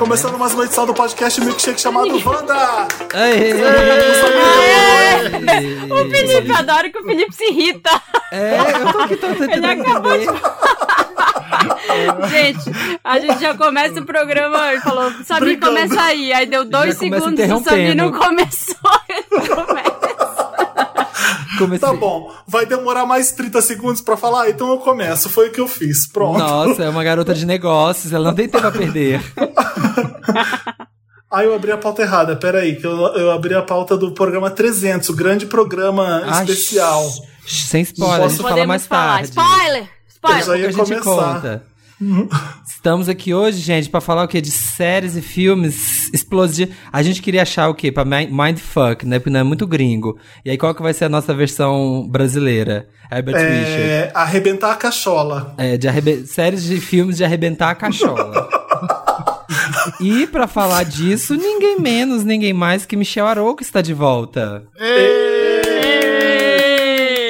Começando 0.00 0.38
mais 0.38 0.54
uma 0.54 0.64
edição 0.64 0.86
do 0.86 0.94
podcast 0.94 1.38
Milkshake 1.42 1.78
chamado 1.78 2.08
Wanda! 2.26 2.88
Aê! 3.12 3.52
O 5.92 6.10
Felipe, 6.10 6.50
adoro 6.52 6.90
que 6.90 6.98
o 6.98 7.04
Felipe 7.04 7.34
se 7.34 7.44
irrita. 7.44 7.90
É, 8.32 8.56
eu 8.80 8.92
tô 8.92 8.98
aqui 9.00 9.16
tô 9.16 9.26
tentando 9.26 9.52
Ele 9.52 9.66
acabou 9.66 10.18
de. 10.18 10.24
Gente, 12.30 12.70
a 13.04 13.18
gente 13.20 13.40
já 13.40 13.54
começa 13.54 14.00
o 14.00 14.06
programa, 14.06 14.72
ele 14.72 14.80
falou, 14.80 15.12
Samir, 15.22 15.58
Brigando. 15.58 15.74
começa 15.74 16.02
aí. 16.02 16.32
Aí 16.32 16.46
deu 16.46 16.64
dois 16.64 16.94
Já 16.94 17.00
segundos, 17.00 17.50
o 17.50 17.62
Samir 17.62 17.94
não 17.94 18.10
começou. 18.10 18.90
Ele 19.06 19.48
começa. 19.48 19.99
Comecei. 21.64 21.88
Tá 21.88 21.94
bom, 21.94 22.32
vai 22.46 22.66
demorar 22.66 23.06
mais 23.06 23.32
30 23.32 23.60
segundos 23.62 24.00
pra 24.00 24.16
falar, 24.16 24.48
então 24.50 24.70
eu 24.70 24.78
começo. 24.78 25.28
Foi 25.28 25.48
o 25.48 25.52
que 25.52 25.60
eu 25.60 25.68
fiz. 25.68 26.06
Pronto. 26.08 26.38
Nossa, 26.38 26.82
é 26.84 26.88
uma 26.88 27.04
garota 27.04 27.32
de 27.34 27.44
negócios, 27.46 28.12
ela 28.12 28.24
não 28.30 28.34
tem 28.34 28.48
tempo 28.48 28.66
a 28.66 28.70
perder. 28.72 29.20
Aí 31.30 31.46
eu 31.46 31.54
abri 31.54 31.70
a 31.70 31.78
pauta 31.78 32.02
errada, 32.02 32.34
peraí, 32.34 32.74
que 32.74 32.84
eu, 32.84 32.92
eu 33.14 33.30
abri 33.30 33.54
a 33.54 33.62
pauta 33.62 33.96
do 33.96 34.10
programa 34.12 34.50
300, 34.50 35.08
o 35.10 35.14
grande 35.14 35.46
programa 35.46 36.22
Ai, 36.26 36.42
especial. 36.44 37.08
Sem 37.46 37.82
spoiler, 37.82 38.16
a 38.24 38.28
gente 38.28 38.38
Posso- 38.42 38.48
fala 38.48 38.66
mais 38.66 38.86
falar. 38.86 39.12
tarde. 39.18 39.28
Spoiler! 39.28 39.82
Eu 39.82 40.30
já 40.32 40.38
Spoiler! 40.40 40.60
ia 40.60 40.68
a 40.68 40.72
gente 40.72 41.00
começar. 41.00 41.34
conta. 41.34 41.62
Estamos 42.66 43.08
aqui 43.08 43.34
hoje, 43.34 43.58
gente, 43.58 43.90
pra 43.90 44.00
falar 44.00 44.24
o 44.24 44.28
quê? 44.28 44.40
De 44.40 44.50
séries 44.50 45.16
e 45.16 45.20
filmes 45.22 46.10
explosivos. 46.14 46.74
A 46.90 47.02
gente 47.02 47.20
queria 47.20 47.42
achar 47.42 47.68
o 47.68 47.74
quê? 47.74 47.92
Pra 47.92 48.04
mi- 48.04 48.26
mindfuck, 48.30 49.06
né? 49.06 49.18
Porque 49.18 49.30
não 49.30 49.40
é 49.40 49.42
muito 49.42 49.66
gringo. 49.66 50.18
E 50.44 50.50
aí, 50.50 50.56
qual 50.56 50.74
que 50.74 50.82
vai 50.82 50.94
ser 50.94 51.04
a 51.04 51.08
nossa 51.10 51.34
versão 51.34 52.06
brasileira? 52.08 52.88
Herbert 53.12 53.36
Richard. 53.36 53.82
É, 53.82 54.10
arrebentar 54.14 54.72
a 54.72 54.76
cachola. 54.76 55.54
É, 55.58 55.76
de 55.76 55.88
arrebe- 55.88 56.26
séries 56.26 56.62
de 56.64 56.80
filmes 56.80 57.16
de 57.18 57.24
arrebentar 57.24 57.70
a 57.70 57.74
cachola. 57.74 58.48
e 60.00 60.26
pra 60.28 60.46
falar 60.46 60.84
disso, 60.84 61.34
ninguém 61.34 61.78
menos, 61.80 62.24
ninguém 62.24 62.52
mais 62.52 62.86
que 62.86 62.96
Michel 62.96 63.26
Arouca 63.26 63.62
está 63.62 63.82
de 63.82 63.92
volta. 63.92 64.64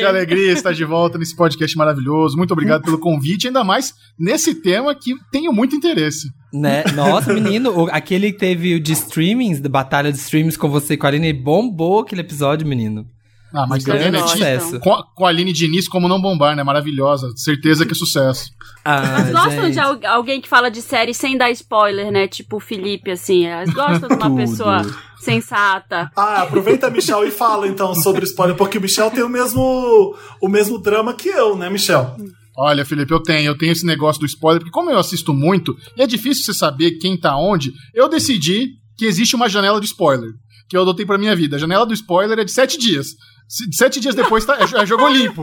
Que 0.01 0.07
alegria 0.07 0.53
estar 0.53 0.73
de 0.73 0.85
volta 0.85 1.19
nesse 1.19 1.37
podcast 1.37 1.77
maravilhoso. 1.77 2.37
Muito 2.37 2.53
obrigado 2.53 2.83
pelo 2.83 2.99
convite, 2.99 3.47
ainda 3.47 3.63
mais 3.63 3.95
nesse 4.19 4.55
tema 4.55 4.95
que 4.95 5.15
tenho 5.31 5.53
muito 5.53 5.77
interesse. 5.77 6.31
Né? 6.53 6.85
Nossa, 6.95 7.33
menino, 7.33 7.89
aquele 7.91 8.33
que 8.33 8.39
teve 8.39 8.75
o 8.75 8.81
de 8.81 8.93
streamings, 8.93 9.61
da 9.61 9.69
batalha 9.69 10.11
de 10.11 10.19
streamings 10.19 10.57
com 10.57 10.69
você 10.69 10.95
e 10.95 10.97
com 10.97 11.07
a 11.07 11.09
Aline, 11.09 11.33
bombou 11.33 12.01
aquele 12.01 12.23
episódio, 12.23 12.67
menino. 12.67 13.07
Ah, 13.55 13.67
mas 13.67 13.83
Grande 13.85 14.05
também, 14.05 14.21
tinha- 14.25 14.29
sucesso. 14.61 14.79
com, 14.81 14.93
a, 14.95 15.03
com 15.15 15.27
a 15.27 15.29
Aline 15.29 15.53
Diniz, 15.53 15.89
como 15.89 16.07
não 16.09 16.21
bombar, 16.21 16.55
né? 16.55 16.63
Maravilhosa. 16.63 17.33
Certeza 17.37 17.85
que 17.85 17.93
é 17.93 17.95
sucesso. 17.97 18.51
Ah, 18.85 19.21
Eles 19.21 19.33
gostam 19.33 19.65
gente. 19.65 19.73
de 19.73 19.79
al- 19.81 20.01
alguém 20.07 20.41
que 20.41 20.49
fala 20.49 20.71
de 20.71 20.81
série 20.81 21.13
sem 21.13 21.37
dar 21.37 21.51
spoiler, 21.51 22.11
né? 22.13 22.29
Tipo 22.29 22.57
o 22.57 22.61
Felipe, 22.61 23.11
assim. 23.11 23.47
Eles 23.47 23.75
gostam 23.75 24.09
de 24.09 24.15
uma 24.15 24.35
pessoa 24.37 24.83
sensata. 25.21 26.11
Ah, 26.17 26.43
aproveita, 26.43 26.91
Michel, 26.91 27.25
e 27.27 27.31
fala 27.31 27.67
então 27.69 27.95
sobre 27.95 28.25
spoiler, 28.25 28.57
porque 28.57 28.79
o 28.79 28.81
Michel 28.81 29.11
tem 29.11 29.23
o 29.23 29.29
mesmo, 29.29 30.17
o 30.41 30.49
mesmo 30.49 30.79
drama 30.81 31.13
que 31.15 31.29
eu, 31.29 31.57
né, 31.57 31.69
Michel? 31.69 32.17
Olha, 32.57 32.85
Felipe, 32.85 33.13
eu 33.13 33.23
tenho, 33.23 33.47
eu 33.49 33.57
tenho 33.59 33.73
esse 33.73 33.87
negócio 33.87 34.21
do 34.21 34.27
spoiler, 34.27 34.61
porque 34.61 34.73
como 34.73 34.91
eu 34.91 34.99
assisto 34.99 35.33
muito, 35.33 35.75
e 35.97 36.03
é 36.03 36.07
difícil 36.07 36.45
você 36.45 36.55
saber 36.55 36.93
quem 36.99 37.19
tá 37.19 37.37
onde, 37.37 37.73
eu 37.95 38.09
decidi 38.09 38.71
que 38.99 39.07
existe 39.07 39.35
uma 39.37 39.49
janela 39.49 39.81
de 39.81 39.87
spoiler, 39.87 40.31
que 40.69 40.77
eu 40.77 40.83
adotei 40.83 41.07
pra 41.07 41.17
minha 41.19 41.35
vida. 41.37 41.57
A 41.57 41.59
janela 41.59 41.87
do 41.87 41.95
spoiler 41.95 42.39
é 42.39 42.45
de 42.45 42.51
sete 42.53 42.79
dias. 42.79 43.09
Se- 43.53 43.69
Sete 43.73 43.99
dias 43.99 44.15
depois 44.15 44.45
tá, 44.45 44.57
é, 44.61 44.83
é 44.83 44.87
jogo 44.87 45.09
limpo. 45.09 45.43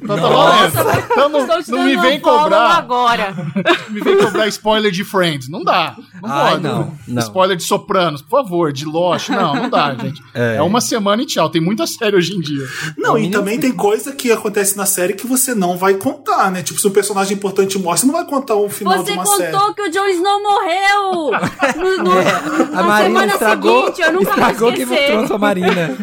Então 0.00 0.16
tá 0.16 0.28
valendo. 0.28 0.72
Então 1.10 1.28
não, 1.28 1.46
não 1.46 1.82
me 1.84 1.96
vem 1.96 2.20
cobrar. 2.20 2.76
agora. 2.78 3.34
me 3.90 4.00
vem 4.00 4.16
cobrar 4.16 4.46
spoiler 4.46 4.92
de 4.92 5.02
Friends. 5.04 5.48
Não 5.48 5.64
dá. 5.64 5.96
Não 6.22 6.30
Ai, 6.30 6.50
pode. 6.52 6.62
não, 6.62 6.94
não. 7.08 7.20
Spoiler 7.22 7.56
de 7.56 7.64
Sopranos, 7.64 8.22
por 8.22 8.42
favor, 8.42 8.72
de 8.72 8.84
Lost. 8.84 9.28
Não, 9.30 9.56
não 9.56 9.68
dá, 9.68 9.92
gente. 10.00 10.22
É. 10.32 10.54
É. 10.58 10.62
uma 10.62 10.80
semana 10.80 11.20
e 11.22 11.26
tchau. 11.26 11.50
Tem 11.50 11.60
muita 11.60 11.84
série 11.88 12.14
hoje 12.14 12.32
em 12.36 12.40
dia. 12.40 12.64
Não, 12.96 13.18
e 13.18 13.28
também 13.28 13.58
tem 13.58 13.72
coisa 13.72 14.12
que 14.12 14.30
acontece 14.30 14.76
na 14.76 14.86
série 14.86 15.14
que 15.14 15.26
você 15.26 15.52
não 15.52 15.76
vai 15.76 15.94
contar, 15.94 16.52
né? 16.52 16.62
Tipo, 16.62 16.78
se 16.80 16.86
um 16.86 16.92
personagem 16.92 17.36
importante 17.36 17.76
morre, 17.76 17.98
você 17.98 18.06
não 18.06 18.14
vai 18.14 18.24
contar 18.24 18.54
o 18.54 18.68
final 18.70 18.98
de 18.98 19.04
Você 19.04 19.12
uma 19.14 19.24
contou 19.24 19.36
série. 19.36 19.74
que 19.74 19.82
o 19.82 19.90
Jon 19.90 20.06
Snow 20.06 20.42
morreu! 20.42 21.30
No, 21.78 22.04
no- 22.04 22.12
A 22.18 22.64
na 22.70 22.82
Marina 22.82 23.02
semana 23.04 23.32
estragou, 23.32 23.80
seguinte, 23.86 24.00
eu 24.02 24.12
nunca 24.12 24.30
estragou 24.30 24.58
vou 24.60 24.70
esquecer. 24.72 25.06
Thrones 25.08 25.28
com 25.28 25.34
a 25.34 25.38
Marina. 25.38 25.96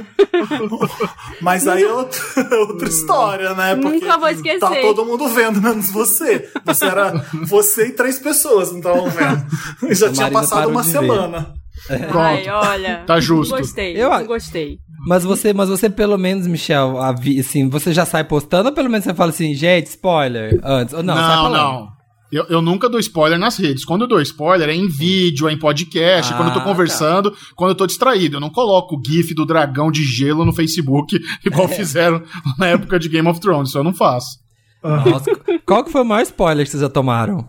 Mas 1.45 1.67
aí 1.67 1.83
é 1.83 1.93
outra, 1.93 2.19
outra 2.67 2.89
história, 2.89 3.53
né? 3.53 3.75
Porque 3.75 3.99
Nunca 3.99 4.17
vou 4.17 4.29
esquecer. 4.29 4.59
Tá 4.59 4.75
todo 4.81 5.05
mundo 5.05 5.27
vendo, 5.27 5.61
menos 5.61 5.91
você. 5.91 6.49
Você 6.65 6.85
era 6.85 7.23
você 7.47 7.89
e 7.89 7.91
três 7.91 8.17
pessoas 8.17 8.71
não 8.71 8.79
estavam 8.79 9.07
vendo. 9.11 9.45
E 9.87 9.93
já 9.93 10.11
tinha 10.11 10.31
passado 10.31 10.69
uma 10.69 10.83
semana. 10.83 11.53
Ai, 11.87 12.49
olha. 12.49 13.03
Tá 13.05 13.19
justo. 13.19 13.55
Gostei. 13.55 13.95
Eu- 13.95 14.25
gostei. 14.25 14.79
Mas 15.07 15.23
você, 15.23 15.53
mas 15.53 15.69
você 15.69 15.87
pelo 15.87 16.17
menos, 16.17 16.47
Michel, 16.47 16.97
assim, 17.39 17.69
você 17.69 17.93
já 17.93 18.07
sai 18.07 18.23
postando 18.23 18.69
ou 18.69 18.75
pelo 18.75 18.89
menos 18.89 19.03
você 19.05 19.13
fala 19.13 19.29
assim, 19.29 19.53
gente, 19.53 19.85
spoiler, 19.85 20.59
antes? 20.63 20.95
Ou 20.95 21.03
não, 21.03 21.13
sai 21.13 21.35
não, 21.35 21.43
falando? 21.43 21.61
não. 21.61 21.94
Eu, 22.31 22.45
eu 22.49 22.61
nunca 22.61 22.89
dou 22.89 22.99
spoiler 22.99 23.37
nas 23.39 23.57
redes. 23.57 23.85
Quando 23.85 24.01
eu 24.01 24.07
dou 24.07 24.19
spoiler 24.21 24.67
é 24.69 24.73
em 24.73 24.87
vídeo, 24.87 25.47
é 25.47 25.53
em 25.53 25.57
podcast, 25.59 26.33
Ah, 26.33 26.37
quando 26.37 26.47
eu 26.49 26.53
tô 26.55 26.59
tá. 26.59 26.65
conversando, 26.65 27.33
quando 27.55 27.69
eu 27.71 27.75
tô 27.75 27.85
distraído. 27.87 28.37
Eu 28.37 28.41
não 28.41 28.49
coloco 28.49 28.95
o 28.97 29.01
GIF 29.05 29.33
do 29.33 29.45
dragão 29.45 29.91
de 29.91 30.03
gelo 30.03 30.43
no 30.43 30.51
Facebook, 30.53 31.17
igual 31.45 31.67
fizeram 31.67 32.21
na 32.57 32.67
época 32.67 32.97
de 32.99 33.07
Game 33.09 33.27
of 33.27 33.39
Thrones. 33.39 33.69
Isso 33.69 33.77
eu 33.77 33.83
não 33.83 33.93
faço. 33.93 34.39
Nossa, 34.83 35.31
qual 35.65 35.83
que 35.83 35.91
foi 35.91 36.01
o 36.01 36.05
maior 36.05 36.21
spoiler 36.23 36.63
que 36.65 36.71
vocês 36.71 36.81
já 36.81 36.89
tomaram? 36.89 37.47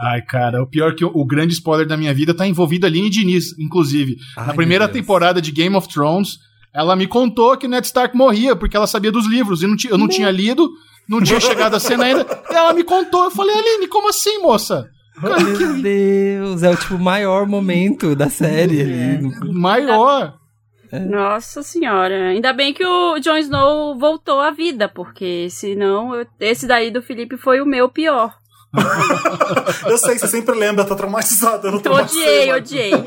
Ai, 0.00 0.22
cara, 0.22 0.62
o 0.62 0.66
pior 0.66 0.92
é 0.92 0.94
que 0.94 1.04
o, 1.04 1.10
o 1.12 1.24
grande 1.24 1.52
spoiler 1.54 1.86
da 1.86 1.96
minha 1.96 2.14
vida 2.14 2.32
tá 2.34 2.46
envolvido 2.46 2.86
a 2.86 2.88
Aline 2.88 3.10
Diniz, 3.10 3.58
inclusive. 3.58 4.16
Ai, 4.36 4.46
Na 4.48 4.54
primeira 4.54 4.86
temporada 4.88 5.40
de 5.42 5.50
Game 5.50 5.74
of 5.74 5.88
Thrones, 5.88 6.38
ela 6.72 6.94
me 6.94 7.06
contou 7.06 7.56
que 7.56 7.66
Ned 7.66 7.86
Stark 7.86 8.16
morria, 8.16 8.54
porque 8.54 8.76
ela 8.76 8.86
sabia 8.86 9.10
dos 9.10 9.26
livros. 9.26 9.62
E 9.62 9.66
não 9.66 9.76
eu 9.90 9.98
não 9.98 10.06
tinha 10.06 10.30
lido, 10.30 10.70
não 11.08 11.20
tinha 11.22 11.40
chegado 11.40 11.74
a 11.76 11.80
cena 11.80 12.04
ainda. 12.04 12.26
Ela 12.50 12.72
me 12.72 12.84
contou. 12.84 13.24
Eu 13.24 13.30
falei, 13.30 13.56
Aline, 13.56 13.88
como 13.88 14.08
assim, 14.08 14.38
moça? 14.38 14.88
Cara, 15.20 15.36
que 15.36 15.42
Meu 15.64 15.82
Deus, 15.82 16.62
é 16.62 16.70
o 16.70 16.76
tipo 16.76 16.98
maior 16.98 17.46
momento 17.46 18.14
da 18.14 18.28
série 18.30 18.80
ali. 18.82 19.18
no- 19.22 19.52
maior. 19.52 20.34
Nossa 20.92 21.62
senhora. 21.62 22.28
Ainda 22.30 22.52
bem 22.52 22.72
que 22.72 22.84
o 22.86 23.18
Jon 23.18 23.36
Snow 23.38 23.98
voltou 23.98 24.40
à 24.40 24.50
vida, 24.50 24.88
porque 24.88 25.48
senão 25.50 26.14
eu- 26.14 26.26
esse 26.40 26.66
daí 26.66 26.90
do 26.90 27.02
Felipe 27.02 27.36
foi 27.36 27.60
o 27.60 27.66
meu 27.66 27.88
pior. 27.88 28.32
Eu 29.88 29.96
sei, 29.98 30.18
você 30.18 30.26
sempre 30.28 30.54
lembra, 30.54 30.84
tá 30.84 30.94
traumatizada. 30.94 31.68
Eu 31.68 31.72
não 31.72 31.80
Eu 31.82 31.92
odiei, 31.94 32.52
odiei. 32.52 32.90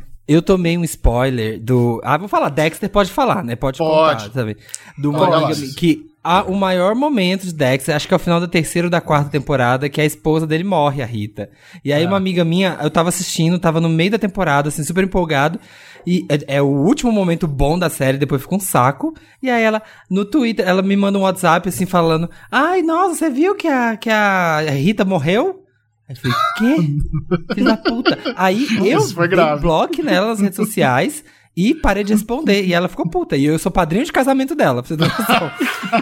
Eu 0.32 0.40
tomei 0.40 0.78
um 0.78 0.84
spoiler 0.84 1.58
do. 1.58 2.00
Ah, 2.04 2.16
vou 2.16 2.28
falar, 2.28 2.50
Dexter 2.50 2.88
pode 2.88 3.10
falar, 3.10 3.42
né? 3.42 3.56
Pode, 3.56 3.78
Pode. 3.78 4.22
contar 4.22 4.32
também. 4.32 4.54
Do 4.96 5.10
minha 5.10 5.74
que 5.76 6.06
a, 6.22 6.42
o 6.44 6.54
maior 6.54 6.94
momento 6.94 7.46
de 7.46 7.52
Dexter, 7.52 7.96
acho 7.96 8.06
que 8.06 8.14
é 8.14 8.16
o 8.16 8.20
final 8.20 8.38
da 8.38 8.46
terceira 8.46 8.86
ou 8.86 8.90
da 8.90 9.00
quarta 9.00 9.28
temporada, 9.28 9.88
que 9.88 10.00
a 10.00 10.04
esposa 10.04 10.46
dele 10.46 10.62
morre, 10.62 11.02
a 11.02 11.06
Rita. 11.06 11.50
E 11.84 11.92
aí, 11.92 12.06
uma 12.06 12.16
amiga 12.16 12.44
minha, 12.44 12.78
eu 12.80 12.90
tava 12.92 13.08
assistindo, 13.08 13.58
tava 13.58 13.80
no 13.80 13.88
meio 13.88 14.12
da 14.12 14.18
temporada, 14.20 14.68
assim, 14.68 14.84
super 14.84 15.02
empolgado. 15.02 15.58
E 16.06 16.24
é, 16.28 16.58
é 16.58 16.62
o 16.62 16.66
último 16.68 17.10
momento 17.10 17.48
bom 17.48 17.76
da 17.76 17.90
série, 17.90 18.16
depois 18.16 18.40
fica 18.40 18.54
um 18.54 18.60
saco. 18.60 19.12
E 19.42 19.50
aí 19.50 19.64
ela, 19.64 19.82
no 20.08 20.24
Twitter, 20.24 20.64
ela 20.64 20.80
me 20.80 20.94
manda 20.94 21.18
um 21.18 21.22
WhatsApp, 21.22 21.68
assim, 21.68 21.86
falando: 21.86 22.30
Ai, 22.52 22.82
nossa, 22.82 23.16
você 23.16 23.30
viu 23.30 23.56
que 23.56 23.66
a, 23.66 23.96
que 23.96 24.08
a 24.08 24.60
Rita 24.60 25.04
morreu? 25.04 25.64
Aí 26.10 26.16
eu 26.16 26.16
falei, 26.16 26.36
quê? 26.56 27.54
Filho 27.54 27.66
da 27.66 27.76
puta. 27.76 28.18
Aí 28.36 28.66
eu 28.84 28.98
Isso 28.98 29.14
foi 29.14 29.28
dei 29.28 29.36
grave. 29.36 29.62
bloco 29.62 30.02
nela 30.02 30.26
nas 30.28 30.40
redes 30.40 30.56
sociais 30.56 31.22
e 31.56 31.72
parei 31.72 32.02
de 32.02 32.12
responder. 32.12 32.64
E 32.64 32.72
ela 32.72 32.88
ficou 32.88 33.08
puta. 33.08 33.36
E 33.36 33.44
eu 33.44 33.58
sou 33.60 33.70
padrinho 33.70 34.04
de 34.04 34.10
casamento 34.12 34.56
dela, 34.56 34.82
pra 34.82 34.88
você 34.88 34.96
ter 34.96 35.04
noção. 35.04 35.50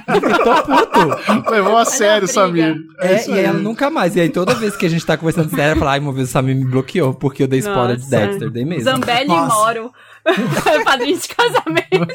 Eu 0.09 0.45
tô 0.45 0.63
puto. 0.63 1.51
Levou 1.51 1.77
a 1.77 1.85
sério, 1.85 2.27
briga. 2.27 2.33
Samir. 2.33 2.77
É, 3.01 3.17
isso 3.17 3.35
e 3.35 3.39
ela 3.39 3.59
nunca 3.59 3.91
mais. 3.91 4.17
E 4.17 4.21
aí 4.21 4.31
toda 4.31 4.55
vez 4.55 4.77
que 4.77 4.87
a 4.87 4.89
gente 4.89 5.05
tá 5.05 5.17
conversando 5.17 5.51
sério, 5.51 5.73
ela 5.73 5.77
fala, 5.77 5.93
ai, 5.93 6.01
uma 6.01 6.13
vez 6.13 6.29
o 6.29 6.33
Samir 6.33 6.57
me 6.57 6.65
bloqueou, 6.65 7.13
porque 7.13 7.43
eu 7.43 7.49
dei 7.49 7.59
spoiler 7.59 7.97
de 7.97 8.03
Nossa. 8.05 8.17
Dexter, 8.17 8.51
dei 8.51 8.65
mesmo. 8.65 8.85
Zambelli 8.85 9.25
e 9.25 9.29
Nossa. 9.29 9.55
Moro. 9.57 9.93
Padrinho 10.85 11.19
de 11.19 11.29
casamento. 11.29 12.07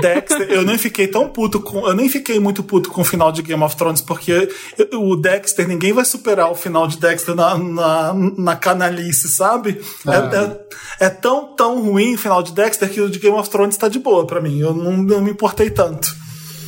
Dexter, 0.00 0.50
eu 0.50 0.62
nem 0.62 0.78
fiquei 0.78 1.06
tão 1.06 1.28
puto 1.28 1.60
com. 1.60 1.86
Eu 1.86 1.94
nem 1.94 2.08
fiquei 2.08 2.38
muito 2.38 2.62
puto 2.62 2.90
com 2.90 3.00
o 3.00 3.04
final 3.04 3.32
de 3.32 3.42
Game 3.42 3.62
of 3.62 3.76
Thrones, 3.76 4.00
porque 4.00 4.48
o 4.92 5.16
Dexter, 5.16 5.66
ninguém 5.66 5.92
vai 5.92 6.04
superar 6.04 6.50
o 6.50 6.54
final 6.54 6.86
de 6.86 6.98
Dexter 6.98 7.34
na, 7.34 7.56
na, 7.56 8.14
na 8.14 8.56
canalice, 8.56 9.28
sabe? 9.28 9.80
É, 10.06 10.36
é- 10.36 10.64
é 11.00 11.10
tão, 11.10 11.54
tão 11.56 11.82
ruim 11.82 12.14
o 12.14 12.18
final 12.18 12.42
de 12.42 12.52
Dexter 12.52 12.88
que 12.88 13.00
o 13.00 13.10
de 13.10 13.18
Game 13.18 13.36
of 13.36 13.50
Thrones 13.50 13.76
tá 13.76 13.88
de 13.88 13.98
boa 13.98 14.26
pra 14.26 14.40
mim. 14.40 14.58
Eu 14.60 14.72
não, 14.74 14.96
não 14.96 15.20
me 15.20 15.30
importei 15.30 15.70
tanto. 15.70 16.14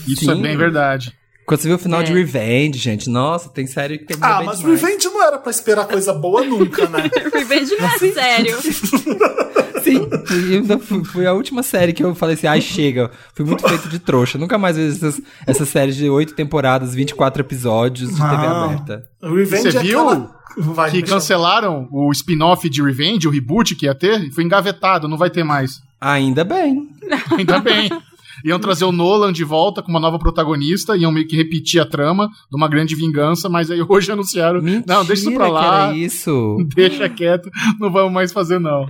Isso 0.06 0.24
Sim. 0.24 0.32
é 0.38 0.42
bem 0.42 0.56
verdade. 0.56 1.12
Quando 1.46 1.60
você 1.60 1.68
viu 1.68 1.76
o 1.76 1.78
final 1.80 2.00
É. 2.00 2.02
de 2.02 2.12
Revenge, 2.12 2.78
gente, 2.78 3.08
nossa, 3.08 3.48
tem 3.48 3.66
série 3.68 3.98
que 3.98 4.04
tem 4.04 4.16
Ah, 4.20 4.42
mas 4.44 4.60
Revenge 4.60 5.04
não 5.06 5.22
era 5.22 5.38
pra 5.38 5.50
esperar 5.50 5.86
coisa 5.86 6.12
boa 6.12 6.42
nunca, 6.44 6.88
né? 6.88 7.08
Revenge 7.32 7.76
não 7.78 7.86
é 7.86 7.98
sério. 7.98 8.56
Sim, 9.82 10.08
eu 10.50 10.58
ainda 10.58 10.78
fui, 10.78 11.04
foi 11.04 11.26
a 11.26 11.32
última 11.32 11.62
série 11.62 11.92
que 11.92 12.02
eu 12.02 12.12
falei 12.16 12.34
assim, 12.34 12.48
ai, 12.48 12.60
chega. 12.60 13.10
Fui 13.34 13.44
muito 13.44 13.66
feito 13.68 13.88
de 13.88 14.00
trouxa. 14.00 14.36
Nunca 14.36 14.58
mais 14.58 14.76
vejo 14.76 14.96
essas, 14.96 15.20
essas 15.46 15.68
séries 15.68 15.94
de 15.94 16.10
oito 16.10 16.34
temporadas, 16.34 16.92
24 16.94 17.40
episódios 17.42 18.10
de 18.10 18.16
TV 18.16 18.36
Não. 18.36 18.64
aberta. 18.64 19.04
Revenge 19.22 19.70
Você 19.70 19.78
é 19.78 19.82
viu 19.82 20.00
aquela... 20.00 20.36
Vai, 20.58 20.90
que 20.90 21.02
cancelaram 21.02 21.86
o 21.92 22.10
spin-off 22.12 22.68
de 22.68 22.82
Revenge, 22.82 23.28
o 23.28 23.30
reboot 23.30 23.76
que 23.76 23.84
ia 23.84 23.94
ter, 23.94 24.32
foi 24.32 24.42
engavetado, 24.42 25.06
não 25.06 25.18
vai 25.18 25.28
ter 25.28 25.44
mais. 25.44 25.80
Ainda 26.00 26.42
bem. 26.44 26.88
Ainda 27.36 27.58
bem. 27.60 27.90
Iam 28.46 28.60
trazer 28.60 28.84
o 28.84 28.92
Nolan 28.92 29.32
de 29.32 29.42
volta 29.42 29.82
com 29.82 29.90
uma 29.90 29.98
nova 29.98 30.20
protagonista, 30.20 30.96
iam 30.96 31.10
meio 31.10 31.26
que 31.26 31.34
repetir 31.34 31.80
a 31.80 31.84
trama 31.84 32.28
de 32.28 32.56
uma 32.56 32.68
grande 32.68 32.94
vingança, 32.94 33.48
mas 33.48 33.72
aí 33.72 33.82
hoje 33.88 34.12
anunciaram. 34.12 34.62
Mentira 34.62 34.84
não, 34.86 35.04
deixa 35.04 35.22
isso 35.22 35.34
pra 35.34 35.48
lá. 35.48 35.96
isso. 35.96 36.56
Deixa 36.76 37.08
quieto, 37.08 37.50
não 37.80 37.90
vamos 37.90 38.12
mais 38.12 38.32
fazer, 38.32 38.60
não. 38.60 38.86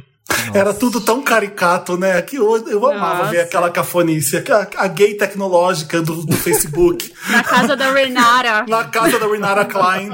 Era 0.54 0.72
tudo 0.74 1.00
tão 1.00 1.22
caricato, 1.22 1.96
né? 1.96 2.20
Que 2.22 2.38
hoje 2.38 2.64
eu 2.68 2.84
amava 2.86 3.18
Nossa. 3.18 3.30
ver 3.30 3.40
aquela 3.40 3.70
cafonice, 3.70 4.36
a, 4.38 4.84
a 4.84 4.88
gay 4.88 5.14
tecnológica 5.14 6.00
do, 6.02 6.24
do 6.24 6.36
Facebook, 6.36 7.12
Na 7.30 7.42
casa 7.42 7.76
da 7.76 7.92
Renata. 7.92 8.64
na 8.70 8.84
casa 8.84 9.18
da 9.18 9.26
Renata 9.26 9.64
Klein. 9.64 10.10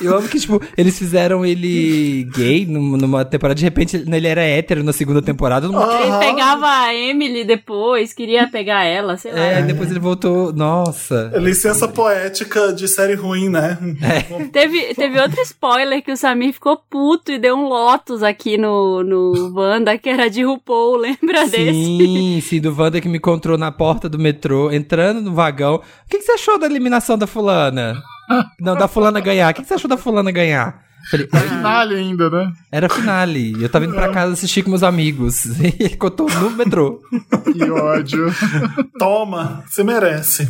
Eu 0.00 0.16
amo 0.16 0.28
que, 0.28 0.38
tipo, 0.38 0.60
eles 0.76 0.98
fizeram 0.98 1.44
ele 1.44 2.24
gay 2.34 2.66
num- 2.66 2.96
numa 2.96 3.24
temporada, 3.24 3.54
de 3.58 3.64
repente 3.64 3.96
ele 3.96 4.26
era 4.26 4.42
hétero 4.42 4.82
na 4.82 4.92
segunda 4.92 5.22
temporada. 5.22 5.66
Ele 5.66 6.18
pegava 6.18 6.66
a 6.66 6.94
Emily 6.94 7.44
depois, 7.44 8.12
queria 8.12 8.46
pegar 8.48 8.84
ela, 8.84 9.16
sei 9.16 9.32
lá. 9.32 9.38
É, 9.40 9.56
aí 9.56 9.62
depois 9.62 9.90
ele 9.90 10.00
voltou. 10.00 10.52
Nossa. 10.52 11.32
Licença 11.36 11.88
poética 11.88 12.72
de 12.72 12.88
série 12.88 13.14
ruim, 13.14 13.48
né? 13.48 13.78
Teve, 14.52 14.94
teve 14.94 15.20
outro 15.20 15.40
spoiler 15.42 16.02
que 16.02 16.12
o 16.12 16.16
Samir 16.16 16.52
ficou 16.52 16.76
puto 16.90 17.32
e 17.32 17.38
deu 17.38 17.56
um 17.56 17.68
Lotus 17.68 18.21
aqui 18.22 18.56
no, 18.56 19.02
no 19.02 19.52
Wanda, 19.54 19.96
que 19.98 20.08
era 20.08 20.28
de 20.28 20.42
RuPaul, 20.44 20.96
lembra 21.02 21.46
desse? 21.46 21.72
Sim, 21.72 22.40
sim, 22.40 22.60
do 22.60 22.74
Wanda 22.74 23.00
que 23.00 23.08
me 23.08 23.18
encontrou 23.18 23.58
na 23.58 23.70
porta 23.72 24.08
do 24.08 24.18
metrô, 24.18 24.70
entrando 24.70 25.20
no 25.20 25.32
vagão. 25.32 25.76
O 25.76 25.80
que, 26.08 26.18
que 26.18 26.24
você 26.24 26.32
achou 26.32 26.58
da 26.58 26.66
eliminação 26.66 27.18
da 27.18 27.26
fulana? 27.26 28.02
Não, 28.60 28.74
da 28.74 28.88
fulana 28.88 29.20
ganhar. 29.20 29.50
O 29.50 29.54
que, 29.54 29.62
que 29.62 29.68
você 29.68 29.74
achou 29.74 29.88
da 29.88 29.96
fulana 29.96 30.30
ganhar? 30.30 30.91
Falei, 31.10 31.28
"Ah, 31.32 31.38
Finale 31.40 31.94
ainda, 31.96 32.30
né? 32.30 32.52
era 32.70 32.88
finale. 32.88 33.54
Eu 33.60 33.68
tava 33.68 33.84
indo 33.84 33.94
pra 33.94 34.08
casa 34.10 34.32
assistir 34.32 34.62
com 34.62 34.70
meus 34.70 34.82
amigos. 34.82 35.44
E 35.62 35.76
ele 35.84 35.96
contou 35.96 36.28
no 36.28 36.50
metrô. 36.50 37.00
Que 37.52 37.70
ódio. 37.70 38.26
Toma, 38.98 39.62
você 39.68 39.82
merece. 39.84 40.48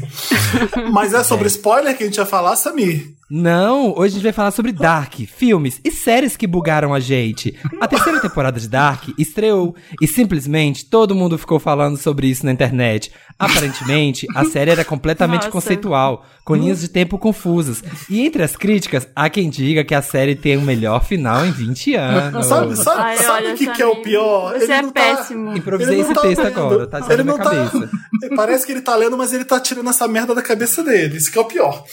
Mas 0.93 1.13
é 1.15 1.23
sobre 1.23 1.47
spoiler 1.49 1.97
que 1.97 2.03
a 2.03 2.07
gente 2.07 2.17
ia 2.17 2.27
falar, 2.27 2.57
Samir? 2.57 3.13
Não, 3.35 3.93
hoje 3.97 4.09
a 4.09 4.15
gente 4.17 4.23
vai 4.25 4.33
falar 4.33 4.51
sobre 4.51 4.73
Dark, 4.73 5.15
filmes 5.27 5.81
e 5.83 5.91
séries 5.91 6.37
que 6.37 6.47
bugaram 6.47 6.93
a 6.93 7.01
gente. 7.01 7.59
A 7.81 7.89
terceira 7.89 8.21
temporada 8.21 8.61
de 8.61 8.69
Dark 8.69 9.09
estreou 9.19 9.75
e 10.03 10.07
simplesmente 10.07 10.85
todo 10.85 11.15
mundo 11.15 11.39
ficou 11.39 11.59
falando 11.59 11.97
sobre 11.97 12.27
isso 12.27 12.45
na 12.45 12.53
internet. 12.53 13.11
Aparentemente, 13.39 14.27
a 14.35 14.45
série 14.45 14.71
era 14.71 14.85
completamente 14.85 15.45
Nossa. 15.45 15.51
conceitual, 15.51 16.27
com 16.45 16.55
linhas 16.55 16.81
de 16.83 16.89
tempo 16.89 17.17
confusas. 17.19 17.83
E 18.11 18.21
entre 18.21 18.43
as 18.43 18.55
críticas, 18.55 19.09
há 19.17 19.31
quem 19.31 19.49
diga 19.49 19.83
que 19.83 19.95
a 19.95 20.03
série 20.03 20.35
tem 20.43 20.57
o 20.57 20.63
melhor 20.63 21.05
final 21.05 21.45
em 21.47 21.53
20 21.53 21.95
anos. 21.95 22.47
Sabe, 22.47 22.77
sabe, 22.77 23.01
Ai, 23.01 23.17
sabe 23.17 23.45
olha, 23.45 23.55
o 23.55 23.57
que, 23.57 23.67
que 23.71 23.81
é 23.83 23.87
o 23.87 23.97
pior? 24.03 24.59
Você 24.59 24.73
é 24.73 24.83
não 24.83 24.91
péssimo. 24.91 25.57
Improvisei 25.57 25.95
ele 25.95 26.03
não 26.03 26.11
esse 26.13 26.21
texto 26.21 26.43
vendo. 26.43 26.59
agora, 26.59 26.87
tá 26.87 26.99
saindo 26.99 27.13
Ele 27.13 27.23
não 27.23 27.39
tá-. 27.39 27.73
Parece 28.37 28.67
que 28.67 28.73
ele 28.73 28.81
tá 28.83 28.95
lendo, 28.95 29.17
mas 29.17 29.33
ele 29.33 29.45
tá 29.45 29.59
tirando 29.59 29.89
essa 29.91 30.07
merda 30.07 30.35
da 30.35 30.43
cabeça 30.43 30.83
dele. 30.83 31.17
Isso 31.17 31.31
que 31.31 31.39
é 31.39 31.41
o 31.41 31.45
pior. 31.45 31.85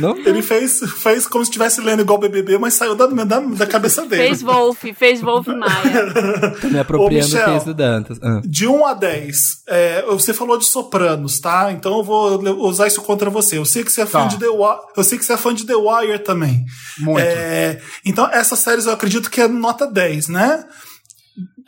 Não? 0.00 0.16
Ele 0.16 0.40
fez, 0.42 0.80
fez 1.02 1.26
como 1.26 1.44
se 1.44 1.50
estivesse 1.50 1.80
lendo 1.80 2.00
igual 2.00 2.18
BBB, 2.18 2.58
mas 2.58 2.74
saiu 2.74 2.94
da, 2.94 3.06
da, 3.06 3.40
da 3.40 3.66
cabeça 3.66 4.06
dele. 4.06 4.28
Fez 4.28 4.42
Wolf, 4.42 4.82
fez 4.96 5.20
Wolf 5.20 5.46
Maia. 5.48 6.10
Tô 6.60 6.68
me 6.68 6.78
apropriando 6.78 7.16
Ô, 7.16 7.20
do 7.20 7.24
Michel. 7.34 7.52
texto 7.52 7.66
do 7.66 7.74
Dantas. 7.74 8.18
Ah. 8.22 8.40
De 8.44 8.66
1 8.66 8.86
a 8.86 8.94
10, 8.94 9.36
é, 9.68 10.02
você 10.06 10.32
falou 10.32 10.56
de 10.58 10.64
Sopranos, 10.64 11.38
tá? 11.38 11.70
Então 11.72 11.98
eu 11.98 12.04
vou 12.04 12.40
usar 12.66 12.86
isso 12.86 13.02
contra 13.02 13.28
você. 13.28 13.58
Eu 13.58 13.64
sei 13.64 13.84
que 13.84 13.92
você 13.92 14.02
é 14.02 14.06
fã 14.06 14.22
Tá. 14.22 14.28
de 14.28 14.38
The 14.38 14.48
Wire, 14.48 14.80
eu 14.96 15.04
sei 15.04 15.18
que 15.18 15.24
você 15.24 15.32
é 15.32 15.36
fã 15.36 15.54
de 15.54 15.64
The 15.66 15.74
Wire 15.74 16.18
também. 16.20 16.64
Muito. 16.98 17.20
É, 17.20 17.80
então 18.04 18.26
essas 18.30 18.58
séries 18.58 18.86
eu 18.86 18.92
acredito 18.92 19.30
que 19.30 19.40
é 19.40 19.48
nota 19.48 19.86
10, 19.86 20.28
né? 20.28 20.64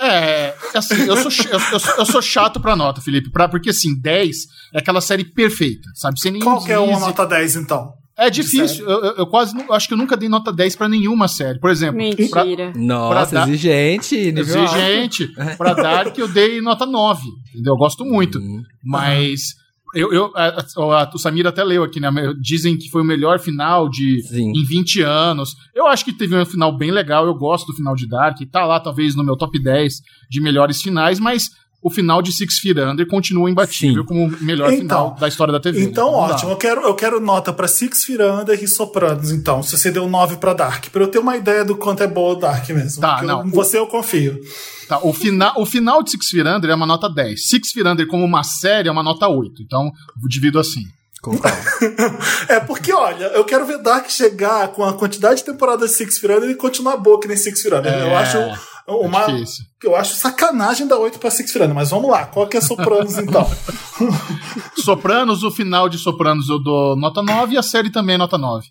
É, 0.00 0.54
assim, 0.74 0.94
eu 1.06 1.16
sou, 1.16 1.46
eu, 1.50 1.60
eu 1.72 1.80
sou- 1.80 1.94
eu 1.98 2.06
sou 2.06 2.22
chato 2.22 2.60
pra 2.60 2.76
nota, 2.76 3.00
Felipe, 3.00 3.30
pra, 3.30 3.48
porque 3.48 3.70
assim, 3.70 3.98
10 3.98 4.36
é 4.74 4.78
aquela 4.78 5.00
série 5.00 5.24
perfeita, 5.24 5.88
sabe? 5.94 6.20
Sem 6.20 6.38
Qual 6.38 6.62
que 6.62 6.70
é 6.70 6.78
uma 6.78 7.00
nota 7.00 7.24
10 7.26 7.56
então? 7.56 7.92
É 8.18 8.30
difícil, 8.30 8.88
eu, 8.88 9.04
eu- 9.04 9.14
eu 9.16 9.26
quase, 9.26 9.54
acho 9.70 9.88
que 9.88 9.94
eu 9.94 9.98
nunca 9.98 10.16
dei 10.16 10.28
nota 10.28 10.50
10 10.52 10.74
pra 10.76 10.88
nenhuma 10.88 11.28
série. 11.28 11.58
Por 11.58 11.70
exemplo, 11.70 11.98
pra, 12.30 12.44
Mentira. 12.44 12.72
Nossa, 12.76 13.30
Pra 13.30 13.40
dar- 13.40 13.48
exigente, 13.48 14.32
nível 14.32 14.60
alto. 14.62 14.76
exigente, 14.76 15.28
pra 15.58 15.74
Dark 15.74 16.16
eu 16.18 16.28
dei 16.28 16.60
nota 16.60 16.86
9, 16.86 17.22
entendeu? 17.50 17.72
Eu 17.74 17.78
gosto 17.78 18.04
muito, 18.04 18.38
Hum. 18.38 18.62
mas 18.84 19.40
eu, 19.96 20.12
eu, 20.12 20.32
a, 20.36 20.48
a- 20.48 21.02
a- 21.02 21.10
o 21.14 21.18
Samir 21.18 21.46
até 21.46 21.64
leu 21.64 21.82
aqui, 21.82 21.98
né? 21.98 22.08
Dizem 22.40 22.76
que 22.76 22.88
foi 22.90 23.02
o 23.02 23.04
melhor 23.04 23.38
final 23.38 23.88
de 23.88 24.22
Sim. 24.22 24.52
em 24.54 24.64
20 24.64 25.00
anos. 25.02 25.54
Eu 25.74 25.86
acho 25.86 26.04
que 26.04 26.12
teve 26.12 26.36
um 26.36 26.44
final 26.44 26.76
bem 26.76 26.90
legal, 26.90 27.26
eu 27.26 27.34
gosto 27.34 27.66
do 27.66 27.74
final 27.74 27.94
de 27.94 28.06
Dark, 28.08 28.36
tá 28.50 28.64
lá 28.64 28.78
talvez 28.80 29.14
no 29.14 29.24
meu 29.24 29.36
top 29.36 29.58
10 29.60 29.94
de 30.30 30.40
melhores 30.40 30.80
finais, 30.82 31.18
mas 31.18 31.50
o 31.86 31.90
final 31.90 32.20
de 32.20 32.32
Six 32.32 32.58
Feet 32.58 32.78
Under 32.78 33.06
continua 33.06 33.48
imbatível 33.50 34.02
Sim. 34.02 34.06
como 34.08 34.26
o 34.26 34.42
melhor 34.42 34.72
Então, 34.72 34.80
final 35.10 35.16
da 35.20 35.28
história 35.28 35.52
da 35.52 35.60
TV. 35.60 35.82
Então, 35.82 36.10
dá. 36.10 36.16
ótimo. 36.18 36.50
Eu 36.52 36.56
quero, 36.56 36.80
eu 36.82 36.94
quero 36.94 37.20
nota 37.20 37.52
pra 37.52 37.68
Six 37.68 38.04
Feet 38.04 38.20
Under 38.20 38.62
e 38.62 38.66
Sopranos, 38.66 39.30
então. 39.30 39.62
Se 39.62 39.76
você 39.78 39.90
deu 39.90 40.08
9 40.08 40.36
pra 40.38 40.52
Dark. 40.52 40.86
Pra 40.90 41.02
eu 41.02 41.08
ter 41.08 41.18
uma 41.18 41.36
ideia 41.36 41.64
do 41.64 41.76
quanto 41.76 42.02
é 42.02 42.06
boa 42.06 42.32
o 42.32 42.40
Dark 42.40 42.68
mesmo. 42.70 43.00
Tá, 43.00 43.22
não. 43.22 43.42
eu- 43.44 43.50
você 43.50 43.78
eu 43.78 43.86
confio. 43.86 44.38
Tá, 44.88 44.98
o, 45.02 45.12
fina, 45.12 45.52
o 45.56 45.66
final 45.66 46.02
de 46.02 46.10
Six 46.12 46.28
Feet 46.28 46.46
Under 46.46 46.70
é 46.70 46.74
uma 46.74 46.86
nota 46.86 47.08
10. 47.08 47.48
Six 47.48 47.70
Feet 47.72 47.86
Under 47.86 48.06
como 48.06 48.24
uma 48.24 48.42
série 48.42 48.88
é 48.88 48.92
uma 48.92 49.02
nota 49.02 49.28
8. 49.28 49.62
Então, 49.62 49.82
eu 49.84 50.28
divido 50.28 50.58
assim. 50.58 50.82
É 52.48 52.60
porque, 52.60 52.92
olha, 52.92 53.24
eu 53.26 53.44
quero 53.44 53.66
ver 53.66 53.78
Dark 53.82 54.08
chegar 54.08 54.68
com 54.68 54.84
a 54.84 54.92
quantidade 54.92 55.38
de 55.40 55.44
temporadas 55.44 55.90
de 55.90 55.96
Six 55.96 56.18
Feet 56.18 56.36
Under 56.36 56.50
e 56.50 56.54
continuar 56.54 56.96
boa 56.96 57.18
que 57.20 57.26
nem 57.28 57.36
Six 57.36 57.62
Feet 57.62 57.74
Under. 57.74 57.92
É, 57.92 58.02
eu 58.02 58.16
acho 58.16 58.38
uma. 58.88 59.20
é 59.30 59.44
eu 59.84 59.94
acho 59.96 60.14
sacanagem 60.16 60.86
dar 60.86 60.98
8 60.98 61.18
pra 61.18 61.30
Six 61.30 61.50
Feet 61.52 61.62
Under, 61.64 61.74
mas 61.74 61.90
vamos 61.90 62.10
lá. 62.10 62.26
Qual 62.26 62.46
que 62.46 62.56
é 62.56 62.60
Sopranos 62.60 63.18
então? 63.18 63.48
Sopranos, 64.76 65.42
o 65.42 65.50
final 65.50 65.88
de 65.88 65.98
Sopranos 65.98 66.48
eu 66.48 66.62
dou 66.62 66.96
nota 66.96 67.22
9 67.22 67.54
e 67.54 67.58
a 67.58 67.62
série 67.62 67.90
também 67.90 68.14
é 68.14 68.18
nota 68.18 68.38
9. 68.38 68.66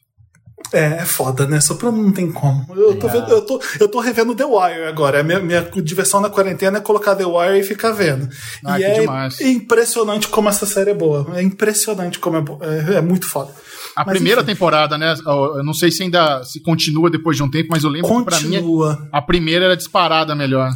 É, 0.74 0.98
é 1.02 1.06
foda, 1.06 1.46
né? 1.46 1.62
Soprano 1.62 2.02
não 2.02 2.12
tem 2.12 2.32
como. 2.32 2.66
Eu 2.76 2.98
tô, 2.98 3.08
vendo- 3.08 3.30
eu 3.30 3.42
tô, 3.46 3.62
eu 3.80 3.88
tô 3.88 4.00
revendo 4.00 4.34
The 4.34 4.46
Wire 4.46 4.84
agora. 4.88 5.20
A 5.20 5.24
minha, 5.24 5.40
minha 5.40 5.62
diversão 5.62 6.20
na 6.20 6.30
quarentena 6.30 6.80
é 6.80 6.82
colocar 6.82 7.16
The 7.16 7.26
Wire 7.26 7.60
e 7.60 7.64
ficar 7.64 7.92
vendo. 7.92 8.28
Ah, 8.66 8.80
e 8.80 8.84
é 8.84 9.00
demais. 9.02 9.40
impressionante 9.42 10.28
como 10.28 10.50
essa 10.50 10.66
série 10.66 10.90
é 10.92 10.94
boa. 10.94 11.28
É 11.36 11.42
impressionante 11.44 12.18
como 12.20 12.38
é 12.38 12.42
boa. 12.42 12.60
É, 12.66 12.96
é 12.96 13.02
muito 13.02 13.28
foda. 13.30 13.54
A 13.96 14.04
Mas, 14.06 14.16
primeira 14.16 14.42
enfim. 14.42 14.52
temporada, 14.52 14.98
né? 14.98 15.16
Eu 15.26 15.64
não 15.64 15.74
sei 15.74 15.90
se 15.92 16.04
ainda 16.04 16.44
se 16.44 16.60
continua 16.62 17.10
depois 17.10 17.38
de 17.38 17.44
um 17.44 17.50
tempo, 17.50 17.70
mas 17.72 17.84
eu 17.84 17.90
lembro 17.90 18.10
que 18.18 18.26
pra 18.26 18.40
mim 18.42 18.52
Continua. 18.58 19.08
a 19.12 19.22
primeira 19.22 19.66
era 19.66 19.78
disparada 19.78 20.36
melhor. 20.36 20.70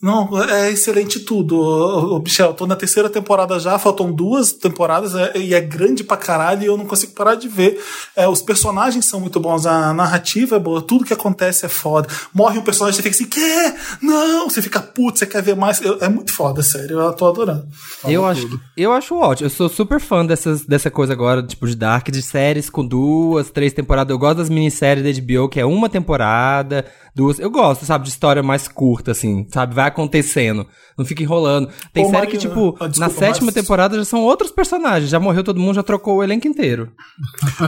Não, 0.00 0.30
é 0.44 0.70
excelente 0.70 1.18
tudo. 1.20 2.20
Michel, 2.22 2.54
tô 2.54 2.68
na 2.68 2.76
terceira 2.76 3.10
temporada 3.10 3.58
já, 3.58 3.76
faltam 3.80 4.12
duas 4.12 4.52
temporadas 4.52 5.12
é- 5.16 5.36
e 5.36 5.52
é 5.54 5.60
grande 5.60 6.04
pra 6.04 6.16
caralho 6.16 6.62
e 6.62 6.66
eu 6.66 6.76
não 6.76 6.86
consigo 6.86 7.12
parar 7.14 7.34
de 7.34 7.48
ver. 7.48 7.82
É, 8.14 8.28
os 8.28 8.40
personagens 8.40 9.04
são 9.06 9.18
muito 9.18 9.40
bons, 9.40 9.66
a 9.66 9.92
narrativa 9.92 10.54
é 10.54 10.58
boa, 10.60 10.80
tudo 10.80 11.04
que 11.04 11.12
acontece 11.12 11.66
é 11.66 11.68
foda. 11.68 12.06
Morre 12.32 12.58
um 12.60 12.62
personagem, 12.62 12.96
você 12.96 13.02
fica 13.02 13.16
assim, 13.16 13.26
quê? 13.28 13.74
Não! 14.00 14.48
Você 14.48 14.62
fica 14.62 14.80
puto, 14.80 15.18
você 15.18 15.26
quer 15.26 15.42
ver 15.42 15.56
mais. 15.56 15.80
É 16.00 16.08
muito 16.08 16.32
foda, 16.32 16.62
sério, 16.62 17.00
eu 17.00 17.12
tô 17.14 17.26
adorando. 17.26 17.66
Eu 18.04 18.24
acho, 18.24 18.48
eu 18.76 18.92
acho 18.92 19.16
ótimo. 19.16 19.46
Eu 19.46 19.50
sou 19.50 19.68
super 19.68 19.98
fã 20.00 20.24
dessas, 20.24 20.64
dessa 20.64 20.92
coisa 20.92 21.12
agora, 21.12 21.42
tipo, 21.42 21.66
de 21.66 21.74
Dark, 21.74 22.08
de 22.08 22.22
séries 22.22 22.70
com 22.70 22.86
duas, 22.86 23.50
três 23.50 23.72
temporadas. 23.72 24.12
Eu 24.12 24.18
gosto 24.18 24.36
das 24.38 24.48
minisséries 24.48 25.02
da 25.02 25.10
HBO, 25.10 25.48
que 25.48 25.58
é 25.58 25.66
uma 25.66 25.88
temporada, 25.88 26.84
duas. 27.18 27.38
Eu 27.38 27.50
gosto, 27.50 27.84
sabe, 27.84 28.04
de 28.04 28.10
história 28.10 28.42
mais 28.42 28.68
curta, 28.68 29.10
assim, 29.10 29.46
sabe? 29.50 29.74
Vai 29.74 29.88
acontecendo. 29.88 30.66
Não 30.96 31.04
fica 31.04 31.22
enrolando. 31.22 31.68
Tem 31.92 32.04
Ô, 32.04 32.06
série 32.06 32.18
Maria- 32.18 32.30
que, 32.30 32.38
tipo, 32.38 32.76
Ah, 32.80 32.86
desculpa, 32.86 32.98
na 32.98 33.08
sétima 33.10 33.46
mas- 33.46 33.54
temporada 33.54 33.96
já 33.96 34.04
são 34.04 34.22
outros 34.22 34.50
personagens. 34.50 35.10
Já 35.10 35.18
morreu 35.20 35.42
todo 35.44 35.60
mundo, 35.60 35.74
já 35.74 35.82
trocou 35.82 36.16
o 36.16 36.22
elenco 36.22 36.46
inteiro. 36.46 36.92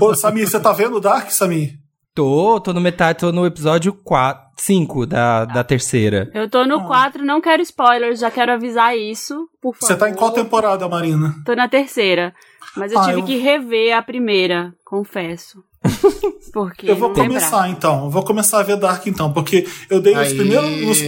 Ô, 0.01 0.15
Samir, 0.15 0.49
você 0.49 0.59
tá 0.61 0.73
vendo 0.73 0.97
o 0.97 1.01
Dark, 1.01 1.31
Samir? 1.31 1.75
Tô, 2.15 2.61
tô 2.61 2.73
no 2.73 2.81
metade, 2.81 3.21
tô 3.21 3.31
no 3.33 3.47
episódio 3.47 3.93
4, 3.93 4.43
5 4.57 5.07
da, 5.07 5.45
da 5.45 5.63
terceira. 5.63 6.29
Eu 6.35 6.49
tô 6.51 6.59
Ah. 6.59 6.67
no 6.67 6.85
4, 6.85 7.25
não 7.25 7.41
quero 7.41 7.63
spoilers, 7.63 8.19
já 8.21 8.31
quero 8.31 8.53
avisar 8.53 8.97
isso. 8.97 9.47
por 9.63 9.75
favor. 9.75 9.87
Você 9.87 9.97
tá 9.97 10.09
em 10.09 10.15
qual 10.15 10.31
temporada, 10.33 10.89
Marina? 10.89 11.35
Tô 11.45 11.55
na 11.55 11.69
terceira. 11.69 12.33
Mas 12.77 12.93
eu 12.93 12.99
Ah, 12.99 13.05
tive 13.07 13.21
eu- 13.21 13.25
que 13.25 13.37
rever 13.37 13.97
a 13.97 14.03
primeira, 14.03 14.73
confesso. 14.85 15.63
Porque 16.53 16.91
Eu 16.91 16.97
vou 16.97 17.11
começar 17.11 17.69
então. 17.69 18.05
Eu 18.05 18.11
vou 18.11 18.23
começar 18.23 18.61
a 18.61 18.63
ver 18.63 18.77
Dark 18.77 19.07
então, 19.07 19.33
porque 19.33 19.67
eu 19.89 20.01
dei 20.01 20.17
os 20.17 20.33
primeiros. 20.33 20.81
Nos, 20.81 20.99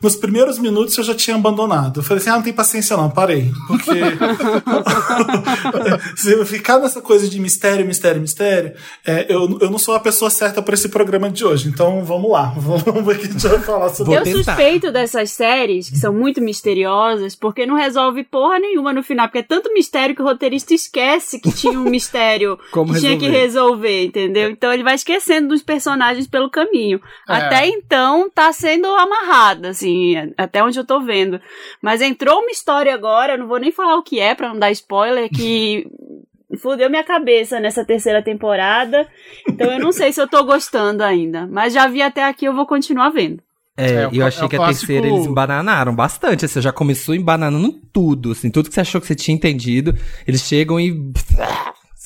nos 0.00 0.16
primeiros 0.16 0.58
minutos 0.58 0.96
eu 0.96 1.04
já 1.04 1.14
tinha 1.14 1.36
abandonado. 1.36 2.00
Eu 2.00 2.04
falei 2.04 2.20
assim: 2.20 2.30
ah, 2.30 2.36
não 2.36 2.42
tem 2.42 2.52
paciência 2.52 2.96
não, 2.96 3.10
parei. 3.10 3.52
Porque. 3.66 3.90
se 6.16 6.32
eu 6.32 6.46
ficar 6.46 6.78
nessa 6.78 7.02
coisa 7.02 7.28
de 7.28 7.38
mistério, 7.38 7.86
mistério, 7.86 8.20
mistério, 8.20 8.72
é, 9.06 9.26
eu, 9.28 9.58
eu 9.60 9.70
não 9.70 9.78
sou 9.78 9.94
a 9.94 10.00
pessoa 10.00 10.30
certa 10.30 10.62
para 10.62 10.74
esse 10.74 10.88
programa 10.88 11.30
de 11.30 11.44
hoje. 11.44 11.68
Então 11.68 12.04
vamos 12.04 12.30
lá. 12.30 12.54
Vamos 12.58 13.04
ver 13.04 13.16
o 13.16 13.18
que 13.18 13.26
a 13.26 13.30
gente 13.30 13.46
vai 13.46 13.60
falar 13.60 13.88
sobre 13.90 14.14
Eu 14.14 14.22
tentar. 14.22 14.38
suspeito 14.38 14.92
dessas 14.92 15.30
séries, 15.30 15.90
que 15.90 15.96
são 15.96 16.12
muito 16.12 16.40
misteriosas, 16.40 17.34
porque 17.34 17.66
não 17.66 17.74
resolve 17.74 18.24
porra 18.24 18.58
nenhuma 18.58 18.92
no 18.92 19.02
final. 19.02 19.26
Porque 19.26 19.38
é 19.38 19.42
tanto 19.42 19.72
mistério 19.72 20.14
que 20.14 20.22
o 20.22 20.24
roteirista 20.24 20.74
esquece 20.74 21.40
que 21.40 21.52
tinha 21.52 21.78
um 21.78 21.84
mistério 21.84 22.58
Como 22.70 22.92
que 22.92 23.00
tinha 23.00 23.18
que 23.18 23.28
resolver. 23.28 24.07
Entendeu? 24.08 24.50
Então 24.50 24.72
ele 24.72 24.82
vai 24.82 24.94
esquecendo 24.94 25.48
dos 25.48 25.62
personagens 25.62 26.26
pelo 26.26 26.50
caminho. 26.50 27.00
É. 27.28 27.32
Até 27.34 27.66
então 27.68 28.28
tá 28.28 28.52
sendo 28.52 28.86
amarrada, 28.88 29.68
assim, 29.70 30.14
até 30.36 30.62
onde 30.62 30.78
eu 30.78 30.84
tô 30.84 31.00
vendo. 31.00 31.40
Mas 31.80 32.00
entrou 32.02 32.40
uma 32.40 32.50
história 32.50 32.92
agora, 32.92 33.34
eu 33.34 33.38
não 33.38 33.46
vou 33.46 33.58
nem 33.58 33.70
falar 33.70 33.96
o 33.96 34.02
que 34.02 34.18
é 34.18 34.34
pra 34.34 34.48
não 34.48 34.58
dar 34.58 34.70
spoiler, 34.72 35.28
que 35.30 35.86
fudeu 36.60 36.88
minha 36.90 37.04
cabeça 37.04 37.60
nessa 37.60 37.84
terceira 37.84 38.22
temporada. 38.22 39.06
Então 39.48 39.70
eu 39.70 39.78
não 39.78 39.92
sei 39.92 40.12
se 40.12 40.20
eu 40.20 40.26
tô 40.26 40.42
gostando 40.44 41.04
ainda. 41.04 41.46
Mas 41.46 41.72
já 41.74 41.86
vi 41.86 42.02
até 42.02 42.24
aqui, 42.24 42.46
eu 42.46 42.54
vou 42.54 42.66
continuar 42.66 43.10
vendo. 43.10 43.42
É, 43.80 43.90
É, 43.92 44.08
e 44.10 44.18
eu 44.18 44.26
achei 44.26 44.44
é 44.44 44.48
que 44.48 44.56
a 44.56 44.58
clássico- 44.58 44.86
terceira 44.88 45.06
eles 45.06 45.24
embananaram 45.24 45.94
bastante. 45.94 46.44
Assim, 46.44 46.60
já 46.60 46.72
começou 46.72 47.14
embananando 47.14 47.72
tudo, 47.92 48.32
assim, 48.32 48.50
tudo 48.50 48.68
que 48.68 48.74
você 48.74 48.80
achou 48.80 49.00
que 49.00 49.06
você 49.06 49.14
tinha 49.14 49.36
entendido, 49.36 49.94
eles 50.26 50.40
chegam 50.40 50.80
e 50.80 50.90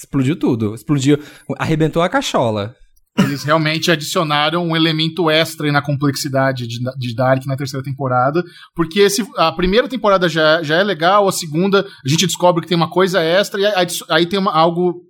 explodiu 0.02 0.36
tudo, 0.36 0.74
explodiu, 0.74 1.18
arrebentou 1.58 2.02
a 2.02 2.08
cachola. 2.08 2.74
Eles 3.18 3.42
realmente 3.44 3.90
adicionaram 3.90 4.66
um 4.66 4.74
elemento 4.74 5.28
extra 5.30 5.70
na 5.70 5.82
complexidade 5.82 6.66
de, 6.66 6.78
de 6.98 7.14
Dark 7.14 7.44
na 7.44 7.56
terceira 7.56 7.84
temporada. 7.84 8.42
Porque 8.74 9.00
esse, 9.00 9.22
a 9.36 9.52
primeira 9.52 9.86
temporada 9.86 10.30
já, 10.30 10.62
já 10.62 10.76
é 10.76 10.82
legal, 10.82 11.28
a 11.28 11.32
segunda 11.32 11.80
a 12.04 12.08
gente 12.08 12.26
descobre 12.26 12.62
que 12.62 12.68
tem 12.68 12.76
uma 12.76 12.88
coisa 12.88 13.20
extra 13.20 13.60
e 13.60 13.66
aí, 13.66 13.86
aí 14.08 14.26
tem 14.26 14.38
uma- 14.38 14.52
algo 14.54 15.02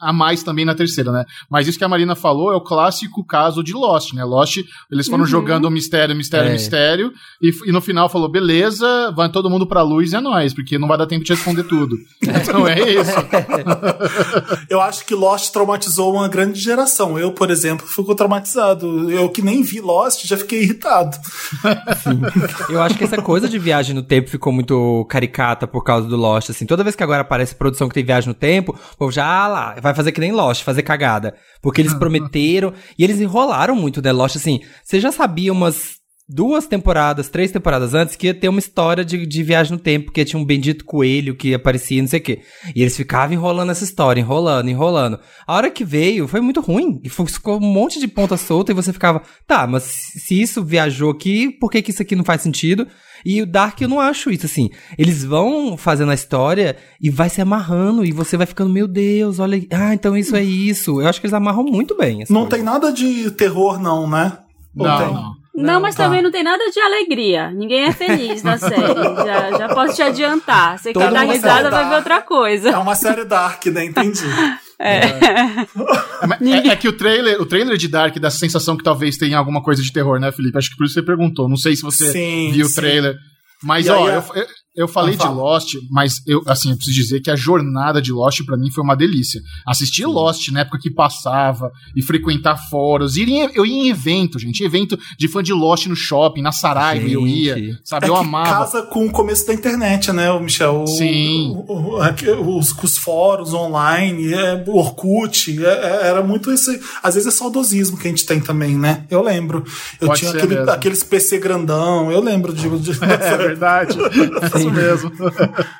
a 0.00 0.12
mais 0.12 0.42
também 0.42 0.64
na 0.64 0.74
terceira, 0.74 1.12
né? 1.12 1.24
Mas 1.50 1.68
isso 1.68 1.78
que 1.78 1.84
a 1.84 1.88
Marina 1.88 2.14
falou 2.14 2.52
é 2.52 2.56
o 2.56 2.60
clássico 2.60 3.24
caso 3.24 3.62
de 3.62 3.72
Lost, 3.72 4.12
né? 4.14 4.24
Lost, 4.24 4.58
eles 4.90 5.06
foram 5.06 5.24
Uhum. 5.24 5.30
jogando 5.30 5.70
mistério, 5.70 6.14
mistério, 6.16 6.48
É. 6.48 6.52
mistério, 6.52 7.12
e, 7.42 7.50
e 7.66 7.72
no 7.72 7.80
final 7.80 8.08
falou, 8.08 8.28
beleza, 8.30 9.12
vai 9.16 9.28
todo 9.30 9.50
mundo 9.50 9.66
pra 9.66 9.82
luz 9.82 10.12
e 10.12 10.16
é 10.16 10.20
nóis, 10.20 10.54
porque 10.54 10.78
não 10.78 10.88
vai 10.88 10.96
dar 10.98 11.06
tempo 11.06 11.24
de 11.24 11.32
responder 11.32 11.64
tudo. 11.64 11.96
Então 12.50 12.66
é 12.66 12.80
isso. 12.80 13.10
Eu 14.68 14.80
acho 14.80 15.04
que 15.04 15.14
Lost 15.14 15.52
traumatizou 15.52 16.12
uma 16.14 16.28
grande 16.28 16.58
geração. 16.60 17.18
Eu, 17.18 17.32
por 17.32 17.50
exemplo, 17.50 17.86
fico 17.86 18.14
traumatizado. 18.14 19.10
Eu 19.10 19.28
que 19.28 19.42
nem 19.42 19.62
vi 19.62 19.80
Lost, 19.80 20.24
já 20.26 20.36
fiquei 20.36 20.62
irritado. 20.62 21.16
Eu 22.68 22.80
acho 22.82 22.96
que 22.96 23.04
essa 23.04 23.20
coisa 23.20 23.48
de 23.48 23.58
viagem 23.58 23.94
no 23.94 24.02
tempo 24.02 24.28
ficou 24.30 24.52
muito 24.52 25.04
caricata 25.08 25.66
por 25.66 25.82
causa 25.84 26.08
do 26.08 26.16
Lost, 26.16 26.50
assim. 26.50 26.66
Toda 26.66 26.82
vez 26.84 26.94
que 26.96 27.02
agora 27.02 27.22
aparece 27.22 27.54
produção 27.54 27.88
que 27.88 27.94
tem 27.94 28.04
viagem 28.04 28.28
no 28.28 28.34
tempo, 28.34 28.76
o 28.94 28.96
povo 28.96 29.12
já, 29.12 29.24
ah 29.26 29.48
lá, 29.48 29.76
vai 29.80 29.89
fazer 29.94 30.12
que 30.12 30.20
nem 30.20 30.32
Lost, 30.32 30.62
fazer 30.62 30.82
cagada. 30.82 31.34
Porque 31.60 31.80
eles 31.80 31.94
prometeram, 31.98 32.72
e 32.98 33.04
eles 33.04 33.20
enrolaram 33.20 33.74
muito, 33.74 34.02
né, 34.02 34.12
Lost, 34.12 34.36
assim. 34.36 34.60
Você 34.84 35.00
já 35.00 35.12
sabia 35.12 35.52
umas 35.52 36.00
duas 36.32 36.66
temporadas, 36.66 37.28
três 37.28 37.50
temporadas 37.50 37.92
antes, 37.92 38.14
que 38.14 38.28
ia 38.28 38.34
ter 38.34 38.48
uma 38.48 38.60
história 38.60 39.04
de, 39.04 39.26
de 39.26 39.42
viagem 39.42 39.72
no 39.72 39.78
tempo, 39.78 40.12
que 40.12 40.24
tinha 40.24 40.40
um 40.40 40.44
bendito 40.44 40.84
coelho 40.84 41.34
que 41.34 41.52
aparecia, 41.52 42.00
não 42.00 42.08
sei 42.08 42.20
o 42.20 42.22
quê. 42.22 42.40
E 42.74 42.82
eles 42.82 42.96
ficavam 42.96 43.34
enrolando 43.34 43.70
essa 43.70 43.82
história, 43.82 44.20
enrolando, 44.20 44.68
enrolando. 44.68 45.18
A 45.46 45.54
hora 45.56 45.70
que 45.70 45.84
veio, 45.84 46.28
foi 46.28 46.40
muito 46.40 46.60
ruim. 46.60 47.00
E 47.02 47.08
ficou 47.08 47.58
um 47.58 47.72
monte 47.72 47.98
de 47.98 48.06
ponta 48.06 48.36
solta 48.36 48.70
e 48.70 48.74
você 48.74 48.92
ficava, 48.92 49.22
tá, 49.46 49.66
mas 49.66 49.82
se 49.82 50.40
isso 50.40 50.64
viajou 50.64 51.10
aqui, 51.10 51.50
por 51.50 51.70
que, 51.70 51.82
que 51.82 51.90
isso 51.90 52.02
aqui 52.02 52.14
não 52.14 52.24
faz 52.24 52.42
sentido? 52.42 52.86
E 53.24 53.40
o 53.42 53.46
Dark 53.46 53.80
eu 53.80 53.88
não 53.88 54.00
acho 54.00 54.30
isso, 54.30 54.46
assim. 54.46 54.70
Eles 54.98 55.24
vão 55.24 55.76
fazendo 55.76 56.10
a 56.10 56.14
história 56.14 56.76
e 57.00 57.10
vai 57.10 57.28
se 57.28 57.40
amarrando 57.40 58.04
e 58.04 58.12
você 58.12 58.36
vai 58.36 58.46
ficando, 58.46 58.70
meu 58.72 58.86
Deus, 58.88 59.38
olha, 59.38 59.60
ah, 59.72 59.94
então 59.94 60.16
isso 60.16 60.34
é 60.36 60.42
isso. 60.42 61.00
Eu 61.00 61.08
acho 61.08 61.20
que 61.20 61.26
eles 61.26 61.34
amarram 61.34 61.64
muito 61.64 61.96
bem. 61.96 62.22
essa 62.22 62.32
Não 62.32 62.42
coisa. 62.42 62.56
tem 62.56 62.64
nada 62.64 62.92
de 62.92 63.30
terror, 63.32 63.80
não, 63.80 64.08
né? 64.08 64.38
Ou 64.76 64.86
Não, 64.86 64.98
tem? 64.98 65.12
não. 65.14 65.40
Não, 65.52 65.80
mas 65.80 65.94
tá. 65.94 66.04
também 66.04 66.22
não 66.22 66.30
tem 66.30 66.42
nada 66.42 66.62
de 66.70 66.80
alegria. 66.80 67.50
Ninguém 67.50 67.80
é 67.84 67.92
feliz 67.92 68.42
na 68.42 68.56
série. 68.56 68.80
já, 69.26 69.50
já 69.58 69.68
posso 69.74 69.94
te 69.94 70.00
adiantar. 70.02 70.78
Você 70.78 70.92
Todo 70.92 71.02
quer 71.02 71.12
dar 71.12 71.22
risada, 71.24 71.68
vai 71.70 71.88
ver 71.88 71.96
outra 71.96 72.22
coisa. 72.22 72.70
É 72.70 72.78
uma 72.78 72.94
série 72.94 73.24
dark, 73.24 73.66
né? 73.66 73.84
Entendi. 73.84 74.22
É. 74.80 75.00
É, 75.00 76.68
é- 76.68 76.68
é 76.68 76.76
que 76.76 76.88
o 76.88 76.92
trailer, 76.92 77.40
o 77.40 77.46
trailer 77.46 77.76
de 77.76 77.86
Dark 77.88 78.16
dá 78.18 78.28
a 78.28 78.30
sensação 78.30 78.76
que 78.76 78.82
talvez 78.84 79.16
tenha 79.16 79.36
alguma 79.38 79.62
coisa 79.62 79.82
de 79.82 79.92
terror, 79.92 80.18
né, 80.18 80.32
Felipe? 80.32 80.56
Acho 80.56 80.70
que 80.70 80.76
por 80.76 80.84
isso 80.86 80.94
você 80.94 81.02
perguntou. 81.02 81.48
Não 81.48 81.56
sei 81.56 81.76
se 81.76 81.82
você 81.82 82.10
Sim, 82.12 82.50
viu 82.52 82.66
o 82.66 82.68
sim. 82.68 82.74
trailer. 82.76 83.14
Mas, 83.62 83.86
E 83.86 83.90
ó, 83.90 84.06
aí, 84.08 84.14
eu, 84.14 84.46
eu, 84.80 84.88
falei 84.88 85.16
Ah, 85.18 85.26
de. 85.26 85.34
Lost, 85.34 85.74
mas 85.90 86.22
eu, 86.26 86.42
assim, 86.46 86.70
eu 86.70 86.76
preciso 86.76 86.96
dizer 86.96 87.20
que 87.20 87.30
a 87.30 87.36
jornada 87.36 88.00
de 88.00 88.12
Lost 88.12 88.44
pra 88.44 88.56
mim 88.56 88.70
foi 88.70 88.82
uma 88.84 88.96
delícia. 88.96 89.40
Assistir 89.66 90.06
Lost 90.06 90.48
na 90.50 90.60
época 90.60 90.78
que 90.78 90.90
passava 90.90 91.70
e 91.94 92.02
frequentar 92.02 92.56
fóruns, 92.68 93.16
ir 93.16 93.28
em- 93.28 93.50
eu 93.54 93.64
ia 93.66 93.84
em 93.84 93.88
evento, 93.88 94.38
gente, 94.38 94.62
evento 94.64 94.98
de 95.18 95.28
fã 95.28 95.42
de 95.42 95.52
Lost 95.52 95.86
no 95.86 95.96
shopping, 95.96 96.42
na 96.42 96.52
Saraiva, 96.52 97.06
eu 97.08 97.26
ia, 97.26 97.78
sabe? 97.84 98.06
É 98.06 98.08
eu 98.08 98.14
que 98.14 98.20
amava. 98.20 98.48
casa 98.50 98.82
com 98.82 99.06
o 99.06 99.10
começo 99.10 99.46
da 99.46 99.54
internet, 99.54 100.12
né, 100.12 100.30
Michel? 100.40 100.82
O- 100.82 100.86
Sim. 100.86 101.52
o- 101.68 101.98
o- 101.98 102.58
os, 102.58 102.72
os 102.82 102.98
fóruns 102.98 103.52
online, 103.54 104.32
é, 104.32 104.64
o 104.66 104.76
Orkut, 104.78 105.64
é- 105.64 105.68
é- 105.68 106.06
era 106.08 106.22
muito 106.22 106.50
esse. 106.50 106.80
Às 107.02 107.14
vezes 107.14 107.28
é 107.32 107.36
saudosismo 107.36 107.96
que 107.96 108.06
a 108.06 108.10
gente 108.10 108.24
tem 108.26 108.40
também, 108.40 108.76
né? 108.76 109.04
Eu 109.10 109.22
lembro. 109.22 109.64
Eu 110.00 110.08
Pode 110.08 110.20
tinha 110.20 110.32
aquele, 110.32 110.58
aqueles 110.70 111.02
PC 111.02 111.38
grandão, 111.38 112.10
eu 112.10 112.20
lembro 112.20 112.52
de. 112.52 112.68
de 112.78 112.90
É 113.02 113.36
verdade. 113.36 113.96
Isso 114.70 115.10
mesmo. 115.10 115.12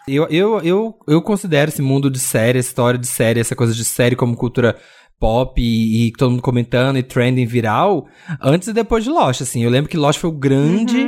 Eu, 0.09 0.27
eu, 0.31 0.61
eu, 0.63 0.95
eu 1.09 1.23
considero 1.23 1.71
esse 1.71 1.83
mundo 1.83 2.11
de 2.11 2.19
série, 2.19 2.59
essa 2.59 2.69
história 2.69 2.99
de 2.99 3.07
série, 3.07 3.41
essa 3.41 3.55
coisa 3.57 3.75
de 3.75 3.85
série 3.85 4.17
como 4.17 4.37
cultura 4.37 4.77
pop 5.19 5.61
e, 5.61 6.07
e 6.09 6.13
todo 6.13 6.31
mundo 6.31 6.43
comentando 6.43 6.97
e 6.99 7.03
trending 7.03 7.45
viral, 7.47 8.07
antes 8.41 8.69
e 8.69 8.73
depois 8.73 9.05
de 9.05 9.11
Lost, 9.11 9.43
assim. 9.43 9.63
Eu 9.63 9.71
lembro 9.71 9.91
que 9.91 9.97
Lost 9.97 10.19
foi 10.19 10.31
o 10.31 10.33
grande, 10.33 11.07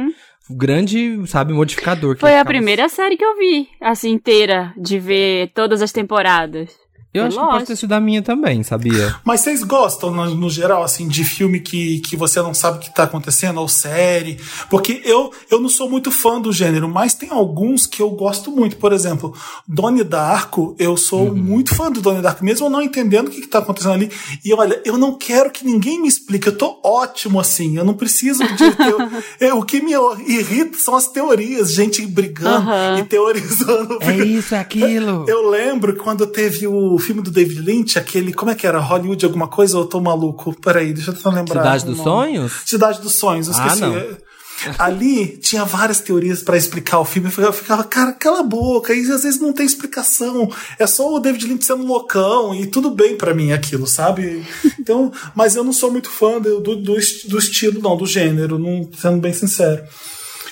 o 0.51 0.55
grande, 0.55 1.19
sabe, 1.27 1.53
modificador. 1.55 2.15
que 2.15 2.21
Foi 2.21 2.31
a 2.31 2.41
ficava- 2.41 2.49
primeira 2.51 2.89
série 2.91 3.17
que 3.17 3.25
eu 3.25 3.39
vi, 3.39 3.69
assim, 3.81 4.11
inteira, 4.11 4.75
de 4.77 4.99
ver 4.99 5.51
todas 5.55 5.81
as 5.81 5.93
temporadas. 5.93 6.69
Eu 7.15 7.23
Foi 7.23 7.29
acho 7.29 7.39
que 7.39 7.53
pode 7.53 7.67
ter 7.67 7.77
sido 7.77 7.93
a 7.93 8.01
minha 8.01 8.23
também, 8.23 8.63
sabia? 8.63 9.15
Mas 9.23 9.41
vocês 9.43 9.63
gostam, 9.63 10.11
no, 10.11 10.35
no 10.35 10.49
geral, 10.49 10.83
assim, 10.83 11.07
de 11.07 11.25
filme 11.25 11.61
que, 11.61 12.01
que 12.01 12.17
você 12.17 12.41
não 12.41 12.55
sabe 12.55 12.79
o 12.79 12.81
que 12.81 12.95
tá 12.95 13.03
acontecendo, 13.03 13.61
ou 13.61 13.69
série? 13.69 14.39
Porque 14.71 15.03
eu, 15.05 15.31
eu 15.51 15.61
não 15.61 15.69
sou 15.69 15.91
muito 15.91 16.11
fã 16.11 16.41
do 16.41 16.51
gênero, 16.53 16.89
mas 16.89 17.13
tem 17.13 17.29
alguns 17.31 17.87
que 17.87 18.01
eu 18.01 18.09
gosto 18.11 18.51
muito. 18.51 18.77
Por 18.77 18.93
exemplo, 18.93 19.35
Donnie 19.69 20.05
Darko, 20.05 20.75
eu 20.79 20.97
sou 20.97 21.29
Uhum. 21.29 21.35
muito 21.37 21.75
fã 21.75 21.91
do 21.91 22.01
Donnie 22.01 22.23
Darko, 22.23 22.45
mesmo 22.45 22.67
eu 22.67 22.71
não 22.71 22.81
entendendo 22.81 23.29
o 23.29 23.31
que, 23.31 23.43
que 23.43 23.47
tá 23.47 23.59
acontecendo 23.59 23.93
ali. 23.93 24.11
E 24.45 24.53
olha, 24.55 24.81
eu 24.85 24.97
não 24.97 25.13
quero 25.19 25.51
que 25.51 25.65
ninguém 25.67 26.01
me 26.01 26.09
explique, 26.09 26.47
eu 26.47 26.57
tô 26.57 26.81
ótimo 26.83 27.39
assim, 27.39 27.77
eu 27.77 27.85
não 27.85 27.95
preciso 27.95 28.43
de. 28.45 28.63
É, 29.39 29.53
o 29.53 29.63
que 29.63 29.81
me 29.83 29.93
irrita 30.27 30.79
são 30.79 30.95
as 30.95 31.07
teorias, 31.09 31.73
gente 31.73 32.05
brigando 32.07 32.71
Aham. 32.71 32.99
e 33.01 33.05
teorizando. 33.05 33.99
É 34.01 34.17
isso, 34.17 34.55
é 34.55 34.59
aquilo. 34.59 35.25
Eu 35.29 35.49
lembro 35.51 35.93
que 35.95 36.01
quando 36.01 36.27
teve 36.27 36.67
o 36.67 36.97
filme 37.03 37.21
do 37.23 37.31
David 37.31 37.61
Lynch, 37.61 37.99
aquele. 37.99 38.33
Como 38.33 38.51
é 38.51 38.55
que 38.55 38.67
era? 38.67 38.79
Hollywood 38.79 39.25
alguma 39.25 39.49
coisa 39.49 39.77
ou 39.77 39.85
eu 39.85 39.89
tô 39.89 40.01
maluco? 40.01 40.55
Peraí, 40.61 40.93
deixa 40.93 41.11
eu 41.11 41.15
tentar 41.15 41.31
lembrar. 41.31 41.63
Cidade 41.63 41.85
dos. 41.85 41.99
Sonhos? 41.99 42.53
Cidade 42.65 43.01
dos 43.03 43.15
Sonhos, 43.15 43.49
eu 43.49 43.55
Ah, 43.55 43.67
esqueci. 43.67 43.81
não. 43.83 44.23
Ali 44.79 45.39
tinha 45.39 45.65
várias 45.65 45.99
teorias 45.99 46.41
pra 46.43 46.57
explicar 46.57 47.01
o 47.01 47.05
filme. 47.05 47.29
Eu 47.37 47.53
ficava- 47.53 47.83
cara, 47.83 48.13
cala 48.13 48.41
a 48.41 48.45
boca. 48.45 48.95
E 48.95 49.01
às 49.11 49.25
vezes 49.25 49.41
não 49.41 49.53
tem 49.53 49.67
explicação. 49.67 50.49
É 50.79 50.87
só 50.87 51.13
o 51.13 51.19
David 51.19 51.47
Lynch 51.49 51.65
sendo 51.65 51.85
loucão 51.85 52.55
e 52.55 52.67
tudo 52.67 52.91
bem 52.91 53.17
pra 53.17 53.35
mim 53.35 53.53
aquilo, 53.53 53.87
sabe? 53.89 54.45
Então, 54.79 55.13
mas 55.35 55.55
eu 55.57 55.63
não 55.63 55.73
sou 55.73 55.91
muito 55.93 56.11
fã 56.11 56.41
do, 56.41 56.61
do, 56.61 56.75
do 56.77 56.99
esti- 56.99 57.29
do 57.29 57.39
estilo, 57.39 57.81
não, 57.81 57.97
do 57.97 58.05
gênero, 58.07 58.59
não, 58.59 58.89
sendo 58.97 59.19
bem 59.21 59.33
sincero. 59.33 59.83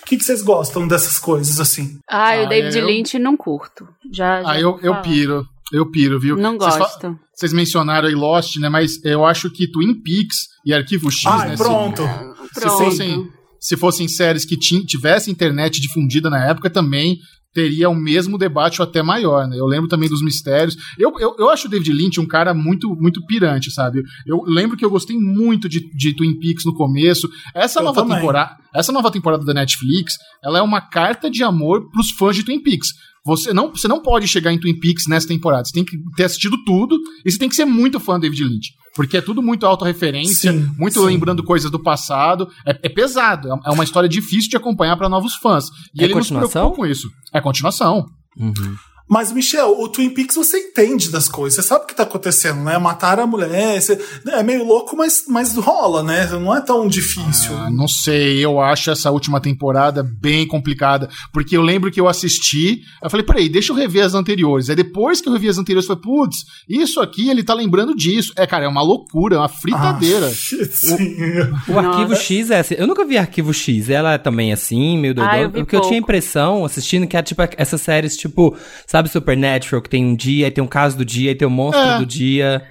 O 0.02 0.06
que, 0.06 0.16
que 0.16 0.24
vocês 0.24 0.40
gostam 0.42 0.86
dessas 0.88 1.18
coisas 1.18 1.58
assim? 1.60 1.98
Ah, 2.08 2.34
Ah, 2.34 2.42
o 2.44 2.48
David 2.48 2.78
eu- 2.78 2.86
Lynch 2.86 3.18
não 3.18 3.36
curto. 3.36 3.86
Já, 4.12 4.42
já 4.42 4.50
Ah, 4.50 4.60
eu, 4.60 4.78
eu 4.82 5.00
piro. 5.02 5.46
Eu 5.72 5.90
piro, 5.90 6.18
viu? 6.18 6.36
Não 6.36 6.56
gosto. 6.58 7.18
Vocês 7.34 7.52
mencionaram 7.52 8.08
aí 8.08 8.14
Lost, 8.14 8.56
né? 8.56 8.68
Mas 8.68 9.02
eu 9.04 9.24
acho 9.24 9.50
que 9.50 9.66
Twin 9.70 9.94
Peaks 10.02 10.48
e 10.66 10.74
Arquivo 10.74 11.10
X, 11.10 11.24
Ai, 11.26 11.50
né? 11.50 11.56
pronto. 11.56 12.02
Se, 12.02 12.54
se 12.54 12.60
Pronto. 12.60 12.78
fossem, 12.84 13.28
se 13.60 13.76
fossem 13.76 14.08
séries 14.08 14.44
que 14.44 14.56
tivessem 14.56 15.32
internet 15.32 15.80
difundida 15.80 16.28
na 16.28 16.44
época 16.44 16.68
também, 16.68 17.18
teria 17.52 17.88
o 17.88 17.94
mesmo 17.94 18.38
debate 18.38 18.80
ou 18.80 18.86
até 18.86 19.02
maior, 19.02 19.46
né? 19.48 19.56
Eu 19.58 19.66
lembro 19.66 19.88
também 19.88 20.08
dos 20.08 20.22
mistérios. 20.22 20.76
Eu, 20.98 21.12
eu, 21.18 21.34
eu 21.38 21.48
acho 21.50 21.66
o 21.66 21.70
David 21.70 21.92
Lynch 21.92 22.20
um 22.20 22.26
cara 22.26 22.52
muito 22.54 22.94
muito 22.96 23.24
pirante, 23.26 23.70
sabe? 23.70 24.02
Eu 24.26 24.42
lembro 24.46 24.76
que 24.76 24.84
eu 24.84 24.90
gostei 24.90 25.16
muito 25.16 25.68
de, 25.68 25.80
de 25.96 26.14
Twin 26.14 26.38
Peaks 26.38 26.64
no 26.64 26.74
começo. 26.74 27.28
Essa 27.54 27.80
Eu 27.80 27.84
nova 27.84 28.02
também. 28.02 28.16
temporada, 28.18 28.56
essa 28.74 28.92
nova 28.92 29.10
temporada 29.10 29.44
da 29.44 29.54
Netflix, 29.54 30.14
ela 30.44 30.58
é 30.58 30.62
uma 30.62 30.80
carta 30.80 31.30
de 31.30 31.42
amor 31.42 31.90
pros 31.90 32.10
fãs 32.10 32.36
de 32.36 32.44
Twin 32.44 32.62
Peaks. 32.62 32.88
Você 33.24 33.52
não, 33.52 33.70
você 33.70 33.86
não 33.86 34.00
pode 34.02 34.26
chegar 34.26 34.52
em 34.52 34.58
Twin 34.58 34.78
Peaks 34.78 35.06
nessa 35.06 35.28
temporada. 35.28 35.64
Você 35.64 35.72
tem 35.72 35.84
que 35.84 35.96
ter 36.16 36.24
assistido 36.24 36.56
tudo 36.64 36.98
e 37.24 37.30
você 37.30 37.38
tem 37.38 37.48
que 37.48 37.54
ser 37.56 37.64
muito 37.66 38.00
fã 38.00 38.14
do 38.14 38.22
David 38.22 38.44
Lynch. 38.44 38.70
Porque 38.94 39.16
é 39.18 39.20
tudo 39.20 39.40
muito 39.42 39.64
autorreferência, 39.66 40.52
Sim, 40.52 40.68
muito 40.76 40.98
sim. 40.98 41.06
lembrando 41.06 41.44
coisas 41.44 41.70
do 41.70 41.78
passado. 41.78 42.48
É, 42.66 42.70
é 42.82 42.88
pesado, 42.88 43.48
é- 43.48 43.58
é 43.66 43.70
uma 43.70 43.84
história 43.84 44.08
difícil 44.08 44.50
de 44.50 44.56
acompanhar 44.56 44.96
para 44.96 45.08
novos 45.08 45.34
fãs. 45.36 45.66
E 45.94 46.00
É 46.02 46.04
ele 46.04 46.14
não 46.14 46.22
se 46.22 46.30
continuação? 46.30 46.50
preocupou 46.62 46.76
com 46.84 46.86
isso. 46.90 47.08
É 47.32 47.40
continuação. 47.40 48.04
Uhum. 48.36 48.52
Mas, 49.10 49.32
Michel, 49.32 49.74
o 49.80 49.88
Twin 49.88 50.10
Peaks 50.10 50.36
você 50.36 50.56
entende 50.58 51.10
das 51.10 51.28
coisas, 51.28 51.56
você 51.62 51.68
sabe 51.68 51.82
o 51.84 51.86
que 51.88 51.94
tá 51.96 52.04
acontecendo, 52.04 52.60
né? 52.62 52.78
Mataram 52.78 53.24
a 53.24 53.26
mulher, 53.26 53.80
você- 53.82 53.98
é 54.28 54.42
meio 54.42 54.64
louco, 54.64 54.96
mas, 54.96 55.24
mas 55.26 55.56
rola, 55.56 56.02
né? 56.02 56.26
Não 56.30 56.54
é 56.56 56.60
tão 56.60 56.86
difícil. 56.86 57.56
Ah, 57.56 57.68
não 57.70 57.88
sei, 57.88 58.38
eu 58.44 58.60
acho 58.60 58.90
essa 58.90 59.10
última 59.10 59.40
temporada 59.40 60.02
bem 60.02 60.46
complicada. 60.46 61.08
Porque 61.32 61.56
eu 61.56 61.62
lembro 61.62 61.90
que 61.90 62.00
eu 62.00 62.06
assisti, 62.06 62.82
eu 63.02 63.10
falei, 63.10 63.26
peraí, 63.26 63.48
deixa 63.48 63.72
eu 63.72 63.76
rever 63.76 64.04
as 64.04 64.14
anteriores. 64.14 64.70
Aí 64.70 64.76
depois 64.76 65.20
que 65.20 65.28
eu 65.28 65.32
revi 65.32 65.48
as 65.48 65.58
anteriores, 65.58 65.88
eu 65.88 65.96
falei, 65.96 66.02
putz, 66.26 66.44
isso 66.68 67.00
aqui 67.00 67.28
ele 67.28 67.42
tá 67.42 67.52
lembrando 67.52 67.96
disso. 67.96 68.32
É, 68.36 68.46
cara, 68.46 68.64
é 68.64 68.68
uma 68.68 68.82
loucura, 68.82 69.34
é 69.34 69.38
uma 69.38 69.48
fritadeira. 69.48 70.26
Ah, 70.28 70.30
sim. 70.70 71.16
O 71.68 71.78
Arquivo 71.78 72.14
X 72.14 72.50
é 72.50 72.60
assim. 72.60 72.74
Eu 72.78 72.86
nunca 72.86 73.04
vi 73.04 73.18
Arquivo 73.18 73.52
X. 73.52 73.90
Ela 73.90 74.12
é 74.14 74.18
também 74.18 74.52
assim, 74.52 74.96
meio 74.98 75.14
doidona. 75.14 75.36
Ah, 75.36 75.40
eu 75.42 75.50
porque 75.50 75.74
eu 75.74 75.80
tinha 75.80 75.92
a 75.92 76.00
pouco. 76.00 76.04
impressão, 76.04 76.64
assistindo, 76.64 77.06
que 77.08 77.16
é 77.16 77.22
tipo 77.22 77.42
essas 77.56 77.80
séries, 77.80 78.16
tipo, 78.16 78.56
sabe, 78.86 78.99
Supernatural, 79.08 79.80
que 79.82 79.88
tem 79.88 80.04
um 80.04 80.14
dia, 80.14 80.46
aí 80.46 80.50
tem 80.50 80.62
um 80.62 80.66
caso 80.68 80.96
do 80.96 81.04
dia, 81.04 81.30
aí 81.30 81.34
tem 81.34 81.46
o 81.48 81.50
monstro 81.50 81.80
É. 81.82 81.98
do 81.98 82.06
dia. 82.06 82.62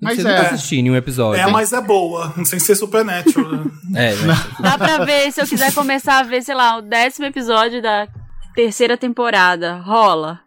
Mas 0.00 0.16
Você 0.16 0.26
é. 0.26 0.30
nunca 0.36 0.48
assisti 0.48 0.82
nenhum 0.82 0.96
episódio. 0.96 1.40
É, 1.40 1.46
mas 1.48 1.72
é 1.72 1.80
boa, 1.80 2.32
sem 2.44 2.58
ser 2.58 2.74
Supernatural. 2.74 3.52
né? 3.52 3.70
É, 3.94 4.14
né? 4.16 4.34
Dá 4.60 4.76
pra 4.76 5.04
ver, 5.04 5.30
se 5.32 5.40
eu 5.40 5.46
quiser 5.46 5.72
começar 5.72 6.18
a 6.18 6.22
ver, 6.24 6.42
sei 6.42 6.54
lá, 6.54 6.76
o 6.78 6.82
décimo 6.82 7.26
episódio 7.26 7.80
da 7.80 8.08
terceira 8.54 8.96
temporada. 8.96 9.76
Rola. 9.76 10.40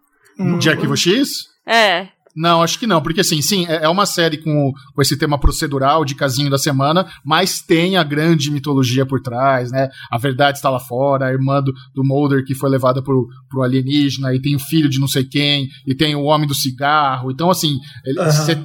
De 0.59 0.69
Arquivo 0.69 0.97
X? 0.97 1.29
É. 1.65 2.07
Não, 2.35 2.61
acho 2.61 2.77
que 2.77 2.85
não, 2.85 3.01
porque 3.01 3.21
assim, 3.21 3.41
sim, 3.41 3.65
é 3.67 3.85
é 3.85 3.89
uma 3.89 4.05
série 4.05 4.37
com, 4.37 4.71
com 4.93 5.01
esse 5.01 5.15
tema 5.17 5.37
procedural 5.39 6.03
de 6.03 6.15
casinho 6.15 6.49
da 6.49 6.57
semana, 6.57 7.05
mas 7.23 7.61
tem 7.61 7.95
a 7.97 8.03
grande 8.03 8.51
mitologia 8.51 9.05
por 9.05 9.21
trás, 9.21 9.71
né? 9.71 9.87
A 10.11 10.17
verdade 10.17 10.57
está 10.57 10.69
lá 10.69 10.79
fora, 10.79 11.27
a 11.27 11.31
irmã 11.31 11.61
do, 11.61 11.71
do 11.93 12.03
Mulder 12.03 12.43
que 12.43 12.53
foi 12.55 12.69
levada 12.69 13.01
pro, 13.01 13.27
pro 13.49 13.61
alienígena, 13.63 14.33
e 14.33 14.41
tem 14.41 14.55
o 14.55 14.59
filho 14.59 14.89
de 14.89 14.99
não 14.99 15.07
sei 15.07 15.23
quem, 15.23 15.67
e 15.87 15.95
tem 15.95 16.15
o 16.15 16.23
homem 16.23 16.47
do 16.47 16.53
cigarro. 16.55 17.31
Então, 17.31 17.49
assim, 17.49 17.77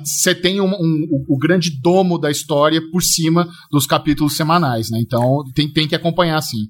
você 0.04 0.34
tem 0.34 0.60
um, 0.60 0.66
um- 0.72 1.06
o, 1.10 1.34
o 1.34 1.38
grande 1.38 1.70
domo 1.80 2.18
da 2.18 2.30
história 2.30 2.80
por 2.90 3.02
cima 3.02 3.46
dos 3.70 3.86
capítulos 3.86 4.36
semanais, 4.36 4.90
né? 4.90 4.98
Então, 5.00 5.42
tem, 5.54 5.70
tem 5.72 5.86
que 5.86 5.94
acompanhar, 5.94 6.40
sim. 6.42 6.66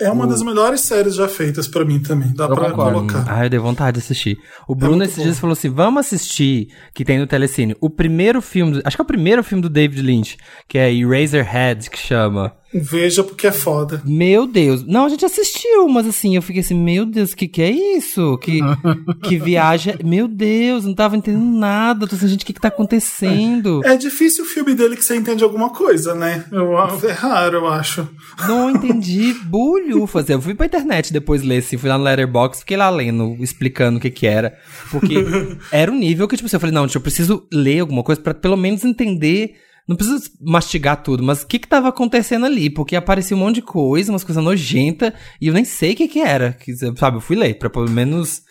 É 0.00 0.10
uma 0.10 0.26
das 0.26 0.42
melhores 0.42 0.82
séries 0.82 1.14
já 1.14 1.26
feitas 1.26 1.66
pra 1.66 1.84
mim 1.84 1.98
também. 2.00 2.32
Dá 2.34 2.44
Eu 2.44 2.54
pra 2.54 2.70
concordo. 2.70 2.92
colocar. 3.06 3.24
Ah, 3.28 3.46
eu 3.46 3.50
dei 3.50 3.58
vontade 3.58 3.94
de 3.98 4.04
assistir. 4.04 4.36
O 4.68 4.74
Bruno 4.74 4.96
muito 4.98 5.04
esses 5.08 5.16
bom. 5.18 5.22
dias 5.24 5.38
falou 5.38 5.52
assim: 5.54 5.70
vamos 5.70 6.00
assistir, 6.06 6.68
que 6.94 7.04
tem 7.04 7.18
no 7.18 7.26
Telecine, 7.26 7.74
o 7.80 7.88
primeiro 7.88 8.42
filme, 8.42 8.72
do- 8.72 8.82
acho 8.84 8.96
que 8.96 9.00
é 9.00 9.04
o 9.04 9.06
primeiro 9.06 9.42
filme 9.42 9.62
do 9.62 9.70
David 9.70 10.02
Lynch, 10.02 10.36
que 10.68 10.76
é 10.76 10.92
Eraserhead, 10.92 11.88
que 11.88 11.98
chama. 11.98 12.52
Veja 12.80 13.24
porque 13.24 13.46
é 13.46 13.52
foda. 13.52 14.02
Meu 14.04 14.46
Deus. 14.46 14.84
Não, 14.84 15.06
a 15.06 15.08
gente 15.08 15.24
assistiu, 15.24 15.88
mas 15.88 16.06
assim, 16.06 16.36
eu 16.36 16.42
fiquei 16.42 16.60
assim, 16.60 16.78
meu 16.78 17.06
Deus, 17.06 17.32
o 17.32 17.36
que, 17.36 17.48
que 17.48 17.62
é 17.62 17.70
isso? 17.70 18.38
Que, 18.38 18.60
que 19.22 19.38
viagem. 19.38 19.96
Meu 20.04 20.28
Deus, 20.28 20.84
não 20.84 20.94
tava 20.94 21.16
entendendo 21.16 21.58
nada. 21.58 22.06
Tô 22.06 22.14
assim, 22.14 22.28
gente, 22.28 22.42
o 22.42 22.46
que, 22.46 22.52
que 22.52 22.60
tá 22.60 22.68
acontecendo? 22.68 23.80
É 23.84 23.96
difícil 23.96 24.44
o 24.44 24.46
filme 24.46 24.74
dele 24.74 24.96
que 24.96 25.04
você 25.04 25.16
entende 25.16 25.42
alguma 25.42 25.70
coisa, 25.70 26.14
né? 26.14 26.44
Eu, 26.52 26.76
é 26.78 27.12
raro, 27.12 27.58
eu 27.58 27.66
acho. 27.66 28.08
Não 28.46 28.70
entendi 28.70 29.34
bulhufas. 29.44 30.28
Eu 30.28 30.40
fui 30.40 30.54
pra 30.54 30.66
internet 30.66 31.12
depois 31.12 31.42
ler, 31.42 31.58
assim, 31.58 31.76
fui 31.76 31.88
lá 31.88 31.98
no 31.98 32.04
Letterboxd, 32.04 32.60
fiquei 32.60 32.76
lá 32.76 32.90
lendo, 32.90 33.36
explicando 33.40 33.98
o 33.98 34.00
que 34.00 34.10
que 34.10 34.26
era. 34.26 34.56
Porque 34.90 35.14
era 35.70 35.90
um 35.90 35.98
nível 35.98 36.28
que, 36.28 36.36
tipo 36.36 36.46
assim, 36.46 36.56
eu 36.56 36.60
falei, 36.60 36.74
não, 36.74 36.86
eu 36.92 37.00
preciso 37.00 37.46
ler 37.52 37.80
alguma 37.80 38.02
coisa 38.02 38.20
pra 38.20 38.34
pelo 38.34 38.56
menos 38.56 38.84
entender. 38.84 39.56
Não 39.86 39.94
preciso 39.94 40.30
mastigar 40.40 41.02
tudo, 41.02 41.22
mas 41.22 41.42
o 41.42 41.46
que 41.46 41.60
que 41.60 41.68
tava 41.68 41.88
acontecendo 41.88 42.44
ali? 42.44 42.68
Porque 42.68 42.96
aparecia 42.96 43.36
um 43.36 43.40
monte 43.40 43.56
de 43.56 43.62
coisa, 43.62 44.10
umas 44.10 44.24
coisas 44.24 44.42
nojentas, 44.42 45.12
e 45.40 45.46
eu 45.46 45.54
nem 45.54 45.64
sei 45.64 45.92
o 45.92 45.96
que 45.96 46.08
que 46.08 46.20
era. 46.20 46.52
Que, 46.52 46.74
sabe, 46.96 47.18
eu 47.18 47.20
fui 47.20 47.36
ler, 47.36 47.58
pra 47.58 47.70
pelo 47.70 47.88
menos. 47.88 48.42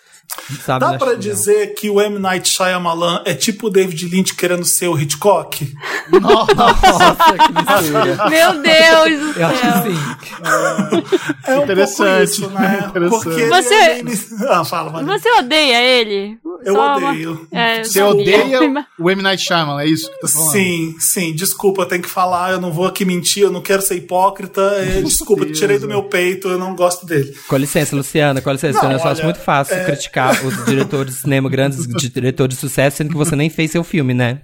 Sabe, 0.63 0.79
Dá 0.86 0.98
pra 0.98 1.13
não. 1.13 1.20
dizer 1.20 1.74
que 1.74 1.89
o 1.89 2.00
M. 2.00 2.20
Night 2.20 2.48
Shyamalan 2.50 3.22
é 3.25 3.34
tipo 3.34 3.67
o 3.67 3.70
David 3.70 4.05
Lynch 4.08 4.36
querendo 4.36 4.63
ser 4.65 4.88
o 4.88 4.99
Hitchcock? 4.99 5.73
Nossa, 6.21 7.15
que 7.47 7.54
mistura. 7.82 8.30
Meu 8.30 8.62
Deus 8.62 9.34
do 9.34 9.39
Eu 9.39 9.47
acho 9.47 9.62
céu. 9.62 9.84
que 9.84 9.91
sim. 9.91 11.45
É 11.47 11.58
um 11.60 11.63
Interessante, 11.63 11.97
pouco 12.08 12.23
isso, 12.23 12.49
né? 12.49 12.86
interessante. 12.89 13.23
Porque 13.23 13.45
Você- 13.47 13.73
é 13.73 14.04
meio- 14.04 14.19
Ah, 14.49 14.63
fala. 14.65 15.04
Você 15.04 15.32
odeia 15.32 15.82
ele? 15.82 16.38
Eu 16.63 16.73
Só 16.73 16.97
uma- 16.97 17.10
odeio. 17.10 17.47
É, 17.52 17.84
Você 17.84 18.02
odeia 18.02 18.60
o 18.99 19.10
M. 19.12 19.21
Night 19.21 19.43
Shyamalan, 19.43 19.82
é 19.82 19.88
isso 19.88 20.10
que 20.12 20.19
tá 20.19 20.28
falando? 20.28 20.52
Sim, 20.52 20.95
sim, 20.99 21.34
desculpa, 21.34 21.84
eu 21.84 21.86
tenho 21.86 22.02
que 22.02 22.10
falar, 22.10 22.52
eu 22.52 22.62
não 22.62 22.71
vou 22.71 22.86
aqui 22.86 23.06
mentir, 23.06 23.43
eu 23.43 23.52
não 23.52 23.62
quero 23.62 23.82
ser 23.82 23.95
hipócrita, 23.95 24.62
é, 24.78 25.02
desculpa, 25.02 25.45
Deus, 25.45 25.58
tirei 25.58 25.78
do 25.80 25.86
é. 25.86 25.89
meu 25.89 26.04
peito, 26.04 26.47
eu 26.47 26.58
não 26.58 26.76
gosto 26.76 27.06
dele. 27.06 27.36
Com 27.47 27.58
licença, 27.58 27.95
Luciana, 27.95 28.41
com 28.41 28.52
licença, 28.52 28.82
Não, 28.82 28.91
eu 28.91 28.97
acho 28.97 29.08
olha, 29.08 29.23
muito 29.23 29.39
fácil 29.39 29.76
é- 29.76 29.84
criticar 30.15 30.45
os 30.45 30.65
diretores 30.65 31.15
de 31.15 31.21
cinema, 31.21 31.49
grandes 31.49 31.86
diretores 31.88 32.56
de 32.56 32.62
sucesso, 32.62 32.97
sendo 32.97 33.10
que 33.10 33.17
você 33.17 33.36
nem 33.36 33.49
fez 33.49 33.71
seu 33.71 33.84
filme, 33.84 34.13
né? 34.13 34.41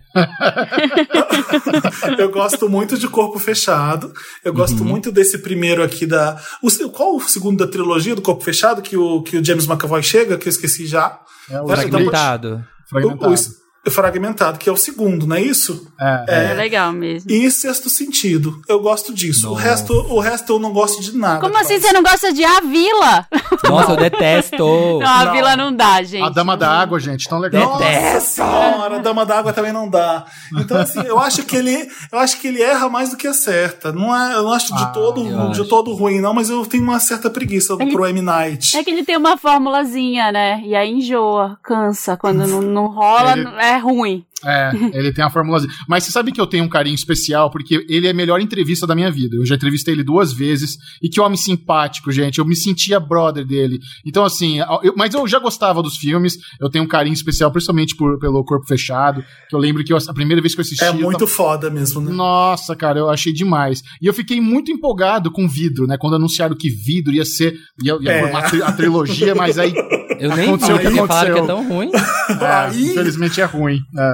Eu 2.17 2.29
gosto 2.31 2.69
muito 2.69 2.97
de 2.97 3.07
Corpo 3.07 3.39
Fechado, 3.39 4.13
eu 4.43 4.51
Uhum. 4.51 4.57
gosto 4.57 4.83
muito 4.85 5.11
desse 5.11 5.37
primeiro 5.39 5.81
aqui 5.83 6.05
da... 6.05 6.39
O, 6.61 6.69
qual 6.89 7.15
o 7.15 7.21
segundo 7.21 7.65
da 7.65 7.71
trilogia 7.71 8.15
do 8.15 8.21
Corpo 8.21 8.43
Fechado 8.43 8.81
que 8.81 8.97
o, 8.97 9.21
que 9.23 9.37
o 9.37 9.43
James 9.45 9.65
McAvoy 9.67 10.03
chega, 10.03 10.37
que 10.37 10.47
eu 10.47 10.51
esqueci 10.51 10.85
já? 10.85 11.19
É 11.49 11.61
o 11.61 11.67
Fragmentado. 11.67 12.63
Fragmentado. 12.89 13.31
O, 13.31 13.33
o- 13.33 13.60
fragmentado, 13.89 14.59
que 14.59 14.69
é 14.69 14.71
o 14.71 14.77
segundo, 14.77 15.25
não 15.25 15.35
é 15.35 15.41
isso? 15.41 15.87
É, 15.99 16.51
É 16.51 16.53
legal 16.53 16.91
mesmo. 16.91 17.29
E 17.31 17.49
Sexto 17.49 17.89
Sentido. 17.89 18.61
Eu 18.67 18.79
gosto 18.79 19.13
disso. 19.13 19.49
O 19.49 19.53
resto, 19.53 19.93
o 19.93 20.19
resto 20.19 20.53
eu 20.53 20.59
não 20.59 20.71
gosto 20.71 21.01
de 21.01 21.17
nada. 21.17 21.39
Como 21.41 21.57
assim 21.57 21.79
faz. 21.79 21.83
você 21.83 21.93
não 21.93 22.03
gosta 22.03 22.31
de 22.31 22.43
A 22.43 22.59
Vila? 22.61 23.27
Nossa, 23.67 23.91
eu 23.93 23.97
detesto. 23.97 24.57
Não, 24.57 25.01
A 25.07 25.25
Não. 25.25 25.31
Vila 25.33 25.55
não 25.55 25.73
dá, 25.75 26.03
gente. 26.03 26.23
A 26.23 26.29
Dama 26.29 26.55
da 26.55 26.69
Água, 26.69 26.99
gente, 26.99 27.27
tão 27.27 27.39
legal. 27.39 27.79
Nossa 27.79 28.19
senhora, 28.19 28.99
Dama 28.99 29.25
d'Água 29.25 29.53
também 29.53 29.71
não 29.73 29.89
dá. 29.89 30.25
Então, 30.57 30.77
assim, 30.77 31.01
eu 31.01 31.17
acho 31.19 31.43
que 31.43 31.55
ele, 31.55 31.89
eu 32.11 32.19
acho 32.19 32.39
que 32.39 32.47
ele 32.47 32.61
erra 32.61 32.87
mais 32.89 33.09
do 33.09 33.17
que 33.17 33.27
acerta. 33.27 33.91
Não 33.91 34.15
é, 34.15 34.35
eu 34.35 34.43
não 34.43 34.53
acho 34.53 34.75
de 34.75 34.83
Ah, 34.83 34.87
todo, 34.87 35.21
eu 35.27 35.49
de 35.51 35.61
acho. 35.61 35.65
todo 35.65 35.93
ruim, 35.93 36.19
não, 36.21 36.33
mas 36.33 36.49
eu 36.49 36.65
tenho 36.65 36.83
uma 36.83 36.99
certa 36.99 37.29
preguiça 37.29 37.75
Ele- 37.79 37.91
pro 37.91 38.05
M. 38.05 38.21
Night. 38.21 38.77
É 38.77 38.83
que 38.83 38.89
ele 38.91 39.03
tem 39.03 39.17
uma 39.17 39.37
formulazinha, 39.37 40.31
né? 40.31 40.61
E 40.65 40.75
aí 40.75 40.91
enjoa, 40.91 41.57
cansa. 41.63 42.15
Quando 42.17 42.45
não, 42.47 42.61
não 42.61 42.87
rola, 42.87 43.33
Ele- 43.33 43.47
é 43.59 43.70
ruim. 43.79 44.25
É, 44.45 44.71
ele 44.93 45.11
tem 45.13 45.23
a 45.23 45.29
formulazinha. 45.29 45.71
Mas 45.87 46.03
você 46.03 46.11
sabe 46.11 46.31
que 46.31 46.39
eu 46.41 46.47
tenho 46.47 46.63
um 46.63 46.69
carinho 46.69 46.95
especial, 46.95 47.49
porque 47.51 47.85
ele 47.89 48.07
é 48.07 48.11
a 48.11 48.13
melhor 48.13 48.41
entrevista 48.41 48.87
da 48.87 48.95
minha 48.95 49.11
vida. 49.11 49.35
Eu 49.35 49.45
já 49.45 49.55
entrevistei 49.55 49.93
ele 49.93 50.03
duas 50.03 50.33
vezes. 50.33 50.77
E 51.01 51.09
que 51.09 51.19
homem 51.21 51.37
simpático, 51.37 52.11
gente. 52.11 52.39
Eu 52.39 52.45
me 52.45 52.55
sentia 52.55 52.99
brother 52.99 53.45
dele. 53.45 53.79
Então, 54.05 54.23
assim, 54.25 54.59
eu- 54.83 54.93
mas 54.97 55.13
eu 55.13 55.27
já 55.27 55.39
gostava 55.39 55.81
dos 55.83 55.97
filmes. 55.97 56.37
Eu 56.59 56.69
tenho 56.69 56.83
um 56.85 56.87
carinho 56.87 57.13
especial, 57.13 57.51
principalmente 57.51 57.95
por- 57.95 58.17
pelo 58.19 58.43
Corpo 58.43 58.65
Fechado. 58.67 59.23
Que 59.49 59.55
eu 59.55 59.59
lembro 59.59 59.83
que 59.83 59.93
eu- 59.93 59.97
a 59.97 60.13
primeira 60.13 60.41
vez 60.41 60.53
que 60.55 60.61
eu 60.61 60.63
assisti. 60.63 60.83
É 60.83 60.91
muito 60.91 61.19
tava- 61.19 61.31
foda 61.31 61.69
mesmo, 61.69 62.01
né? 62.01 62.11
Nossa, 62.11 62.75
cara, 62.75 62.99
eu 62.99 63.09
achei 63.09 63.31
demais. 63.33 63.81
E 64.01 64.07
eu 64.07 64.13
fiquei 64.13 64.39
muito 64.41 64.71
empolgado 64.71 65.31
com 65.31 65.47
vidro, 65.47 65.85
né? 65.87 65.97
Quando 65.99 66.15
anunciaram 66.15 66.55
que 66.55 66.69
vidro 66.69 67.13
ia 67.13 67.25
ser. 67.25 67.55
ia, 67.83 67.97
ia 68.01 68.11
É. 68.11 68.21
formar 68.23 68.39
a 68.39 68.49
tri- 68.49 68.61
a 68.63 68.71
trilogia, 68.71 69.33
mas 69.35 69.57
aí. 69.57 69.73
Eu 70.19 70.35
nem 70.35 70.49
Aconteceu 70.49 70.77
vi, 70.77 70.83
que 70.83 70.91
porque 70.91 71.07
falaram 71.07 71.33
que 71.33 71.39
é 71.39 71.43
aconteceu. 71.43 71.67
tão 71.67 71.75
ruim. 71.77 71.91
é, 72.41 72.79
infelizmente 72.91 73.41
é 73.41 73.45
ruim. 73.45 73.79
É. 73.97 74.13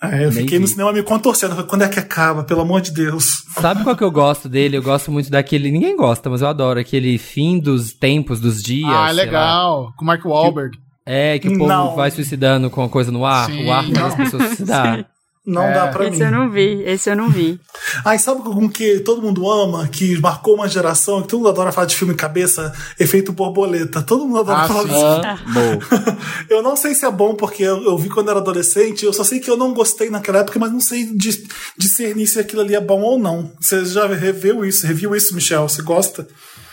É, 0.00 0.24
eu 0.24 0.30
Nem 0.30 0.42
fiquei 0.42 0.58
no 0.58 0.66
vi. 0.66 0.72
cinema 0.72 0.92
me 0.92 1.02
contorcendo. 1.02 1.54
Falei, 1.54 1.68
Quando 1.68 1.82
é 1.82 1.88
que 1.88 1.98
acaba? 1.98 2.44
Pelo 2.44 2.60
amor 2.60 2.80
de 2.80 2.92
Deus. 2.92 3.42
Sabe 3.60 3.82
qual 3.82 3.96
que 3.96 4.04
eu 4.04 4.10
gosto 4.10 4.48
dele? 4.48 4.76
Eu 4.76 4.82
gosto 4.82 5.10
muito 5.10 5.30
daquele. 5.30 5.70
Ninguém 5.72 5.96
gosta, 5.96 6.30
mas 6.30 6.40
eu 6.40 6.46
adoro 6.48 6.78
aquele 6.78 7.18
fim 7.18 7.58
dos 7.58 7.92
tempos, 7.92 8.40
dos 8.40 8.62
dias. 8.62 8.88
ah, 8.88 9.06
sei 9.08 9.16
lá. 9.16 9.22
legal. 9.24 9.92
Com 9.96 10.04
o 10.04 10.06
Mark 10.06 10.24
Wahlberg. 10.24 10.78
É, 11.04 11.38
que 11.38 11.48
o 11.48 11.52
povo 11.56 11.66
Não. 11.68 11.96
vai 11.96 12.10
suicidando 12.10 12.68
com 12.70 12.82
a 12.84 12.88
coisa 12.88 13.10
no 13.10 13.24
ar. 13.24 13.46
Sim. 13.46 13.64
O 13.66 13.72
ar 13.72 13.82
faz 13.84 13.98
as 14.04 14.14
pessoas 14.14 14.42
suicidar. 14.48 15.06
Não 15.50 15.62
É. 15.62 15.72
dá 15.72 15.88
pra 15.88 16.06
Esse 16.08 16.18
mim. 16.18 16.24
eu 16.24 16.30
não 16.30 16.50
vi, 16.50 16.82
esse 16.84 17.08
eu 17.08 17.16
não 17.16 17.30
vi. 17.30 17.58
Ai, 18.04 18.18
sabe 18.18 18.42
com 18.42 18.68
que 18.68 19.00
todo 19.00 19.22
mundo 19.22 19.50
ama, 19.50 19.88
que 19.88 20.20
marcou 20.20 20.54
uma 20.56 20.68
geração, 20.68 21.22
que 21.22 21.28
todo 21.28 21.38
mundo 21.40 21.48
adora 21.48 21.72
falar 21.72 21.86
de 21.86 21.96
filme 21.96 22.12
cabeça, 22.14 22.70
efeito 23.00 23.32
borboleta. 23.32 24.02
Todo 24.02 24.26
mundo 24.26 24.40
adora 24.40 24.58
Ah, 24.58 24.68
falar 24.68 24.82
sim. 24.82 24.88
disso. 24.88 25.04
Ah, 25.04 25.38
bom. 25.46 25.78
Eu 26.54 26.62
não 26.62 26.76
sei 26.76 26.94
se 26.94 27.06
é 27.06 27.10
bom, 27.10 27.34
porque 27.34 27.62
eu, 27.62 27.82
eu 27.84 27.96
vi 27.96 28.08
quando 28.10 28.28
era 28.30 28.40
adolescente, 28.40 29.04
eu 29.04 29.12
só 29.12 29.24
sei 29.24 29.38
que 29.40 29.50
eu 29.50 29.56
não 29.56 29.72
gostei 29.72 30.10
naquela 30.10 30.38
época, 30.40 30.58
mas 30.58 30.70
não 30.72 30.80
sei 30.80 31.04
dis- 31.14 31.44
discernir 31.76 32.26
se 32.26 32.38
aquilo 32.38 32.60
ali 32.62 32.74
é 32.74 32.80
bom 32.80 33.00
ou 33.00 33.18
não. 33.18 33.50
Você 33.60 33.84
já 33.86 34.06
reviu 34.06 34.64
isso? 34.64 34.86
Reviu 34.86 35.14
isso, 35.16 35.34
Michel? 35.34 35.68
Você 35.68 35.80
gosta? 35.82 36.26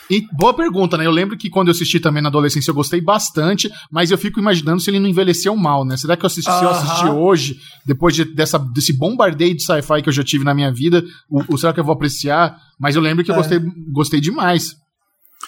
E 0.10 0.24
boa 0.34 0.54
pergunta, 0.54 0.98
né? 0.98 1.06
Eu 1.06 1.12
lembro 1.12 1.36
que 1.38 1.50
quando 1.50 1.70
eu 1.70 1.72
assisti 1.72 2.00
também 2.00 2.22
na 2.22 2.30
adolescência 2.30 2.70
eu 2.70 2.76
gostei 2.76 3.02
bastante, 3.02 3.72
mas 3.92 4.12
eu 4.12 4.18
fico 4.18 4.40
imaginando 4.40 4.80
se 4.80 4.90
ele 4.90 5.00
não 5.00 5.10
envelheceu 5.10 5.56
mal, 5.56 5.84
né? 5.84 5.98
Será 5.98 6.16
que 6.16 6.24
eu 6.24 6.28
assisti, 6.28 6.52
se 6.52 6.64
eu 6.64 6.70
assisti 6.70 7.06
Aham. 7.06 7.16
hoje, 7.16 7.58
depois 7.86 8.14
de- 8.16 8.26
dessa, 8.26 8.60
desse 8.60 8.94
bombardeio 8.94 9.56
de 9.56 9.64
sci-fi 9.64 10.02
que 10.04 10.10
eu 10.10 10.14
já 10.14 10.24
tive 10.24 10.44
na 10.44 10.54
minha 10.54 10.72
vida, 10.72 11.04
o, 11.30 11.42
o 11.54 11.58
será 11.58 11.74
que 11.74 11.80
eu 11.80 11.84
vou 11.84 11.94
apreciar? 11.94 12.56
Mas 12.80 12.96
eu 12.96 13.02
lembro 13.02 13.24
que 13.24 13.32
eu 13.32 13.36
É. 13.36 13.38
gostei, 13.38 13.60
gostei 13.92 14.22
demais. 14.22 14.76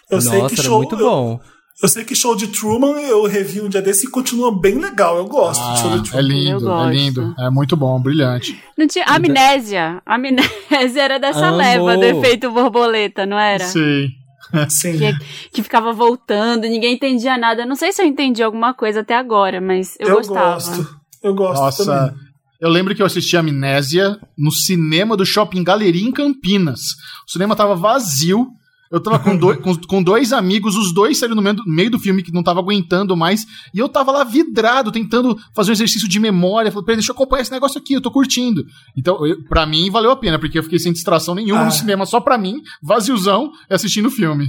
Eu 0.10 0.22
sei 0.22 0.42
Nossa, 0.42 0.56
que 0.56 0.60
era 0.62 0.70
show, 0.70 0.78
muito 0.80 0.96
eu- 0.96 1.00
bom. 1.10 1.40
Eu, 1.84 1.88
sei 1.88 2.04
que 2.04 2.16
show 2.16 2.36
de 2.36 2.48
Truman 2.48 3.00
eu 3.02 3.24
revi 3.28 3.62
um 3.62 3.70
dia 3.70 3.84
desse 3.84 4.08
e 4.08 4.10
continua 4.10 4.60
bem 4.60 4.80
legal. 4.80 5.16
Eu 5.18 5.26
gosto 5.28 5.62
de 5.74 5.80
show 5.80 5.92
Ah, 5.94 5.98
de 5.98 6.10
é 6.10 6.12
Truman. 6.12 6.28
lindo, 6.28 6.66
Eu 6.68 6.80
é 6.84 6.90
lindo. 6.92 7.36
É 7.38 7.50
muito 7.52 7.78
bom, 7.78 8.02
brilhante. 8.02 8.60
Não 8.76 8.88
tinha 8.88 9.06
amnésia. 9.06 10.02
Amnésia 10.04 11.04
era 11.04 11.20
dessa 11.20 11.46
Amo. 11.50 11.58
leva 11.58 11.96
do 11.96 12.04
efeito 12.04 12.50
borboleta, 12.50 13.28
não 13.28 13.38
era? 13.38 13.64
Sei. 13.64 14.08
Sim. 14.70 14.98
Que, 14.98 15.14
que 15.54 15.64
ficava 15.64 15.92
voltando, 15.94 16.64
ninguém 16.64 16.94
entendia 16.96 17.38
nada. 17.38 17.66
Não 17.66 17.76
sei 17.76 17.92
se 17.92 18.02
eu 18.02 18.06
entendi 18.06 18.42
alguma 18.44 18.74
coisa 18.74 19.02
até 19.02 19.16
agora, 19.16 19.60
mas 19.62 19.96
eu, 20.00 20.08
Eu, 20.10 20.16
gostava. 20.18 20.54
gosto. 20.54 21.00
Eu 21.24 21.34
gosto 21.36 21.62
Nossa, 21.62 21.86
também. 21.86 22.16
eu 22.62 22.70
lembro 22.70 22.94
que 22.96 23.02
eu 23.02 23.06
assisti 23.06 23.36
Amnésia 23.36 24.18
no 24.38 24.52
cinema 24.52 25.18
do 25.18 25.26
Shopping 25.26 25.64
Galeria 25.64 26.08
em 26.08 26.12
Campinas. 26.12 26.80
O 27.28 27.32
cinema 27.32 27.56
tava 27.56 27.76
vazio. 27.76 28.48
Eu 28.92 29.02
tava 29.02 29.20
com, 29.20 29.36
dois, 29.36 29.60
com, 29.60 29.76
com 29.76 30.02
dois 30.04 30.32
amigos, 30.32 30.76
os 30.76 30.94
dois 30.94 31.18
saíram 31.20 31.36
no 31.36 31.42
meio, 31.42 31.56
do, 31.56 31.64
meio 31.66 31.92
do 31.92 32.00
filme 32.00 32.24
que 32.24 32.32
não 32.32 32.42
tava 32.42 32.60
aguentando 32.62 33.18
mais. 33.18 33.46
E 33.74 33.80
eu 33.80 33.90
tava 33.90 34.12
lá 34.12 34.24
vidrado, 34.24 34.92
tentando 34.92 35.38
fazer 35.54 35.72
um 35.72 35.74
exercício 35.74 36.08
de 36.08 36.20
memória. 36.20 36.72
Falei, 36.72 36.86
peraí, 36.86 36.98
deixa 36.98 37.12
eu 37.12 37.16
acompanhar 37.16 37.42
esse 37.42 37.52
negócio 37.52 37.78
aqui, 37.80 37.94
eu 37.94 38.02
tô 38.02 38.10
curtindo. 38.12 38.64
Então, 38.98 39.26
eu, 39.26 39.44
pra 39.50 39.66
mim, 39.66 39.90
valeu 39.92 40.12
a 40.12 40.16
pena, 40.16 40.40
porque 40.40 40.58
eu 40.58 40.64
fiquei 40.64 40.80
sem 40.80 40.94
distração 40.94 41.36
nenhuma 41.36 41.62
Ah. 41.62 41.66
no 41.66 41.72
cinema, 41.72 42.06
só 42.06 42.20
pra 42.22 42.38
mim, 42.38 42.62
vaziozão, 42.82 43.52
assistindo 43.70 44.08
o 44.08 44.12
filme. 44.12 44.48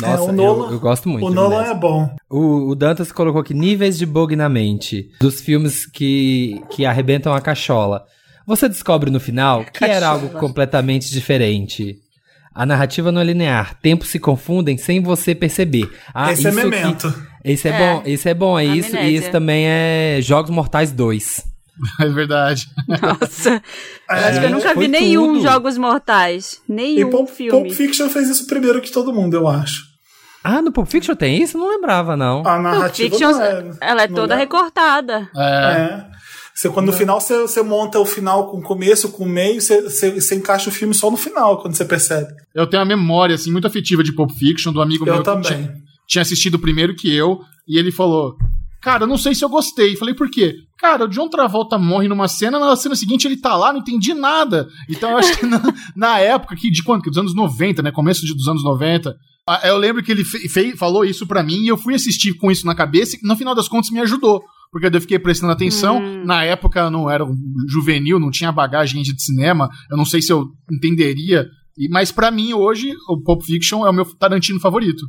Nossa, 0.00 0.22
o 0.24 0.28
eu- 0.28 0.32
Nolan- 0.32 0.70
eu, 0.72 0.78
gosto 0.80 1.08
muito. 1.08 1.26
O 1.26 1.30
Nolan 1.30 1.62
é 1.64 1.74
bom. 1.74 2.08
O, 2.30 2.70
o 2.70 2.74
Dantas 2.74 3.10
colocou 3.12 3.40
aqui 3.40 3.52
níveis 3.52 3.98
de 3.98 4.06
bug 4.06 4.36
na 4.36 4.48
mente 4.48 5.08
dos 5.20 5.40
filmes 5.40 5.84
que, 5.84 6.60
que 6.70 6.84
arrebentam 6.86 7.34
a 7.34 7.40
cachola. 7.40 8.02
Você 8.46 8.68
descobre 8.68 9.10
no 9.10 9.20
final 9.20 9.64
que 9.64 9.84
era 9.84 10.08
algo 10.08 10.28
completamente 10.38 11.10
diferente. 11.10 11.96
A 12.54 12.66
narrativa 12.66 13.12
não 13.12 13.20
é 13.20 13.24
linear, 13.24 13.74
tempos 13.80 14.08
se 14.08 14.18
confundem 14.18 14.76
sem 14.76 15.00
você 15.02 15.34
perceber. 15.34 15.88
Ah, 16.12 16.32
Esse 16.32 16.46
é 16.46 16.50
aqui- 16.50 16.58
memento. 16.60 17.14
esse 17.44 17.68
é, 17.68 17.70
É. 17.72 17.78
bom, 17.78 18.02
esse 18.04 18.28
é 18.28 18.34
bom, 18.34 18.58
é 18.58 18.64
isso. 18.64 18.96
E 18.96 19.14
esse 19.14 19.30
também 19.30 19.64
é 19.66 20.18
Jogos 20.20 20.50
Mortais 20.50 20.90
2. 20.92 21.44
É 21.98 22.06
verdade. 22.10 22.66
Nossa, 22.86 23.50
eu 23.50 24.16
É, 24.16 24.24
acho 24.28 24.40
que 24.40 24.44
eu 24.46 24.50
nunca 24.50 24.74
vi 24.74 24.86
nenhum 24.86 25.34
tudo. 25.34 25.42
Jogos 25.44 25.78
Mortais. 25.78 26.60
E 26.68 26.72
Nenhum 26.72 27.08
Pulp, 27.10 27.28
filme. 27.30 27.50
Pulp 27.52 27.70
Fiction 27.74 28.08
fez 28.10 28.28
isso 28.28 28.46
primeiro 28.46 28.82
que 28.82 28.90
todo 28.92 29.14
mundo, 29.14 29.34
eu 29.34 29.48
acho. 29.48 29.84
Ah, 30.44 30.60
no 30.60 30.72
Pulp 30.72 30.86
Fiction 30.88 31.14
tem 31.14 31.42
isso? 31.42 31.56
Não 31.56 31.70
lembrava, 31.70 32.16
não. 32.18 32.40
A 32.40 32.42
Pulp 32.42 32.62
narrativa 32.62 33.08
Fiction, 33.10 33.30
não 33.32 33.42
é, 33.42 33.70
ela 33.80 34.02
é 34.02 34.08
toda 34.08 34.34
é. 34.34 34.38
recortada. 34.38 35.26
É. 35.34 35.42
É. 35.42 36.04
Você, 36.60 36.68
quando 36.68 36.88
no 36.88 36.92
final 36.92 37.18
você, 37.18 37.40
você 37.40 37.62
monta 37.62 37.98
o 37.98 38.04
final 38.04 38.50
com 38.50 38.58
o 38.58 38.62
começo, 38.62 39.10
com 39.12 39.24
o 39.24 39.28
meio, 39.28 39.62
você, 39.62 39.80
você, 39.80 40.10
você 40.20 40.34
encaixa 40.34 40.68
o 40.68 40.72
filme 40.72 40.92
só 40.92 41.10
no 41.10 41.16
final, 41.16 41.58
quando 41.62 41.74
você 41.74 41.86
percebe. 41.86 42.28
Eu 42.54 42.66
tenho 42.66 42.82
uma 42.82 42.86
memória, 42.88 43.34
assim, 43.34 43.50
muito 43.50 43.66
afetiva 43.66 44.04
de 44.04 44.12
Pulp 44.12 44.30
Fiction, 44.32 44.70
do 44.70 44.82
amigo 44.82 45.06
Eu 45.06 45.14
meu 45.14 45.22
que 45.22 45.24
também. 45.24 45.42
tinha, 45.42 45.74
tinha 46.06 46.20
assistido 46.20 46.58
primeiro 46.58 46.94
que 46.94 47.10
eu, 47.10 47.40
e 47.66 47.78
ele 47.78 47.90
falou: 47.90 48.34
Cara, 48.82 49.04
eu 49.04 49.08
não 49.08 49.16
sei 49.16 49.34
se 49.34 49.42
eu 49.42 49.48
gostei. 49.48 49.96
Falei, 49.96 50.14
por 50.14 50.30
quê? 50.30 50.54
Cara, 50.78 51.06
o 51.06 51.08
John 51.08 51.30
Travolta 51.30 51.78
morre 51.78 52.08
numa 52.08 52.28
cena, 52.28 52.58
na 52.58 52.76
cena 52.76 52.94
seguinte 52.94 53.26
ele 53.26 53.38
tá 53.38 53.56
lá, 53.56 53.72
não 53.72 53.80
entendi 53.80 54.12
nada. 54.12 54.66
Então 54.86 55.12
eu 55.12 55.16
acho 55.16 55.38
que 55.38 55.44
na, 55.46 55.62
na 55.96 56.18
época, 56.18 56.54
que, 56.56 56.70
de 56.70 56.82
quando? 56.82 57.02
Dos 57.04 57.16
anos 57.16 57.34
90, 57.34 57.80
né? 57.82 57.90
Começo 57.90 58.26
de- 58.26 58.34
dos 58.34 58.48
anos 58.48 58.62
90. 58.62 59.14
ah, 59.48 59.60
Eu 59.64 59.78
lembro 59.78 60.02
que 60.02 60.12
ele 60.12 60.24
fe- 60.24 60.46
fe- 60.46 60.76
falou 60.76 61.06
isso 61.06 61.26
pra 61.26 61.42
mim 61.42 61.62
e 61.64 61.68
eu 61.68 61.78
fui 61.78 61.94
assistir 61.94 62.34
com 62.34 62.50
isso 62.50 62.66
na 62.66 62.74
cabeça 62.74 63.16
e 63.16 63.26
no 63.26 63.34
final 63.36 63.54
das 63.54 63.66
contas 63.68 63.90
me 63.90 64.00
ajudou. 64.00 64.42
Porque 64.72 64.86
eu 64.86 65.00
fiquei 65.00 65.18
prestando 65.18 65.52
atenção. 65.52 66.00
Na 66.24 66.44
época 66.44 66.80
eu 66.80 66.90
não 66.90 67.10
era 67.10 67.24
um 67.24 67.34
juvenil, 67.68 68.20
não 68.20 68.30
tinha 68.30 68.52
bagagem 68.52 69.02
de 69.02 69.20
cinema. 69.20 69.68
Eu 69.90 69.96
não 69.96 70.04
sei 70.04 70.22
se 70.22 70.32
eu 70.32 70.44
entenderia. 70.72 71.46
E- 71.76 71.88
Mas 71.88 72.12
pra 72.12 72.30
mim 72.30 72.52
hoje, 72.52 72.92
o 73.08 73.20
Pulp 73.22 73.42
Fiction 73.42 73.84
é 73.86 73.90
o 73.90 73.92
meu 73.92 74.04
Tarantino 74.16 74.60
favorito. 74.60 75.04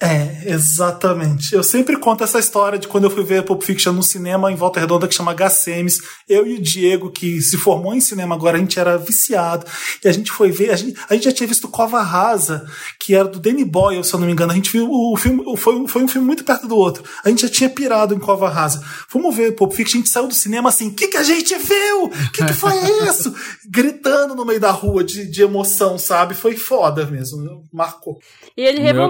É, 0.00 0.42
exatamente. 0.52 1.54
Eu 1.54 1.62
sempre 1.62 1.96
conto 1.96 2.22
essa 2.22 2.38
história 2.38 2.78
de 2.78 2.86
quando 2.86 3.04
eu 3.04 3.10
fui 3.10 3.24
ver 3.24 3.42
Pulp 3.44 3.62
Fiction 3.62 3.92
no 3.92 4.02
cinema 4.02 4.52
em 4.52 4.56
Volta 4.56 4.78
Redonda 4.78 5.08
que 5.08 5.14
chama 5.14 5.34
HCMs. 5.34 6.00
Eu 6.28 6.46
e 6.46 6.54
o 6.54 6.62
Diego, 6.62 7.10
que 7.10 7.40
se 7.40 7.56
formou 7.56 7.94
em 7.94 8.00
cinema 8.00 8.34
agora, 8.34 8.56
a 8.56 8.60
gente 8.60 8.78
era 8.78 8.98
viciado. 8.98 9.66
E 10.04 10.08
a 10.08 10.12
gente 10.12 10.30
foi 10.30 10.50
ver, 10.50 10.70
a 10.70 10.76
gente, 10.76 10.98
a 11.08 11.14
gente 11.14 11.24
já 11.24 11.32
tinha 11.32 11.46
visto 11.46 11.68
Cova 11.68 12.02
Rasa, 12.02 12.66
que 12.98 13.14
era 13.14 13.26
do 13.26 13.38
Danny 13.38 13.64
Boyle, 13.64 14.04
se 14.04 14.12
eu 14.12 14.20
não 14.20 14.26
me 14.26 14.32
engano. 14.32 14.52
A 14.52 14.54
gente 14.54 14.70
viu 14.70 14.88
o 14.90 15.16
filme, 15.16 15.42
foi, 15.56 15.86
foi 15.86 16.02
um 16.02 16.08
filme 16.08 16.26
muito 16.26 16.44
perto 16.44 16.66
do 16.66 16.76
outro. 16.76 17.04
A 17.24 17.28
gente 17.28 17.42
já 17.42 17.48
tinha 17.48 17.70
pirado 17.70 18.14
em 18.14 18.18
Cova 18.18 18.48
Rasa. 18.48 18.82
Fomos 19.08 19.34
ver 19.34 19.52
Pulp 19.52 19.72
Fiction, 19.72 19.98
a 19.98 20.02
gente 20.02 20.10
saiu 20.10 20.28
do 20.28 20.34
cinema 20.34 20.68
assim: 20.68 20.88
o 20.88 20.94
que, 20.94 21.08
que 21.08 21.16
a 21.16 21.22
gente 21.22 21.56
viu? 21.56 22.04
O 22.04 22.32
que, 22.32 22.44
que 22.44 22.52
foi 22.52 22.74
isso? 23.08 23.34
Gritando 23.66 24.34
no 24.34 24.44
meio 24.44 24.60
da 24.60 24.70
rua 24.70 25.02
de, 25.02 25.26
de 25.26 25.42
emoção, 25.42 25.98
sabe? 25.98 26.34
Foi 26.34 26.56
foda 26.56 27.06
mesmo. 27.06 27.64
Marcou. 27.72 28.18
E 28.56 28.62
ele 28.62 28.80
Meu, 28.80 29.08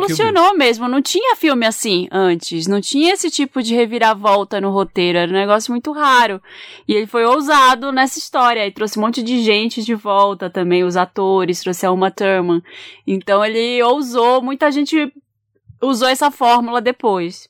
mesmo. 0.54 0.88
Não 0.88 1.00
tinha 1.00 1.36
filme 1.36 1.66
assim 1.66 2.08
antes. 2.10 2.66
Não 2.66 2.80
tinha 2.80 3.12
esse 3.14 3.30
tipo 3.30 3.62
de 3.62 3.74
reviravolta 3.74 4.60
no 4.60 4.70
roteiro. 4.70 5.18
Era 5.18 5.30
um 5.30 5.34
negócio 5.34 5.72
muito 5.72 5.92
raro. 5.92 6.40
E 6.86 6.92
ele 6.92 7.06
foi 7.06 7.24
ousado 7.24 7.90
nessa 7.92 8.18
história. 8.18 8.66
E 8.66 8.70
trouxe 8.70 8.98
um 8.98 9.02
monte 9.02 9.22
de 9.22 9.42
gente 9.42 9.82
de 9.82 9.94
volta 9.94 10.48
também. 10.50 10.84
Os 10.84 10.96
atores, 10.96 11.60
trouxe 11.60 11.86
a 11.86 11.92
Uma 11.92 12.10
Thurman. 12.10 12.62
Então 13.06 13.44
ele 13.44 13.82
ousou. 13.82 14.42
Muita 14.42 14.70
gente 14.70 15.12
usou 15.82 16.08
essa 16.08 16.30
fórmula 16.30 16.80
depois. 16.80 17.48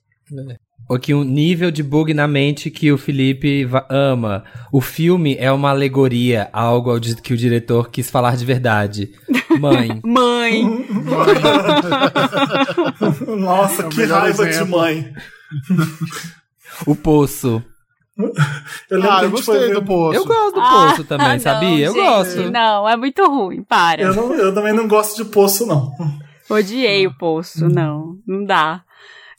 Aqui 0.89 1.13
um 1.13 1.25
nível 1.25 1.71
de 1.73 1.83
bug 1.83 2.15
na 2.15 2.29
mente 2.29 2.71
que 2.71 2.93
o 2.93 2.99
Felipe 2.99 3.69
ama. 3.91 4.45
O 4.73 4.81
filme 4.81 5.37
é 5.39 5.51
uma 5.51 5.71
alegoria, 5.71 6.49
algo 6.53 6.99
que 7.23 7.35
o 7.35 7.37
diretor 7.37 7.91
quis 7.91 8.09
falar 8.09 8.37
de 8.37 8.45
verdade. 8.45 9.11
Mãe. 9.59 10.01
Mãe! 10.05 10.65
Nossa, 13.39 13.83
É 13.83 13.89
que 13.89 14.05
raiva 14.05 14.45
de 14.45 14.51
exemplo. 14.51 14.79
mãe. 14.79 15.13
o 16.87 16.95
Poço. 16.95 17.63
Eu 18.91 19.03
Ah, 19.11 19.25
eu 19.25 19.31
gostei 19.31 19.73
do 19.75 19.83
poço. 19.83 20.19
Eu 20.19 20.25
gosto 20.25 20.55
do 20.55 20.61
Ah, 20.61 20.71
Poço 20.89 21.05
também, 21.05 21.29
não, 21.33 21.39
sabia? 21.41 21.87
Eu 21.87 21.93
gente, 21.93 22.03
gosto. 22.05 22.51
Não, 22.51 22.89
é 22.89 22.97
muito 22.97 23.23
ruim. 23.27 23.63
Para. 23.63 24.03
Eu, 24.03 24.15
não- 24.15 24.35
eu 24.35 24.55
também 24.55 24.73
não 24.73 24.89
gosto 24.89 25.23
de 25.23 25.31
poço, 25.31 25.67
não. 25.67 25.93
Odiei 26.49 27.07
o 27.07 27.15
poço. 27.19 27.69
Não, 27.69 28.17
não 28.27 28.45
dá. 28.45 28.83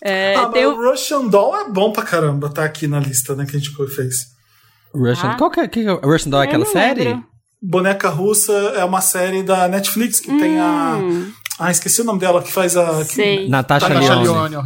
É, 0.03 0.35
ah, 0.35 0.47
tem 0.47 0.65
mas 0.65 0.75
o- 0.75 0.79
o 0.79 0.89
Russian 0.91 1.25
Doll 1.27 1.57
é 1.57 1.69
bom 1.69 1.91
pra 1.91 2.03
caramba, 2.03 2.49
tá 2.49 2.63
aqui 2.63 2.87
na 2.87 2.99
lista, 2.99 3.35
né, 3.35 3.45
que 3.45 3.55
a 3.55 3.59
gente 3.59 3.71
fez. 3.95 4.15
Russian, 4.93 5.31
Ah. 5.31 5.37
qual 5.37 5.49
que 5.51 5.59
é, 5.59 5.67
que 5.67 5.79
é 5.81 5.91
o 5.91 5.99
Russian 5.99 6.29
Doll 6.31 6.41
é 6.41 6.45
Eu 6.45 6.47
aquela 6.49 6.65
série? 6.65 7.03
lembro. 7.03 7.23
Boneca 7.61 8.09
Russa 8.09 8.51
é 8.53 8.83
uma 8.85 9.01
série 9.01 9.41
da 9.41 9.67
Netflix 9.67 10.19
que 10.19 10.27
tem 10.37 10.59
a. 10.59 10.97
Hum, 11.01 11.31
Ah, 11.59 11.71
esqueci 11.71 12.01
o 12.01 12.03
nome 12.03 12.19
dela, 12.19 12.43
que 12.43 12.51
faz 12.51 12.77
a. 12.77 13.03
que-. 13.03 13.47
Natasha, 13.49 13.89
Natasha 13.89 14.13
Lyonne. 14.13 14.27
Leone, 14.49 14.55
ó. 14.57 14.63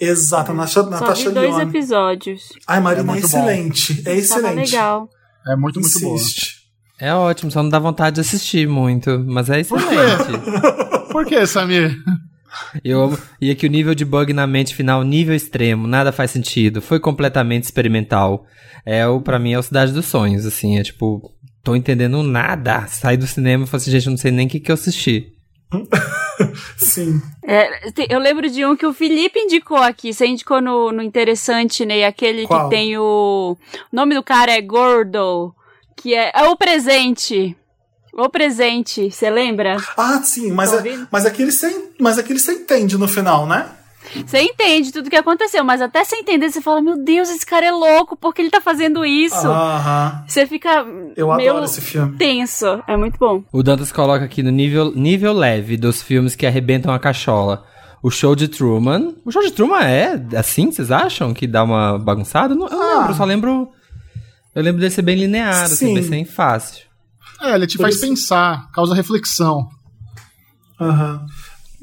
Exato, 0.00 0.50
a 0.50 0.54
Natasha, 0.54 0.82
Só 0.82 0.90
Natasha 0.90 1.28
vi 1.28 1.34
dois 1.36 1.50
Lyonne. 1.54 1.70
episódios. 1.70 2.42
Ai, 2.66 2.80
Marina, 2.80 3.02
É 3.02 3.04
é, 3.04 3.06
muito 3.12 3.28
bom. 3.28 3.38
excelente. 3.38 3.92
É 4.00 4.02
Tava 4.02 4.16
excelente. 4.18 4.72
legal. 4.72 5.08
É 5.46 5.54
muito, 5.54 5.78
muito 5.80 6.00
boa. 6.00 6.14
Insiste. 6.16 6.56
É 7.00 7.14
ótimo, 7.14 7.50
só 7.52 7.62
não 7.62 7.70
dá 7.70 7.78
vontade 7.78 8.16
de 8.16 8.20
assistir 8.22 8.66
muito, 8.68 9.20
mas 9.24 9.48
é 9.50 9.60
excelente. 9.60 10.32
Por 11.12 11.24
que, 11.26 11.46
Samir? 11.46 11.96
Eu 12.84 13.02
amo. 13.02 13.18
E 13.40 13.50
aqui 13.50 13.66
o 13.66 13.70
nível 13.70 13.94
de 13.94 14.04
bug 14.04 14.32
na 14.32 14.46
mente 14.46 14.74
final, 14.74 15.02
nível 15.02 15.34
extremo, 15.34 15.86
nada 15.86 16.12
faz 16.12 16.30
sentido. 16.30 16.80
Foi 16.82 17.00
completamente 17.00 17.64
experimental. 17.64 18.46
É 18.84 19.06
o, 19.06 19.20
pra 19.20 19.38
mim, 19.38 19.52
é 19.52 19.58
o 19.58 19.62
Cidade 19.62 19.92
dos 19.92 20.06
Sonhos, 20.06 20.44
assim, 20.44 20.78
é 20.78 20.82
tipo, 20.82 21.32
tô 21.62 21.76
entendendo 21.76 22.22
nada. 22.22 22.86
Saí 22.88 23.16
do 23.16 23.26
cinema 23.26 23.64
e 23.64 23.66
falei 23.66 23.82
assim, 23.82 23.90
gente, 23.90 24.06
eu 24.06 24.10
não 24.10 24.16
sei 24.16 24.30
nem 24.30 24.46
o 24.46 24.50
que, 24.50 24.60
que 24.60 24.70
eu 24.70 24.74
assisti. 24.74 25.32
Sim. 26.76 27.20
É, 27.44 27.70
eu 28.10 28.18
lembro 28.18 28.50
de 28.50 28.64
um 28.64 28.76
que 28.76 28.86
o 28.86 28.92
Felipe 28.92 29.38
indicou 29.38 29.78
aqui. 29.78 30.12
Você 30.12 30.26
indicou 30.26 30.60
no, 30.60 30.92
no 30.92 31.02
Interessante, 31.02 31.84
Ney, 31.86 32.04
aquele 32.04 32.46
Qual? 32.46 32.68
que 32.68 32.76
tem 32.76 32.98
o. 32.98 33.56
O 33.92 33.96
nome 33.96 34.14
do 34.14 34.22
cara 34.22 34.52
é 34.52 34.60
Gordo, 34.60 35.54
que 35.96 36.14
é, 36.14 36.32
é 36.34 36.44
o 36.44 36.56
presente. 36.56 37.56
O 38.12 38.28
presente, 38.28 39.10
você 39.10 39.30
lembra? 39.30 39.76
Ah, 39.96 40.20
sim, 40.22 40.52
mas, 40.52 40.72
é, 40.72 40.82
mas, 41.10 41.24
aquele 41.24 41.50
você, 41.50 41.90
mas 41.98 42.18
aquele 42.18 42.38
você 42.38 42.52
entende 42.52 42.98
no 42.98 43.08
final, 43.08 43.46
né? 43.46 43.66
Você 44.26 44.40
entende 44.42 44.92
tudo 44.92 45.08
que 45.08 45.16
aconteceu, 45.16 45.64
mas 45.64 45.80
até 45.80 46.04
você 46.04 46.16
entender, 46.16 46.50
você 46.50 46.60
fala: 46.60 46.82
Meu 46.82 47.02
Deus, 47.02 47.30
esse 47.30 47.46
cara 47.46 47.64
é 47.64 47.70
louco, 47.70 48.16
por 48.16 48.34
que 48.34 48.42
ele 48.42 48.50
tá 48.50 48.60
fazendo 48.60 49.04
isso? 49.06 49.46
Aham. 49.46 50.24
Você 50.26 50.46
fica. 50.46 50.84
Eu 51.16 51.32
meio 51.36 51.50
adoro 51.52 51.64
esse 51.64 51.80
filme. 51.80 52.16
tenso. 52.18 52.82
É 52.86 52.96
muito 52.96 53.16
bom. 53.18 53.44
O 53.52 53.62
Dantas 53.62 53.92
coloca 53.92 54.24
aqui 54.24 54.42
no 54.42 54.50
nível, 54.50 54.92
nível 54.94 55.32
leve 55.32 55.76
dos 55.76 56.02
filmes 56.02 56.34
que 56.34 56.44
arrebentam 56.44 56.92
a 56.92 56.98
cachola. 56.98 57.64
O 58.02 58.10
show 58.10 58.34
de 58.34 58.48
Truman. 58.48 59.14
O 59.24 59.30
show 59.30 59.40
de 59.42 59.52
Truman 59.52 59.84
é 59.84 60.20
assim, 60.36 60.70
vocês 60.72 60.90
acham? 60.90 61.32
Que 61.32 61.46
dá 61.46 61.62
uma 61.62 61.96
bagunçada? 61.98 62.54
Não, 62.54 62.66
eu 62.66 62.76
não 62.76 62.82
Ah. 62.96 62.98
lembro, 62.98 63.14
só 63.14 63.24
lembro. 63.24 63.68
Eu 64.54 64.62
lembro 64.62 64.80
dele 64.80 64.92
ser 64.92 65.02
bem 65.02 65.16
linear, 65.16 65.62
assim, 65.62 66.02
Sim. 66.02 66.10
bem 66.10 66.24
fácil. 66.24 66.84
É, 67.42 67.54
ele 67.54 67.66
te 67.66 67.76
Por 67.76 67.82
faz 67.84 67.96
isso- 67.96 68.06
pensar, 68.06 68.70
causa 68.72 68.94
reflexão. 68.94 69.68
Aham. 70.80 71.24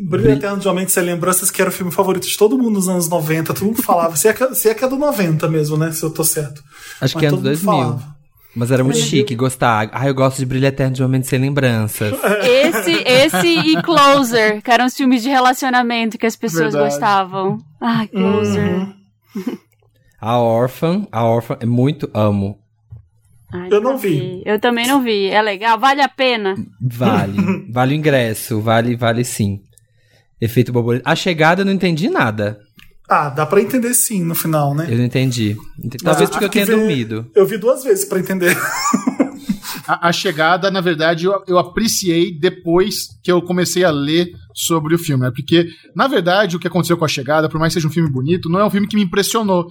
Brilho 0.02 0.32
Eterno 0.32 0.58
de 0.60 0.68
Uma 0.68 0.76
Mente 0.76 0.94
Sem 0.94 1.04
Lembranças, 1.04 1.52
que 1.52 1.62
era 1.62 1.70
o 1.70 1.74
filme 1.74 1.92
favorito 1.92 2.26
de 2.26 2.38
todo 2.38 2.58
mundo 2.58 2.76
nos 2.76 2.88
anos 2.88 3.10
90. 3.10 3.54
Todo 3.54 3.66
mundo 3.66 3.84
falava. 3.84 4.16
se, 4.16 4.30
é 4.30 4.34
que, 4.34 4.56
se 4.56 4.70
é 4.70 4.74
que 4.74 4.84
é 4.86 4.88
do 4.88 4.96
90 4.96 5.48
mesmo, 5.50 5.76
né? 5.76 5.92
Se 5.92 6.04
eu 6.04 6.10
tô 6.10 6.24
certo. 6.24 6.64
Acho 7.02 7.14
Mas 7.16 7.20
que 7.20 7.26
é 7.26 7.28
anos 7.28 7.40
mundo 7.40 7.50
2000. 7.50 7.72
falava. 7.74 8.16
Mas 8.56 8.72
era 8.72 8.84
muito 8.84 8.98
chique 8.98 9.36
gostar. 9.36 9.90
Ah, 9.94 10.08
eu 10.08 10.16
gosto 10.16 10.38
de 10.38 10.46
Brilho 10.46 10.66
Eterno 10.66 10.96
de 10.96 11.06
Mente 11.06 11.28
Sem 11.28 11.40
Lembranças. 11.40 12.14
Esse, 12.44 12.92
esse 13.06 13.48
e 13.48 13.82
Closer, 13.84 14.62
que 14.62 14.72
eram 14.72 14.86
os 14.86 14.96
filmes 14.96 15.22
de 15.22 15.30
relacionamento 15.30 16.18
que 16.18 16.26
as 16.26 16.36
pessoas 16.38 16.74
Verdade. 16.74 16.86
gostavam. 16.94 17.58
Ai, 17.82 18.08
Closer. 18.08 18.88
A 20.20 20.38
Orphan, 20.40 21.08
a 21.12 21.24
Orphan 21.26 21.58
é 21.60 21.66
muito 21.66 22.10
amo. 22.14 22.58
Ai, 23.52 23.68
Eu 23.72 23.82
não 23.82 23.92
nunca 23.94 24.02
vi. 24.08 24.42
Eu 24.46 24.60
também 24.60 24.86
não 24.88 25.02
vi. 25.02 25.26
É 25.28 25.42
legal? 25.42 25.80
Vale 25.80 26.02
a 26.02 26.10
pena? 26.10 26.56
Vale. 26.82 27.66
vale 27.74 27.94
o 27.94 27.98
ingresso, 27.98 28.62
vale, 28.62 28.96
vale 28.96 29.24
sim. 29.24 29.60
Efeito 30.40 30.72
borboleta. 30.72 31.10
A 31.10 31.16
chegada 31.16 31.62
eu 31.62 31.66
não 31.66 31.74
entendi 31.74 32.10
nada. 32.10 32.60
Ah, 33.10 33.30
dá 33.30 33.46
pra 33.46 33.60
entender 33.60 33.94
sim 33.96 34.24
no 34.24 34.36
final, 34.36 34.76
né? 34.76 34.88
Eu 34.90 34.98
não 34.98 35.04
entendi. 35.06 35.58
Talvez 36.04 36.30
Ah, 36.30 36.32
porque 36.32 36.46
eu 36.46 36.50
tenha 36.50 36.66
ver- 36.66 36.76
dormido. 36.78 37.28
Eu 37.36 37.46
vi 37.46 37.58
duas 37.58 37.84
vezes 37.84 38.06
pra 38.06 38.20
entender. 38.20 38.56
A, 39.88 40.10
a 40.10 40.12
chegada, 40.12 40.70
na 40.70 40.82
verdade, 40.82 41.26
eu, 41.26 41.44
eu 41.48 41.58
apreciei 41.58 42.32
depois 42.38 43.08
que 43.24 43.32
eu 43.32 43.42
comecei 43.42 43.84
a 43.84 43.90
ler 43.90 44.28
sobre 44.54 44.94
o 44.94 45.00
filme. 45.00 45.24
né? 45.26 45.32
Porque, 45.36 45.68
na 45.96 46.08
verdade, 46.08 46.56
o 46.56 46.60
que 46.60 46.68
aconteceu 46.68 46.98
com 46.98 47.06
a 47.06 47.08
chegada, 47.08 47.50
por 47.50 47.60
mais 47.60 47.74
que 47.74 47.80
seja 47.80 47.88
um 47.88 47.92
filme 47.94 48.12
bonito, 48.12 48.48
não 48.50 48.60
é 48.60 48.66
um 48.66 48.70
filme 48.70 48.88
que 48.88 48.96
me 48.96 49.02
impressionou. 49.04 49.66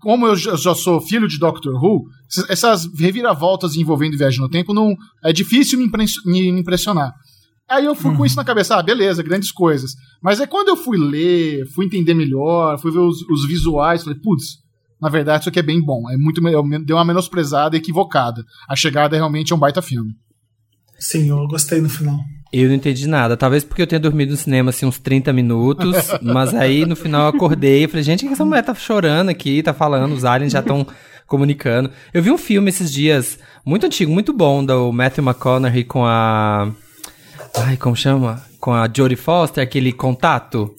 Como 0.00 0.26
eu 0.26 0.36
já 0.36 0.74
sou 0.74 1.00
filho 1.00 1.26
de 1.26 1.38
Doctor 1.38 1.74
Who, 1.82 2.04
essas- 2.48 2.86
reviravoltas 2.98 3.74
envolvendo 3.74 4.16
viagem 4.16 4.40
no 4.40 4.48
tempo 4.48 4.72
não 4.72 4.94
é 5.24 5.32
difícil 5.32 5.78
me, 5.78 5.86
impre- 5.86 6.04
me 6.24 6.48
impressionar. 6.48 7.12
Aí 7.68 7.84
eu 7.86 7.94
fui 7.94 8.14
com 8.16 8.26
isso 8.26 8.36
na 8.36 8.44
cabeça, 8.44 8.76
ah, 8.76 8.82
beleza, 8.82 9.22
grandes 9.22 9.50
coisas. 9.50 9.92
Mas 10.22 10.40
é 10.40 10.46
quando 10.46 10.68
eu 10.68 10.76
fui 10.76 10.98
ler, 10.98 11.66
fui 11.74 11.86
entender 11.86 12.12
melhor, 12.14 12.78
fui 12.78 12.90
ver 12.92 12.98
os, 12.98 13.22
os 13.30 13.46
visuais, 13.46 14.04
falei, 14.04 14.18
putz, 14.20 14.58
na 15.00 15.08
verdade 15.08 15.42
isso 15.42 15.48
aqui 15.48 15.58
é 15.58 15.62
bem 15.62 15.80
bom. 15.80 16.08
É 16.10 16.16
muito, 16.16 16.40
deu 16.84 16.96
uma 16.96 17.04
menosprezada 17.04 17.76
equivocada. 17.76 18.44
A 18.68 18.76
chegada 18.76 19.16
realmente 19.16 19.52
é 19.52 19.56
um 19.56 19.58
baita 19.58 19.80
filme. 19.82 20.12
Sim, 20.98 21.28
eu 21.30 21.46
gostei 21.48 21.80
no 21.80 21.88
final. 21.88 22.18
Eu 22.52 22.68
não 22.68 22.74
entendi 22.74 23.06
nada. 23.08 23.36
Talvez 23.36 23.64
porque 23.64 23.80
eu 23.82 23.86
tenha 23.86 23.98
dormido 24.00 24.32
no 24.32 24.36
cinema 24.36 24.70
assim 24.70 24.84
uns 24.84 24.98
30 24.98 25.32
minutos. 25.32 25.96
mas 26.20 26.52
aí 26.54 26.84
no 26.84 26.94
final 26.94 27.22
eu 27.22 27.28
acordei 27.28 27.84
e 27.84 27.88
falei, 27.88 28.02
gente, 28.02 28.24
o 28.24 28.28
que 28.28 28.34
essa 28.34 28.44
mulher 28.44 28.62
tá 28.62 28.74
chorando 28.74 29.30
aqui, 29.30 29.62
tá 29.62 29.72
falando, 29.72 30.12
os 30.14 30.24
aliens 30.24 30.52
já 30.52 30.60
estão 30.60 30.86
comunicando. 31.26 31.90
Eu 32.12 32.22
vi 32.22 32.30
um 32.30 32.36
filme 32.36 32.68
esses 32.68 32.92
dias, 32.92 33.38
muito 33.64 33.86
antigo, 33.86 34.12
muito 34.12 34.32
bom, 34.34 34.62
do 34.64 34.92
Matthew 34.92 35.24
McConaughey 35.24 35.84
com 35.84 36.04
a. 36.04 36.70
Ai, 37.56 37.76
como 37.78 37.96
chama? 37.96 38.42
Com 38.60 38.72
a 38.74 38.86
Jodie 38.94 39.16
Foster, 39.16 39.62
aquele 39.64 39.92
contato. 39.92 40.74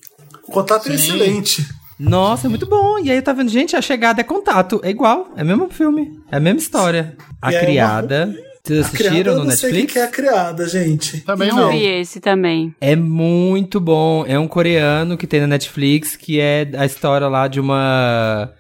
O 0.48 0.52
contato 0.52 0.88
é 0.92 0.98
Sim. 0.98 1.16
excelente. 1.16 1.68
Nossa, 2.00 2.48
é 2.48 2.50
muito 2.50 2.68
bom. 2.68 3.00
E 3.00 3.10
aí 3.10 3.18
eu 3.18 3.22
tava 3.24 3.40
vendo, 3.40 3.50
gente, 3.50 3.76
a 3.76 3.82
chegada 3.82 4.22
é 4.22 4.24
contato. 4.24 4.80
É 4.84 4.90
igual, 4.90 5.32
é 5.36 5.44
o 5.44 5.46
mesmo 5.46 5.70
filme. 5.70 6.12
É 6.32 6.38
a 6.38 6.40
mesma 6.40 6.60
história. 6.60 7.16
A 7.42 7.52
E 7.52 7.56
é 7.56 7.58
uma- 7.60 7.66
criada. 7.66 8.36
Vocês 8.66 8.86
assistiram 8.86 9.34
eu 9.34 9.40
no 9.40 9.44
não 9.44 9.52
sei 9.52 9.72
o 9.72 9.74
que 9.74 9.80
Netflix? 9.82 9.94
que 9.94 10.00
é 10.00 10.04
a 10.04 10.08
criada, 10.08 10.70
gente. 10.70 11.20
Também 11.20 11.50
não 11.50 11.58
não. 11.58 11.72
vi 11.72 11.86
esse 11.86 12.22
também. 12.22 12.74
É 12.80 12.96
muito 12.96 13.78
bom. 13.78 14.24
É 14.26 14.40
um 14.40 14.48
coreano 14.48 15.18
que 15.18 15.28
tem 15.28 15.42
na 15.42 15.48
Netflix, 15.48 16.16
que 16.16 16.40
é 16.40 16.70
a 16.78 16.86
história 16.86 17.28
lá 17.28 17.50
de 17.50 17.60
uma. 17.60 18.54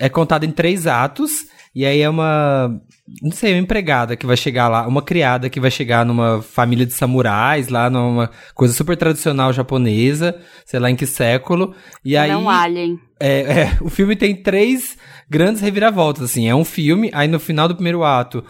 é 0.00 0.08
contada 0.08 0.44
em 0.44 0.50
três 0.50 0.88
atos. 0.88 1.46
E 1.72 1.86
aí 1.86 2.00
é 2.00 2.10
uma. 2.10 2.76
Não 3.22 3.30
sei, 3.30 3.52
uma 3.52 3.60
empregada 3.60 4.16
que 4.16 4.26
vai 4.26 4.36
chegar 4.36 4.66
lá, 4.66 4.84
uma 4.84 5.00
criada 5.00 5.48
que 5.48 5.60
vai 5.60 5.70
chegar 5.70 6.04
numa 6.04 6.42
família 6.42 6.84
de 6.84 6.92
samurais, 6.92 7.68
lá 7.68 7.88
numa 7.88 8.28
coisa 8.52 8.74
super 8.74 8.96
tradicional 8.96 9.52
japonesa, 9.52 10.34
sei 10.64 10.80
lá 10.80 10.90
em 10.90 10.96
que 10.96 11.06
século. 11.06 11.72
E 12.04 12.16
aí. 12.16 12.30
é 12.30 12.36
um 12.36 12.50
alien. 12.50 12.98
É, 13.20 13.40
é, 13.40 13.78
o 13.80 13.88
filme 13.88 14.16
tem 14.16 14.34
três 14.34 14.98
grandes 15.30 15.62
reviravoltas, 15.62 16.24
assim. 16.24 16.48
É 16.48 16.54
um 16.54 16.64
filme, 16.64 17.12
aí 17.14 17.28
no 17.28 17.38
final 17.38 17.68
do 17.68 17.76
primeiro 17.76 18.02
ato 18.02 18.42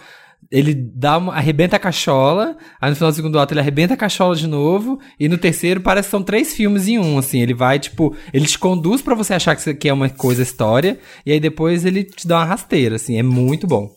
ele 0.51 0.75
dá 0.75 1.19
uma, 1.19 1.35
arrebenta 1.35 1.77
a 1.77 1.79
cachola, 1.79 2.57
aí 2.81 2.91
no 2.91 2.97
final 2.97 3.11
do 3.11 3.15
segundo 3.15 3.39
ato 3.39 3.53
ele 3.53 3.61
arrebenta 3.61 3.95
a 3.95 3.97
cachola 3.97 4.35
de 4.35 4.47
novo, 4.47 4.99
e 5.19 5.29
no 5.29 5.39
terceiro 5.39 5.81
parece 5.81 6.09
que 6.09 6.11
são 6.11 6.23
três 6.23 6.55
filmes 6.55 6.89
em 6.89 6.99
um, 6.99 7.19
assim. 7.19 7.41
Ele 7.41 7.55
vai, 7.55 7.79
tipo, 7.79 8.17
ele 8.33 8.47
te 8.47 8.59
conduz 8.59 9.03
pra 9.03 9.15
você 9.15 9.35
achar 9.35 9.57
que 9.57 9.89
é 9.89 9.93
uma 9.93 10.09
coisa 10.09 10.43
história, 10.43 10.99
e 11.25 11.33
aí 11.33 11.41
depois 11.41 11.85
ele 11.85 12.05
te 12.05 12.27
dá 12.27 12.39
uma 12.39 12.45
rasteira, 12.45 12.97
assim. 12.97 13.19
É 13.19 13.23
muito 13.23 13.67
bom. 13.67 13.91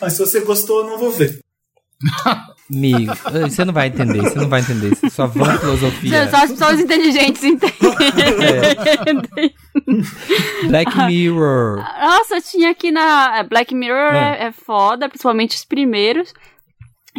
Mas 0.00 0.14
se 0.14 0.20
você 0.20 0.40
gostou, 0.40 0.80
eu 0.80 0.86
não 0.90 0.98
vou 0.98 1.10
ver. 1.10 1.38
Amigo, 2.72 3.12
você 3.48 3.64
não 3.64 3.72
vai 3.72 3.88
entender, 3.88 4.22
você 4.22 4.38
não 4.38 4.48
vai 4.48 4.60
entender. 4.60 4.96
É 5.02 5.10
só 5.10 5.26
vã 5.26 5.58
filosofia. 5.58 6.30
Só 6.30 6.36
as 6.36 6.52
pessoas 6.52 6.78
inteligentes 6.80 7.42
entendem. 7.42 7.74
Black 10.68 10.96
Mirror. 11.06 11.84
Nossa, 12.00 12.40
tinha 12.40 12.70
aqui 12.70 12.92
na 12.92 13.38
é, 13.38 13.42
Black 13.42 13.74
Mirror 13.74 14.14
é, 14.14 14.46
é 14.46 14.52
foda, 14.52 15.08
principalmente 15.08 15.56
os 15.56 15.64
primeiros. 15.64 16.32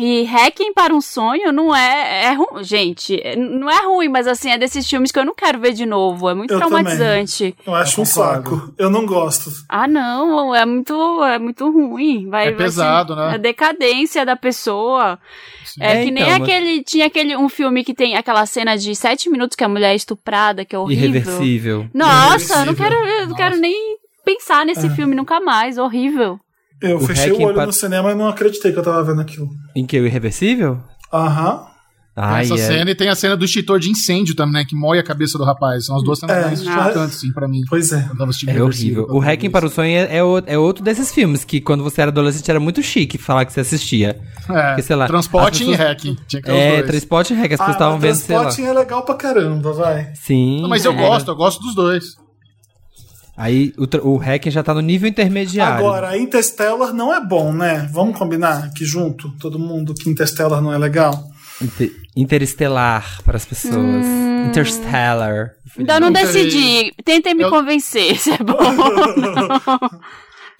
E 0.04 0.24
Hacking 0.26 0.74
para 0.74 0.96
um 0.96 1.00
Sonho 1.00 1.52
não 1.52 1.76
é, 1.76 2.26
é 2.26 2.34
ruim. 2.34 2.64
Gente, 2.64 3.22
é- 3.24 3.36
não 3.36 3.70
é 3.70 3.86
ruim, 3.86 4.08
mas 4.10 4.26
assim, 4.26 4.50
é 4.50 4.58
desses 4.58 4.88
filmes 4.90 5.12
que 5.12 5.20
eu 5.20 5.26
não 5.26 5.36
quero 5.36 5.60
ver 5.60 5.74
de 5.74 5.86
novo. 5.86 6.28
É 6.28 6.34
muito 6.34 6.52
Eu 6.54 6.58
traumatizante. 6.58 7.56
Eu 7.68 7.76
acho 7.76 8.00
Eu 8.00 8.02
um 8.02 8.06
saco. 8.06 8.74
Eu 8.80 8.90
não 8.90 9.06
gosto. 9.06 9.52
Ah, 9.70 9.88
não, 9.88 10.56
é 10.56 10.66
muito, 10.66 11.24
é 11.24 11.38
muito 11.38 11.70
ruim. 11.70 12.28
Vai, 12.30 12.48
É 12.48 12.52
vai 12.52 12.66
pesado, 12.66 13.14
ser 13.14 13.20
né? 13.20 13.36
A 13.36 13.38
decadência 13.38 14.26
da 14.26 14.36
pessoa. 14.36 15.20
É, 15.80 16.02
É, 16.02 16.04
que 16.06 16.10
nem 16.12 16.24
então, 16.24 16.40
mas- 16.40 16.50
aquele. 16.50 16.84
Tinha 16.84 17.06
aquele 17.06 17.38
um 17.38 17.48
filme 17.48 17.84
que 17.84 17.94
tem 17.94 18.16
aquela 18.18 18.46
cena 18.48 18.76
de 18.76 18.96
sete 18.96 19.30
minutos 19.30 19.56
que 19.56 19.64
a 19.64 19.70
mulher 19.70 19.92
é 19.92 19.96
estuprada, 19.96 20.66
que 20.66 20.76
é 20.76 20.80
horrível. 20.80 21.10
Irreversível. 21.10 21.90
Nossa, 21.94 22.54
eu 22.54 22.66
não 22.66 22.74
Irreversível. 22.74 22.76
quero, 23.06 23.20
eu 23.22 23.28
não 23.28 23.36
quero 23.36 23.58
nem 23.58 23.98
pensar 24.26 24.66
nesse 24.66 24.90
filme 24.90 25.14
nunca 25.16 25.40
mais. 25.40 25.78
Horrível. 25.78 26.40
Eu 26.82 26.98
O 26.98 27.00
fechei 27.02 27.32
o 27.32 27.34
Hacking 27.36 27.46
olho 27.46 27.56
pa- 27.56 27.66
no 27.66 27.74
cinema 27.74 28.12
e 28.12 28.16
não 28.16 28.28
acreditei 28.28 28.72
que 28.72 28.80
eu 28.80 28.84
tava 28.84 29.04
vendo 29.04 29.22
aquilo. 29.22 29.50
Em 29.76 29.86
que? 29.86 30.00
O 30.00 30.06
Irreversível? 30.06 30.80
Aham. 31.14 31.70
Tem 32.14 32.24
Ai, 32.26 32.44
essa 32.44 32.56
é. 32.56 32.58
cena 32.58 32.92
e 32.92 32.96
tem 32.96 33.08
a 33.08 33.16
cena 33.16 33.38
do 33.38 33.46
extintor 33.46 33.80
de 33.80 33.90
incêndio 33.90 34.36
também, 34.36 34.56
né? 34.56 34.66
Que 34.68 34.76
moe 34.76 35.00
a 35.00 35.04
cabeça 35.04 35.38
do 35.38 35.46
rapaz. 35.46 35.86
São 35.86 35.96
as 35.96 36.04
duas 36.04 36.20
cenas 36.20 36.36
É, 36.36 36.42
mais 36.46 36.62
chocantes, 36.62 37.16
assim, 37.18 37.32
pra 37.32 37.48
mim. 37.48 37.62
Pois 37.70 37.94
é. 37.94 38.06
É 38.48 38.62
horrível. 38.62 39.08
O 39.10 39.20
Hacking 39.20 39.50
para 39.50 39.66
o 39.66 39.70
Sonho 39.70 39.96
é, 39.96 40.18
é, 40.18 40.54
é 40.54 40.58
outro 40.58 40.84
desses 40.84 41.10
filmes 41.14 41.46
que 41.46 41.62
quando 41.62 41.84
você 41.86 42.02
era 42.02 42.12
adolescente 42.12 42.52
era 42.52 42.60
muito 42.60 42.84
chique 42.84 43.18
falar 43.18 43.46
que 43.46 43.54
você 43.54 43.62
assistia. 43.62 44.20
É, 44.50 44.68
Porque, 44.68 44.82
sei 44.82 44.96
lá, 44.98 45.08
transporte 45.08 45.64
as 45.64 45.70
e 45.70 45.72
pessoas- 45.72 45.88
hacking. 45.88 46.18
É, 46.48 46.72
dois. 46.78 46.86
transporte 46.88 47.34
e 47.34 47.36
Hack, 47.38 47.46
as 47.46 47.50
pessoas 47.52 47.70
Ah, 47.70 47.72
estavam 47.72 48.00
vendo, 48.00 48.16
sei 48.16 48.36
lá. 48.38 48.50
É 48.60 48.74
legal 48.74 49.06
pra 49.06 49.16
caramba, 49.16 49.72
vai. 49.72 50.12
Sim. 50.16 50.62
Não, 50.62 50.68
mas 50.68 50.84
eu 50.84 50.92
é. 50.92 50.96
gosto, 50.96 51.32
eu 51.32 51.36
gosto 51.36 51.62
dos 51.64 51.74
dois. 51.74 52.04
Aí 53.42 53.74
o, 53.76 54.10
o 54.16 54.18
já 54.52 54.62
tá 54.62 54.72
no 54.72 54.82
nível 54.82 55.10
intermediário. 55.10 55.84
Agora, 55.86 56.16
Interstellar 56.16 56.94
não 56.94 57.12
é 57.12 57.20
bom, 57.20 57.52
né? 57.52 57.90
Vamos 57.92 58.16
combinar 58.16 58.66
aqui 58.66 58.86
junto, 58.86 59.32
todo 59.40 59.58
mundo, 59.58 59.96
que 59.96 60.08
Interstellar 60.10 60.62
não 60.62 60.72
é 60.72 60.78
legal? 60.78 61.28
Inter- 61.60 61.92
interestelar 62.16 63.20
para 63.24 63.38
as 63.38 63.46
pessoas. 63.46 63.76
Hum. 64.06 64.46
Interstellar. 64.50 65.54
Ainda 65.78 66.00
não 66.00 66.08
Nunca 66.10 66.24
decidi. 66.26 66.94
Tentem 67.04 67.34
me 67.34 67.44
Eu- 67.44 67.50
convencer 67.50 68.16
se 68.22 68.30
é 68.32 68.38
bom. 68.38 68.58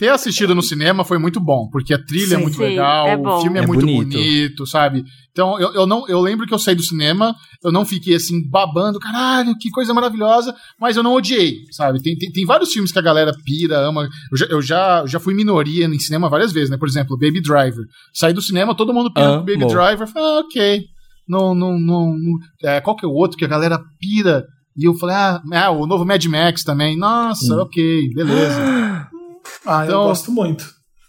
Ter 0.02 0.10
assistido 0.10 0.56
no 0.56 0.64
cinema 0.64 1.04
foi 1.06 1.20
muito 1.20 1.40
bom, 1.40 1.70
porque 1.72 1.94
a 1.94 2.04
trilha 2.04 2.34
é 2.34 2.38
Sim, 2.38 2.42
muito 2.42 2.56
sim, 2.58 2.64
legal, 2.64 3.08
é 3.08 3.16
bom. 3.16 3.38
o 3.38 3.42
filme 3.44 3.60
é, 3.60 3.62
É 3.62 3.68
muito 3.68 3.82
bonito. 3.86 4.08
bonito. 4.18 4.66
sabe? 4.66 5.04
Então, 5.32 5.60
eu, 5.60 5.72
eu, 5.76 5.86
não, 5.86 6.08
eu 6.08 6.20
lembro 6.20 6.48
que 6.48 6.54
eu 6.56 6.58
saí 6.58 6.74
do 6.74 6.82
cinema, 6.82 7.36
eu 7.64 7.72
não 7.72 7.86
fiquei 7.86 8.16
assim, 8.16 8.42
babando, 8.50 8.98
caralho, 8.98 9.56
que 9.60 9.70
coisa 9.70 9.94
maravilhosa, 9.94 10.56
mas 10.80 10.98
eu 10.98 11.04
não 11.04 11.14
odiei, 11.14 11.58
sabe? 11.70 12.02
Tem, 12.02 12.18
tem, 12.18 12.32
tem 12.32 12.46
vários 12.48 12.74
filmes 12.74 12.92
que 12.92 12.98
a 12.98 13.02
galera 13.04 13.32
pira, 13.46 13.78
ama. 13.78 14.10
Eu 14.32 14.38
já, 14.40 14.46
eu 14.48 14.62
já, 14.64 15.06
já 15.06 15.20
fui 15.20 15.36
minoria 15.36 15.86
em 15.86 16.00
cinema 16.00 16.28
várias 16.30 16.52
vezes, 16.52 16.72
né? 16.72 16.78
Por 16.78 16.88
exemplo, 16.88 17.16
Baby 17.16 17.40
Driver. 17.40 17.86
Saí 18.12 18.34
do 18.34 18.42
cinema, 18.42 18.74
todo 18.74 18.96
mundo 18.96 19.14
pira 19.14 19.28
Amo. 19.28 19.40
com 19.42 19.46
Baby 19.46 19.68
Driver. 19.68 20.02
eu 20.02 20.08
falei, 20.08 20.28
Ah, 20.30 20.40
ok. 20.40 20.82
Não, 21.30 21.54
não, 21.54 21.80
não. 21.80 22.18
não- 22.18 22.40
é, 22.64 22.82
qual 22.82 22.96
que 22.96 23.06
é 23.06 23.08
o 23.08 23.14
outro 23.14 23.38
que 23.38 23.46
a 23.46 23.48
galera 23.48 23.80
pira? 24.00 24.48
E 24.76 24.88
eu 24.88 24.96
falei, 24.96 25.16
ah, 25.16 25.40
ah, 25.54 25.70
o 25.70 25.86
novo 25.86 26.04
Mad 26.06 26.26
Max 26.26 26.64
também. 26.64 26.98
Nossa, 26.98 27.56
ok, 27.62 28.10
beleza. 28.16 28.60
Ah, 29.66 29.84
eu 29.86 29.88
Então- 29.90 30.04
gosto 30.06 30.32
muito. 30.32 30.66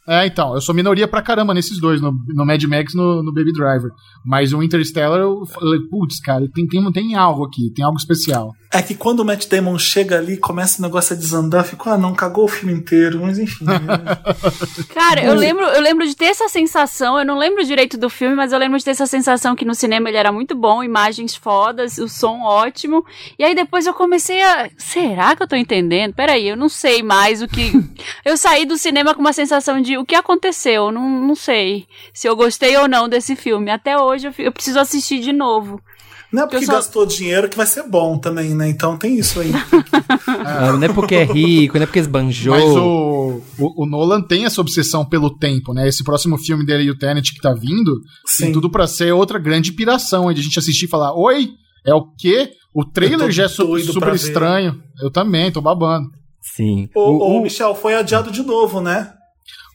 É, 0.06 0.26
então, 0.26 0.52
eu 0.54 0.60
sou 0.60 0.74
minoria 0.74 1.06
pra 1.06 1.22
caramba 1.22 1.54
nesses 1.54 1.78
dois, 1.80 2.00
no, 2.00 2.10
no 2.34 2.44
Mad 2.44 2.60
Max 2.64 2.92
e 2.92 2.96
no, 2.96 3.22
no 3.22 3.32
Baby 3.32 3.52
Driver. 3.52 3.90
Mas 4.26 4.52
o 4.52 4.60
Interstellar, 4.60 5.20
eu 5.20 5.46
falei, 5.46 5.78
putz, 5.88 6.18
cara, 6.20 6.44
tem, 6.52 6.66
tem, 6.66 6.92
tem 6.92 7.14
algo 7.14 7.44
aqui, 7.44 7.70
tem 7.70 7.84
algo 7.84 7.96
especial. 7.96 8.52
É 8.74 8.80
que 8.80 8.94
quando 8.94 9.20
o 9.20 9.24
Matt 9.24 9.48
Damon 9.48 9.78
chega 9.78 10.16
ali, 10.16 10.38
começa 10.38 10.78
o 10.78 10.82
negócio 10.82 11.14
a 11.14 11.18
desandar, 11.18 11.60
eu 11.60 11.68
fico, 11.68 11.90
ah, 11.90 11.98
não, 11.98 12.14
cagou 12.14 12.44
o 12.44 12.48
filme 12.48 12.72
inteiro, 12.72 13.20
mas 13.20 13.38
enfim. 13.38 13.66
né? 13.66 13.78
Cara, 14.94 15.22
eu 15.22 15.34
lembro, 15.34 15.62
eu 15.66 15.82
lembro 15.82 16.06
de 16.06 16.16
ter 16.16 16.26
essa 16.26 16.48
sensação, 16.48 17.18
eu 17.18 17.24
não 17.24 17.36
lembro 17.36 17.62
direito 17.64 17.98
do 17.98 18.08
filme, 18.08 18.34
mas 18.34 18.50
eu 18.50 18.58
lembro 18.58 18.78
de 18.78 18.84
ter 18.84 18.92
essa 18.92 19.06
sensação 19.06 19.54
que 19.54 19.66
no 19.66 19.74
cinema 19.74 20.08
ele 20.08 20.16
era 20.16 20.32
muito 20.32 20.54
bom, 20.54 20.82
imagens 20.82 21.36
fodas, 21.36 21.98
o 21.98 22.08
som 22.08 22.40
ótimo. 22.40 23.04
E 23.38 23.44
aí 23.44 23.54
depois 23.54 23.86
eu 23.86 23.92
comecei 23.92 24.42
a. 24.42 24.70
Será 24.78 25.36
que 25.36 25.42
eu 25.42 25.48
tô 25.48 25.54
entendendo? 25.54 26.14
Peraí, 26.14 26.48
eu 26.48 26.56
não 26.56 26.70
sei 26.70 27.02
mais 27.02 27.42
o 27.42 27.48
que. 27.48 27.72
eu 28.24 28.38
saí 28.38 28.64
do 28.64 28.78
cinema 28.78 29.14
com 29.14 29.20
uma 29.20 29.34
sensação 29.34 29.82
de 29.82 29.98
o 29.98 30.04
que 30.06 30.14
aconteceu. 30.14 30.90
Não, 30.90 31.06
não 31.08 31.34
sei 31.34 31.86
se 32.14 32.26
eu 32.26 32.34
gostei 32.34 32.74
ou 32.78 32.88
não 32.88 33.06
desse 33.06 33.36
filme. 33.36 33.70
Até 33.70 33.98
hoje 33.98 34.28
eu, 34.28 34.34
eu 34.38 34.52
preciso 34.52 34.80
assistir 34.80 35.20
de 35.20 35.32
novo. 35.32 35.78
Não 36.32 36.44
é 36.44 36.46
porque 36.46 36.64
só- 36.64 36.72
gastou 36.72 37.04
dinheiro 37.04 37.48
que 37.48 37.56
vai 37.56 37.66
ser 37.66 37.82
bom 37.82 38.16
também, 38.18 38.54
né? 38.54 38.68
Então 38.68 38.96
tem 38.96 39.18
isso 39.18 39.38
aí. 39.40 39.52
Ah, 40.44 40.72
não 40.78 40.82
é 40.82 40.88
porque 40.92 41.14
é 41.14 41.24
rico, 41.24 41.76
não 41.76 41.82
é 41.82 41.86
porque 41.86 41.98
esbanjou. 41.98 42.54
Mas 42.54 42.64
o, 42.64 43.42
o, 43.58 43.82
o 43.82 43.86
Nolan 43.86 44.22
tem 44.22 44.44
essa 44.44 44.60
obsessão 44.60 45.04
pelo 45.04 45.36
tempo, 45.36 45.72
né? 45.74 45.86
Esse 45.88 46.02
próximo 46.02 46.38
filme 46.38 46.64
dele, 46.64 46.90
o 46.90 46.96
Tenet, 46.98 47.34
que 47.34 47.40
tá 47.40 47.52
vindo, 47.52 48.00
tem 48.38 48.46
Sim. 48.48 48.52
tudo 48.52 48.70
pra 48.70 48.86
ser 48.86 49.12
outra 49.12 49.38
grande 49.38 49.72
piração, 49.72 50.26
onde 50.26 50.40
a 50.40 50.42
gente 50.42 50.58
assistir 50.58 50.86
e 50.86 50.88
falar, 50.88 51.14
oi, 51.14 51.50
é 51.84 51.94
o 51.94 52.06
quê? 52.16 52.50
O 52.74 52.84
trailer 52.84 53.30
já 53.30 53.44
é 53.44 53.48
super 53.48 54.10
ver. 54.10 54.14
estranho. 54.16 54.80
Eu 55.02 55.10
também, 55.10 55.52
tô 55.52 55.60
babando. 55.60 56.08
Sim. 56.40 56.88
Ô, 56.94 57.00
O- 57.00 57.18
ô, 57.18 57.38
o- 57.38 57.42
Michel, 57.42 57.74
foi 57.74 57.94
adiado 57.94 58.30
de 58.32 58.42
novo, 58.42 58.80
né? 58.80 59.12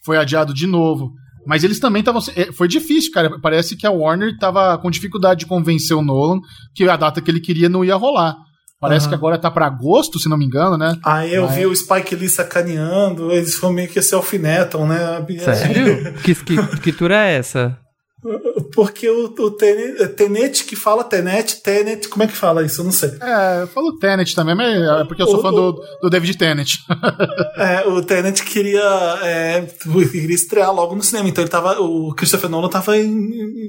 Foi 0.04 0.18
adiado 0.18 0.54
de 0.54 0.66
novo. 0.66 1.12
Mas 1.48 1.64
eles 1.64 1.80
também 1.80 2.02
estavam. 2.02 2.22
é, 2.36 2.52
Foi 2.52 2.68
difícil, 2.68 3.12
cara. 3.12 3.40
Parece 3.42 3.76
que 3.78 3.88
a 3.88 3.92
Warner 3.92 4.38
tava 4.38 4.78
com 4.78 4.92
dificuldade 4.92 5.40
de 5.42 5.46
convencer 5.46 5.96
o 5.96 6.02
Nolan 6.04 6.40
que 6.76 6.88
a 6.88 6.96
data 6.98 7.22
que 7.22 7.32
ele 7.32 7.40
queria 7.40 7.70
não 7.70 7.86
ia 7.86 7.96
rolar. 7.96 8.36
Parece 8.80 9.06
Aham. 9.06 9.10
que 9.10 9.16
agora 9.16 9.38
tá 9.40 9.50
pra 9.50 9.66
agosto, 9.66 10.20
se 10.20 10.30
não 10.30 10.38
me 10.38 10.46
engano, 10.46 10.78
né? 10.78 10.96
Aí 11.04 11.34
eu 11.34 11.48
Mas- 11.48 11.56
vi 11.56 11.66
o 11.66 11.76
Spike 11.76 12.14
Lee 12.16 12.30
sacaneando, 12.30 13.32
eles 13.32 13.56
foram 13.56 13.74
meio 13.74 13.88
que 13.90 14.00
se 14.04 14.14
alfinetam, 14.14 14.86
né? 14.88 15.26
Sério? 15.40 16.14
que, 16.22 16.36
que, 16.36 16.78
que 16.82 16.92
tour 16.94 17.10
é 17.10 17.34
essa? 17.38 17.76
Porque 18.74 19.10
o, 19.10 19.26
o 19.26 19.52
Tenet, 19.52 20.08
Tenet 20.10 20.64
que 20.66 20.76
fala 20.76 21.04
Tenet, 21.04 21.62
Tenet, 21.62 22.08
como 22.08 22.24
é 22.24 22.28
que 22.28 22.36
fala 22.36 22.64
isso? 22.64 22.82
Eu 22.82 22.86
não 22.86 22.92
sei. 22.92 23.12
É, 23.22 23.62
eu 23.64 23.68
falo 23.68 23.98
Tenet 23.98 24.34
também, 24.36 24.56
mas 24.56 24.76
é 24.76 25.04
porque 25.06 25.22
eu 25.22 25.28
sou 25.28 25.40
O- 25.40 25.42
fã 25.42 25.52
do, 25.52 25.82
do 26.02 26.10
David 26.10 26.38
Tennant. 26.38 26.70
É, 27.58 27.88
o 27.88 28.02
Tenet 28.04 28.44
queria, 28.44 28.80
é, 29.24 29.66
queria 30.12 30.36
estrear 30.36 30.72
logo 30.74 30.96
no 30.96 31.02
cinema, 31.02 31.28
então 31.28 31.44
ele 31.44 31.50
tava, 31.50 31.80
o 31.82 32.14
Christopher 32.14 32.50
Nolan 32.50 32.70
tava 32.70 32.94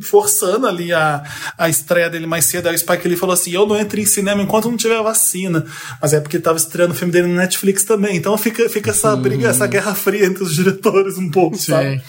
forçando 0.03 0.67
ali 0.67 0.93
a, 0.93 1.23
a 1.57 1.69
estreia 1.69 2.11
dele 2.11 2.27
mais 2.27 2.45
cedo. 2.45 2.69
Aí 2.69 2.75
o 2.75 2.79
Spike 2.79 3.09
Lee 3.09 3.17
falou 3.17 3.33
assim: 3.33 3.53
Eu 3.53 3.67
não 3.67 3.77
entro 3.77 3.99
em 3.99 4.07
cinema 4.07 4.43
enquanto 4.43 4.71
não 4.71 4.77
tiver 4.77 5.03
vacina. 5.03 5.65
Mas 6.01 6.13
é 6.13 6.21
porque 6.21 6.37
ele 6.37 6.43
tava 6.45 6.59
estreando 6.59 6.93
o 6.93 6.97
filme 6.97 7.13
dele 7.13 7.29
no 7.29 7.35
Netflix 7.37 7.85
também. 7.85 8.17
Então 8.17 8.37
fica, 8.37 8.69
fica 8.69 8.91
essa 8.91 9.17
briga, 9.17 9.49
essa 9.49 9.67
guerra 9.67 9.95
fria 9.95 10.27
entre 10.27 10.43
os 10.43 10.55
diretores 10.55 11.17
um 11.19 11.31
pouco, 11.31 11.57
sabe? 11.57 12.03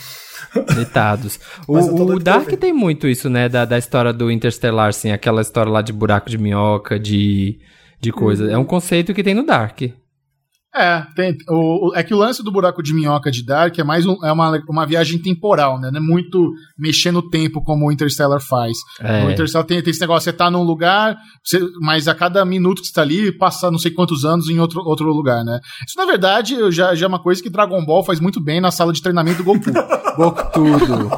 Deitados. 0.76 1.40
O, 1.68 1.78
o 1.78 2.20
Dark 2.20 2.50
tem 2.52 2.74
muito 2.74 3.08
isso, 3.08 3.30
né? 3.30 3.48
Da, 3.50 3.66
da 3.66 3.78
história 3.78 4.12
do 4.14 4.32
Interstellar, 4.32 4.90
assim, 4.90 5.12
aquela 5.12 5.42
história 5.42 5.72
lá 5.72 5.82
de 5.82 5.94
buraco 5.94 6.30
de 6.30 6.38
minhoca, 6.38 7.00
de, 7.00 7.60
de 8.00 8.12
coisa. 8.12 8.46
Uhum. 8.46 8.52
É 8.52 8.58
um 8.58 8.66
conceito 8.66 9.14
que 9.14 9.24
tem 9.24 9.34
no 9.34 9.46
Dark. 9.46 9.82
É, 10.76 11.02
tem, 11.16 11.36
o, 11.50 11.90
o- 11.90 11.96
é 11.96 12.04
que 12.04 12.14
o 12.14 12.18
lance 12.18 12.44
do 12.44 12.52
buraco 12.52 12.84
de 12.84 12.94
minhoca 12.94 13.32
de 13.32 13.44
Dark 13.44 13.78
é 13.80 13.84
mais 13.84 14.06
um- 14.06 14.24
é 14.24 14.32
uma, 14.32 14.62
uma 14.70 14.86
viagem 14.86 15.20
temporal, 15.20 15.80
né? 15.80 15.90
Não 15.92 15.98
é 15.98 16.02
muito 16.04 16.52
mexer 16.78 17.12
no 17.12 17.28
tempo 17.28 17.64
como 17.64 17.88
o 17.88 17.92
Interstellar 17.92 18.40
faz. 18.40 18.78
É. 19.02 19.26
O 19.26 19.32
Interstellar 19.32 19.66
tem, 19.66 19.82
tem 19.82 19.90
esse 19.90 20.00
negócio, 20.00 20.26
você 20.30 20.34
tá 20.38 20.50
num 20.52 20.62
lugar, 20.62 21.18
você- 21.44 21.60
mas 21.82 22.08
a 22.08 22.14
cada 22.14 22.46
minuto 22.46 22.82
que 22.82 22.88
você 22.88 22.94
tá 22.94 23.02
ali, 23.02 23.32
passa 23.32 23.72
não 23.72 23.80
sei 23.80 23.90
quantos 23.90 24.24
anos 24.26 24.48
em 24.48 24.60
outro, 24.60 24.82
outro 24.86 25.12
lugar, 25.12 25.44
né? 25.44 25.60
Isso, 25.88 25.98
na 25.98 26.06
verdade, 26.06 26.56
já, 26.72 26.94
já 26.94 27.06
é 27.06 27.10
uma 27.10 27.22
coisa 27.22 27.42
que 27.42 27.50
Dragon 27.50 27.84
Ball 27.84 28.04
faz 28.04 28.20
muito 28.20 28.40
bem 28.40 28.62
na 28.62 28.70
sala 28.70 28.94
de 28.94 29.02
treinamento 29.02 29.40
do 29.40 29.46
Goku. 29.46 29.72
Goku 30.18 30.52
tudo. 30.54 31.10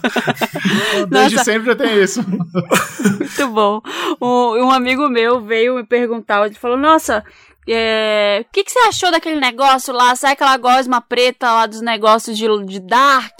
Desde 1.08 1.36
Nossa. 1.36 1.44
sempre 1.44 1.66
já 1.66 1.76
tem 1.76 2.02
isso. 2.02 2.20
Muito 2.28 3.48
bom. 3.52 3.80
Um, 4.20 4.66
um 4.66 4.70
amigo 4.70 5.08
meu 5.08 5.40
veio 5.40 5.76
me 5.76 5.84
perguntar, 5.84 6.44
ele 6.46 6.54
falou, 6.54 6.76
nossa, 6.76 7.24
é, 7.72 8.44
o 8.48 8.52
que, 8.52 8.64
que 8.64 8.70
você 8.70 8.78
achou 8.80 9.10
daquele 9.10 9.38
negócio 9.38 9.92
lá? 9.94 10.14
Sai 10.16 10.32
aquela 10.32 10.56
gosma 10.56 11.00
preta 11.00 11.50
lá 11.52 11.66
dos 11.66 11.80
negócios 11.80 12.36
de, 12.36 12.46
de 12.66 12.80
Dark? 12.80 13.38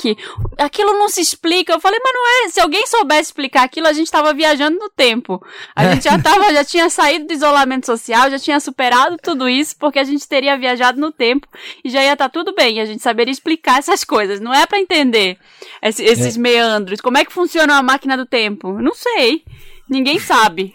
Aquilo 0.59 0.93
não 0.99 1.09
se 1.09 1.21
explica. 1.21 1.73
Eu 1.73 1.81
falei, 1.81 1.99
mas 2.03 2.13
não 2.15 2.47
é. 2.47 2.49
Se 2.49 2.61
alguém 2.61 2.87
soubesse 2.87 3.23
explicar 3.31 3.63
aquilo, 3.65 3.87
a 3.89 3.93
gente 3.93 4.11
tava 4.11 4.33
viajando 4.35 4.79
no 4.79 4.89
tempo. 4.91 5.45
A 5.75 5.91
gente 5.93 6.05
já 6.05 6.19
tava, 6.19 6.53
já 6.53 6.65
tinha 6.65 6.89
saído 6.91 7.27
do 7.27 7.33
isolamento 7.33 7.87
social, 7.87 8.31
já 8.31 8.39
tinha 8.39 8.61
superado 8.61 9.17
tudo 9.23 9.49
isso, 9.49 9.75
porque 9.79 9.99
a 9.99 10.05
gente 10.05 10.27
teria 10.29 10.57
viajado 10.57 11.01
no 11.01 11.11
tempo 11.11 11.49
e 11.85 11.91
já 11.91 12.03
ia 12.03 12.13
estar 12.13 12.29
tudo 12.29 12.55
bem. 12.55 12.81
A 12.81 12.85
gente 12.85 13.03
saberia 13.03 13.33
explicar 13.33 13.79
essas 13.79 14.05
coisas. 14.05 14.41
Não 14.41 14.53
é 14.55 14.67
pra 14.67 14.79
entender 14.79 15.39
esse- 15.83 16.05
esses 16.05 16.37
meandros. 16.37 17.01
Como 17.01 17.19
é 17.19 17.25
que 17.25 17.33
funciona 17.33 17.77
a 17.77 17.83
máquina 17.83 18.17
do 18.17 18.27
tempo? 18.27 18.73
Não 18.81 18.95
sei. 18.95 19.43
Ninguém 19.89 20.19
sabe. 20.19 20.73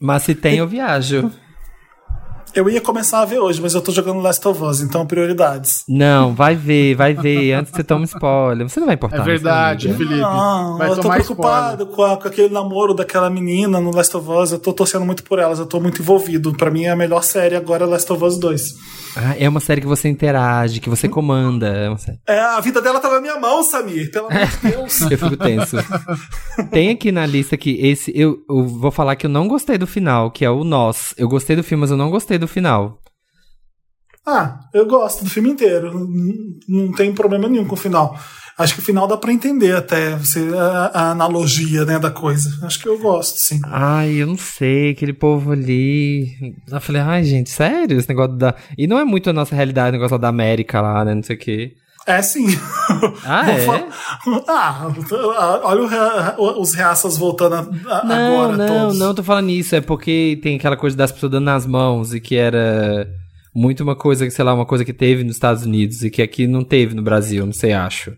Mas 0.00 0.22
se 0.24 0.34
tem, 0.34 0.58
eu 0.58 0.66
viajo. 0.68 1.30
Eu 2.56 2.70
ia 2.70 2.80
começar 2.80 3.20
a 3.20 3.24
ver 3.26 3.38
hoje, 3.38 3.60
mas 3.60 3.74
eu 3.74 3.82
tô 3.82 3.92
jogando 3.92 4.18
Last 4.20 4.48
of 4.48 4.62
Us, 4.64 4.80
então 4.80 5.06
prioridades. 5.06 5.84
Não, 5.86 6.34
vai 6.34 6.56
ver, 6.56 6.94
vai 6.94 7.12
ver. 7.12 7.52
Antes 7.52 7.70
que 7.70 7.76
você 7.76 7.84
tome 7.84 8.06
spoiler. 8.06 8.66
Você 8.66 8.80
não 8.80 8.86
vai 8.86 8.94
importar. 8.94 9.18
É 9.18 9.22
verdade. 9.22 9.92
Felipe. 9.92 10.14
Não, 10.16 10.78
Vai 10.78 10.88
eu 10.88 10.96
tô 10.96 11.08
preocupado 11.10 11.86
com, 11.86 12.02
a- 12.02 12.16
com 12.16 12.26
aquele 12.26 12.48
namoro 12.52 12.94
daquela 12.94 13.28
menina 13.28 13.78
no 13.78 13.94
Last 13.94 14.16
of 14.16 14.26
Us. 14.30 14.52
Eu 14.52 14.58
tô 14.58 14.72
torcendo 14.72 15.04
muito 15.04 15.22
por 15.22 15.38
elas, 15.38 15.58
eu 15.58 15.66
tô 15.66 15.78
muito 15.78 16.00
envolvido. 16.00 16.54
Pra 16.54 16.70
mim, 16.70 16.86
a 16.86 16.96
melhor 16.96 17.22
série 17.22 17.54
agora 17.56 17.84
é 17.84 17.86
Last 17.86 18.10
of 18.10 18.24
Us 18.24 18.38
2. 18.38 18.62
Ah, 19.18 19.34
é 19.38 19.48
uma 19.48 19.60
série 19.60 19.80
que 19.80 19.86
você 19.86 20.08
interage, 20.08 20.78
que 20.78 20.90
você 20.90 21.08
comanda. 21.08 21.96
É. 22.26 22.34
É, 22.34 22.40
a 22.40 22.60
vida 22.60 22.82
dela 22.82 23.00
tá 23.00 23.10
na 23.10 23.18
minha 23.18 23.40
mão, 23.40 23.62
Samir, 23.62 24.10
pelo 24.10 24.26
amor 24.26 24.46
de 24.46 24.70
Deus. 24.70 25.00
Eu 25.10 25.18
fico 25.18 25.36
tenso. 25.38 25.76
Tem 26.70 26.90
aqui 26.90 27.10
na 27.10 27.24
lista 27.24 27.56
que 27.56 27.70
esse. 27.86 28.12
Eu, 28.14 28.38
eu 28.48 28.66
vou 28.66 28.90
falar 28.90 29.16
que 29.16 29.24
eu 29.24 29.30
não 29.30 29.48
gostei 29.48 29.78
do 29.78 29.86
final, 29.86 30.30
que 30.30 30.44
é 30.44 30.50
o 30.50 30.64
Nós. 30.64 31.14
Eu 31.16 31.28
gostei 31.28 31.56
do 31.56 31.64
filme, 31.64 31.80
mas 31.80 31.90
eu 31.90 31.96
não 31.96 32.10
gostei 32.10 32.36
do 32.36 32.46
final. 32.46 33.00
Ah, 34.26 34.60
eu 34.74 34.86
gosto 34.86 35.24
do 35.24 35.30
filme 35.30 35.50
inteiro. 35.50 35.92
Não, 35.94 36.06
não 36.68 36.92
tem 36.92 37.14
problema 37.14 37.48
nenhum 37.48 37.64
com 37.64 37.74
o 37.74 37.78
final. 37.78 38.18
Acho 38.58 38.74
que 38.74 38.80
o 38.80 38.84
final 38.84 39.06
dá 39.06 39.16
pra 39.18 39.32
entender 39.32 39.76
até 39.76 40.16
você, 40.16 40.40
a, 40.56 40.90
a 40.94 41.10
analogia 41.10 41.84
né, 41.84 41.98
da 41.98 42.10
coisa. 42.10 42.48
Acho 42.62 42.80
que 42.80 42.88
eu 42.88 42.98
gosto, 42.98 43.38
sim. 43.38 43.60
Ai, 43.64 44.14
eu 44.14 44.26
não 44.26 44.38
sei, 44.38 44.92
aquele 44.92 45.12
povo 45.12 45.52
ali. 45.52 46.54
Eu 46.70 46.80
falei, 46.80 47.02
ai, 47.02 47.22
gente, 47.24 47.50
sério? 47.50 47.98
Esse 47.98 48.08
negócio 48.08 48.34
da. 48.36 48.54
E 48.78 48.86
não 48.86 48.98
é 48.98 49.04
muito 49.04 49.28
a 49.28 49.32
nossa 49.32 49.54
realidade, 49.54 49.90
o 49.90 49.92
negócio 50.00 50.18
da 50.18 50.28
América 50.28 50.80
lá, 50.80 51.04
né? 51.04 51.14
Não 51.14 51.22
sei 51.22 51.36
o 51.36 51.38
quê. 51.38 51.72
É 52.06 52.22
sim. 52.22 52.46
Ah, 53.26 53.50
é? 53.50 53.58
falar- 53.62 53.88
Ah, 54.48 55.60
olha 55.64 55.88
rea- 55.88 56.34
os 56.38 56.72
reaças 56.72 57.18
voltando 57.18 57.56
a- 57.56 58.04
Não, 58.04 58.42
agora 58.44 58.56
não, 58.56 58.66
todos. 58.86 58.98
não 58.98 59.14
tô 59.14 59.22
falando 59.24 59.50
isso. 59.50 59.74
É 59.74 59.80
porque 59.80 60.38
tem 60.42 60.56
aquela 60.56 60.76
coisa 60.76 60.96
das 60.96 61.10
pessoas 61.12 61.32
dando 61.32 61.44
nas 61.44 61.66
mãos 61.66 62.14
e 62.14 62.20
que 62.20 62.36
era 62.36 63.08
muito 63.54 63.82
uma 63.82 63.96
coisa, 63.96 64.24
que 64.24 64.30
sei 64.30 64.44
lá, 64.44 64.54
uma 64.54 64.64
coisa 64.66 64.84
que 64.84 64.92
teve 64.92 65.24
nos 65.24 65.34
Estados 65.34 65.64
Unidos 65.64 66.02
e 66.04 66.10
que 66.10 66.22
aqui 66.22 66.46
não 66.46 66.62
teve 66.62 66.94
no 66.94 67.02
Brasil, 67.02 67.44
não 67.44 67.52
sei, 67.52 67.72
acho. 67.72 68.12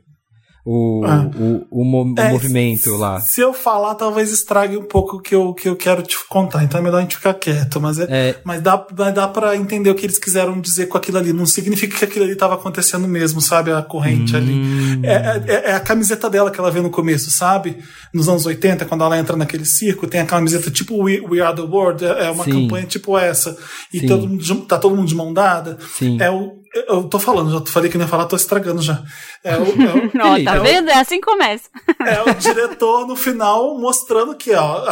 O, 0.70 1.02
Ah. 1.07 1.31
o, 1.35 1.66
o, 1.70 1.83
o 1.83 2.14
É, 2.18 2.31
movimento 2.31 2.94
lá. 2.96 3.20
Se 3.20 3.40
eu 3.40 3.54
falar, 3.54 3.94
talvez 3.94 4.31
estrague 4.31 4.76
um 4.76 4.83
pouco 4.85 5.16
o 5.16 5.20
que 5.20 5.35
eu, 5.35 5.54
que 5.54 5.66
eu 5.66 5.74
quero 5.74 6.02
te 6.02 6.14
contar. 6.28 6.62
Então 6.62 6.78
é 6.78 6.83
melhor 6.83 6.98
a 6.98 7.00
gente 7.00 7.16
ficar 7.16 7.33
quieto. 7.33 7.81
Mas, 7.81 7.98
é, 7.98 8.07
É. 8.11 8.40
mas 8.44 8.61
dá, 8.61 8.76
dá 9.14 9.26
pra 9.28 9.57
entender 9.57 9.88
o 9.88 9.94
que 9.94 10.04
eles 10.04 10.18
quiseram 10.18 10.61
dizer 10.61 10.87
com 10.87 10.98
aquilo 10.98 11.16
ali. 11.16 11.33
Não 11.33 11.46
significa 11.46 11.96
que 11.96 12.04
aquilo 12.04 12.26
ali 12.26 12.37
tava 12.37 12.54
acontecendo 12.54 13.09
mesmo, 13.09 13.40
sabe? 13.40 13.72
A 13.72 13.81
corrente 13.81 14.37
ali. 14.37 14.52
Hum. 14.52 15.00
É, 15.04 15.42
é- 15.46 15.70
é 15.70 15.74
a 15.74 15.81
camiseta 15.81 16.28
dela 16.28 16.50
que 16.50 16.61
ela 16.61 16.70
vê 16.70 16.83
no 16.83 16.90
começo, 16.90 17.31
sabe? 17.31 17.78
Nos 18.12 18.28
anos 18.28 18.44
80, 18.44 18.85
quando 18.85 19.04
ela 19.04 19.18
entra 19.18 19.37
naquele 19.38 19.64
circo, 19.64 20.07
tem 20.07 20.20
a 20.20 20.26
camiseta 20.26 20.70
tipo 20.70 21.02
We, 21.02 21.20
We 21.20 21.40
Are 21.40 21.57
the 21.57 21.62
World. 21.62 22.04
É 22.04 22.26
é 22.26 22.31
uma 22.31 22.44
Sim. 22.44 22.50
campanha 22.68 22.85
tipo 22.87 23.16
essa. 23.18 23.57
E 23.90 24.00
Sim. 24.00 24.07
todo 24.07 24.28
mundo 24.28 24.66
tá 24.66 24.76
todo 24.76 24.94
mundo 24.94 25.09
de 25.09 25.14
mão 25.14 25.33
dada. 25.33 25.78
Sim. 25.96 26.20
É 26.20 26.31
o, 26.31 26.59
eu 26.88 27.04
tô 27.04 27.18
falando, 27.18 27.50
já 27.50 27.64
falei 27.72 27.90
que 27.90 27.96
não 27.96 28.04
ia 28.04 28.09
falar, 28.11 28.26
tô 28.26 28.37
estragando 28.37 28.83
já. 28.83 29.02
É 29.44 29.57
o, 29.57 29.61
é 29.62 29.64
o- 29.64 30.11
Felipe, 30.11 30.44
tá 30.44 30.57
é 30.57 30.61
o- 30.61 30.62
vendo? 30.62 30.90
É 30.90 30.94
assim 30.98 31.20
que 31.20 31.27
começa. 31.27 31.68
é 32.05 32.22
o 32.31 32.35
diretor 32.35 33.07
no 33.07 33.14
final 33.16 33.79
mostrando 33.79 34.35
que 34.35 34.53
ó, 34.55 34.85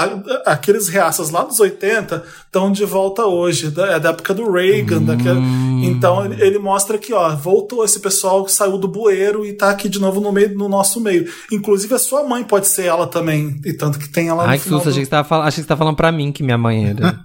aqueles 0.47 0.89
reaças 0.89 1.31
lá 1.31 1.43
dos 1.43 1.59
80 1.61 2.25
estão 2.47 2.71
de 2.71 2.85
volta 2.85 3.27
hoje, 3.27 3.71
da, 3.71 3.93
é 3.95 4.01
da 4.01 4.11
época 4.11 4.33
do 4.33 4.51
Reagan. 4.51 5.03
daquela- 5.03 5.41
então 5.85 6.25
ele, 6.25 6.43
ele 6.43 6.59
mostra 6.59 6.97
que 6.97 7.13
ó, 7.13 7.35
voltou 7.35 7.85
esse 7.85 8.01
pessoal 8.01 8.45
que 8.45 8.53
saiu 8.53 8.79
do 8.79 8.89
bueiro 8.89 9.45
e 9.45 9.53
tá 9.53 9.69
aqui 9.71 9.89
de 9.89 9.99
novo 10.01 10.21
no, 10.21 10.33
meio, 10.33 10.57
no 10.57 10.69
nosso 10.69 11.01
meio. 11.01 11.27
Inclusive 11.53 11.95
a 11.95 11.99
sua 11.99 12.23
mãe 12.25 12.43
pode 12.45 12.67
ser 12.69 12.87
ela 12.87 13.07
também, 13.07 13.61
e 13.65 13.73
tanto 13.73 13.99
que 13.99 14.09
tem 14.09 14.29
ela 14.29 14.45
no 14.45 14.49
Ai, 14.51 14.59
que 14.59 14.65
final. 14.65 14.79
susto, 14.79 14.87
do- 14.87 14.91
achei 14.93 15.03
que, 15.03 15.07
você 15.07 15.11
tava 15.11 15.37
achei 15.43 15.57
que 15.57 15.63
você 15.63 15.69
tava 15.69 15.79
falando 15.81 15.97
pra 15.97 16.11
mim 16.13 16.31
que 16.33 16.43
minha 16.43 16.57
mãe 16.59 16.89
era. 16.91 17.21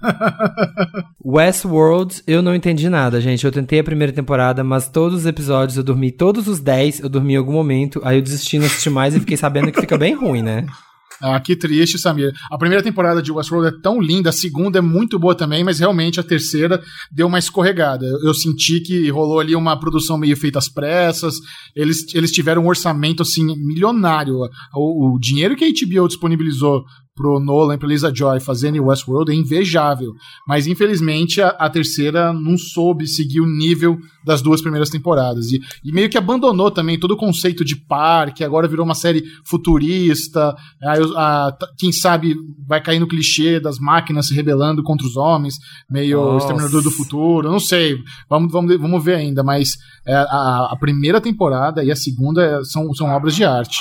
Westworld, 1.24 2.22
eu 2.26 2.42
não 2.42 2.54
entendi 2.54 2.88
nada, 2.88 3.20
gente. 3.20 3.44
Eu 3.44 3.52
tentei 3.52 3.78
a 3.78 3.84
primeira 3.84 4.12
temporada, 4.12 4.62
mas 4.64 4.88
todos 4.88 5.20
os 5.20 5.26
episódios 5.26 5.76
eu 5.78 5.82
dormi, 5.84 6.10
todos 6.10 6.48
os 6.48 6.58
10 6.60 7.00
eu 7.00 7.08
dormi 7.12 7.34
em 7.34 7.36
algum 7.36 7.52
momento, 7.52 8.00
aí 8.04 8.18
eu 8.18 8.22
desisti, 8.22 8.58
não 8.58 8.66
assisti 8.66 8.90
mais 8.90 9.14
e 9.14 9.20
fiquei 9.20 9.36
sabendo 9.36 9.70
que 9.70 9.80
fica 9.80 9.96
bem 9.96 10.14
ruim, 10.14 10.42
né? 10.42 10.66
Ah, 11.22 11.38
que 11.38 11.54
triste, 11.54 12.00
Samir. 12.00 12.32
A 12.50 12.58
primeira 12.58 12.82
temporada 12.82 13.22
de 13.22 13.30
Westworld 13.30 13.76
é 13.76 13.80
tão 13.80 14.00
linda, 14.00 14.30
a 14.30 14.32
segunda 14.32 14.78
é 14.78 14.82
muito 14.82 15.20
boa 15.20 15.36
também, 15.36 15.62
mas 15.62 15.78
realmente 15.78 16.18
a 16.18 16.22
terceira 16.22 16.82
deu 17.12 17.28
uma 17.28 17.38
escorregada. 17.38 18.04
Eu, 18.04 18.26
eu 18.26 18.34
senti 18.34 18.80
que 18.80 19.08
rolou 19.08 19.38
ali 19.38 19.54
uma 19.54 19.78
produção 19.78 20.18
meio 20.18 20.36
feita 20.36 20.58
às 20.58 20.68
pressas. 20.68 21.36
Eles, 21.76 22.12
eles 22.12 22.32
tiveram 22.32 22.64
um 22.64 22.66
orçamento 22.66 23.22
assim 23.22 23.44
milionário. 23.56 24.34
O, 24.74 25.14
o 25.14 25.18
dinheiro 25.20 25.54
que 25.54 25.64
a 25.64 25.68
HBO 25.68 26.08
disponibilizou 26.08 26.84
pro 27.14 27.38
Nolan 27.38 27.74
e 27.74 27.78
pra 27.78 27.88
Lisa 27.88 28.12
Joy 28.14 28.40
fazendo 28.40 28.82
Westworld 28.82 29.30
é 29.30 29.34
invejável. 29.34 30.12
Mas 30.46 30.66
infelizmente 30.66 31.40
a, 31.42 31.48
a, 31.48 31.68
terceira 31.68 32.32
não 32.32 32.56
soube 32.56 33.06
seguir 33.06 33.40
o 33.40 33.46
nível 33.46 33.98
das 34.24 34.40
duas 34.40 34.60
primeiras 34.60 34.88
temporadas. 34.88 35.52
E, 35.52 35.60
e, 35.84 35.92
meio 35.92 36.08
que 36.08 36.16
abandonou 36.16 36.70
também 36.70 36.98
todo 36.98 37.12
o 37.12 37.16
conceito 37.16 37.64
de 37.64 37.76
parque, 37.76 38.44
agora 38.44 38.68
virou 38.68 38.84
uma 38.84 38.94
série 38.94 39.24
futurista. 39.44 40.54
A, 40.82 41.48
a, 41.48 41.58
quem 41.78 41.92
sabe 41.92 42.34
vai 42.66 42.80
cair 42.80 42.98
no 42.98 43.08
clichê 43.08 43.60
das 43.60 43.78
máquinas 43.78 44.28
se 44.28 44.34
rebelando 44.34 44.82
contra 44.82 45.06
os 45.06 45.16
homens, 45.16 45.56
meio 45.90 46.18
Nossa. 46.18 46.46
Exterminador 46.46 46.82
do 46.82 46.90
Futuro. 46.90 47.50
Não 47.50 47.60
sei, 47.60 47.98
vamos, 48.28 48.50
vamos, 48.52 48.76
vamos 48.78 49.04
ver 49.04 49.16
ainda, 49.16 49.42
mas 49.42 49.72
é, 50.06 50.14
a, 50.14 50.68
a 50.72 50.76
primeira 50.78 51.20
temporada 51.20 51.84
e 51.84 51.90
a 51.90 51.96
segunda 51.96 52.42
é, 52.42 52.64
são, 52.64 52.92
são 52.94 53.08
obras 53.08 53.34
de 53.34 53.44
arte. 53.44 53.78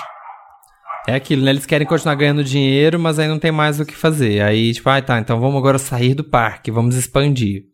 É 1.08 1.16
aquilo, 1.16 1.44
né? 1.44 1.52
Eles 1.52 1.66
querem 1.66 1.88
continuar 1.88 2.16
ganhando 2.16 2.44
dinheiro, 2.44 3.00
mas 3.00 3.18
aí 3.18 3.28
não 3.28 3.40
tem 3.40 3.52
mais 3.52 3.80
o 3.80 3.86
que 3.86 3.96
fazer. 3.96 4.42
Aí, 4.42 4.74
tipo, 4.74 4.88
ah, 4.90 5.02
tá, 5.02 5.20
então 5.20 5.40
vamos 5.40 5.58
agora 5.58 5.80
sair 5.80 6.14
do 6.14 6.24
parque, 6.24 6.70
vamos 6.70 6.96
expandir. 6.96 7.72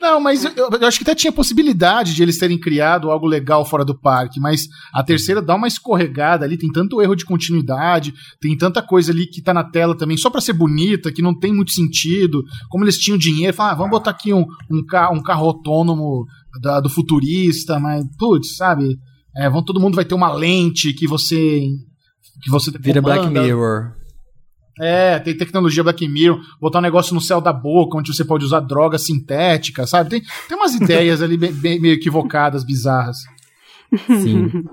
Não, 0.00 0.20
mas 0.20 0.44
eu, 0.44 0.70
eu, 0.70 0.86
acho 0.86 0.98
que 0.98 1.02
até 1.02 1.14
tinha 1.14 1.32
possibilidade 1.32 2.14
de 2.14 2.22
eles 2.22 2.38
terem 2.38 2.58
criado 2.58 3.10
algo 3.10 3.26
legal 3.26 3.64
fora 3.64 3.84
do 3.84 3.98
parque, 3.98 4.38
mas 4.38 4.68
a 4.92 5.02
terceira 5.02 5.42
dá 5.42 5.56
uma 5.56 5.66
escorregada 5.66 6.44
ali, 6.44 6.56
tem 6.56 6.70
tanto 6.70 7.02
erro 7.02 7.16
de 7.16 7.24
continuidade, 7.24 8.14
tem 8.40 8.56
tanta 8.56 8.80
coisa 8.80 9.10
ali 9.10 9.26
que 9.26 9.42
tá 9.42 9.52
na 9.52 9.64
tela 9.64 9.96
também 9.96 10.16
só 10.16 10.30
para 10.30 10.40
ser 10.40 10.52
bonita, 10.52 11.10
que 11.10 11.20
não 11.20 11.36
tem 11.36 11.52
muito 11.52 11.72
sentido. 11.72 12.44
Como 12.70 12.84
eles 12.84 12.96
tinham 12.96 13.18
dinheiro, 13.18 13.56
falaram, 13.56 13.74
ah, 13.74 13.78
vamos 13.78 13.90
botar 13.90 14.12
aqui 14.12 14.32
um, 14.32 14.46
um, 14.70 14.86
carro, 14.86 15.16
um 15.16 15.22
carro 15.22 15.46
autônomo 15.46 16.24
da, 16.62 16.78
do 16.78 16.88
futurista, 16.88 17.80
mas, 17.80 18.04
putz, 18.16 18.56
sabe? 18.56 18.96
É, 19.36 19.50
vão, 19.50 19.64
todo 19.64 19.80
mundo 19.80 19.96
vai 19.96 20.04
ter 20.04 20.14
uma 20.14 20.32
lente 20.32 20.92
que 20.92 21.08
você 21.08 21.62
que 22.40 22.50
você 22.50 22.70
Vira 22.78 23.02
comanda. 23.02 23.22
Black 23.22 23.32
Mirror. 23.32 23.92
É, 24.80 25.18
tem 25.18 25.36
tecnologia 25.36 25.82
Black 25.82 26.06
Mirror, 26.06 26.40
botar 26.60 26.78
um 26.78 26.82
negócio 26.82 27.14
no 27.14 27.20
céu 27.20 27.40
da 27.40 27.52
boca, 27.52 27.98
onde 27.98 28.14
você 28.14 28.24
pode 28.24 28.44
usar 28.44 28.60
droga 28.60 28.96
sintética, 28.96 29.86
sabe? 29.86 30.10
Tem, 30.10 30.22
tem 30.48 30.56
umas 30.56 30.74
ideias 30.76 31.20
ali 31.20 31.36
bem, 31.36 31.52
bem, 31.52 31.80
meio 31.80 31.94
equivocadas, 31.94 32.64
bizarras. 32.64 33.18
Sim. 34.06 34.64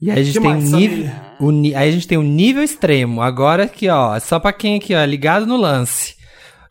E 0.00 0.10
aí 0.10 0.18
a 0.18 0.22
gente 0.24 0.40
que 0.40 0.40
tem 0.40 0.50
um 0.50 0.60
nível. 0.60 1.10
O, 1.38 1.50
aí 1.50 1.88
a 1.88 1.90
gente 1.92 2.08
tem 2.08 2.18
um 2.18 2.24
nível 2.24 2.62
extremo. 2.62 3.22
Agora 3.22 3.64
aqui, 3.64 3.88
ó, 3.88 4.18
só 4.18 4.40
pra 4.40 4.52
quem 4.52 4.76
aqui, 4.76 4.94
ó, 4.94 5.04
ligado 5.04 5.46
no 5.46 5.56
lance. 5.56 6.16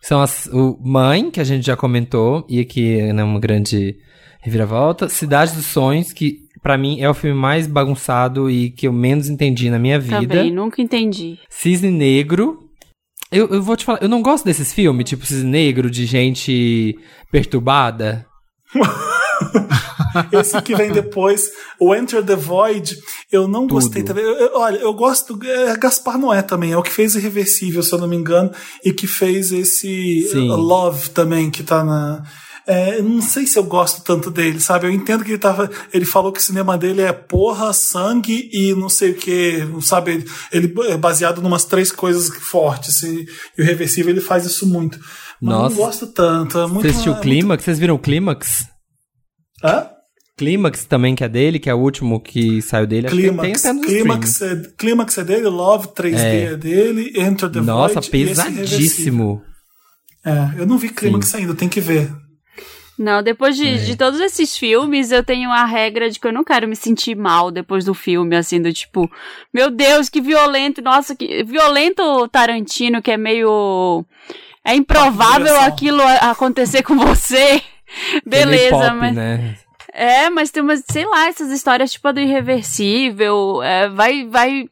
São 0.02 0.20
as 0.20 0.48
o 0.48 0.78
Mãe, 0.84 1.32
que 1.32 1.40
a 1.40 1.44
gente 1.44 1.66
já 1.66 1.78
comentou, 1.78 2.46
e 2.50 2.60
aqui 2.60 3.00
é 3.00 3.24
uma 3.24 3.40
grande 3.40 3.96
reviravolta. 4.42 5.08
Cidade 5.08 5.54
dos 5.54 5.68
Sonhos, 5.68 6.12
que 6.12 6.40
para 6.62 6.78
mim 6.78 7.02
é 7.02 7.10
o 7.10 7.14
filme 7.14 7.40
mais 7.40 7.68
bagunçado 7.68 8.50
e 8.50 8.70
que 8.70 8.88
eu 8.88 8.94
menos 8.94 9.30
entendi 9.30 9.70
na 9.70 9.80
minha 9.80 10.00
vida. 10.00 10.36
Também, 10.36 10.52
nunca 10.52 10.82
entendi. 10.82 11.40
Cisne 11.50 11.92
Negro. 11.92 12.70
Eu, 13.32 13.48
eu 13.48 13.64
vou 13.64 13.78
te 13.78 13.86
falar, 13.86 14.00
eu 14.02 14.10
não 14.10 14.22
gosto 14.22 14.44
desses 14.44 14.74
filmes, 14.74 15.10
tipo 15.10 15.26
Cisne 15.26 15.50
Negro, 15.50 15.90
de 15.90 16.06
gente 16.06 17.00
perturbada. 17.32 18.26
Esse 20.32 20.62
que 20.62 20.76
vem 20.76 20.92
depois, 20.92 21.50
o 21.80 21.96
Enter 21.96 22.24
the 22.24 22.36
Void, 22.36 22.98
eu 23.32 23.48
não 23.48 23.62
Tudo. 23.62 23.76
gostei 23.76 24.04
também. 24.04 24.24
Eu, 24.24 24.34
eu, 24.34 24.52
olha, 24.56 24.78
eu 24.78 24.94
gosto. 24.94 25.40
É, 25.44 25.78
Gaspar 25.78 26.18
Noé 26.18 26.42
também, 26.42 26.74
é 26.74 26.78
o 26.78 26.84
que 26.84 26.92
fez 26.92 27.16
Irreversível, 27.16 27.82
se 27.82 27.94
eu 27.94 28.00
não 28.00 28.08
me 28.08 28.16
engano, 28.16 28.52
e 28.84 28.92
que 28.92 29.08
fez 29.08 29.52
esse 29.52 30.28
Sim. 30.30 30.48
Love 30.50 31.10
também, 31.12 31.50
que 31.50 31.64
tá 31.64 31.84
na. 31.84 32.24
É, 32.72 33.02
não 33.02 33.22
sei 33.22 33.46
se 33.46 33.60
eu 33.60 33.66
gosto 33.66 34.02
tanto 34.02 34.32
dele, 34.32 34.62
sabe? 34.62 34.88
Eu 34.88 34.92
entendo 34.92 35.26
que 35.26 35.32
ele 35.32 35.38
tava. 35.38 35.70
Ele 35.94 36.06
falou 36.06 36.32
que 36.32 36.40
o 36.40 36.42
cinema 36.42 36.78
dele 36.78 37.02
é 37.02 37.12
porra, 37.12 37.74
sangue 37.74 38.50
e 38.54 38.74
não 38.74 38.88
sei 38.88 39.12
o 39.12 39.16
que, 39.16 39.68
sabe? 39.82 40.24
Ele 40.54 40.74
é 40.88 40.96
baseado 40.96 41.42
em 41.42 41.46
umas 41.46 41.66
três 41.66 41.92
coisas 41.92 42.30
fortes. 42.30 43.04
E, 43.04 43.26
e 43.58 43.62
o 43.62 43.66
reversível 43.66 44.14
ele 44.14 44.22
faz 44.22 44.46
isso 44.46 44.66
muito. 44.66 44.98
Mas 45.42 45.54
Nossa. 45.54 45.76
não 45.76 45.84
gosto 45.84 46.08
tanto. 46.08 46.60
É 46.60 46.66
muito, 46.66 46.84
Você 46.84 46.88
assistiu 46.88 47.12
o 47.12 47.20
Clímax? 47.20 47.46
Muito... 47.46 47.64
Vocês 47.64 47.78
viram 47.78 47.96
o 47.96 48.00
Clímax? 48.00 48.68
Hã? 49.62 49.90
Clímax 50.38 50.86
também, 50.86 51.14
que 51.14 51.26
é 51.26 51.30
dele, 51.30 51.60
que 51.60 51.70
é 51.70 51.74
o 51.74 51.78
último 51.80 52.22
que 52.22 52.62
saiu 52.62 52.88
dele. 52.88 53.10
Clímax, 53.10 53.64
Clímax, 53.84 54.42
é, 54.44 54.56
Clímax 54.78 55.18
é 55.18 55.24
dele, 55.26 55.48
Love 55.48 55.90
3D 55.90 56.18
é, 56.18 56.44
é 56.44 56.56
dele, 56.56 57.12
Enter 57.18 57.50
the 57.50 57.60
Nossa, 57.60 57.96
Void. 57.96 57.96
Nossa, 57.96 58.10
pesadíssimo. 58.10 59.42
É, 60.26 60.62
eu 60.62 60.66
não 60.66 60.78
vi 60.78 60.88
Clímax 60.88 61.36
ainda, 61.36 61.54
tem 61.54 61.68
que 61.68 61.82
ver. 61.82 62.10
Não, 63.02 63.24
depois 63.24 63.58
de, 63.58 63.68
é. 63.68 63.78
de 63.78 63.96
todos 63.96 64.20
esses 64.20 64.56
filmes, 64.56 65.12
eu 65.12 65.24
tenho 65.24 65.50
a 65.50 65.66
regra 65.66 66.08
de 66.08 66.20
que 66.20 66.28
eu 66.28 66.32
não 66.32 66.44
quero 66.44 66.68
me 66.68 66.76
sentir 66.76 67.16
mal 67.16 67.50
depois 67.50 67.84
do 67.84 67.96
filme, 67.96 68.36
assim, 68.36 68.62
do 68.62 68.72
tipo, 68.72 69.10
meu 69.52 69.72
Deus, 69.72 70.08
que 70.08 70.22
violento, 70.22 70.84
nossa, 70.84 71.16
que 71.16 71.44
violento 71.44 72.28
Tarantino, 72.28 73.02
que 73.02 73.10
é 73.10 73.18
meio. 73.18 74.06
É 74.64 74.76
improvável 74.76 75.60
aquilo 75.62 76.00
acontecer 76.22 76.84
com 76.84 76.96
você. 76.96 77.64
Beleza, 78.24 78.70
pop, 78.70 78.94
mas. 78.94 79.16
Né? 79.16 79.56
É, 79.92 80.30
mas 80.30 80.52
tem 80.52 80.62
umas, 80.62 80.84
sei 80.88 81.04
lá, 81.04 81.28
essas 81.28 81.50
histórias 81.50 81.92
tipo 81.92 82.08
a 82.08 82.12
do 82.12 82.20
irreversível, 82.20 83.64
é, 83.64 83.90
vai, 83.90 84.26
vai 84.26 84.70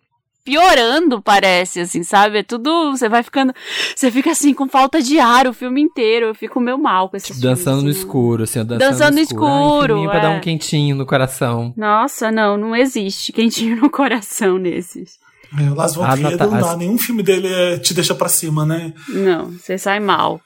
piorando, 0.49 1.21
parece, 1.21 1.81
assim, 1.81 2.01
sabe? 2.01 2.39
É 2.39 2.43
tudo. 2.43 2.91
Você 2.91 3.07
vai 3.07 3.21
ficando. 3.21 3.53
Você 3.95 4.09
fica 4.09 4.31
assim, 4.31 4.51
com 4.51 4.67
falta 4.67 4.99
de 4.99 5.19
ar 5.19 5.45
o 5.45 5.53
filme 5.53 5.79
inteiro. 5.79 6.27
Eu 6.27 6.35
fico 6.35 6.59
meio 6.59 6.77
mal 6.77 7.07
com 7.07 7.15
esses 7.15 7.39
Dançando 7.39 7.77
filmes, 7.77 7.95
no 7.95 8.01
escuro, 8.01 8.43
assim, 8.43 8.65
dançando, 8.65 8.79
dançando 8.79 9.13
no 9.13 9.19
escuro. 9.19 9.93
escuro 9.93 10.09
Pra 10.09 10.19
dar 10.19 10.29
um 10.31 10.37
é. 10.37 10.39
quentinho 10.39 10.95
no 10.95 11.05
coração. 11.05 11.71
Nossa, 11.77 12.31
não, 12.31 12.57
não 12.57 12.75
existe 12.75 13.31
quentinho 13.31 13.75
no 13.77 13.89
coração 13.91 14.57
nesses. 14.57 15.19
É, 15.57 15.69
o 15.69 15.75
Las 15.75 15.95
von 15.95 16.07
Trier 16.09 16.37
não 16.37 16.59
dá, 16.59 16.75
nenhum 16.75 16.97
filme 16.97 17.23
dele 17.23 17.47
é, 17.47 17.77
te 17.77 17.93
deixa 17.93 18.15
pra 18.15 18.29
cima, 18.29 18.65
né? 18.65 18.93
Não, 19.07 19.51
você 19.51 19.77
sai 19.77 19.99
mal. 19.99 20.41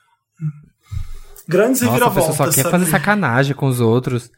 Grandes 1.48 1.82
Nossa, 1.82 1.94
reviravoltas. 1.94 2.40
A 2.40 2.46
só 2.46 2.52
quer 2.52 2.70
fazer 2.70 2.86
sacanagem 2.86 3.56
com 3.56 3.68
os 3.68 3.80
outros. 3.80 4.30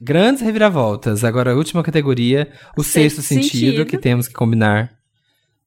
Grandes 0.00 0.42
reviravoltas. 0.42 1.24
Agora, 1.24 1.52
a 1.52 1.54
última 1.54 1.82
categoria, 1.82 2.52
o 2.76 2.82
sexto, 2.82 3.16
sexto 3.16 3.22
sentido, 3.22 3.50
sentido, 3.50 3.86
que 3.86 3.98
temos 3.98 4.28
que 4.28 4.34
combinar. 4.34 4.94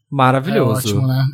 Maravilhoso. 0.10 0.88
É 0.88 0.92
ótimo, 0.92 1.08
né? 1.08 1.26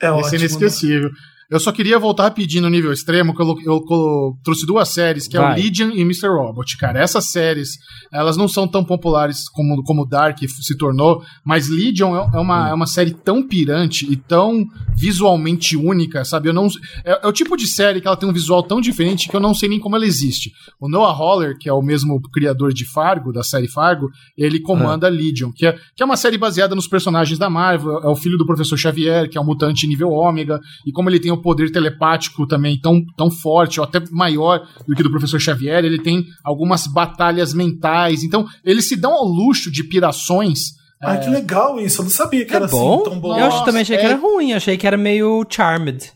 É 0.00 0.06
Esse 0.06 0.14
ótimo, 0.14 0.34
é 0.34 0.38
inesquecível. 0.38 1.10
Né? 1.10 1.16
Eu 1.48 1.60
só 1.60 1.70
queria 1.70 1.96
voltar 1.98 2.24
rapidinho 2.24 2.62
no 2.62 2.68
nível 2.68 2.92
extremo, 2.92 3.34
que 3.34 3.40
eu, 3.40 3.56
eu, 3.64 3.84
eu 3.88 4.38
trouxe 4.42 4.66
duas 4.66 4.88
séries, 4.88 5.28
que 5.28 5.38
Vai. 5.38 5.46
é 5.46 5.52
o 5.52 5.62
Legion 5.62 5.90
e 5.90 6.00
Mr. 6.00 6.26
Robot, 6.26 6.76
cara. 6.76 7.00
Essas 7.00 7.30
séries, 7.30 7.78
elas 8.12 8.36
não 8.36 8.48
são 8.48 8.66
tão 8.66 8.84
populares 8.84 9.48
como, 9.48 9.80
como 9.84 10.04
Dark 10.04 10.38
se 10.40 10.76
tornou, 10.76 11.22
mas 11.44 11.68
Legion 11.68 12.16
é, 12.16 12.36
é 12.36 12.40
uma, 12.40 12.68
é 12.70 12.74
uma 12.74 12.86
série 12.86 13.12
tão 13.12 13.46
pirante 13.46 14.10
e 14.10 14.16
tão 14.16 14.64
visualmente 14.96 15.76
única, 15.76 16.24
sabe? 16.24 16.48
Eu 16.48 16.52
não, 16.52 16.66
é, 17.04 17.24
é, 17.24 17.26
o 17.28 17.32
tipo 17.32 17.56
de 17.56 17.68
série 17.68 18.00
que 18.00 18.08
ela 18.08 18.16
tem 18.16 18.28
um 18.28 18.32
visual 18.32 18.62
tão 18.64 18.80
diferente 18.80 19.28
que 19.28 19.36
eu 19.36 19.40
não 19.40 19.54
sei 19.54 19.68
nem 19.68 19.78
como 19.78 19.94
ela 19.94 20.06
existe. 20.06 20.50
O 20.80 20.88
Noah 20.88 21.16
Holler, 21.16 21.56
que 21.56 21.68
é 21.68 21.72
o 21.72 21.82
mesmo 21.82 22.20
criador 22.32 22.72
de 22.72 22.84
Fargo, 22.84 23.32
da 23.32 23.44
série 23.44 23.68
Fargo, 23.68 24.10
ele 24.36 24.58
comanda 24.58 25.08
uhum. 25.08 25.14
Legion, 25.14 25.52
que 25.52 25.64
é, 25.64 25.76
que 25.94 26.02
é 26.02 26.06
uma 26.06 26.16
série 26.16 26.38
baseada 26.38 26.74
nos 26.74 26.88
personagens 26.88 27.38
da 27.38 27.48
Marvel, 27.48 28.00
é 28.00 28.08
o 28.08 28.16
filho 28.16 28.36
do 28.36 28.46
professor 28.46 28.76
Xavier, 28.76 29.30
que 29.30 29.38
é 29.38 29.40
um 29.40 29.44
mutante 29.44 29.86
nível 29.86 30.10
ômega, 30.10 30.60
e 30.84 30.90
como 30.90 31.08
ele 31.08 31.20
tem 31.20 31.35
o 31.36 31.42
poder 31.42 31.70
telepático 31.70 32.46
também 32.46 32.78
tão, 32.80 33.04
tão 33.16 33.30
forte, 33.30 33.78
ou 33.78 33.84
até 33.84 34.02
maior 34.10 34.66
do 34.86 34.94
que 34.94 35.02
do 35.02 35.10
professor 35.10 35.40
Xavier, 35.40 35.84
ele 35.84 36.00
tem 36.02 36.24
algumas 36.44 36.86
batalhas 36.86 37.54
mentais. 37.54 38.22
Então, 38.22 38.46
eles 38.64 38.88
se 38.88 38.96
dão 38.96 39.12
ao 39.12 39.24
luxo 39.24 39.70
de 39.70 39.84
pirações. 39.84 40.74
Ah, 41.00 41.14
é... 41.14 41.18
que 41.18 41.30
legal 41.30 41.78
isso. 41.78 42.00
Eu 42.00 42.04
não 42.04 42.10
sabia 42.10 42.44
que 42.44 42.52
é 42.52 42.56
era 42.56 42.64
assim 42.66 42.76
bom? 42.76 42.94
assim 42.94 43.04
tão 43.10 43.20
bom. 43.20 43.38
Eu 43.38 43.50
também 43.64 43.82
achei 43.82 43.96
é... 43.96 44.00
que 44.00 44.06
era 44.06 44.16
ruim, 44.16 44.52
achei 44.52 44.76
que 44.76 44.86
era 44.86 44.96
meio 44.96 45.46
Charmed. 45.48 46.12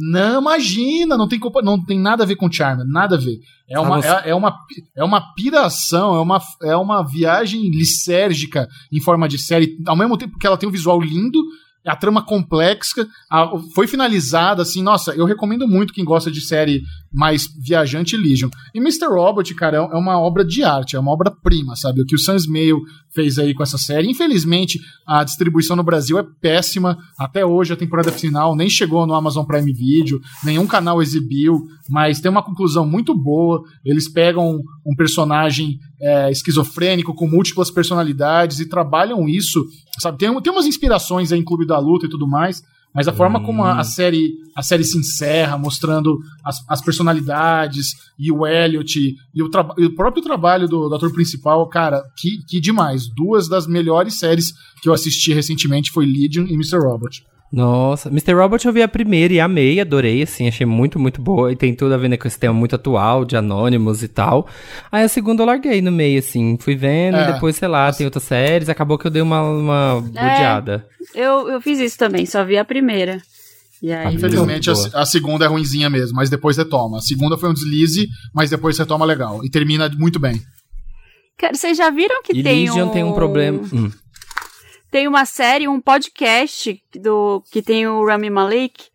Não, 0.00 0.40
imagina, 0.40 1.16
não 1.16 1.26
tem, 1.26 1.40
não 1.64 1.84
tem 1.84 1.98
nada 1.98 2.22
a 2.22 2.26
ver 2.26 2.36
com 2.36 2.50
Charmed, 2.50 2.88
nada 2.88 3.16
a 3.16 3.18
ver. 3.18 3.40
É 3.68 3.80
uma, 3.80 3.98
é, 3.98 4.30
é, 4.30 4.34
uma, 4.34 4.56
é 4.96 5.02
uma 5.02 5.34
piração, 5.34 6.14
é 6.14 6.20
uma, 6.20 6.40
é 6.62 6.76
uma 6.76 7.02
viagem 7.02 7.68
lisérgica 7.68 8.68
em 8.92 9.00
forma 9.00 9.28
de 9.28 9.38
série, 9.38 9.76
ao 9.86 9.96
mesmo 9.96 10.16
tempo 10.16 10.38
que 10.38 10.46
ela 10.46 10.56
tem 10.56 10.68
um 10.68 10.72
visual 10.72 11.00
lindo, 11.00 11.42
a 11.86 11.96
trama 11.96 12.24
complexa, 12.24 13.06
a, 13.30 13.50
foi 13.74 13.86
finalizada, 13.86 14.62
assim, 14.62 14.82
nossa, 14.82 15.12
eu 15.12 15.24
recomendo 15.24 15.66
muito 15.66 15.92
quem 15.92 16.04
gosta 16.04 16.30
de 16.30 16.40
série 16.40 16.82
mais 17.12 17.46
viajante 17.58 18.16
Legion. 18.16 18.50
E 18.74 18.78
Mr. 18.78 19.06
Robot, 19.08 19.54
cara, 19.54 19.78
é, 19.78 19.80
é 19.80 19.96
uma 19.96 20.20
obra 20.20 20.44
de 20.44 20.62
arte, 20.62 20.96
é 20.96 21.00
uma 21.00 21.12
obra-prima, 21.12 21.76
sabe? 21.76 22.02
O 22.02 22.06
que 22.06 22.14
o 22.14 22.18
Sam 22.18 22.36
Smale 22.36 22.80
fez 23.14 23.38
aí 23.38 23.54
com 23.54 23.62
essa 23.62 23.78
série. 23.78 24.10
Infelizmente, 24.10 24.80
a 25.06 25.24
distribuição 25.24 25.76
no 25.76 25.82
Brasil 25.82 26.18
é 26.18 26.26
péssima. 26.40 26.98
Até 27.18 27.44
hoje, 27.44 27.72
a 27.72 27.76
temporada 27.76 28.12
final 28.12 28.54
nem 28.54 28.68
chegou 28.68 29.06
no 29.06 29.14
Amazon 29.14 29.44
Prime 29.44 29.72
Video, 29.72 30.20
nenhum 30.44 30.66
canal 30.66 31.02
exibiu, 31.02 31.66
mas 31.88 32.20
tem 32.20 32.30
uma 32.30 32.42
conclusão 32.42 32.86
muito 32.86 33.14
boa. 33.14 33.62
Eles 33.84 34.08
pegam 34.08 34.60
um 34.86 34.94
personagem 34.96 35.78
é, 36.00 36.30
esquizofrênico 36.30 37.14
com 37.14 37.28
múltiplas 37.28 37.70
personalidades 37.70 38.60
e 38.60 38.68
trabalham 38.68 39.28
isso, 39.28 39.64
sabe? 39.98 40.18
Tem, 40.18 40.40
tem 40.40 40.52
umas 40.52 40.66
inspirações 40.66 41.32
aí 41.32 41.38
em 41.38 41.44
Clube 41.44 41.66
da 41.66 41.78
Luta 41.78 42.06
e 42.06 42.10
tudo 42.10 42.26
mais, 42.26 42.62
mas 42.98 43.06
a 43.06 43.12
forma 43.12 43.40
como 43.40 43.62
a, 43.62 43.74
a, 43.74 43.80
hum. 43.80 43.84
série 43.84 44.34
a 44.56 44.60
série 44.60 44.82
se 44.82 44.98
encerra, 44.98 45.56
mostrando 45.56 46.18
as, 46.44 46.64
as 46.68 46.80
personalidades 46.80 47.92
e 48.18 48.32
o 48.32 48.44
Elliot 48.44 49.16
e 49.32 49.40
o, 49.40 49.48
e 49.78 49.84
o 49.84 49.94
próprio 49.94 50.20
trabalho 50.20 50.66
do, 50.66 50.88
do, 50.88 50.94
ator 50.96 51.12
principal, 51.12 51.68
cara, 51.68 52.02
que, 52.16 52.44
que 52.44 52.60
demais. 52.60 53.06
Duas 53.06 53.48
das 53.48 53.68
melhores 53.68 54.18
séries 54.18 54.52
que 54.82 54.88
eu 54.88 54.92
assisti 54.92 55.32
recentemente 55.32 55.92
foi 55.92 56.06
Legion 56.06 56.44
e 56.46 56.54
Mr. 56.54 56.78
Robot. 56.78 57.24
Nossa, 57.50 58.10
Mr. 58.10 58.34
Robot 58.34 58.66
eu 58.66 58.72
vi 58.72 58.82
a 58.82 58.88
primeira 58.88 59.32
e 59.32 59.40
amei, 59.40 59.80
adorei, 59.80 60.22
assim, 60.22 60.46
achei 60.46 60.66
muito, 60.66 60.98
muito 60.98 61.20
boa. 61.20 61.50
E 61.50 61.56
tem 61.56 61.74
tudo 61.74 61.94
a 61.94 61.96
ver 61.96 62.08
né, 62.08 62.16
com 62.18 62.28
esse 62.28 62.38
tema 62.38 62.52
muito 62.52 62.74
atual, 62.74 63.24
de 63.24 63.36
anônimos 63.36 64.02
e 64.02 64.08
tal. 64.08 64.46
Aí 64.92 65.02
a 65.02 65.08
segunda 65.08 65.42
eu 65.42 65.46
larguei 65.46 65.80
no 65.80 65.90
meio, 65.90 66.18
assim, 66.18 66.58
fui 66.60 66.76
vendo, 66.76 67.16
É. 67.16 67.22
e 67.30 67.32
depois, 67.32 67.56
sei 67.56 67.68
lá, 67.68 67.90
tem 67.90 68.04
outras 68.06 68.24
séries, 68.24 68.68
acabou 68.68 68.98
que 68.98 69.06
eu 69.06 69.10
dei 69.10 69.22
uma, 69.22 69.42
uma 69.42 70.00
bodeada. 70.02 70.86
Eu, 71.14 71.48
eu 71.48 71.60
fiz 71.60 71.78
isso 71.78 71.96
também, 71.96 72.26
só 72.26 72.44
vi 72.44 72.58
a 72.58 72.64
primeira. 72.64 73.18
E 73.82 73.92
aí, 73.92 74.14
Infelizmente, 74.14 74.68
a, 74.70 74.74
a 75.00 75.06
segunda 75.06 75.44
é 75.44 75.48
ruinzinha 75.48 75.88
mesmo, 75.88 76.16
mas 76.16 76.28
depois 76.28 76.56
retoma. 76.56 76.98
A 76.98 77.00
segunda 77.00 77.38
foi 77.38 77.48
um 77.48 77.54
deslize, 77.54 78.08
mas 78.34 78.50
depois 78.50 78.76
retoma 78.76 79.06
legal. 79.06 79.42
E 79.44 79.48
termina 79.48 79.88
muito 79.96 80.18
bem. 80.18 80.42
Cara, 81.38 81.54
vocês 81.54 81.78
já 81.78 81.88
viram 81.88 82.20
que 82.22 82.36
E 82.36 82.42
tem 82.42 82.66
Legion 82.68 82.88
um... 82.88 82.90
tem 82.90 83.04
um 83.04 83.12
problema. 83.12 83.60
Hum. 83.72 83.88
Tem 84.90 85.06
uma 85.06 85.26
série, 85.26 85.68
um 85.68 85.80
podcast 85.80 86.82
do 86.94 87.42
que 87.50 87.60
tem 87.60 87.86
o 87.86 88.06
Rami 88.06 88.30
Malek. 88.30 88.86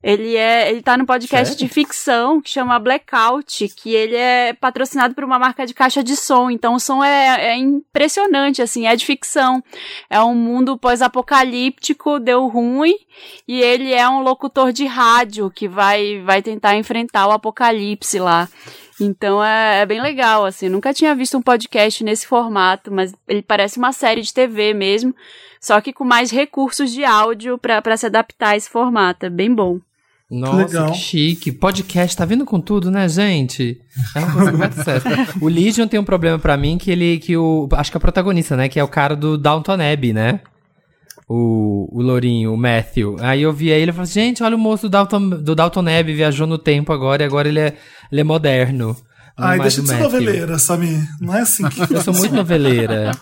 Ele 0.00 0.36
é, 0.36 0.70
ele 0.70 0.80
tá 0.80 0.96
no 0.96 1.04
podcast 1.04 1.54
Sério? 1.54 1.58
de 1.58 1.74
ficção 1.74 2.40
que 2.40 2.50
chama 2.50 2.78
Blackout, 2.78 3.66
que 3.70 3.94
ele 3.94 4.14
é 4.14 4.52
patrocinado 4.52 5.12
por 5.12 5.24
uma 5.24 5.40
marca 5.40 5.66
de 5.66 5.74
caixa 5.74 6.04
de 6.04 6.14
som. 6.14 6.50
Então 6.50 6.74
o 6.74 6.80
som 6.80 7.02
é, 7.02 7.48
é 7.48 7.56
impressionante, 7.56 8.62
assim, 8.62 8.86
é 8.86 8.94
de 8.94 9.04
ficção. 9.04 9.62
É 10.08 10.20
um 10.20 10.36
mundo 10.36 10.78
pós-apocalíptico, 10.78 12.20
deu 12.20 12.46
ruim, 12.46 12.94
e 13.46 13.60
ele 13.60 13.92
é 13.92 14.08
um 14.08 14.20
locutor 14.20 14.72
de 14.72 14.86
rádio 14.86 15.50
que 15.50 15.66
vai, 15.66 16.20
vai 16.20 16.42
tentar 16.42 16.76
enfrentar 16.76 17.26
o 17.26 17.32
apocalipse 17.32 18.20
lá. 18.20 18.48
Então 19.00 19.42
é, 19.42 19.80
é 19.80 19.86
bem 19.86 20.00
legal, 20.00 20.44
assim. 20.44 20.68
Nunca 20.68 20.92
tinha 20.92 21.14
visto 21.14 21.36
um 21.36 21.42
podcast 21.42 22.02
nesse 22.02 22.26
formato, 22.26 22.92
mas 22.92 23.14
ele 23.26 23.42
parece 23.42 23.78
uma 23.78 23.92
série 23.92 24.22
de 24.22 24.32
TV 24.32 24.74
mesmo, 24.74 25.14
só 25.60 25.80
que 25.80 25.92
com 25.92 26.04
mais 26.04 26.30
recursos 26.30 26.92
de 26.92 27.04
áudio 27.04 27.58
pra 27.58 27.80
pra 27.80 27.96
se 27.96 28.06
adaptar 28.06 28.50
a 28.50 28.56
esse 28.56 28.68
formato. 28.68 29.26
É 29.26 29.30
bem 29.30 29.54
bom. 29.54 29.78
Nossa, 30.30 30.56
legal. 30.56 30.92
que 30.92 30.98
chique. 30.98 31.52
Podcast 31.52 32.16
tá 32.16 32.24
vindo 32.26 32.44
com 32.44 32.60
tudo, 32.60 32.90
né, 32.90 33.08
gente? 33.08 33.80
É 34.14 34.18
uma 34.18 34.32
coisa 34.32 34.52
dar 34.52 34.72
certo. 34.72 35.08
O 35.40 35.48
Legion 35.48 35.88
tem 35.88 35.98
um 35.98 36.04
problema 36.04 36.38
pra 36.38 36.56
mim 36.56 36.76
que 36.76 36.90
ele, 36.90 37.18
que 37.18 37.34
o, 37.36 37.66
acho 37.72 37.90
que 37.90 37.96
é 37.96 37.98
o 37.98 38.00
protagonista, 38.00 38.54
né, 38.54 38.68
que 38.68 38.78
é 38.78 38.84
o 38.84 38.88
cara 38.88 39.16
do 39.16 39.38
Downton 39.38 39.78
Abbey, 39.80 40.12
né? 40.12 40.40
O, 41.28 41.86
o 41.92 42.00
Lourinho, 42.02 42.54
o 42.54 42.56
Matthew. 42.56 43.16
Aí 43.20 43.42
eu 43.42 43.52
vi 43.52 43.68
ele 43.68 43.90
e 43.90 43.94
falei, 43.94 44.10
gente, 44.10 44.42
olha 44.42 44.56
o 44.56 44.58
moço 44.58 44.88
do 44.88 44.90
Dalton, 44.90 45.28
do 45.28 45.54
Dalton 45.54 45.80
Abbey, 45.80 46.14
viajou 46.14 46.46
no 46.46 46.56
tempo 46.56 46.90
agora 46.92 47.22
e 47.22 47.26
agora 47.26 47.48
ele 47.48 47.60
é, 47.60 47.74
ele 48.10 48.20
é 48.22 48.24
moderno. 48.24 48.96
Não 49.38 49.46
Ai, 49.46 49.60
deixa 49.60 49.82
de 49.82 49.88
ser 49.88 49.98
noveleira, 50.00 50.58
Samir. 50.58 50.98
Não 51.20 51.32
é 51.34 51.42
assim 51.42 51.68
que 51.68 51.80
Eu 51.94 52.00
sou 52.02 52.14
muito 52.14 52.34
noveleira. 52.34 53.12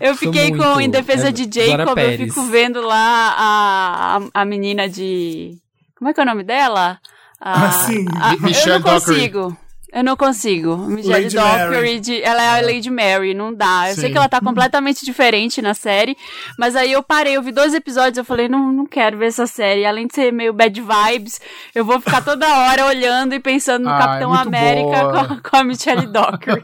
Eu 0.00 0.16
fiquei 0.16 0.48
com, 0.50 0.56
muito. 0.56 0.80
em 0.80 0.90
defesa 0.90 1.28
É, 1.28 1.32
de 1.32 1.42
Jacob, 1.44 1.96
eu 1.98 2.16
fico 2.18 2.42
vendo 2.46 2.80
lá 2.80 3.34
a, 3.38 4.16
a, 4.34 4.40
a 4.42 4.44
menina 4.44 4.88
de. 4.88 5.52
Como 5.96 6.10
é 6.10 6.14
que 6.14 6.20
é 6.20 6.22
o 6.24 6.26
nome 6.26 6.42
dela? 6.42 6.98
A, 7.40 7.66
Ah, 7.66 7.70
sim. 7.70 8.04
a- 8.20 8.34
eu 8.34 8.40
Michelle 8.40 8.82
não 8.82 8.94
Dockery. 8.94 9.54
Eu 9.94 10.02
não 10.02 10.16
consigo. 10.16 10.76
Michelle 10.76 11.28
Dockery, 11.30 12.20
ela 12.22 12.42
é 12.42 12.58
a 12.58 12.60
Lady 12.66 12.90
Mary, 12.90 13.32
não 13.32 13.54
dá. 13.54 13.90
Eu 13.90 13.94
sei 13.94 14.06
Sim. 14.06 14.10
que 14.12 14.18
ela 14.18 14.28
tá 14.28 14.40
completamente 14.40 15.04
diferente 15.04 15.62
na 15.62 15.72
série, 15.72 16.16
mas 16.58 16.74
aí 16.74 16.90
eu 16.90 17.00
parei, 17.02 17.36
eu 17.36 17.42
vi 17.42 17.52
dois 17.52 17.72
episódios, 17.72 18.18
eu 18.18 18.24
falei, 18.24 18.48
não, 18.48 18.72
não 18.72 18.86
quero 18.86 19.16
ver 19.18 19.26
essa 19.26 19.46
série. 19.46 19.86
Além 19.86 20.08
de 20.08 20.14
ser 20.16 20.32
meio 20.32 20.52
bad 20.52 20.80
vibes, 20.80 21.40
eu 21.72 21.84
vou 21.84 22.00
ficar 22.00 22.22
toda 22.24 22.44
hora 22.46 22.86
olhando 22.86 23.34
e 23.34 23.38
pensando 23.40 23.84
no 23.84 23.90
Ah, 23.90 23.94
é 23.94 23.98
Capitão 24.00 24.30
muito 24.30 24.48
América 24.48 25.00
com 25.00 25.16
a, 25.16 25.40
com 25.40 25.56
a 25.58 25.64
Michelle 25.64 26.06
Dockery. 26.08 26.60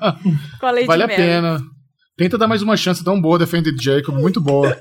com 0.59 0.67
a 0.67 0.71
Lady 0.73 0.87
vale 0.87 1.03
a 1.05 1.07
Mary. 1.07 1.17
pena. 1.23 1.61
Tenta 2.19 2.37
dar 2.37 2.49
mais 2.49 2.63
uma 2.63 2.77
chance 2.77 3.05
tão 3.05 3.21
boa, 3.21 3.39
Defended 3.39 3.81
Jacob, 3.81 4.15
muito 4.17 4.41
boa. 4.41 4.77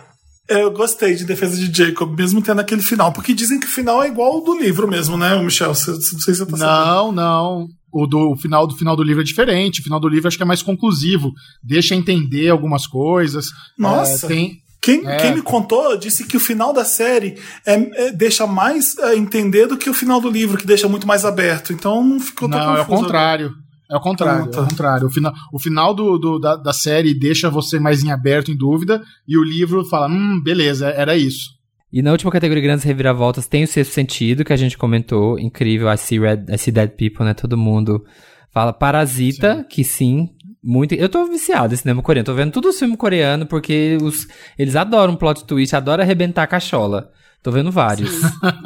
Eu 0.50 0.72
gostei 0.72 1.14
de 1.14 1.24
Defesa 1.24 1.56
de 1.56 1.72
Jacob, 1.72 2.18
mesmo 2.18 2.42
tendo 2.42 2.60
aquele 2.62 2.82
final. 2.82 3.14
Porque 3.14 3.36
dizem 3.36 3.60
que 3.60 3.68
o 3.68 3.70
final 3.70 4.02
é 4.02 4.08
igual 4.08 4.32
ao 4.34 4.44
do 4.44 4.58
livro 4.60 4.88
mesmo, 4.88 5.16
né, 5.16 5.36
Michel? 5.40 5.68
Não 5.68 5.76
sei 5.76 5.94
se 5.94 6.16
você 6.20 6.46
tá 6.46 6.58
sabendo. 6.58 6.58
Não, 6.58 7.12
não. 7.12 7.68
O, 7.92 8.06
do, 8.06 8.32
o 8.32 8.36
final 8.36 8.68
do 8.68 8.76
final 8.76 8.96
do 8.96 9.04
livro 9.04 9.22
é 9.22 9.26
diferente. 9.26 9.82
O 9.82 9.84
final 9.84 10.00
do 10.00 10.08
livro 10.08 10.28
acho 10.28 10.38
que 10.38 10.44
é 10.44 10.46
mais 10.46 10.62
conclusivo. 10.62 11.32
Deixa 11.64 11.96
entender 11.96 12.50
algumas 12.50 12.86
coisas. 12.88 13.48
Nossa. 13.78 14.26
É, 14.26 14.30
tem, 14.30 14.62
Quem, 14.82 15.06
É. 15.06 15.18
quem 15.18 15.36
me 15.36 15.42
contou 15.42 15.98
disse 15.98 16.26
que 16.26 16.38
o 16.38 16.40
final 16.40 16.72
da 16.72 16.86
série 16.86 17.36
é- 17.66 18.06
é- 18.08 18.12
deixa 18.14 18.48
mais 18.48 18.98
a 19.00 19.14
entender 19.14 19.68
do 19.68 19.76
que 19.78 19.90
o 19.90 19.94
final 19.94 20.22
do 20.22 20.30
livro, 20.30 20.58
que 20.58 20.66
deixa 20.66 20.88
muito 20.88 21.06
mais 21.06 21.26
aberto. 21.26 21.74
Então 21.74 22.02
não 22.04 22.18
ficou 22.20 22.48
não, 22.48 22.58
é 22.78 22.82
o 22.82 22.86
confuso. 22.86 23.02
contrário. 23.04 23.54
É 23.92 23.98
o 23.98 24.00
contrário, 24.00 24.44
Ah, 24.46 24.48
tá. 24.48 24.58
é 24.60 24.62
o 24.62 24.68
contrário. 24.68 25.08
O 25.08 25.10
final, 25.10 25.34
o 25.52 25.60
final 25.60 25.94
do, 25.94 26.18
do- 26.18 26.40
da, 26.40 26.56
da 26.56 26.72
série 26.72 27.14
deixa 27.14 27.50
você 27.50 27.78
mais 27.80 28.04
em 28.04 28.12
aberto, 28.12 28.52
em 28.52 28.56
dúvida, 28.56 29.02
e 29.28 29.36
o 29.38 29.44
livro 29.44 29.84
fala, 29.84 30.08
hum, 30.08 30.40
beleza, 30.42 30.88
era 30.90 31.18
isso. 31.18 31.50
E 31.92 32.02
na 32.02 32.12
última 32.12 32.32
categoria 32.32 32.62
grandes 32.64 32.86
reviravoltas 32.86 33.48
tem 33.48 33.64
o 33.64 33.68
sexto 33.68 33.92
sentido, 33.94 34.46
que 34.46 34.54
a 34.54 34.58
gente 34.58 34.78
comentou. 34.78 35.40
Incrível, 35.40 35.92
I 35.92 35.98
see, 35.98 36.20
red, 36.20 36.46
I 36.50 36.58
see 36.58 36.72
dead 36.72 36.92
people, 36.92 37.26
né? 37.26 37.34
Todo 37.34 37.58
mundo 37.58 38.06
fala. 38.52 38.72
Parasita, 38.72 39.66
que 39.68 39.84
sim, 39.84 40.30
muito. 40.64 40.94
Eu 40.94 41.10
tô 41.10 41.26
viciado 41.26 41.74
em 41.74 41.78
cinema 41.78 42.02
coreano. 42.04 42.26
Tô 42.26 42.34
vendo 42.34 42.52
tudo 42.52 42.72
filme 42.72 42.96
coreano, 42.96 43.46
porque 43.46 43.98
os, 44.02 44.28
eles 44.58 44.76
adoram 44.76 45.16
plot 45.16 45.46
twist, 45.46 45.76
adoram 45.76 46.04
arrebentar 46.04 46.44
a 46.44 46.48
cachola. 46.48 47.12
Tô 47.42 47.52
vendo 47.52 47.72
vários. 47.72 48.20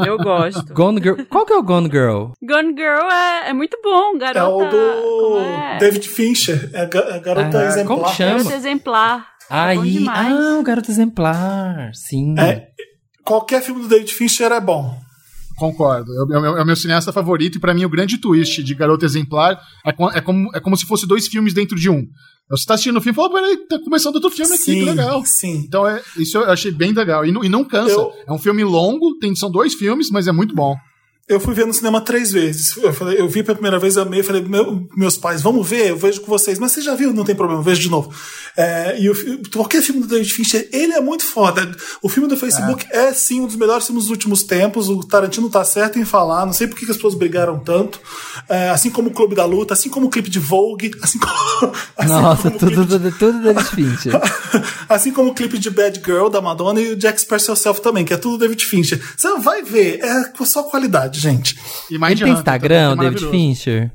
Eu 0.04 0.18
gosto. 0.18 0.66
Gone 0.74 1.00
Girl. 1.00 1.16
Qual 1.30 1.46
que 1.46 1.54
é 1.54 1.56
o 1.56 1.62
Gone 1.62 1.90
Girl? 1.90 2.32
Gone 2.42 2.74
Girl 2.76 3.08
é, 3.10 3.50
é 3.50 3.54
muito 3.54 3.78
bom, 3.84 4.18
garota. 4.18 4.40
É 4.40 4.44
o 4.44 4.70
do 4.70 5.40
é? 5.40 5.78
David 5.78 6.10
Fincher, 6.10 6.72
é 6.74 6.82
a 6.82 6.84
a 6.86 7.20
garota 7.20 7.60
Ah, 7.60 7.66
exemplar. 7.68 7.86
como 7.86 8.08
chama? 8.10 8.38
Garota 8.38 8.56
exemplar. 8.56 9.34
É 9.50 9.56
Aí. 9.56 9.92
demais. 9.92 10.34
Ah, 10.34 10.58
o 10.60 10.64
Garoto 10.64 10.90
Exemplar. 10.90 11.92
Sim. 11.94 12.36
É, 12.40 12.70
qualquer 13.24 13.62
filme 13.62 13.82
do 13.82 13.88
David 13.88 14.12
Fincher 14.14 14.52
é 14.52 14.60
bom. 14.60 14.98
Concordo. 15.58 16.12
É 16.14 16.24
o, 16.24 16.38
é 16.38 16.42
meu- 16.42 16.58
é 16.58 16.66
meu 16.66 16.76
cineasta 16.76 17.12
favorito, 17.14 17.58
e 17.58 17.62
pra 17.62 17.74
mim 17.74 17.86
o 17.86 17.90
grande 17.90 18.18
twist 18.18 18.64
de 18.64 18.74
Garota 18.74 19.06
Exemplar 19.06 19.60
é, 19.86 19.92
co- 19.92 20.10
é 20.10 20.20
como, 20.22 20.50
é 20.56 20.60
como 20.60 20.76
se 20.76 20.86
fosse 20.86 21.06
dois 21.08 21.28
filmes 21.28 21.54
dentro 21.54 21.78
de 21.78 21.90
um. 21.90 22.06
Você 22.50 22.66
tá 22.66 22.74
assistindo 22.74 22.98
o 22.98 23.02
filme 23.02 23.14
e 23.14 23.16
fala, 23.16 23.32
peraí, 23.32 23.58
tá 23.68 23.80
começando 23.80 24.16
outro 24.16 24.30
filme 24.30 24.54
aqui, 24.54 24.66
que 24.66 24.84
legal. 24.86 25.24
sim. 25.26 25.64
Então, 25.66 25.88
é, 25.88 26.02
isso 26.18 26.38
eu 26.38 26.52
achei 26.52 26.72
bem 26.72 26.92
legal. 26.92 27.26
E 27.26 27.32
não, 27.32 27.44
e 27.44 27.50
não 27.50 27.64
cansa. 27.64 27.94
Eu- 27.94 28.12
É 28.28 28.34
um 28.34 28.38
filme 28.38 28.64
longo, 28.64 29.18
tem, 29.20 29.36
são 29.36 29.50
dois 29.50 29.74
filmes, 29.76 30.10
mas 30.12 30.28
é 30.28 30.32
muito 30.32 30.54
bom. 30.54 30.76
Eu 31.28 31.40
fui 31.40 31.54
ver 31.54 31.66
no 31.66 31.74
cinema 31.74 32.02
três 32.02 32.34
vezes. 32.34 32.76
Eu, 32.76 32.94
falei, 32.94 33.18
eu 33.18 33.30
vi 33.30 33.44
pela 33.44 33.56
primeira 33.56 33.80
vez, 33.80 33.98
amei, 33.98 34.22
falei, 34.22 34.42
"Meu- 34.42 34.86
meus 34.96 35.16
pais, 35.18 35.42
vamos 35.42 35.66
ver, 35.68 35.90
eu 35.92 35.98
vejo 35.98 36.20
com 36.20 36.28
vocês. 36.28 36.60
Mas 36.60 36.74
você 36.74 36.82
já 36.82 36.96
viu? 36.96 37.14
Não 37.14 37.24
tem 37.24 37.34
problema, 37.34 37.62
eu 37.62 37.64
vejo 37.64 37.80
de 37.80 37.90
novo. 37.90 38.14
É, 38.58 39.00
e 39.00 39.10
o 39.10 39.42
qualquer 39.54 39.82
filme 39.82 40.02
do 40.02 40.08
David 40.08 40.30
Fincher, 40.34 40.68
ele 40.72 40.92
é 40.92 41.00
muito 41.00 41.24
foda. 41.24 41.72
O 42.02 42.10
filme 42.10 42.28
do 42.28 42.36
Facebook 42.36 42.86
é, 42.92 43.14
sim 43.14 43.40
um 43.40 43.48
dos 43.48 43.56
melhores 43.56 43.86
filmes 43.86 44.04
dos 44.04 44.12
últimos 44.12 44.44
tempos. 44.44 44.90
O 44.90 45.00
Tarantino 45.02 45.50
tá 45.50 45.64
certo 45.64 45.98
em 45.98 46.04
falar. 46.04 46.46
Não 46.46 46.52
sei 46.54 46.68
por 46.68 46.78
que 46.78 46.84
as 46.90 46.98
pessoas 46.98 47.16
brigaram 47.16 47.58
tanto. 47.58 48.02
É, 48.50 48.70
assim 48.70 48.90
como 48.90 49.08
o 49.10 49.14
Clube 49.14 49.34
da 49.34 49.46
Luta, 49.46 49.74
assim 49.74 49.90
como 49.90 50.08
o 50.08 50.10
clipe 50.10 50.30
de 50.30 50.40
Vogue, 50.40 50.92
assim 51.02 51.20
como. 51.20 51.34
assim 51.98 52.10
Nossa, 52.10 52.52
como 52.52 52.60
tudo, 52.60 52.86
tudo, 52.86 53.12
tudo 53.18 53.42
David 53.42 53.66
Fincher. 53.70 54.14
assim 54.90 55.12
como 55.12 55.32
o 55.32 55.34
clipe 55.34 55.58
de 55.58 55.70
Bad 55.70 56.02
Girl 56.06 56.28
da 56.28 56.42
Madonna 56.42 56.82
e 56.82 56.92
o 56.92 56.96
Jack 56.98 57.18
Express 57.18 57.48
Yourself 57.48 57.82
também, 57.82 58.04
que 58.04 58.14
é 58.14 58.18
tudo 58.18 58.38
David 58.38 58.64
Fincher. 58.66 59.02
Você 59.18 59.34
vai 59.40 59.64
ver, 59.64 60.00
é 60.04 60.26
com 60.26 60.46
só 60.46 60.64
qualidade, 60.64 61.13
gente. 61.20 61.58
E 61.90 61.98
Mind 61.98 62.12
Ele 62.12 62.16
tem 62.16 62.30
Hunter 62.30 62.38
Instagram, 62.40 62.90
também, 62.96 63.10
David 63.12 63.26
é 63.26 63.32
Fincher? 63.32 63.92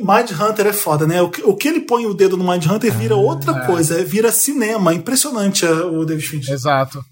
Mind 0.00 0.30
Hunter 0.30 0.66
é 0.66 0.72
foda, 0.72 1.06
né? 1.06 1.20
O 1.22 1.28
que, 1.28 1.42
o 1.42 1.54
que 1.54 1.68
ele 1.68 1.80
põe 1.80 2.06
o 2.06 2.14
dedo 2.14 2.36
no 2.36 2.48
Mind 2.48 2.64
Hunter 2.66 2.92
vira 2.92 3.16
outra 3.16 3.66
coisa, 3.66 4.04
vira 4.04 4.30
cinema. 4.30 4.94
Impressionante 4.94 5.64
é, 5.64 5.70
o 5.70 6.04
David 6.04 6.26
Fincher. 6.26 6.54
Exato. 6.54 7.02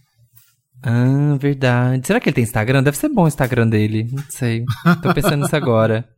Ah, 0.82 1.36
verdade. 1.38 2.06
Será 2.06 2.20
que 2.20 2.28
ele 2.28 2.34
tem 2.34 2.44
Instagram? 2.44 2.82
Deve 2.82 2.96
ser 2.96 3.08
bom 3.08 3.24
o 3.24 3.28
Instagram 3.28 3.68
dele. 3.68 4.08
Não 4.12 4.22
sei. 4.28 4.64
Tô 5.02 5.12
pensando 5.12 5.42
nisso 5.42 5.56
agora. 5.56 6.08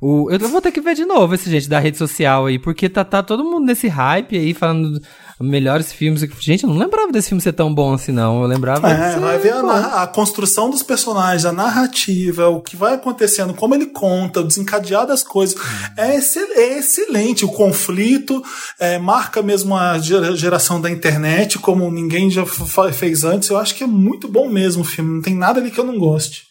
O, 0.00 0.30
eu 0.30 0.38
vou 0.48 0.60
ter 0.60 0.72
que 0.72 0.80
ver 0.80 0.94
de 0.94 1.04
novo 1.04 1.34
esse 1.34 1.50
gente 1.50 1.68
da 1.68 1.78
rede 1.78 1.96
social 1.96 2.46
aí, 2.46 2.58
porque 2.58 2.88
tá, 2.88 3.04
tá 3.04 3.22
todo 3.22 3.44
mundo 3.44 3.66
nesse 3.66 3.86
hype 3.88 4.36
aí, 4.36 4.52
falando 4.52 5.00
melhores 5.40 5.92
filmes. 5.92 6.20
Gente, 6.40 6.64
eu 6.64 6.70
não 6.70 6.78
lembrava 6.78 7.10
desse 7.10 7.28
filme 7.28 7.40
ser 7.42 7.52
tão 7.52 7.72
bom 7.74 7.92
assim, 7.94 8.12
não. 8.12 8.42
Eu 8.42 8.46
lembrava. 8.48 8.88
É, 8.88 9.18
vai 9.18 9.38
ver 9.38 9.52
a, 9.54 10.02
a 10.02 10.06
construção 10.06 10.70
dos 10.70 10.82
personagens, 10.82 11.44
a 11.44 11.52
narrativa, 11.52 12.48
o 12.48 12.60
que 12.60 12.76
vai 12.76 12.94
acontecendo, 12.94 13.52
como 13.54 13.74
ele 13.74 13.86
conta, 13.86 14.40
o 14.40 14.44
desencadear 14.46 15.06
das 15.06 15.22
coisas. 15.22 15.56
É, 15.96 16.16
excel- 16.16 16.52
é 16.54 16.78
excelente. 16.78 17.44
O 17.44 17.48
conflito 17.48 18.42
é, 18.78 18.98
marca 18.98 19.42
mesmo 19.42 19.76
a 19.76 19.98
gera- 19.98 20.36
geração 20.36 20.80
da 20.80 20.90
internet, 20.90 21.58
como 21.58 21.90
ninguém 21.90 22.30
já 22.30 22.44
fez 22.92 23.24
antes. 23.24 23.48
Eu 23.48 23.58
acho 23.58 23.74
que 23.74 23.84
é 23.84 23.86
muito 23.86 24.28
bom 24.28 24.48
mesmo 24.48 24.82
o 24.82 24.86
filme. 24.86 25.14
Não 25.14 25.22
tem 25.22 25.34
nada 25.34 25.60
ali 25.60 25.70
que 25.70 25.78
eu 25.80 25.84
não 25.84 25.98
goste. 25.98 26.42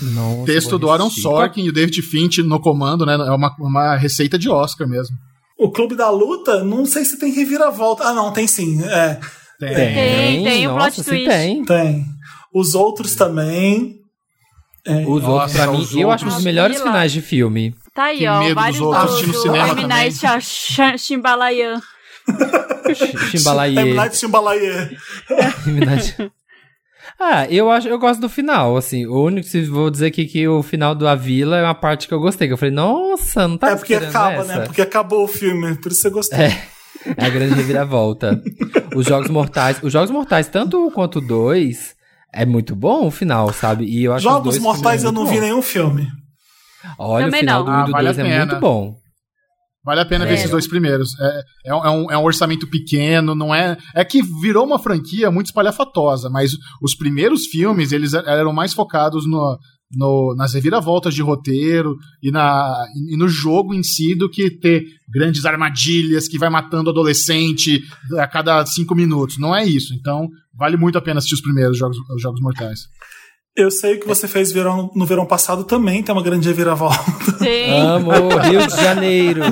Nossa, 0.00 0.44
Texto 0.46 0.78
do 0.78 0.88
Aaron. 0.90 1.10
Sorkin 1.10 1.64
e 1.64 1.68
o 1.68 1.72
David 1.72 2.00
Finch 2.02 2.40
no 2.42 2.60
comando, 2.60 3.04
né? 3.04 3.14
É 3.14 3.32
uma, 3.32 3.54
uma 3.58 3.96
receita 3.96 4.38
de 4.38 4.48
Oscar 4.48 4.88
mesmo. 4.88 5.16
O 5.58 5.70
Clube 5.72 5.96
da 5.96 6.08
Luta, 6.10 6.62
não 6.62 6.86
sei 6.86 7.04
se 7.04 7.18
tem 7.18 7.32
reviravolta. 7.32 8.04
Ah, 8.04 8.12
não, 8.12 8.32
tem 8.32 8.46
sim. 8.46 8.80
É, 8.84 9.18
Tem. 9.58 9.74
Tem, 9.74 10.44
tem 10.44 10.68
o 10.68 10.74
plot 10.76 11.02
twist. 11.02 11.26
tem. 11.28 11.64
tem. 11.64 12.04
Os 12.54 12.74
outros 12.76 13.14
também. 13.16 13.96
É, 14.86 15.04
Os 15.06 15.22
Nossa, 15.22 15.28
outros, 15.30 15.52
pra 15.52 15.66
mim, 15.66 15.78
os 15.80 15.92
eu 15.96 16.10
acho 16.10 16.24
um 16.24 16.28
outros. 16.28 16.34
dos 16.36 16.44
melhores 16.44 16.80
finais 16.80 17.10
de 17.12 17.20
filme. 17.20 17.74
Tá 17.94 18.04
aí, 18.04 18.18
Que 18.18 18.26
ó. 18.28 18.38
medo 18.38 18.54
vários 18.54 18.78
dos 18.78 18.86
outros 18.86 19.20
do, 19.22 19.32
do 19.32 19.38
cinema 19.42 19.58
M. 19.64 19.68
também. 19.70 19.86
Night 19.88 20.16
Shy- 20.40 20.96
Shyamalan. 20.98 21.80
Chimbalaye. 23.30 23.76
M. 23.78 23.94
Night 23.94 24.16
Shyamalan. 24.16 24.54
M. 25.66 25.80
Night- 25.84 26.32
Ah, 27.20 27.46
eu 27.50 27.68
acho, 27.70 27.88
eu 27.88 27.98
gosto 27.98 28.20
do 28.20 28.28
final, 28.28 28.76
assim. 28.76 29.04
O 29.06 29.24
único, 29.24 29.46
se 29.46 29.62
vou 29.62 29.90
dizer 29.90 30.06
aqui 30.06 30.24
que 30.26 30.46
o 30.46 30.62
final 30.62 30.94
do 30.94 31.06
A 31.08 31.14
Vila 31.16 31.56
é 31.58 31.62
uma 31.64 31.74
parte 31.74 32.06
que 32.06 32.14
eu 32.14 32.20
gostei. 32.20 32.46
Que 32.46 32.52
eu 32.54 32.58
falei, 32.58 32.72
nossa, 32.74 33.48
não 33.48 33.58
tá 33.58 33.70
É 33.70 33.76
porque 33.76 33.94
acaba, 33.94 34.42
essa. 34.42 34.56
né? 34.58 34.64
Porque 34.66 34.80
acabou 34.82 35.24
o 35.24 35.28
filme, 35.28 35.74
por 35.76 35.90
isso 35.90 36.02
você 36.02 36.10
gostou. 36.10 36.38
É. 36.38 36.62
É 37.16 37.24
a 37.24 37.28
grande 37.30 37.54
reviravolta. 37.54 38.40
os 38.94 39.06
Jogos 39.06 39.30
Mortais, 39.30 39.80
os 39.82 39.92
Jogos 39.92 40.10
Mortais, 40.10 40.46
tanto 40.48 40.78
um 40.84 40.90
quanto 40.90 41.18
o 41.18 41.20
dois, 41.26 41.94
é 42.32 42.44
muito 42.46 42.76
bom 42.76 43.06
o 43.06 43.10
final, 43.10 43.52
sabe? 43.52 43.84
E 43.84 44.04
eu 44.04 44.12
acho 44.12 44.26
os 44.26 44.32
Jogos 44.32 44.50
dois 44.54 44.62
Mortais 44.62 45.02
eu 45.04 45.10
não 45.12 45.22
muito 45.22 45.32
vi 45.32 45.40
bom. 45.40 45.44
nenhum 45.46 45.62
filme. 45.62 46.06
Olha, 46.98 47.24
Também 47.26 47.38
o 47.40 47.42
final 47.42 47.64
não. 47.64 47.66
do 47.66 47.70
1 47.70 47.74
e 47.74 47.80
Ah, 47.82 47.84
do 47.86 47.92
vale 47.92 48.04
2 48.06 48.18
a 48.18 48.20
é 48.20 48.24
pena. 48.24 48.46
muito 48.46 48.60
bom. 48.60 48.96
Vale 49.88 50.02
a 50.02 50.04
pena 50.04 50.26
ver 50.26 50.32
É. 50.32 50.34
esses 50.34 50.50
dois 50.50 50.66
primeiros. 50.68 51.18
É, 51.18 51.42
é, 51.68 51.74
um- 51.74 51.84
é 51.86 51.90
um, 51.90 52.10
é 52.12 52.18
um 52.18 52.24
orçamento 52.24 52.66
pequeno, 52.66 53.34
não 53.34 53.54
é. 53.54 53.74
É 53.94 54.04
que 54.04 54.20
virou 54.22 54.66
uma 54.66 54.78
franquia 54.78 55.30
muito 55.30 55.46
espalhafatosa, 55.46 56.28
mas 56.28 56.52
os 56.82 56.94
primeiros 56.94 57.46
filmes 57.46 57.90
eles 57.90 58.12
eram 58.12 58.52
mais 58.52 58.74
focados 58.74 59.24
no, 59.26 59.58
no- 59.96 60.34
nas 60.36 60.52
reviravoltas 60.52 61.14
de 61.14 61.22
roteiro 61.22 61.96
e, 62.22 62.30
na, 62.30 62.84
e 63.10 63.16
no 63.16 63.28
jogo 63.30 63.72
em 63.72 63.82
si 63.82 64.14
do 64.14 64.28
que 64.28 64.50
ter 64.50 64.84
grandes 65.08 65.46
armadilhas 65.46 66.28
que 66.28 66.38
vai 66.38 66.50
matando 66.50 66.90
adolescente 66.90 67.80
a 68.18 68.26
cada 68.26 68.66
cinco 68.66 68.94
minutos. 68.94 69.38
Não 69.38 69.56
é 69.56 69.64
isso. 69.64 69.94
Então, 69.94 70.28
vale 70.54 70.76
muito 70.76 70.98
a 70.98 71.00
pena 71.00 71.16
assistir 71.16 71.36
os 71.36 71.40
primeiros 71.40 71.78
jogos, 71.78 71.96
os 72.14 72.20
jogos 72.20 72.42
mortais. 72.42 72.80
Eu 73.58 73.72
sei 73.72 73.96
que 73.96 74.06
você 74.06 74.28
fez 74.28 74.52
verão, 74.52 74.88
no 74.94 75.04
verão 75.04 75.26
passado 75.26 75.64
também, 75.64 76.00
tem 76.00 76.14
uma 76.14 76.22
grande 76.22 76.46
reviravolta. 76.46 76.96
Sim, 77.38 77.80
Amo, 77.80 78.12
Rio 78.38 78.64
de 78.64 78.76
Janeiro. 78.76 79.42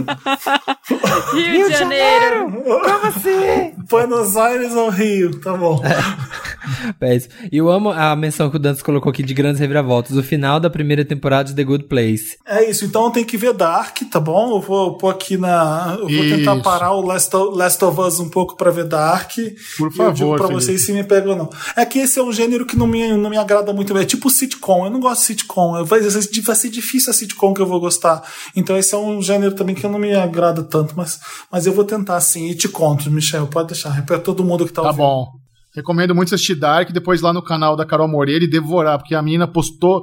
Rio, 1.32 1.68
de 1.68 1.74
Janeiro. 1.76 2.52
Como 2.62 3.06
assim? 3.08 3.74
Buenos 3.90 4.36
Aires 4.36 4.76
ou 4.76 4.90
Rio, 4.90 5.40
tá 5.40 5.54
bom. 5.54 5.82
Péssimo. 6.98 7.32
E 7.50 7.56
eu 7.56 7.70
amo 7.70 7.90
a 7.90 8.14
menção 8.16 8.50
que 8.50 8.56
o 8.56 8.58
Dantes 8.58 8.82
colocou 8.82 9.10
aqui 9.10 9.22
de 9.22 9.34
grandes 9.34 9.60
reviravoltas. 9.60 10.16
O 10.16 10.22
final 10.22 10.58
da 10.60 10.68
primeira 10.70 11.04
temporada 11.04 11.48
de 11.48 11.54
The 11.54 11.64
Good 11.64 11.84
Place. 11.84 12.36
É 12.46 12.68
isso, 12.68 12.84
então 12.84 13.10
tem 13.10 13.24
que 13.24 13.36
ver 13.36 13.52
Dark, 13.52 13.98
tá 14.10 14.18
bom? 14.20 14.56
Eu 14.56 14.60
vou 14.60 14.96
pôr 14.96 15.10
aqui 15.10 15.36
na. 15.36 15.96
Eu 16.00 16.08
vou 16.08 16.36
tentar 16.36 16.54
Isso. 16.54 16.62
parar 16.62 16.92
o 16.92 17.00
Last 17.02 17.34
of, 17.36 17.56
Last 17.56 17.84
of 17.84 18.00
Us 18.00 18.20
um 18.20 18.28
pouco 18.28 18.56
pra 18.56 18.70
ver 18.70 18.84
Dark. 18.84 19.32
Por 19.78 19.92
E 19.94 19.98
eu 19.98 20.12
digo 20.12 20.30
favor, 20.30 20.38
pra 20.38 20.48
Felipe. 20.48 20.64
vocês 20.64 20.84
se 20.84 20.92
me 20.92 21.04
pega 21.04 21.30
ou 21.30 21.36
não. 21.36 21.50
É 21.76 21.84
que 21.84 21.98
esse 21.98 22.18
é 22.18 22.22
um 22.22 22.32
gênero 22.32 22.66
que 22.66 22.76
não 22.76 22.86
me, 22.86 23.08
não 23.16 23.30
me 23.30 23.36
agrada 23.38 23.72
muito. 23.72 23.96
É 23.96 24.04
tipo 24.04 24.28
sitcom. 24.30 24.84
Eu 24.86 24.90
não 24.90 25.00
gosto 25.00 25.20
de 25.22 25.26
sitcom. 25.28 25.84
Vai 25.84 26.02
ser, 26.02 26.42
vai 26.42 26.56
ser 26.56 26.68
difícil 26.70 27.10
a 27.10 27.14
sitcom 27.14 27.54
que 27.54 27.60
eu 27.60 27.66
vou 27.66 27.80
gostar. 27.80 28.22
Então 28.54 28.76
esse 28.76 28.94
é 28.94 28.98
um 28.98 29.20
gênero 29.22 29.54
também 29.54 29.74
que 29.74 29.86
não 29.86 29.98
me 29.98 30.14
agrada 30.14 30.62
tanto. 30.62 30.94
Mas, 30.96 31.18
mas 31.50 31.66
eu 31.66 31.72
vou 31.72 31.84
tentar 31.84 32.20
sim. 32.20 32.48
E 32.50 32.54
te 32.54 32.68
conto, 32.68 33.10
Michel. 33.10 33.46
Pode 33.46 33.68
deixar. 33.68 34.04
Pra 34.04 34.18
todo 34.18 34.44
mundo 34.44 34.66
que 34.66 34.72
tá, 34.72 34.82
Tá 34.82 34.88
ouvindo. 34.88 35.02
bom. 35.02 35.45
Recomendo 35.76 36.14
muito 36.14 36.34
assistir 36.34 36.54
Dark, 36.56 36.90
depois 36.90 37.20
lá 37.20 37.32
no 37.32 37.42
canal 37.42 37.76
da 37.76 37.84
Carol 37.86 38.08
Moreira 38.08 38.44
e 38.44 38.48
devorar, 38.50 38.98
porque 38.98 39.14
a 39.14 39.22
menina 39.22 39.46
postou 39.46 40.02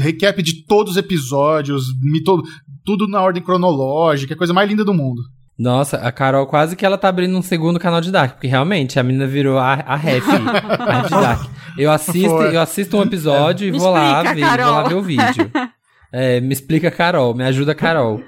recap 0.00 0.42
de 0.42 0.64
todos 0.66 0.92
os 0.92 0.96
episódios, 0.96 1.84
me 2.02 2.22
to- 2.22 2.42
tudo 2.84 3.06
na 3.06 3.20
ordem 3.22 3.42
cronológica, 3.42 4.32
é 4.32 4.34
a 4.34 4.38
coisa 4.38 4.52
mais 4.52 4.68
linda 4.68 4.84
do 4.84 4.92
mundo. 4.94 5.20
Nossa, 5.56 5.98
a 5.98 6.10
Carol 6.10 6.46
quase 6.48 6.74
que 6.74 6.84
ela 6.84 6.98
tá 6.98 7.08
abrindo 7.08 7.36
um 7.38 7.42
segundo 7.42 7.78
canal 7.78 8.00
de 8.00 8.10
Dark, 8.10 8.32
porque 8.34 8.48
realmente 8.48 8.98
a 8.98 9.02
menina 9.04 9.24
virou 9.26 9.56
a, 9.58 9.74
a 9.74 9.94
ref, 9.94 10.26
a 10.28 10.92
ref 10.96 11.04
de 11.04 11.10
Dark. 11.10 11.50
Eu 11.78 11.92
assisto, 11.92 12.28
Foi. 12.30 12.56
eu 12.56 12.60
assisto 12.60 12.96
um 12.96 13.02
episódio 13.02 13.68
e 13.68 13.72
Me 13.72 13.78
vou 13.78 13.90
lá, 13.90 14.24
explica, 14.24 14.50
ver, 14.56 14.62
vou 14.64 14.72
lá 14.72 14.82
ver 14.88 14.94
o 14.94 15.02
vídeo. 15.02 15.50
É, 16.16 16.40
me 16.40 16.52
explica 16.52 16.92
Carol, 16.92 17.34
me 17.34 17.42
ajuda 17.42 17.74
Carol. 17.74 18.20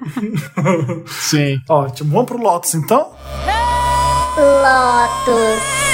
Sim. 1.07 1.57
Ótimo. 1.70 2.11
Vamos 2.11 2.27
pro 2.27 2.37
Lotus 2.43 2.74
então? 2.74 3.12
Lotus 4.37 5.86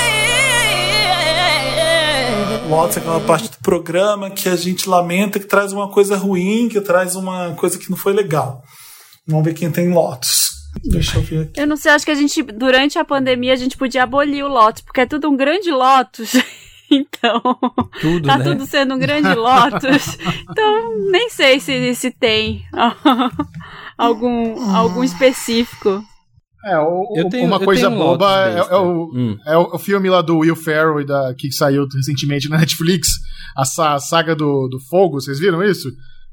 é 2.70 2.98
aquela 2.98 3.20
parte 3.20 3.50
do 3.50 3.58
programa 3.58 4.30
que 4.30 4.48
a 4.48 4.56
gente 4.56 4.88
lamenta, 4.88 5.38
que 5.38 5.46
traz 5.46 5.72
uma 5.72 5.88
coisa 5.88 6.16
ruim, 6.16 6.68
que 6.68 6.80
traz 6.80 7.16
uma 7.16 7.54
coisa 7.54 7.78
que 7.78 7.90
não 7.90 7.96
foi 7.96 8.12
legal. 8.12 8.62
Vamos 9.26 9.44
ver 9.44 9.54
quem 9.54 9.70
tem 9.70 9.92
Lotus. 9.92 10.50
Deixa 10.84 11.18
eu 11.18 11.22
ver 11.22 11.42
aqui. 11.42 11.60
Eu 11.60 11.66
não 11.66 11.76
sei, 11.76 11.92
acho 11.92 12.04
que 12.04 12.10
a 12.10 12.14
gente, 12.14 12.42
durante 12.42 12.98
a 12.98 13.04
pandemia, 13.04 13.52
a 13.52 13.56
gente 13.56 13.76
podia 13.76 14.04
abolir 14.04 14.44
o 14.44 14.48
Lotus, 14.48 14.82
porque 14.82 15.02
é 15.02 15.06
tudo 15.06 15.28
um 15.28 15.36
grande 15.36 15.70
Lotus. 15.70 16.32
Então, 16.94 17.40
Tudo, 18.02 18.28
tá 18.28 18.36
né? 18.36 18.44
tudo 18.44 18.66
sendo 18.66 18.94
um 18.94 18.98
grande 18.98 19.34
Lotus. 19.34 20.18
Então, 20.50 21.10
nem 21.10 21.30
sei 21.30 21.58
se, 21.58 21.94
se 21.94 22.10
tem 22.10 22.66
algum, 23.96 24.76
algum 24.76 25.02
específico. 25.02 26.04
É, 26.64 26.78
o- 26.78 27.12
Eu 27.16 27.28
tenho- 27.28 27.46
uma 27.46 27.56
eu 27.56 27.60
coisa 27.64 27.88
tenho 27.88 27.92
um 27.92 27.98
boba 28.04 28.48
é, 28.48 28.58
é 28.58 28.76
o, 28.76 29.10
Hum. 29.14 29.36
é 29.44 29.56
o- 29.56 29.78
filme 29.78 30.08
lá 30.08 30.22
do 30.22 30.38
Will 30.38 30.54
Ferrell 30.56 31.00
e 31.00 31.04
da, 31.04 31.34
que 31.36 31.50
saiu 31.50 31.86
recentemente 31.92 32.48
na 32.48 32.58
Netflix, 32.64 33.08
a, 33.56 33.64
sa- 33.64 33.94
a 33.94 33.98
saga 33.98 34.34
do, 34.36 34.68
do 34.68 34.78
fogo, 34.80 35.20
vocês 35.20 35.38
viram 35.38 35.62
isso? 35.62 35.88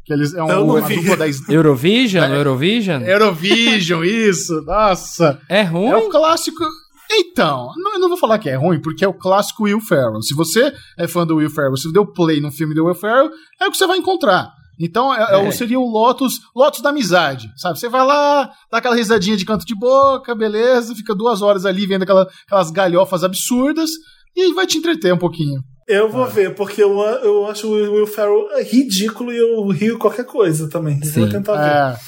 Que 0.06 0.14
eles 0.14 0.34
é 0.34 0.44
um, 0.44 0.48
não 0.48 0.64
uma 0.66 0.82
dupla 0.82 1.18
da 1.18 1.26
Eurovision? 1.54 2.24
É. 2.24 2.38
Eurovision? 2.38 3.02
Eurovision, 3.04 4.04
isso, 4.04 4.62
nossa. 4.62 5.40
É 5.50 5.62
ruim? 5.64 5.88
É 5.88 5.98
o 5.98 6.10
clássico. 6.10 6.64
Então, 7.12 7.72
não, 7.78 7.94
eu 7.94 8.00
não 8.00 8.10
vou 8.10 8.18
falar 8.18 8.38
que 8.38 8.50
é 8.50 8.56
ruim, 8.56 8.80
porque 8.80 9.04
é 9.04 9.08
o 9.08 9.14
clássico 9.14 9.64
Will 9.64 9.82
Ferrell. 9.82 10.22
Se 10.22 10.36
você 10.36 10.72
é 10.98 11.08
fã 11.08 11.26
do 11.26 11.38
Will 11.38 11.50
Ferrell, 11.50 11.76
se 11.76 11.92
deu 11.92 12.06
play 12.06 12.40
no 12.40 12.52
filme 12.52 12.76
do 12.76 12.86
Will 12.86 12.94
Ferrell, 12.96 13.32
é 13.60 13.68
o 13.68 13.72
que 13.72 13.78
você 13.78 13.88
vai 13.88 13.98
encontrar. 13.98 14.52
Então, 14.80 15.14
é, 15.14 15.36
é 15.42 15.48
É. 15.48 15.52
seria 15.52 15.80
o 15.80 15.90
Lotus, 15.90 16.40
Lotus 16.56 16.82
da 16.82 16.90
amizade, 16.90 17.50
sabe? 17.58 17.78
Você 17.80 17.90
vai 17.90 18.06
lá, 18.06 18.50
dá 18.72 18.78
aquela 18.78 18.96
risadinha 18.96 19.36
de 19.36 19.46
canto 19.46 19.66
de 19.66 19.76
boca, 19.76 20.34
beleza, 20.34 20.96
fica 20.96 21.14
duas 21.14 21.42
horas 21.42 21.66
ali 21.66 21.86
vendo 21.86 22.04
aquela- 22.04 22.28
aquelas 22.46 22.72
galhofas 22.72 23.24
absurdas 23.24 23.90
e 24.36 24.54
vai 24.54 24.66
te 24.66 24.78
entreter 24.78 25.14
um 25.14 25.18
pouquinho. 25.18 25.62
Eu 25.88 26.08
vou 26.10 26.26
ver, 26.28 26.54
porque 26.54 26.84
eu, 26.84 27.00
eu 27.00 27.48
acho 27.48 27.68
o 27.68 27.72
Will 27.72 28.06
Ferrell 28.08 28.48
ridículo 28.64 29.32
e 29.34 29.38
eu 29.38 29.68
rio 29.70 29.98
qualquer 29.98 30.24
coisa 30.24 30.70
também. 30.70 31.04
Sim. 31.04 31.22
Vou 31.22 31.30
tentar 31.30 31.56
ver. 31.58 31.96
É, 31.96 32.00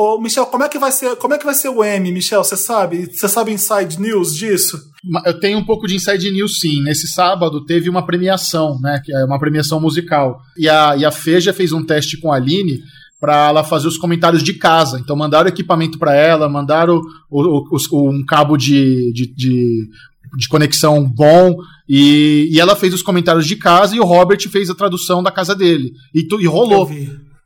Ô, 0.00 0.20
Michel, 0.20 0.46
como 0.46 0.62
é 0.62 0.68
que 0.68 0.78
vai 0.78 0.92
ser? 0.92 1.16
Como 1.16 1.34
é 1.34 1.38
que 1.38 1.44
vai 1.44 1.54
ser 1.54 1.70
o 1.70 1.82
M, 1.82 2.12
Michel? 2.12 2.44
Você 2.44 2.56
sabe? 2.56 3.06
Você 3.12 3.26
sabe 3.28 3.50
inside 3.52 3.98
news 4.00 4.32
disso? 4.32 4.78
Eu 5.26 5.40
tenho 5.40 5.58
um 5.58 5.64
pouco 5.64 5.88
de 5.88 5.96
inside 5.96 6.30
news, 6.30 6.60
sim. 6.60 6.80
Nesse 6.84 7.08
sábado 7.08 7.64
teve 7.66 7.90
uma 7.90 8.06
premiação, 8.06 8.78
né? 8.80 9.02
Que 9.04 9.12
é 9.12 9.24
uma 9.24 9.40
premiação 9.40 9.80
musical. 9.80 10.38
E 10.56 10.68
a, 10.68 10.96
e 10.96 11.04
a 11.04 11.10
Feja 11.10 11.52
fez 11.52 11.72
um 11.72 11.84
teste 11.84 12.16
com 12.16 12.30
a 12.30 12.36
Aline 12.36 12.78
para 13.20 13.48
ela 13.48 13.64
fazer 13.64 13.88
os 13.88 13.98
comentários 13.98 14.44
de 14.44 14.54
casa. 14.54 15.00
Então 15.00 15.16
mandaram 15.16 15.48
equipamento 15.48 15.98
para 15.98 16.14
ela, 16.14 16.48
mandaram 16.48 17.00
o- 17.28 17.42
o- 17.58 17.68
os- 17.74 17.90
um 17.92 18.24
cabo 18.24 18.56
de, 18.56 19.12
de, 19.12 19.26
de, 19.34 19.88
de 20.36 20.48
conexão 20.48 21.04
bom. 21.04 21.56
E, 21.88 22.48
e 22.52 22.60
ela 22.60 22.76
fez 22.76 22.94
os 22.94 23.02
comentários 23.02 23.46
de 23.48 23.56
casa 23.56 23.96
e 23.96 23.98
o 23.98 24.04
Robert 24.04 24.48
fez 24.48 24.70
a 24.70 24.76
tradução 24.76 25.24
da 25.24 25.32
casa 25.32 25.56
dele. 25.56 25.90
E, 26.14 26.22
tu- 26.22 26.40
e 26.40 26.46
rolou. 26.46 26.86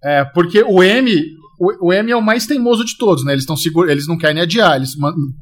É, 0.04 0.22
porque 0.34 0.62
o 0.62 0.82
M, 0.82 1.40
o, 1.62 1.88
o 1.88 1.92
M 1.92 2.10
é 2.10 2.16
o 2.16 2.22
mais 2.22 2.44
teimoso 2.44 2.84
de 2.84 2.96
todos, 2.98 3.24
né? 3.24 3.32
Eles 3.32 3.44
estão 3.44 3.56
seguros, 3.56 3.88
eles 3.88 4.08
não 4.08 4.18
querem 4.18 4.42
adiar, 4.42 4.76
eles 4.76 4.96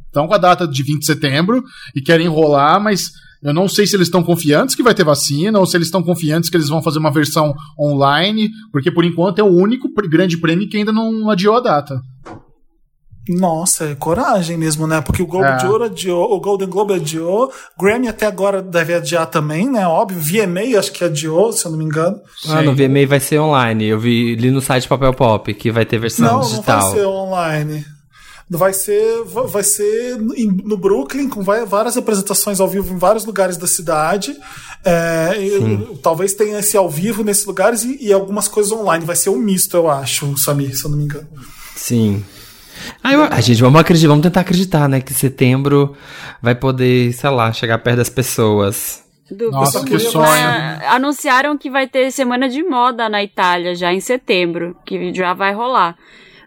estão 0.06 0.28
com 0.28 0.34
a 0.34 0.38
data 0.38 0.68
de 0.68 0.82
20 0.82 1.00
de 1.00 1.06
setembro 1.06 1.64
e 1.96 2.02
querem 2.02 2.26
enrolar, 2.26 2.78
mas 2.78 3.10
eu 3.42 3.54
não 3.54 3.66
sei 3.66 3.86
se 3.86 3.96
eles 3.96 4.08
estão 4.08 4.22
confiantes 4.22 4.74
que 4.74 4.82
vai 4.82 4.94
ter 4.94 5.02
vacina 5.02 5.58
ou 5.58 5.64
se 5.64 5.74
eles 5.74 5.86
estão 5.86 6.02
confiantes 6.02 6.50
que 6.50 6.56
eles 6.58 6.68
vão 6.68 6.82
fazer 6.82 6.98
uma 6.98 7.10
versão 7.10 7.54
online, 7.78 8.50
porque 8.70 8.90
por 8.90 9.02
enquanto 9.02 9.38
é 9.38 9.42
o 9.42 9.46
único 9.46 9.88
grande 10.10 10.36
prêmio 10.36 10.68
que 10.68 10.76
ainda 10.76 10.92
não 10.92 11.30
adiou 11.30 11.56
a 11.56 11.60
data. 11.60 11.98
Nossa, 13.38 13.84
é 13.84 13.94
coragem 13.94 14.56
mesmo, 14.56 14.86
né? 14.86 15.00
Porque 15.00 15.22
o 15.22 15.26
Globo 15.26 15.44
É. 15.46 15.56
de 15.56 15.66
Ouro 15.66 15.84
adiou, 15.84 16.32
o 16.32 16.40
Golden 16.40 16.68
Globe 16.68 16.94
adiou, 16.94 17.52
Grammy 17.78 18.08
até 18.08 18.26
agora 18.26 18.60
deve 18.62 18.94
adiar 18.94 19.26
também, 19.26 19.68
né? 19.70 19.86
Óbvio, 19.86 20.20
VMA 20.20 20.78
acho 20.78 20.90
que 20.92 21.04
adiou, 21.04 21.52
se 21.52 21.64
eu 21.66 21.70
não 21.70 21.78
me 21.78 21.84
engano. 21.84 22.18
Ah, 22.48 22.62
no 22.62 22.74
VMA 22.74 23.06
vai 23.06 23.20
ser 23.20 23.38
online. 23.38 23.84
Eu 23.86 23.98
vi 24.00 24.34
li 24.34 24.50
no 24.50 24.60
site 24.60 24.88
Papel 24.88 25.12
Pop 25.14 25.52
que 25.54 25.70
vai 25.70 25.84
ter 25.86 25.98
versão 25.98 26.26
não, 26.26 26.40
não 26.40 26.48
digital. 26.48 26.80
vai 26.80 26.98
ser 26.98 27.06
online. 27.06 27.84
Vai 28.52 28.72
ser, 28.72 29.22
va- 29.26 29.46
vai 29.46 29.62
ser 29.62 30.16
no 30.18 30.76
Brooklyn, 30.76 31.28
com 31.28 31.40
vai- 31.40 31.64
várias 31.64 31.96
apresentações 31.96 32.58
ao 32.58 32.66
vivo 32.66 32.92
em 32.92 32.98
vários 32.98 33.24
lugares 33.24 33.56
da 33.56 33.68
cidade. 33.68 34.36
É, 34.84 35.36
e- 35.38 35.96
talvez 36.02 36.34
tenha 36.34 36.58
esse 36.58 36.76
ao 36.76 36.90
vivo 36.90 37.22
nesses 37.22 37.44
lugares 37.44 37.84
e, 37.84 37.96
e 38.00 38.12
algumas 38.12 38.48
coisas 38.48 38.72
online. 38.72 39.04
Vai 39.04 39.14
ser 39.14 39.30
um 39.30 39.36
misto, 39.38 39.76
eu 39.76 39.88
acho, 39.88 40.36
Samir, 40.36 40.76
se 40.76 40.84
eu 40.84 40.90
não 40.90 40.98
me 40.98 41.04
engano. 41.04 41.28
Sim. 41.76 42.24
Ah, 43.02 43.12
eu, 43.12 43.22
a 43.24 43.40
gente, 43.40 43.60
vamos 43.62 43.80
acreditar, 43.80 44.08
vamos 44.08 44.22
tentar 44.22 44.40
acreditar, 44.40 44.88
né? 44.88 45.00
Que 45.00 45.12
setembro 45.14 45.96
vai 46.42 46.54
poder, 46.54 47.12
sei 47.12 47.30
lá, 47.30 47.52
chegar 47.52 47.78
perto 47.78 47.98
das 47.98 48.08
pessoas. 48.08 49.02
Do- 49.30 49.50
Nossa, 49.50 49.84
que 49.84 49.98
sonho. 49.98 50.24
Ah, 50.26 50.94
anunciaram 50.96 51.56
que 51.56 51.70
vai 51.70 51.86
ter 51.86 52.10
semana 52.10 52.48
de 52.48 52.62
moda 52.64 53.08
na 53.08 53.22
Itália 53.22 53.74
já 53.74 53.92
em 53.92 54.00
setembro, 54.00 54.76
que 54.84 55.12
já 55.14 55.32
vai 55.34 55.52
rolar. 55.54 55.96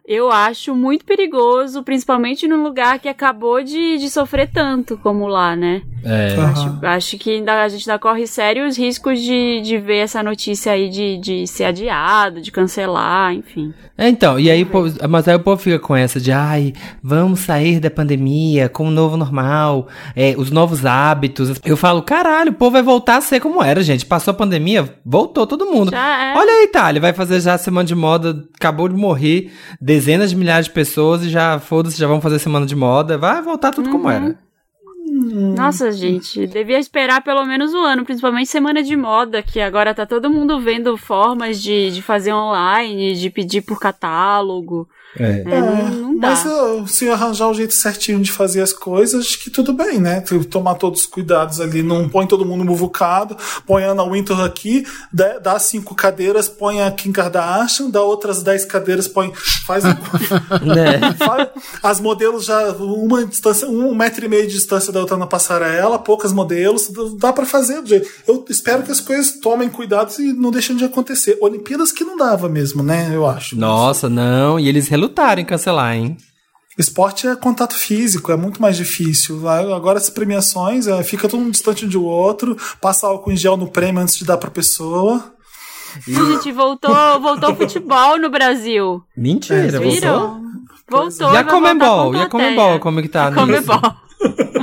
Eu 0.05 0.29
acho 0.29 0.75
muito 0.75 1.05
perigoso, 1.05 1.81
principalmente 1.81 2.45
num 2.47 2.61
lugar 2.61 2.99
que 2.99 3.07
acabou 3.07 3.63
de, 3.63 3.97
de 3.97 4.09
sofrer 4.09 4.49
tanto 4.51 4.97
como 4.97 5.27
lá, 5.27 5.55
né? 5.55 5.81
É. 6.05 6.35
Acho, 6.35 6.79
acho 6.85 7.17
que 7.17 7.31
ainda, 7.31 7.63
a 7.63 7.69
gente 7.69 7.89
ainda 7.89 7.97
corre 7.97 8.27
sérios 8.27 8.77
riscos 8.77 9.21
de, 9.21 9.61
de 9.61 9.77
ver 9.77 9.99
essa 9.99 10.21
notícia 10.21 10.73
aí 10.73 10.89
de, 10.89 11.17
de 11.17 11.47
ser 11.47 11.63
adiado, 11.63 12.41
de 12.41 12.51
cancelar, 12.51 13.33
enfim. 13.33 13.73
É, 13.97 14.09
então, 14.09 14.37
e 14.37 14.51
aí, 14.51 14.63
o 14.63 14.65
povo- 14.65 14.93
mas 15.09 15.25
aí 15.25 15.35
o 15.35 15.39
povo 15.39 15.61
fica 15.61 15.79
com 15.79 15.95
essa 15.95 16.19
de, 16.19 16.33
ai, 16.33 16.73
vamos 17.01 17.39
sair 17.39 17.79
da 17.79 17.89
pandemia 17.89 18.67
com 18.67 18.87
o 18.89 18.91
novo 18.91 19.15
normal, 19.15 19.87
é, 20.13 20.35
os 20.37 20.51
novos 20.51 20.85
hábitos. 20.85 21.61
Eu 21.63 21.77
falo, 21.77 22.01
caralho, 22.01 22.51
o 22.51 22.55
povo 22.55 22.71
vai 22.71 22.83
voltar 22.83 23.15
a 23.17 23.21
ser 23.21 23.39
como 23.39 23.63
era, 23.63 23.81
gente. 23.81 24.05
Passou 24.05 24.31
a 24.31 24.35
pandemia, 24.35 24.93
voltou 25.05 25.47
todo 25.47 25.65
mundo. 25.67 25.91
Já 25.91 26.33
é. 26.33 26.37
Olha 26.37 26.51
a 26.51 26.63
Itália, 26.63 26.99
vai 26.99 27.13
fazer 27.13 27.39
já 27.39 27.53
a 27.53 27.57
semana 27.57 27.85
de 27.87 27.95
moda, 27.95 28.43
acabou 28.59 28.89
de 28.89 28.95
morrer 28.95 29.53
dezenas 29.93 30.31
de 30.31 30.35
milhares 30.35 30.65
de 30.65 30.71
pessoas 30.71 31.23
e 31.23 31.29
já, 31.29 31.59
foda-se, 31.59 31.99
já 31.99 32.07
vão 32.07 32.19
fazer 32.19 32.39
semana 32.39 32.65
de 32.65 32.75
moda, 32.75 33.15
vai 33.15 33.41
voltar 33.41 33.71
tudo 33.71 33.91
como 33.91 34.09
era. 34.09 34.37
Nossa, 35.55 35.91
gente, 35.91 36.47
devia 36.47 36.79
esperar 36.79 37.21
pelo 37.23 37.45
menos 37.45 37.73
um 37.73 37.83
ano, 37.83 38.03
principalmente 38.03 38.49
semana 38.49 38.81
de 38.81 38.95
moda, 38.95 39.43
que 39.43 39.61
agora 39.61 39.93
tá 39.93 40.05
todo 40.05 40.31
mundo 40.31 40.59
vendo 40.59 40.97
formas 40.97 41.61
de, 41.61 41.91
de 41.91 42.01
fazer 42.01 42.33
online, 42.33 43.13
de 43.13 43.29
pedir 43.29 43.61
por 43.61 43.79
catálogo. 43.79 44.89
É. 45.17 45.43
É, 45.45 45.61
não, 45.61 45.89
não 45.89 46.19
dá. 46.19 46.29
Mas 46.29 46.91
se 46.91 47.09
arranjar 47.09 47.49
o 47.49 47.53
jeito 47.53 47.73
certinho 47.73 48.19
de 48.19 48.31
fazer 48.31 48.61
as 48.61 48.71
coisas, 48.73 49.25
acho 49.25 49.43
que 49.43 49.49
tudo 49.49 49.73
bem, 49.73 49.99
né? 49.99 50.21
Tomar 50.49 50.75
todos 50.75 51.01
os 51.01 51.05
cuidados 51.05 51.59
ali, 51.59 51.83
não 51.83 52.07
põe 52.09 52.25
todo 52.25 52.45
mundo 52.45 52.63
muvucado, 52.63 53.35
põe 53.67 53.83
a 53.83 53.91
Anna 53.91 54.03
Wintour 54.09 54.41
aqui, 54.41 54.85
dá, 55.11 55.59
cinco 55.59 55.93
cadeiras, 55.95 56.47
põe 56.47 56.81
a 56.81 56.89
Kim 56.91 57.11
Kardashian, 57.11 57.89
dá 57.89 58.01
outras 58.01 58.41
dez 58.41 58.65
cadeiras, 58.65 59.07
põe. 59.07 59.31
Faz. 59.65 59.83
Né? 60.63 61.13
faz- 61.17 61.49
as 61.81 61.99
modelos 61.99 62.45
já, 62.45 62.71
uma 62.73 63.25
distância, 63.25 63.67
um 63.67 63.93
metro 63.93 64.25
e 64.25 64.29
meio 64.29 64.47
de 64.47 64.53
distância 64.53 64.91
da 64.93 64.99
outra 64.99 65.17
na 65.17 65.27
passarela, 65.27 65.99
poucas 65.99 66.31
modelos, 66.31 66.89
dá 67.17 67.33
pra 67.33 67.45
fazer 67.45 67.81
do 67.81 67.89
jeito. 67.89 68.07
Eu 68.27 68.45
espero 68.49 68.83
que 68.83 68.91
as 68.91 68.99
coisas 68.99 69.39
tomem 69.39 69.69
cuidados 69.69 70.17
e 70.19 70.31
não 70.33 70.51
deixem 70.51 70.75
de 70.75 70.85
acontecer. 70.85 71.37
Olimpíadas 71.41 71.91
que 71.91 72.03
não 72.03 72.15
dava 72.17 72.47
mesmo, 72.49 72.81
né? 72.81 73.11
Eu 73.13 73.27
acho. 73.27 73.57
Nossa, 73.57 74.07
não, 74.09 74.59
e 74.59 74.67
eles 74.67 74.87
relutaram 75.03 75.41
em 75.41 75.45
cancelar, 75.45 75.95
hein? 75.95 76.17
Esporte 76.77 77.27
é 77.27 77.35
contato 77.35 77.75
físico, 77.75 78.31
é 78.31 78.37
muito 78.37 78.61
mais 78.61 78.75
difícil. 78.75 79.47
Agora 79.47 79.99
as 79.99 80.09
premiações, 80.09 80.87
é, 80.87 81.03
fica 81.03 81.29
todo 81.29 81.39
um 81.41 81.51
distante 81.51 81.85
um 81.85 81.89
do 81.89 82.03
outro, 82.03 82.57
passa 82.81 83.05
álcool 83.05 83.31
em 83.31 83.37
gel 83.37 83.55
no 83.55 83.67
prêmio 83.67 84.01
antes 84.01 84.17
de 84.17 84.25
dar 84.25 84.37
pra 84.37 84.49
pessoa. 84.49 85.33
Gente, 86.07 86.51
voltou, 86.51 87.19
voltou 87.21 87.51
o 87.51 87.55
futebol 87.55 88.17
no 88.17 88.29
Brasil. 88.31 89.03
Mentira, 89.15 89.77
É, 89.77 89.79
voltou? 89.79 90.41
Voltou. 90.89 91.33
E 91.33 91.37
a 91.37 91.43
Comembol? 91.43 92.11
com 92.11 92.17
E 92.17 92.21
a. 92.21 92.29
Comembol, 92.29 92.79
como 92.79 92.99
é 92.99 93.03
que 93.03 93.09
tá 93.09 93.27
A? 93.27 93.31
Comembol. 93.31 93.79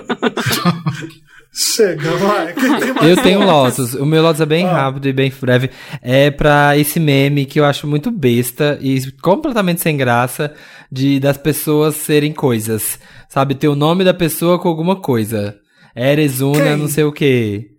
Chega, 1.60 2.10
vai. 2.16 2.54
Eu 3.10 3.16
tenho? 3.22 3.44
Lotus. 3.44 3.94
O 3.94 4.06
meu 4.06 4.22
Lotus 4.22 4.40
é 4.40 4.46
bem 4.46 4.64
Ah. 4.66 4.72
rápido 4.72 5.06
e 5.08 5.12
bem 5.12 5.30
breve. 5.40 5.68
É 6.00 6.30
pra 6.30 6.76
esse 6.78 6.98
meme 6.98 7.44
que 7.44 7.60
eu 7.60 7.64
acho 7.66 7.86
muito 7.86 8.10
besta 8.10 8.78
e 8.80 9.10
completamente 9.20 9.80
sem 9.82 9.96
graça 9.96 10.54
de 10.90 11.20
das 11.20 11.36
pessoas 11.36 11.96
serem 11.96 12.32
coisas. 12.32 12.98
Sabe, 13.28 13.54
ter 13.54 13.68
o 13.68 13.76
nome 13.76 14.04
da 14.04 14.14
pessoa 14.14 14.58
com 14.58 14.68
alguma 14.68 14.96
coisa. 14.96 15.56
Eresuna, 15.94 16.64
Quem? 16.64 16.76
não 16.76 16.88
sei 16.88 17.04
o 17.04 17.12
quê. 17.12 17.69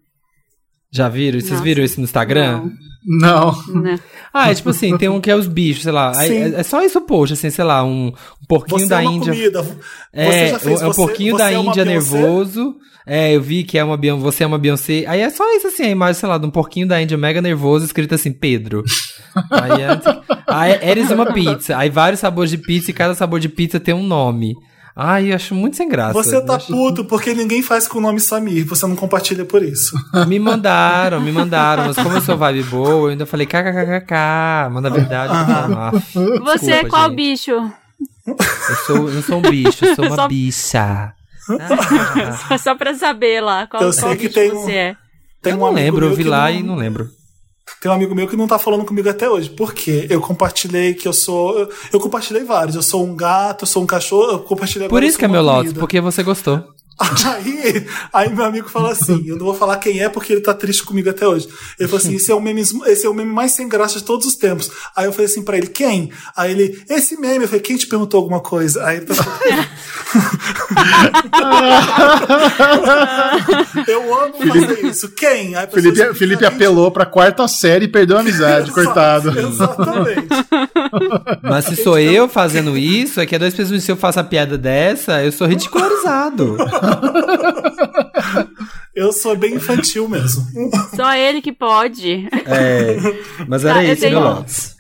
Já 0.94 1.08
viram? 1.08 1.40
Vocês 1.40 1.52
Nossa, 1.52 1.64
viram 1.64 1.84
isso 1.84 2.00
no 2.00 2.04
Instagram? 2.04 2.70
Não. 3.04 3.54
Não, 3.66 3.82
né? 3.82 4.00
Ah, 4.32 4.52
é 4.52 4.54
tipo 4.54 4.70
assim, 4.70 4.96
tem 4.98 5.10
um 5.10 5.20
que 5.20 5.32
é 5.32 5.36
os 5.36 5.48
bichos, 5.48 5.84
sei 5.84 5.92
lá. 5.92 6.12
É, 6.24 6.60
é 6.60 6.64
só 6.64 6.84
isso 6.84 7.02
post, 7.02 7.34
assim, 7.34 7.50
sei 7.50 7.64
lá, 7.64 7.84
um, 7.84 8.08
um 8.10 8.46
porquinho 8.48 8.82
Você 8.82 8.88
da 8.90 9.02
é 9.02 9.08
uma 9.08 9.14
Índia. 9.14 9.34
comida. 9.34 9.62
Você 9.64 9.76
É, 10.14 10.48
já 10.52 10.60
fez 10.60 10.82
é 10.82 10.86
um 10.86 10.88
você- 10.94 10.96
pouquinho 10.98 11.32
você 11.32 11.38
da 11.44 11.52
é 11.52 11.56
Índia 11.56 11.86
nervoso. 11.86 12.76
É, 13.08 13.36
eu 13.36 13.42
vi 13.42 13.64
que 13.64 13.80
é 13.80 13.84
uma 13.84 13.98
Beyoncé, 13.98 14.22
você 14.24 14.44
é 14.44 14.48
uma 14.48 14.60
Beyoncé. 14.60 15.06
Aí 15.08 15.22
é 15.22 15.30
só 15.32 15.44
isso 15.56 15.68
assim, 15.68 15.84
a 15.84 15.90
imagem, 15.90 16.20
sei 16.20 16.30
lá, 16.30 16.38
de 16.38 16.46
um 16.46 16.52
porquinho 16.52 16.88
da 16.88 17.02
Índia 17.02 17.18
mega 17.18 17.42
nervoso, 17.42 17.86
escrito 17.86 18.14
assim, 18.14 18.32
Pedro. 18.32 18.84
aí, 19.50 19.82
é, 19.82 20.00
aí 20.48 20.80
eres 20.84 21.10
uma 21.10 21.34
pizza. 21.34 21.76
Aí 21.78 21.90
vários 21.90 22.20
sabores 22.20 22.52
de 22.52 22.58
pizza 22.60 22.92
e 22.92 22.94
cada 22.94 23.16
sabor 23.16 23.40
de 23.40 23.50
pizza 23.50 23.80
tem 23.80 23.96
um 23.96 24.04
nome. 24.04 24.54
Ai, 24.96 25.32
eu 25.32 25.36
acho 25.36 25.56
muito 25.56 25.78
sem 25.78 25.88
graça. 25.88 26.14
Você 26.14 26.42
tá 26.42 26.56
acho- 26.56 26.68
puto 26.68 27.06
porque 27.06 27.34
ninguém 27.34 27.62
faz 27.62 27.88
com 27.88 27.98
o 28.00 28.02
nome 28.02 28.20
Samir. 28.20 28.66
Você 28.68 28.86
não 28.86 28.96
compartilha 28.96 29.46
por 29.46 29.64
isso. 29.64 29.96
Me 30.28 30.38
mandaram, 30.40 31.22
me 31.22 31.32
mandaram. 31.32 31.86
Mas 31.88 31.96
como 31.96 32.16
eu 32.18 32.22
sou 32.22 32.38
vibe 32.38 32.64
boa, 32.64 32.90
eu 32.90 33.08
ainda 33.08 33.26
falei 33.26 33.46
kkkk. 33.48 34.14
Mas 34.72 34.84
na 34.84 34.90
verdade, 34.90 35.34
ah, 35.34 35.92
Você 36.44 36.72
é 36.72 36.84
qual 36.86 37.08
gente. 37.08 37.16
bicho? 37.16 37.52
Eu, 38.28 38.36
sou, 38.86 39.10
eu 39.10 39.22
sou 39.22 39.38
um 39.38 39.42
bicho, 39.42 39.86
eu 39.86 39.96
sou 39.96 40.06
uma 40.06 40.16
Só- 40.16 40.28
bicha. 40.28 41.14
Ah, 42.50 42.58
Só 42.60 42.76
pra 42.76 42.94
saber 42.94 43.42
lá 43.42 43.68
qual, 43.68 43.82
Eu 43.84 43.94
sei 43.94 44.04
qual 44.04 44.16
que 44.16 44.24
bicho 44.28 44.34
tem 44.34 44.52
um- 44.52 44.56
você 44.62 44.72
é. 44.74 44.96
Tem 45.42 45.54
eu 45.54 45.58
um 45.58 45.62
não 45.62 45.72
lembro, 45.74 46.06
eu 46.06 46.14
vi 46.16 46.24
lá 46.24 46.50
não- 46.52 46.60
e 46.60 46.64
não 46.64 46.76
lembro. 46.76 47.10
Tem 47.80 47.90
um 47.90 47.94
amigo 47.94 48.14
meu 48.14 48.28
que 48.28 48.36
não 48.36 48.48
tá 48.48 48.60
falando 48.60 48.86
comigo 48.86 49.10
até 49.10 49.30
hoje. 49.30 49.50
Por 49.50 49.74
quê? 49.74 50.08
Eu 50.10 50.22
compartilhei 50.22 50.94
que 50.94 51.08
eu 51.08 51.14
sou. 51.14 51.58
Eu, 51.58 51.70
eu 51.94 52.00
compartilhei 52.00 52.44
vários. 52.44 52.76
Eu 52.76 52.82
sou 52.84 53.04
um 53.06 53.16
gato, 53.16 53.64
eu 53.64 53.68
sou 53.68 53.82
um 53.84 53.88
cachorro. 53.88 54.32
Eu 54.34 54.40
compartilhei 54.40 54.88
Por 54.88 55.04
isso 55.04 55.18
que 55.18 55.26
é 55.26 55.28
meu 55.28 55.42
Lotus, 55.42 55.62
comida. 55.64 55.80
porque 55.80 56.00
você 56.02 56.22
gostou. 56.24 56.64
Aí, 57.34 57.86
aí 58.14 58.34
meu 58.34 58.46
amigo 58.46 58.70
fala 58.70 58.92
assim: 58.92 59.24
eu 59.26 59.36
não 59.38 59.46
vou 59.46 59.56
falar 59.56 59.78
quem 59.78 60.02
é 60.02 60.10
porque 60.10 60.34
ele 60.34 60.42
tá 60.42 60.54
triste 60.54 60.84
comigo 60.84 61.10
até 61.10 61.28
hoje. 61.28 61.48
Ele 61.80 61.88
falou 61.90 62.00
assim: 62.02 62.16
esse 62.16 62.32
é 62.32 62.36
o 62.36 62.42
meme, 62.42 62.62
esse 62.62 63.06
é 63.06 63.10
o 63.10 63.14
meme 63.14 63.32
mais 63.32 63.54
sem 63.54 63.68
graça 63.68 64.00
de 64.00 64.06
todos 64.06 64.26
os 64.28 64.36
tempos. 64.36 64.70
Aí 64.96 65.06
eu 65.06 65.12
falei 65.12 65.26
assim 65.26 65.44
pra 65.44 65.58
ele: 65.58 65.68
quem? 65.68 66.12
Aí 66.36 66.52
ele, 66.52 66.84
esse 66.90 67.20
meme. 67.20 67.44
Eu 67.46 67.48
falei: 67.48 67.62
quem 67.62 67.78
te 67.78 67.88
perguntou 67.88 68.18
alguma 68.20 68.40
coisa? 68.40 68.86
Aí 68.86 68.98
ele 68.98 69.06
tá 69.06 69.16
Eu 73.88 74.14
amo 74.24 74.34
fazer 74.38 74.86
isso. 74.86 75.10
Quem? 75.10 75.56
Aí 75.56 75.68
Felipe, 75.68 76.02
assim, 76.02 76.14
Felipe 76.14 76.44
"Gente, 76.44 76.54
apelou 76.56 76.92
pra 76.92 77.06
quarta 77.06 77.48
série 77.48 77.86
e 77.86 77.88
perdeu 77.88 78.18
a 78.18 78.22
amizade, 78.22 78.70
Exa- 78.70 78.74
coitado. 78.74 79.40
Exatamente. 79.40 80.28
Mas 81.42 81.66
se 81.66 81.76
sou 81.78 81.98
eu 82.00 82.28
fazendo 82.30 82.78
isso, 82.78 83.20
é 83.20 83.26
que 83.26 83.36
é 83.36 83.40
dois 83.40 83.54
pessoas, 83.54 83.84
se 83.84 83.92
eu 83.92 83.96
faço 83.98 84.20
a 84.20 84.24
piada 84.24 84.58
dessa, 84.58 85.24
eu 85.24 85.32
sou 85.32 85.48
ridicularizado. 85.48 86.58
Eu 88.96 89.12
sou 89.14 89.36
bem 89.38 89.56
infantil 89.56 90.08
mesmo. 90.08 90.46
Só 90.96 91.14
ele 91.14 91.42
que 91.42 91.52
pode. 91.52 92.28
É, 92.46 92.98
mas 93.48 93.64
era 93.66 93.76
Tá, 93.76 93.84
isso, 93.84 94.10
meu 94.10 94.20
Lotus. 94.20 94.76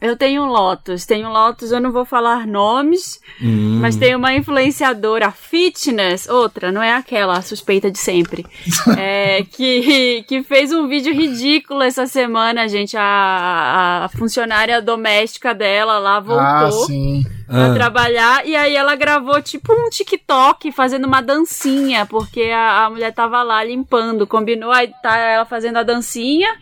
Eu 0.00 0.16
tenho 0.16 0.44
Lotus. 0.44 1.06
Tenho 1.06 1.28
Lotus, 1.30 1.72
eu 1.72 1.80
não 1.80 1.90
vou 1.92 2.04
falar 2.04 2.46
nomes, 2.46 3.20
Hum. 3.42 3.78
mas 3.80 3.96
tem 3.96 4.14
uma 4.14 4.34
influenciadora 4.34 5.30
fitness, 5.30 6.28
outra, 6.28 6.70
não 6.72 6.82
é 6.82 6.94
aquela 6.94 7.40
suspeita 7.42 7.90
de 7.90 7.98
sempre, 7.98 8.44
é, 8.98 9.42
que, 9.44 10.24
que 10.28 10.42
fez 10.42 10.72
um 10.72 10.86
vídeo 10.88 11.12
ridículo 11.14 11.82
essa 11.82 12.06
semana, 12.06 12.68
gente. 12.68 12.96
A, 12.96 14.04
a 14.04 14.08
funcionária 14.18 14.80
doméstica 14.82 15.54
dela 15.54 15.98
lá 15.98 16.20
voltou. 16.20 16.44
Ah, 16.44 16.70
sim. 16.86 17.22
pra 17.46 17.66
Ah. 17.66 17.74
trabalhar. 17.74 18.46
E 18.46 18.56
aí 18.56 18.74
ela 18.74 18.94
gravou 18.96 19.40
tipo 19.40 19.72
um 19.72 19.88
TikTok 19.88 20.72
fazendo 20.72 21.06
uma 21.06 21.20
dancinha, 21.20 22.04
porque 22.06 22.42
a, 22.54 22.84
a 22.86 22.90
mulher 22.90 23.12
tava 23.14 23.42
lá 23.42 23.62
limpando. 23.64 24.26
Combinou, 24.26 24.72
aí 24.72 24.92
tá 25.02 25.16
ela 25.16 25.44
fazendo 25.44 25.76
a 25.78 25.82
dancinha 25.82 26.52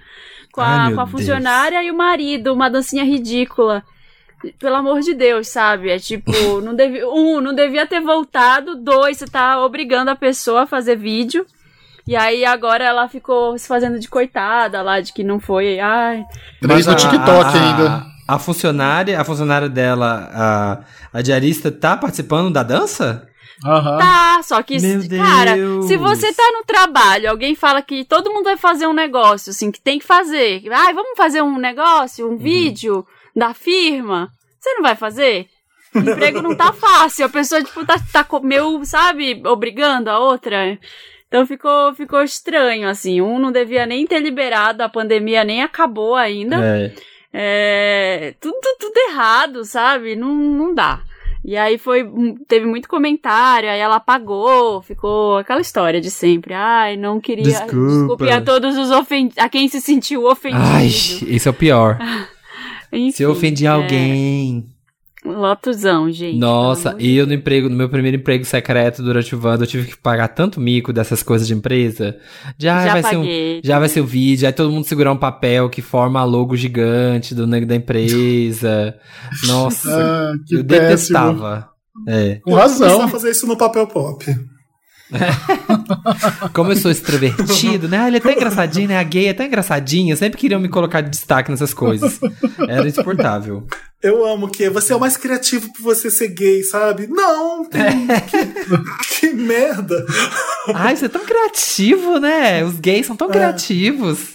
com 0.54 0.60
a, 0.60 0.84
Ai, 0.84 0.94
com 0.94 1.00
a 1.00 1.04
Deus. 1.04 1.10
funcionária 1.10 1.82
e 1.82 1.90
o 1.90 1.96
marido, 1.96 2.52
uma 2.52 2.70
dancinha 2.70 3.02
ridícula. 3.04 3.82
Pelo 4.58 4.76
amor 4.76 5.00
de 5.00 5.14
Deus, 5.14 5.48
sabe? 5.48 5.90
É 5.90 5.98
tipo, 5.98 6.30
não 6.62 6.74
devia, 6.76 7.08
um, 7.08 7.40
não 7.40 7.52
devia 7.54 7.86
ter 7.86 8.00
voltado. 8.00 8.76
Dois, 8.76 9.16
você 9.16 9.26
tá 9.26 9.58
obrigando 9.64 10.10
a 10.10 10.16
pessoa 10.16 10.62
a 10.62 10.66
fazer 10.66 10.96
vídeo. 10.96 11.44
E 12.06 12.14
aí 12.14 12.44
agora 12.44 12.84
ela 12.84 13.08
ficou 13.08 13.58
se 13.58 13.66
fazendo 13.66 13.98
de 13.98 14.08
coitada 14.08 14.80
lá, 14.82 15.00
de 15.00 15.12
que 15.12 15.24
não 15.24 15.40
foi. 15.40 15.80
Ai, 15.80 16.24
Três 16.60 16.86
Mas 16.86 16.86
no 16.86 16.94
TikTok 16.94 17.44
a- 17.44 17.50
ainda. 17.52 18.14
A 18.28 18.38
funcionária, 18.38 19.20
a 19.20 19.24
funcionária 19.24 19.68
dela, 19.68 20.30
a, 20.32 21.18
a 21.18 21.20
diarista, 21.22 21.70
tá 21.72 21.94
participando 21.96 22.50
da 22.52 22.62
dança? 22.62 23.26
Aham. 23.64 23.98
Tá, 23.98 24.40
só 24.42 24.62
que, 24.62 24.76
cara, 25.16 25.56
se 25.86 25.96
você 25.96 26.32
tá 26.34 26.50
no 26.52 26.64
trabalho, 26.64 27.30
alguém 27.30 27.54
fala 27.54 27.80
que 27.80 28.04
todo 28.04 28.30
mundo 28.30 28.44
vai 28.44 28.56
fazer 28.56 28.86
um 28.86 28.92
negócio, 28.92 29.50
assim, 29.50 29.70
que 29.70 29.80
tem 29.80 29.98
que 29.98 30.04
fazer. 30.04 30.62
Ai, 30.70 30.92
vamos 30.92 31.16
fazer 31.16 31.42
um 31.42 31.56
negócio, 31.58 32.26
Uhum. 32.26 32.34
um 32.34 32.36
vídeo 32.36 33.06
da 33.34 33.54
firma. 33.54 34.30
Você 34.60 34.74
não 34.74 34.82
vai 34.82 34.94
fazer? 34.94 35.46
O 35.94 35.98
emprego 35.98 36.42
não 36.42 36.54
tá 36.54 36.72
fácil. 36.72 37.24
A 37.24 37.28
pessoa, 37.28 37.62
tipo, 37.62 37.86
tá, 37.86 37.96
tá 38.12 38.26
meio, 38.42 38.84
sabe, 38.84 39.40
obrigando 39.46 40.10
a 40.10 40.18
outra. 40.18 40.78
Então 41.28 41.46
ficou, 41.46 41.94
ficou 41.94 42.22
estranho, 42.22 42.88
assim. 42.88 43.20
Um 43.20 43.38
não 43.38 43.50
devia 43.50 43.86
nem 43.86 44.06
ter 44.06 44.20
liberado, 44.20 44.82
a 44.82 44.88
pandemia 44.88 45.42
nem 45.42 45.62
acabou 45.62 46.14
ainda. 46.14 46.56
É. 46.56 46.92
É, 47.36 48.34
tudo, 48.40 48.56
tudo 48.78 48.96
errado, 49.10 49.64
sabe? 49.64 50.14
Não, 50.14 50.32
não 50.32 50.72
dá. 50.74 51.02
E 51.44 51.58
aí 51.58 51.76
foi, 51.76 52.10
teve 52.48 52.64
muito 52.64 52.88
comentário, 52.88 53.68
aí 53.68 53.78
ela 53.78 53.96
apagou, 53.96 54.80
ficou 54.80 55.36
aquela 55.36 55.60
história 55.60 56.00
de 56.00 56.10
sempre. 56.10 56.54
Ai, 56.54 56.96
não 56.96 57.20
queria. 57.20 57.44
Desculpa. 57.44 57.74
Desculpe 57.74 58.30
a 58.30 58.40
todos 58.40 58.78
os 58.78 58.90
ofendidos, 58.90 59.36
a 59.36 59.48
quem 59.48 59.68
se 59.68 59.78
sentiu 59.78 60.24
ofendido. 60.24 60.62
Ai, 60.64 60.86
isso 60.86 61.46
é 61.46 61.50
o 61.50 61.54
pior. 61.54 61.98
Enfim, 62.90 63.10
Se 63.10 63.22
eu 63.24 63.32
ofendi 63.32 63.66
é, 63.66 63.68
alguém. 63.68 64.64
Lotusão, 65.24 66.10
gente. 66.10 66.38
Nossa, 66.38 66.94
e 66.98 67.16
eu 67.16 67.26
no 67.26 67.32
emprego, 67.32 67.68
no 67.68 67.76
meu 67.76 67.88
primeiro 67.88 68.18
emprego 68.18 68.44
secreto 68.44 69.02
durante 69.02 69.34
o 69.34 69.40
Wanda, 69.42 69.64
eu 69.64 69.66
tive 69.68 69.88
que 69.88 69.96
pagar 69.96 70.28
tanto 70.28 70.60
mico 70.60 70.92
dessas 70.92 71.22
coisas 71.22 71.46
de 71.48 71.54
empresa. 71.54 72.16
De, 72.58 72.68
ah, 72.68 72.84
Já 72.84 72.92
vai 72.92 73.02
ser 73.02 73.16
paguei 73.16 73.58
um, 73.58 73.60
já 73.66 73.78
vai 73.78 73.88
ser 73.88 74.00
o 74.00 74.06
vídeo, 74.06 74.46
aí 74.46 74.52
todo 74.52 74.70
mundo 74.70 74.84
segurar 74.84 75.12
um 75.12 75.16
papel 75.16 75.70
que 75.70 75.80
forma 75.80 76.20
a 76.20 76.24
logo 76.24 76.54
gigante 76.56 77.34
do 77.34 77.46
nego 77.46 77.66
da 77.66 77.74
empresa. 77.74 78.94
Nossa, 79.46 79.88
Ah, 79.96 80.32
que 80.46 80.56
eu 80.56 80.64
péssimo. 80.64 80.80
detestava. 80.86 81.68
É. 82.06 82.34
Com 82.42 82.54
razão. 82.54 82.88
começar 82.88 83.04
a 83.04 83.08
fazer 83.08 83.30
isso 83.30 83.46
no 83.46 83.56
papel 83.56 83.86
pop. 83.86 84.24
Como 86.52 86.72
eu 86.72 86.76
sou 86.76 86.90
extrovertido, 86.90 87.88
né? 87.88 87.98
Ah, 87.98 88.08
ele 88.08 88.16
é 88.18 88.20
tão 88.20 88.32
engraçadinho, 88.32 88.88
né? 88.88 88.98
A 88.98 89.02
gay 89.02 89.28
é 89.28 89.34
tão 89.34 89.46
engraçadinha. 89.46 90.16
Sempre 90.16 90.38
queriam 90.38 90.60
me 90.60 90.68
colocar 90.68 91.00
de 91.00 91.10
destaque 91.10 91.50
nessas 91.50 91.74
coisas. 91.74 92.18
Era 92.68 92.86
insuportável. 92.86 93.66
Eu 94.02 94.24
amo 94.24 94.48
que 94.48 94.68
você 94.68 94.92
é 94.92 94.96
o 94.96 95.00
mais 95.00 95.16
criativo 95.16 95.72
por 95.72 95.82
você 95.82 96.10
ser 96.10 96.28
gay, 96.28 96.62
sabe? 96.62 97.06
Não, 97.06 97.64
tem... 97.64 98.06
que, 99.08 99.20
que 99.20 99.32
merda. 99.32 100.04
Ai, 100.74 100.96
você 100.96 101.06
é 101.06 101.08
tão 101.08 101.24
criativo, 101.24 102.18
né? 102.18 102.64
Os 102.64 102.78
gays 102.78 103.06
são 103.06 103.16
tão 103.16 103.28
criativos. 103.28 104.34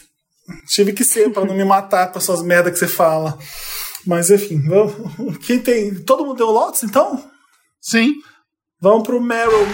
Tive 0.68 0.94
que 0.94 1.04
ser 1.04 1.30
pra 1.30 1.46
não 1.46 1.56
me 1.56 1.64
matar 1.64 2.12
com 2.12 2.18
as 2.18 2.24
suas 2.24 2.42
merdas 2.42 2.74
que 2.74 2.80
você 2.80 2.88
fala. 2.88 3.38
Mas 4.06 4.32
enfim, 4.32 4.62
vamos... 4.68 5.38
quem 5.46 5.60
tem. 5.60 5.94
Todo 5.96 6.26
mundo 6.26 6.38
deu 6.38 6.50
Lotus, 6.50 6.84
então? 6.84 7.24
Sim. 7.80 8.14
Vamos 8.82 9.04
pro 9.04 9.22
Meryl. 9.22 9.68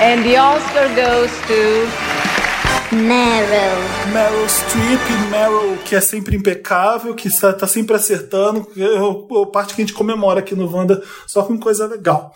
And 0.00 0.22
the 0.22 0.36
Oscar 0.38 0.88
goes 0.94 1.30
to 1.48 2.94
Meryl. 2.94 3.78
Meryl 4.12 4.46
Streep, 4.48 5.00
Meryl 5.30 5.76
que 5.84 5.94
é 5.96 6.00
sempre 6.00 6.36
impecável, 6.36 7.14
que 7.14 7.28
está, 7.28 7.52
tá 7.52 7.66
sempre 7.66 7.96
acertando. 7.96 8.66
Eu, 8.76 9.26
eu, 9.30 9.46
parte 9.46 9.74
que 9.74 9.82
a 9.82 9.84
gente 9.84 9.94
comemora 9.94 10.40
aqui 10.40 10.54
no 10.54 10.72
Wanda, 10.72 11.02
só 11.26 11.42
com 11.42 11.58
coisa 11.58 11.86
legal. 11.86 12.32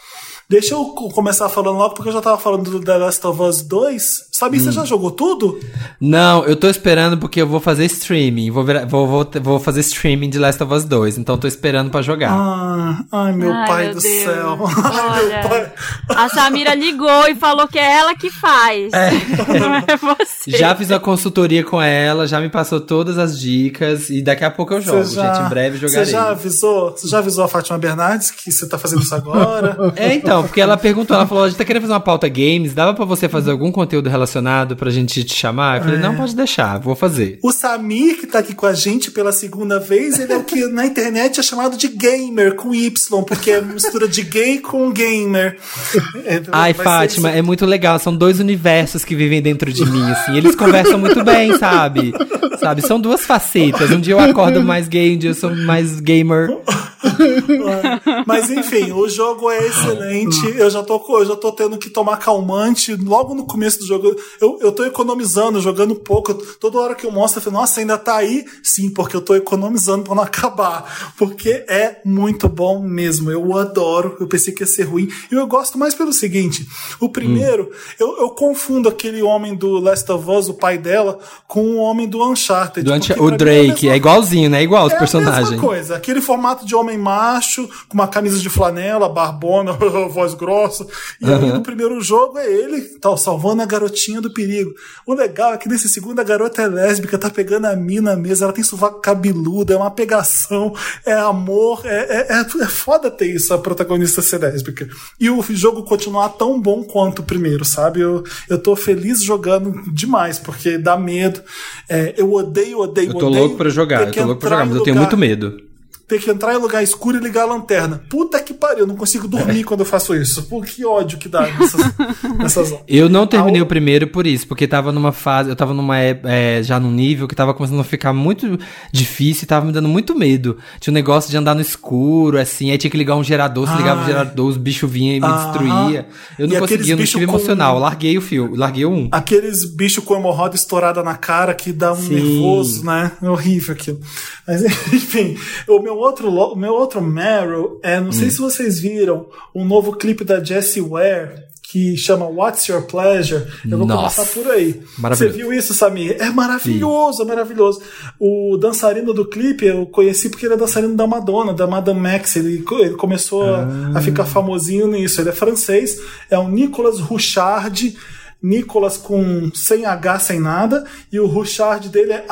Deixa 0.49 0.75
eu 0.75 0.85
co- 0.87 1.09
começar 1.11 1.49
falando 1.49 1.79
logo, 1.79 1.95
porque 1.95 2.09
eu 2.11 2.13
já 2.13 2.21
tava 2.21 2.37
falando 2.37 2.71
do 2.71 2.81
The 2.81 2.99
Last 2.99 3.27
of 3.27 3.41
Us 3.41 3.63
2. 3.63 4.29
Sabe, 4.43 4.59
você 4.59 4.72
já 4.72 4.84
jogou 4.84 5.12
tudo? 5.12 5.61
Não, 6.01 6.45
eu 6.45 6.57
tô 6.57 6.68
esperando 6.68 7.16
porque 7.16 7.40
eu 7.40 7.47
vou 7.47 7.61
fazer 7.61 7.84
streaming. 7.84 8.51
Vou, 8.51 8.64
virar- 8.64 8.84
vou, 8.86 9.07
vou, 9.07 9.30
vou 9.40 9.61
fazer 9.61 9.80
streaming 9.82 10.30
de 10.30 10.38
Last 10.38 10.61
of 10.61 10.74
Us 10.74 10.84
2. 10.84 11.16
Então 11.18 11.38
tô 11.38 11.47
esperando 11.47 11.90
pra 11.90 12.03
jogar. 12.03 12.32
Ah, 12.32 13.05
ai, 13.12 13.32
meu 13.32 13.53
Ai, 13.53 13.66
pai 13.68 13.84
meu 13.84 13.95
do 13.95 14.01
Deus. 14.01 14.24
céu. 14.24 14.59
Ai, 14.84 15.24
meu 15.26 15.36
Olha. 15.38 15.49
pai. 15.49 15.72
A 16.09 16.28
Samira 16.28 16.74
ligou 16.74 17.28
e 17.28 17.36
falou 17.36 17.68
que 17.68 17.78
é 17.78 17.99
ela 17.99 18.16
que 18.16 18.30
faz. 18.30 18.90
Não 19.61 19.74
é 19.76 19.97
você. 19.97 20.51
Já 20.59 20.74
fiz 20.74 20.90
a 20.90 20.99
consultoria 20.99 21.62
com 21.62 21.80
ela, 21.80 22.26
já 22.26 22.40
me 22.40 22.49
passou 22.49 22.80
todas 22.80 23.16
as 23.18 23.38
dicas 23.38 24.11
e 24.11 24.22
daqui 24.22 24.45
a 24.45 24.51
pouco 24.51 24.74
eu 24.74 24.80
jogo, 24.80 25.05
já- 25.05 25.34
gente. 25.34 25.47
Em 25.47 25.49
breve 25.49 25.78
jogarei. 25.78 26.05
Você 26.05 26.11
já 26.11 26.30
avisou? 26.30 26.90
Você 26.90 27.07
já 27.07 27.18
avisou 27.18 27.45
a 27.45 27.49
Fátima 27.49 27.78
Bernardes 27.78 28.32
que 28.32 28.51
você 28.51 28.68
tá 28.68 28.76
fazendo 28.76 29.03
isso 29.03 29.14
agora? 29.14 29.76
É, 29.95 30.14
então, 30.14 30.43
porque 30.43 30.61
ela 30.61 30.76
perguntou, 30.76 31.14
ela 31.16 31.26
falou, 31.26 31.45
a 31.45 31.49
gente 31.49 31.59
tá 31.59 31.64
querendo 31.64 31.82
fazer 31.82 31.93
uma 31.93 32.01
pauta 32.01 32.26
games, 32.28 32.74
dava 32.74 32.93
pra 32.95 33.05
você 33.05 33.28
fazer 33.28 33.51
algum 33.53 33.70
conteúdo 33.70 34.09
relacionado 34.09 34.32
pra 34.76 34.91
gente 34.91 35.24
te 35.24 35.35
chamar? 35.35 35.78
Eu 35.78 35.85
falei, 35.85 35.99
não, 35.99 36.14
pode 36.16 36.35
deixar, 36.35 36.78
vou 36.78 36.95
fazer. 36.95 37.39
O 37.43 37.53
Samir, 37.53 38.18
que 38.18 38.26
tá 38.26 38.39
aqui 38.39 38.55
com 38.55 38.66
a 38.66 38.72
gente 38.72 39.11
pela 39.11 39.33
segunda 39.33 39.78
vez, 39.78 40.18
ele 40.18 40.33
é 40.33 40.37
o 40.37 40.45
que 40.45 40.66
na 40.72 40.87
internet 40.87 41.41
é 41.41 41.43
chamado 41.43 41.76
de 41.76 41.89
gamer, 41.89 42.55
com 42.55 42.74
Y, 42.74 43.22
porque 43.24 43.51
é 43.51 43.61
mistura 43.61 44.09
de 44.09 44.22
gay 44.22 44.59
com 44.59 44.91
gamer. 44.91 45.57
Então, 46.24 46.53
Ai, 46.53 46.72
Fátima, 46.72 47.30
é 47.30 47.43
muito 47.43 47.66
legal. 47.66 47.99
São 47.99 48.16
dois 48.16 48.39
universos 48.39 49.05
que 49.05 49.14
vivem 49.14 49.43
dentro 49.43 49.72
de 49.72 49.85
mim, 49.85 50.03
assim. 50.11 50.37
Eles 50.37 50.55
conversam 50.55 50.99
muito 50.99 51.22
bem, 51.24 51.57
sabe? 51.59 52.12
Sabe? 52.61 52.83
São 52.83 53.01
duas 53.01 53.22
facetas. 53.22 53.91
Um 53.91 54.01
dia 54.01 54.14
eu 54.14 54.20
acordo 54.20 54.62
mais 54.62 54.89
gay, 54.89 55.14
um 55.14 55.18
dia 55.18 55.30
eu 55.30 55.35
sou 55.35 55.55
mais 55.55 56.01
gamer. 56.01 56.49
Mas 58.27 58.51
enfim, 58.51 58.93
o 58.93 59.09
jogo 59.09 59.51
é 59.51 59.67
excelente. 59.67 60.47
Eu 60.57 60.71
já 60.71 60.83
tô, 60.83 61.03
eu 61.19 61.25
já 61.27 61.37
tô 61.37 61.53
tendo 61.53 61.79
que 61.79 61.91
tomar 61.91 62.17
calmante 62.19 62.95
logo 62.97 63.35
no 63.35 63.47
começo 63.47 63.81
do 63.81 63.87
jogo. 63.87 64.15
Eu, 64.41 64.59
eu 64.61 64.73
tô 64.73 64.85
economizando, 64.85 65.61
jogando 65.61 65.95
pouco. 65.95 66.35
Toda 66.35 66.79
hora 66.79 66.95
que 66.95 67.07
eu 67.07 67.13
mostro, 67.13 67.39
eu 67.39 67.45
falo, 67.45 67.57
nossa, 67.57 67.81
ainda 67.81 67.99
tá 67.99 68.17
aí? 68.17 68.45
Sim, 68.63 68.91
porque 68.91 69.17
eu 69.17 69.21
tô 69.21 69.35
economizando 69.35 70.05
pra 70.05 70.15
não 70.15 70.23
acabar. 70.25 71.13
Porque 71.17 71.65
é 71.69 72.01
muito 72.05 72.49
bom 72.49 72.81
mesmo. 72.81 73.31
Eu 73.31 73.57
adoro. 73.57 74.17
Eu 74.21 74.27
pensei 74.27 74.53
que 74.53 74.63
ia 74.63 74.67
ser 74.67 74.85
ruim. 74.85 75.09
E 75.31 75.35
eu 75.35 75.47
gosto 75.47 75.79
mais 75.79 75.95
pelo 75.95 76.13
seguinte: 76.13 76.67
o 77.01 77.09
primeiro, 77.09 77.71
eu, 77.99 78.19
eu 78.19 78.31
confundo 78.31 78.89
aquele 78.89 79.23
homem 79.23 79.55
do 79.55 79.79
Last 79.79 80.11
of 80.11 80.29
Us, 80.31 80.49
o 80.49 80.55
pai 80.55 80.79
dela, 80.79 81.19
com 81.47 81.63
o 81.63 81.77
homem 81.77 82.09
do 82.09 82.23
Uncharted. 82.25 82.85
Do 82.85 82.93
o 82.93 83.31
é 83.31 83.33
a 83.33 83.37
Drake, 83.37 83.69
mesma 83.69 83.93
é 83.93 83.97
igualzinho, 83.97 84.51
né? 84.51 84.63
Igual 84.63 84.87
os 84.87 84.93
é 84.93 84.97
a 84.97 84.99
personagens. 84.99 85.51
mesma 85.51 85.67
coisa, 85.67 85.97
aquele 85.97 86.21
formato 86.21 86.65
de 86.65 86.75
homem 86.75 86.91
macho, 86.99 87.68
com 87.88 87.95
uma 87.95 88.09
camisa 88.09 88.38
de 88.38 88.49
flanela, 88.49 89.09
barbona, 89.09 89.72
voz 90.09 90.34
grossa. 90.34 90.86
E 91.20 91.26
aí 91.26 91.53
no 91.53 91.62
primeiro 91.62 92.01
jogo 92.01 92.38
é 92.38 92.51
ele, 92.51 92.80
tal, 93.01 93.16
salvando 93.16 93.62
a 93.62 93.66
garotinha 93.66 94.20
do 94.20 94.32
perigo. 94.32 94.72
O 95.07 95.14
legal 95.14 95.55
é 95.55 95.59
que 95.59 95.68
nesse 95.68 95.88
segundo 95.88 96.20
a 96.20 96.24
garota 96.24 96.62
é 96.62 96.68
lésbica, 96.68 97.18
tá 97.18 97.30
pegando 97.30 97.66
a 97.66 97.76
mina 97.76 98.16
mesmo, 98.16 98.45
ela 98.45 98.53
tem 98.53 98.64
sovaco 98.64 99.01
cabeludo, 99.01 99.72
é 99.72 99.76
uma 99.76 99.90
pegação, 99.90 100.74
é 101.05 101.12
amor, 101.12 101.82
é, 101.84 102.28
é, 102.28 102.38
é, 102.38 102.40
é 102.40 102.66
foda 102.66 103.11
ter 103.11 103.34
isso, 103.34 103.53
a 103.53 103.59
protagonista 103.59 104.22
ser 104.22 104.38
lésbica. 104.38 104.88
E 105.18 105.30
o 105.30 105.43
jogo 105.51 105.84
continuar 105.84 106.30
tão 106.30 106.61
bom 106.61 106.82
quanto 106.82 107.20
o 107.20 107.24
primeiro, 107.24 107.64
sabe? 107.64 108.01
Eu, 108.01 108.24
eu 108.49 108.59
tô 108.59 108.74
feliz 108.76 109.22
jogando 109.22 109.82
demais, 109.93 110.38
porque 110.38 110.78
dá 110.78 110.97
medo. 110.97 111.40
É, 111.88 112.14
eu 112.16 112.32
odeio, 112.32 112.80
odeio, 112.80 113.11
Eu 113.11 113.14
tô 113.14 113.26
odeio 113.26 113.43
louco 113.43 113.57
pra 113.57 113.70
jogar, 113.70 114.07
eu 114.07 114.12
tô 114.12 114.24
louco 114.24 114.40
pra 114.40 114.51
jogar, 114.51 114.66
mas 114.66 114.76
eu 114.76 114.82
tenho 114.82 114.97
muito 114.97 115.16
medo. 115.16 115.72
Ter 116.09 116.21
que 116.21 116.31
entrar 116.31 116.55
em 116.55 116.59
lugar 116.59 116.83
escuro 116.83 117.17
e 117.17 117.21
ligar 117.21 117.43
a 117.43 117.47
lanterna. 117.47 118.03
Puta 118.11 118.39
que 118.41 118.53
pariu, 118.53 118.81
eu 118.81 118.87
não 118.87 118.97
consigo 118.97 119.27
dormir 119.27 119.65
quando 119.65 119.81
eu 119.81 119.87
faço 119.87 120.15
isso. 120.15 120.43
Pô, 120.45 120.61
que 120.61 120.85
ódio 120.85 121.17
que 121.19 121.29
dá 121.29 121.43
nessas, 121.43 121.81
nessas. 122.39 122.75
Eu 122.87 123.09
não 123.09 123.27
terminei 123.27 123.61
Ah, 123.61 123.65
o- 123.65 123.67
primeiro 123.67 124.07
por 124.07 124.27
isso, 124.27 124.47
porque 124.47 124.67
tava 124.67 124.93
numa 124.93 125.13
fase, 125.13 125.49
eu 125.49 125.57
tava 125.57 125.73
numa 125.73 125.99
é, 125.99 126.21
é, 126.25 126.63
já 126.63 126.79
num 126.79 126.91
nível 126.91 127.27
que 127.27 127.35
tava 127.35 127.55
começando 127.55 127.81
a 127.81 127.85
ficar 127.85 128.13
muito 128.13 128.59
difícil 128.93 129.45
e 129.45 129.47
tava 129.47 129.65
me 129.67 129.73
dando 129.73 129.89
muito 129.89 130.15
medo. 130.15 130.59
Tinha 130.81 130.93
um 130.93 130.95
negócio 130.95 131.31
de 131.31 131.37
andar 131.37 131.55
no 131.55 131.61
escuro, 131.61 132.39
assim, 132.39 132.71
aí 132.71 132.79
tinha 132.79 132.91
que 132.91 132.97
ligar 132.99 133.17
um 133.17 133.25
gerador, 133.25 133.69
se 133.69 133.77
ligava 133.77 134.01
o 134.01 134.05
Ai. 134.05 134.07
gerador, 134.11 134.47
os 134.49 134.57
bichos 134.57 134.91
vinham 134.91 135.17
e 135.17 135.21
me 135.21 135.27
Aham. 135.27 135.45
destruía. 135.45 136.07
Eu 136.39 136.49
não 136.49 136.57
E 136.57 136.59
conseguia, 136.59 136.93
eu 136.95 136.97
não 136.99 137.05
tive 137.05 137.27
com- 137.27 137.33
emocional. 137.37 137.77
Eu 137.77 137.81
larguei 137.81 138.19
o 138.19 138.21
filme, 138.21 138.57
larguei 138.57 138.85
o 138.85 138.91
um. 138.91 139.09
Aqueles 139.13 139.65
bichos 139.65 140.05
com 140.05 140.15
hemorroida 140.17 140.57
estourada 140.57 141.03
na 141.03 141.15
cara 141.15 141.55
que 141.55 141.73
dá 141.73 141.93
um 141.93 141.97
Sim. 141.97 142.15
nervoso, 142.15 142.85
né? 142.85 143.13
É 143.23 143.31
horrível 143.31 143.75
aquilo. 143.75 144.01
Mas 144.47 144.63
enfim, 144.93 145.37
o 145.69 145.79
meu 145.81 145.95
outro, 146.03 146.55
meu 146.57 146.73
outro 146.75 147.01
Meryl 147.01 147.81
é, 147.83 147.99
não 148.01 148.09
Hum. 148.09 148.13
sei 148.13 148.31
se 148.31 148.39
vocês 148.39 148.79
viram, 148.81 149.27
um 149.55 149.65
novo 149.65 149.93
clipe 149.97 150.25
da 150.25 150.43
Jessie 150.43 150.83
Ware 150.83 151.51
que 151.71 151.97
chama 151.97 152.27
What's 152.27 152.67
Your 152.67 152.83
Pleasure. 152.83 153.47
Eu 153.71 153.79
vou 153.79 153.87
Nossa. 153.87 154.23
começar 154.23 154.41
por 154.43 154.53
aí. 154.53 154.83
Você 154.99 155.29
viu 155.29 155.51
isso, 155.55 155.73
Samir? 155.73 156.17
É 156.21 156.29
maravilhoso, 156.29 157.23
é 157.23 157.25
maravilhoso. 157.25 157.81
O 158.21 158.59
dançarino 158.59 159.15
do 159.15 159.25
clipe 159.25 159.65
eu 159.65 159.87
conheci 159.87 160.29
porque 160.29 160.45
ele 160.45 160.53
é 160.53 160.57
dançarino 160.59 160.95
da 160.95 161.07
Madonna, 161.07 161.55
da 161.55 161.67
Madame 161.67 161.99
Max. 161.99 162.37
Ele, 162.37 162.63
ele 162.79 162.95
começou 162.97 163.43
a- 163.55 163.67
a 163.95 164.03
ficar 164.03 164.27
famosinho 164.27 164.87
nisso. 164.87 165.19
Ele 165.23 165.31
é 165.31 165.33
francês, 165.33 165.99
é 166.31 166.39
o 166.39 166.47
Nicolas 166.47 166.99
Rouchard. 167.01 167.97
Nicolas 168.43 168.97
com 168.97 169.51
sem 169.55 169.87
H, 169.87 170.19
sem 170.19 170.41
nada, 170.41 170.85
e 171.13 171.21
o 171.21 171.27
Rouchard 171.29 171.89
dele 171.89 172.13
é 172.13 172.25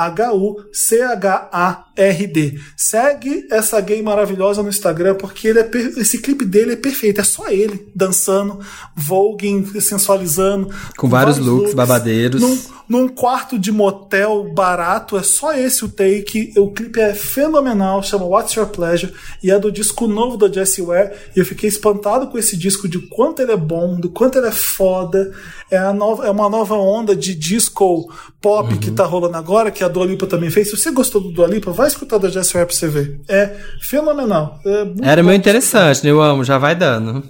H-U-C-H-A-R-D. 2.00 2.58
Segue 2.76 3.46
essa 3.50 3.80
gay 3.80 4.02
maravilhosa 4.02 4.62
no 4.62 4.68
Instagram, 4.68 5.14
porque 5.14 5.48
ele 5.48 5.58
é 5.60 5.64
per- 5.64 5.92
esse 5.98 6.18
clipe 6.18 6.44
dele 6.44 6.72
é 6.72 6.76
perfeito, 6.76 7.20
é 7.20 7.24
só 7.24 7.48
ele 7.48 7.86
dançando, 7.94 8.60
voguing, 8.96 9.64
sensualizando. 9.80 10.70
Com 10.96 11.08
vários 11.08 11.38
looks 11.38 11.74
babadeiros. 11.74 12.40
Num, 12.40 12.58
num 12.88 13.08
quarto 13.08 13.58
de 13.58 13.70
motel 13.70 14.52
barato, 14.52 15.16
é 15.16 15.22
só 15.22 15.52
esse 15.54 15.84
o 15.84 15.88
take. 15.88 16.52
O 16.56 16.70
clipe 16.70 17.00
é 17.00 17.14
fenomenal, 17.14 18.02
chama 18.02 18.24
What's 18.24 18.54
Your 18.54 18.66
Pleasure, 18.66 19.12
e 19.42 19.50
é 19.50 19.58
do 19.58 19.70
disco 19.70 20.06
novo 20.06 20.36
da 20.36 20.50
Jessie 20.50 20.82
Ware. 20.82 21.12
E 21.36 21.38
eu 21.38 21.44
fiquei 21.44 21.68
espantado 21.68 22.28
com 22.28 22.38
esse 22.38 22.56
disco, 22.56 22.88
de 22.88 22.98
quanto 23.08 23.40
ele 23.42 23.52
é 23.52 23.56
bom, 23.56 23.98
do 24.00 24.08
quanto 24.10 24.38
ele 24.38 24.48
é 24.48 24.52
foda. 24.52 25.32
É, 25.70 25.78
a 25.78 25.92
nova, 25.92 26.26
é 26.26 26.30
uma 26.30 26.48
nova 26.48 26.74
onda 26.74 27.14
de 27.14 27.34
disco 27.34 28.12
pop 28.40 28.76
que 28.78 28.90
tá 28.90 29.04
rolando 29.04 29.36
agora, 29.36 29.70
que 29.70 29.84
a 29.84 29.88
Dua 29.88 30.06
Lipa 30.06 30.26
também 30.26 30.50
fez. 30.50 30.70
Se 30.70 30.76
você 30.76 30.90
gostou 30.90 31.20
do 31.20 31.30
Dua 31.30 31.46
Lipa, 31.46 31.70
vai 31.70 31.88
escutar 31.88 32.18
da 32.18 32.28
Jessie 32.28 32.54
Ware 32.54 32.66
pra 32.66 32.74
você 32.76 32.88
ver. 32.88 33.20
É 33.28 33.54
fenomenal. 33.80 34.58
É 34.64 35.10
Era 35.10 35.22
bom. 35.22 35.28
meio 35.28 35.38
interessante, 35.38 36.04
né? 36.04 36.10
Eu 36.10 36.22
amo, 36.22 36.42
já 36.44 36.56
vai 36.58 36.74
dando. 36.74 37.22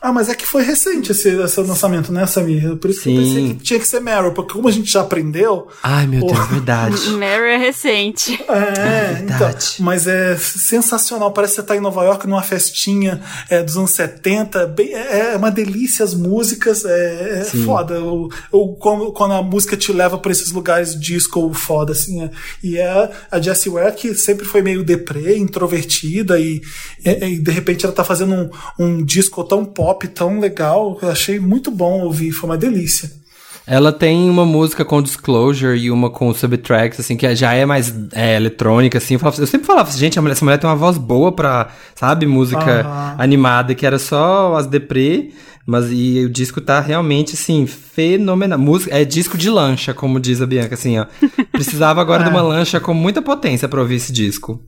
Ah, 0.00 0.12
mas 0.12 0.28
é 0.28 0.34
que 0.34 0.46
foi 0.46 0.62
recente 0.62 1.12
esse, 1.12 1.28
esse 1.30 1.60
lançamento, 1.60 2.12
né, 2.12 2.26
Samir? 2.26 2.76
Por 2.76 2.90
isso 2.90 3.02
que 3.02 3.10
eu 3.10 3.16
pensei 3.16 3.34
Sim. 3.48 3.54
que 3.54 3.62
tinha 3.64 3.80
que 3.80 3.86
ser 3.88 4.00
Meryl, 4.00 4.32
porque 4.32 4.52
como 4.52 4.68
a 4.68 4.72
gente 4.72 4.90
já 4.90 5.00
aprendeu. 5.00 5.66
Ai, 5.82 6.06
meu. 6.06 6.26
Deus, 6.26 6.46
verdade. 6.48 7.08
Mary 7.16 7.50
é 7.52 7.56
recente. 7.56 8.34
É, 8.48 9.12
então, 9.22 9.38
verdade. 9.38 9.76
mas 9.80 10.06
é 10.06 10.36
sensacional. 10.36 11.32
Parece 11.32 11.54
que 11.54 11.60
você 11.62 11.66
tá 11.66 11.76
em 11.76 11.80
Nova 11.80 12.04
York 12.04 12.26
numa 12.26 12.42
festinha 12.42 13.20
é, 13.48 13.62
dos 13.62 13.76
anos 13.76 13.90
70. 13.92 14.66
Bem, 14.68 14.92
é 14.94 15.14
é 15.32 15.36
uma 15.36 15.50
delícia 15.50 16.04
as 16.04 16.14
músicas. 16.14 16.84
É, 16.84 17.40
é 17.40 17.44
Sim. 17.44 17.64
foda. 17.64 18.00
O, 18.02 18.28
o- 18.52 18.76
quando, 18.76 19.12
quando 19.12 19.32
a 19.34 19.42
música 19.42 19.76
te 19.76 19.92
leva 19.92 20.18
pra 20.18 20.32
esses 20.32 20.50
lugares 20.52 20.98
disco 20.98 21.52
foda, 21.54 21.92
assim. 21.92 22.22
é. 22.22 22.30
E 22.62 22.76
é 22.78 23.10
a 23.30 23.40
Jessie 23.40 23.70
Ware 23.70 23.94
que 23.94 24.14
sempre 24.14 24.44
foi 24.44 24.60
meio 24.62 24.84
deprê, 24.84 25.36
introvertida, 25.38 26.38
e, 26.38 26.60
e, 27.04 27.10
e 27.24 27.38
de 27.38 27.50
repente 27.50 27.84
ela 27.84 27.94
tá 27.94 28.04
fazendo 28.04 28.34
um, 28.34 28.50
um 28.78 29.04
disco 29.04 29.42
tão 29.44 29.64
pop, 29.64 29.83
tão 30.08 30.40
legal. 30.40 30.98
Eu 31.02 31.10
achei 31.10 31.38
muito 31.38 31.70
bom 31.70 32.02
ouvir, 32.02 32.32
foi 32.32 32.48
uma 32.50 32.56
delícia. 32.56 33.10
Ela 33.66 33.90
tem 33.92 34.28
uma 34.28 34.44
música 34.44 34.84
com 34.84 35.00
Disclosure 35.02 35.78
e 35.78 35.90
uma 35.90 36.10
com 36.10 36.32
subtracks, 36.34 37.00
assim, 37.00 37.16
que 37.16 37.34
já 37.34 37.54
é 37.54 37.64
mais 37.64 37.94
é, 38.12 38.36
eletrônica, 38.36 38.98
assim. 38.98 39.14
Eu, 39.14 39.20
falava- 39.20 39.40
eu 39.40 39.46
sempre 39.46 39.66
falava, 39.66 39.90
gente, 39.90 40.18
essa 40.18 40.44
mulher 40.44 40.58
tem 40.58 40.68
uma 40.68 40.76
voz 40.76 40.98
boa 40.98 41.32
pra, 41.32 41.68
sabe, 41.94 42.26
música 42.26 42.82
Aham. 42.82 43.14
animada, 43.18 43.74
que 43.74 43.86
era 43.86 43.98
só 43.98 44.54
as 44.56 44.66
deprê, 44.66 45.30
mas 45.66 45.86
e 45.90 46.22
o 46.26 46.28
disco 46.28 46.60
tá 46.60 46.78
realmente, 46.78 47.32
assim, 47.32 47.66
fenomenal. 47.66 48.58
Música, 48.58 48.94
é 48.94 49.02
disco 49.02 49.38
de 49.38 49.48
lancha, 49.48 49.94
como 49.94 50.20
diz 50.20 50.42
a 50.42 50.46
Bianca, 50.46 50.74
assim, 50.74 50.98
ó. 50.98 51.06
Precisava 51.50 52.02
agora 52.02 52.22
de 52.22 52.28
uma 52.28 52.42
lancha 52.42 52.78
com 52.78 52.92
muita 52.92 53.22
potência 53.22 53.66
pra 53.66 53.80
ouvir 53.80 53.94
esse 53.94 54.12
disco. 54.12 54.60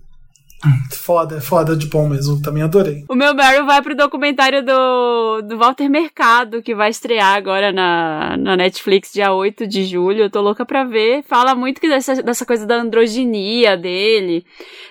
Foda, 0.90 1.40
foda 1.40 1.76
de 1.76 1.86
bom 1.86 2.08
mesmo. 2.08 2.42
Também 2.42 2.62
adorei. 2.62 3.04
O 3.08 3.14
meu 3.14 3.34
Meryl 3.34 3.64
vai 3.64 3.80
pro 3.80 3.94
documentário 3.94 4.64
do, 4.64 5.42
do 5.42 5.58
Walter 5.58 5.88
Mercado, 5.88 6.62
que 6.62 6.74
vai 6.74 6.90
estrear 6.90 7.36
agora 7.36 7.72
na, 7.72 8.36
na 8.36 8.56
Netflix 8.56 9.12
dia 9.12 9.32
8 9.32 9.66
de 9.66 9.84
julho. 9.84 10.24
Eu 10.24 10.30
tô 10.30 10.40
louca 10.40 10.64
pra 10.66 10.84
ver. 10.84 11.22
Fala 11.24 11.54
muito 11.54 11.80
que 11.80 11.88
dessa, 11.88 12.22
dessa 12.22 12.44
coisa 12.44 12.66
da 12.66 12.76
androginia 12.76 13.76
dele. 13.76 14.44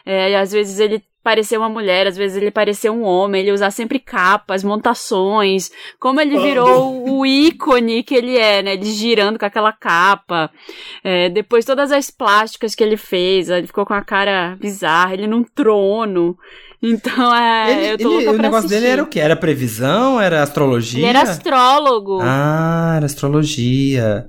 É, 0.05 0.37
às 0.37 0.51
vezes 0.51 0.79
ele 0.79 1.03
parecer 1.25 1.57
uma 1.57 1.67
mulher, 1.67 2.05
às 2.05 2.15
vezes 2.15 2.37
ele 2.37 2.51
parecer 2.51 2.91
um 2.91 3.01
homem, 3.03 3.41
ele 3.41 3.51
usar 3.51 3.71
sempre 3.71 3.97
capas, 3.97 4.63
montações, 4.63 5.71
como 5.99 6.21
ele 6.21 6.37
virou 6.39 7.09
o 7.09 7.25
ícone 7.25 8.03
que 8.03 8.13
ele 8.13 8.37
é, 8.37 8.61
né? 8.61 8.73
Ele 8.75 8.85
girando 8.85 9.39
com 9.39 9.45
aquela 9.45 9.73
capa. 9.73 10.51
É, 11.03 11.27
depois 11.29 11.65
todas 11.65 11.91
as 11.91 12.11
plásticas 12.11 12.75
que 12.75 12.83
ele 12.83 12.95
fez, 12.95 13.49
ele 13.49 13.65
ficou 13.67 13.85
com 13.85 13.93
a 13.95 14.03
cara 14.03 14.55
bizarra, 14.61 15.13
ele 15.15 15.25
num 15.25 15.43
trono. 15.43 16.37
Então, 16.83 17.33
é, 17.35 17.71
Ele- 17.71 17.93
eu 17.93 17.97
tô 17.97 18.03
ele- 18.11 18.15
louca 18.17 18.29
o 18.31 18.33
pra 18.35 18.43
negócio 18.43 18.69
dele 18.69 18.77
assistir. 18.85 18.93
era 18.93 19.03
o 19.03 19.07
quê? 19.07 19.19
Era 19.19 19.35
previsão? 19.35 20.21
Era 20.21 20.43
astrologia? 20.43 20.99
Ele 20.99 21.07
era 21.07 21.21
astrólogo. 21.23 22.19
Ah, 22.21 22.93
era 22.97 23.05
astrologia. 23.07 24.27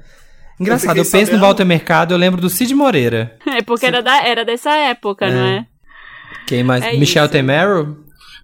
Engraçado, 0.58 0.96
Eu 0.96 1.04
eu, 1.04 1.10
penso 1.10 1.16
no 1.18 1.26
sabendo- 1.26 1.40
Walter 1.42 1.64
Mercado, 1.66 2.14
eu 2.14 2.18
lembro 2.18 2.40
do 2.40 2.48
Cid 2.48 2.74
Moreira. 2.74 3.36
É 3.46 3.60
porque 3.62 3.84
era, 3.84 4.02
da, 4.02 4.26
era 4.26 4.42
dessa 4.44 4.74
época, 4.74 5.28
não 5.30 5.44
é? 5.46 5.66
Quem 6.46 6.62
mais? 6.64 6.82
É 6.84 6.96
Michel 6.96 7.24
isso. 7.24 7.32
Temerow? 7.32 7.96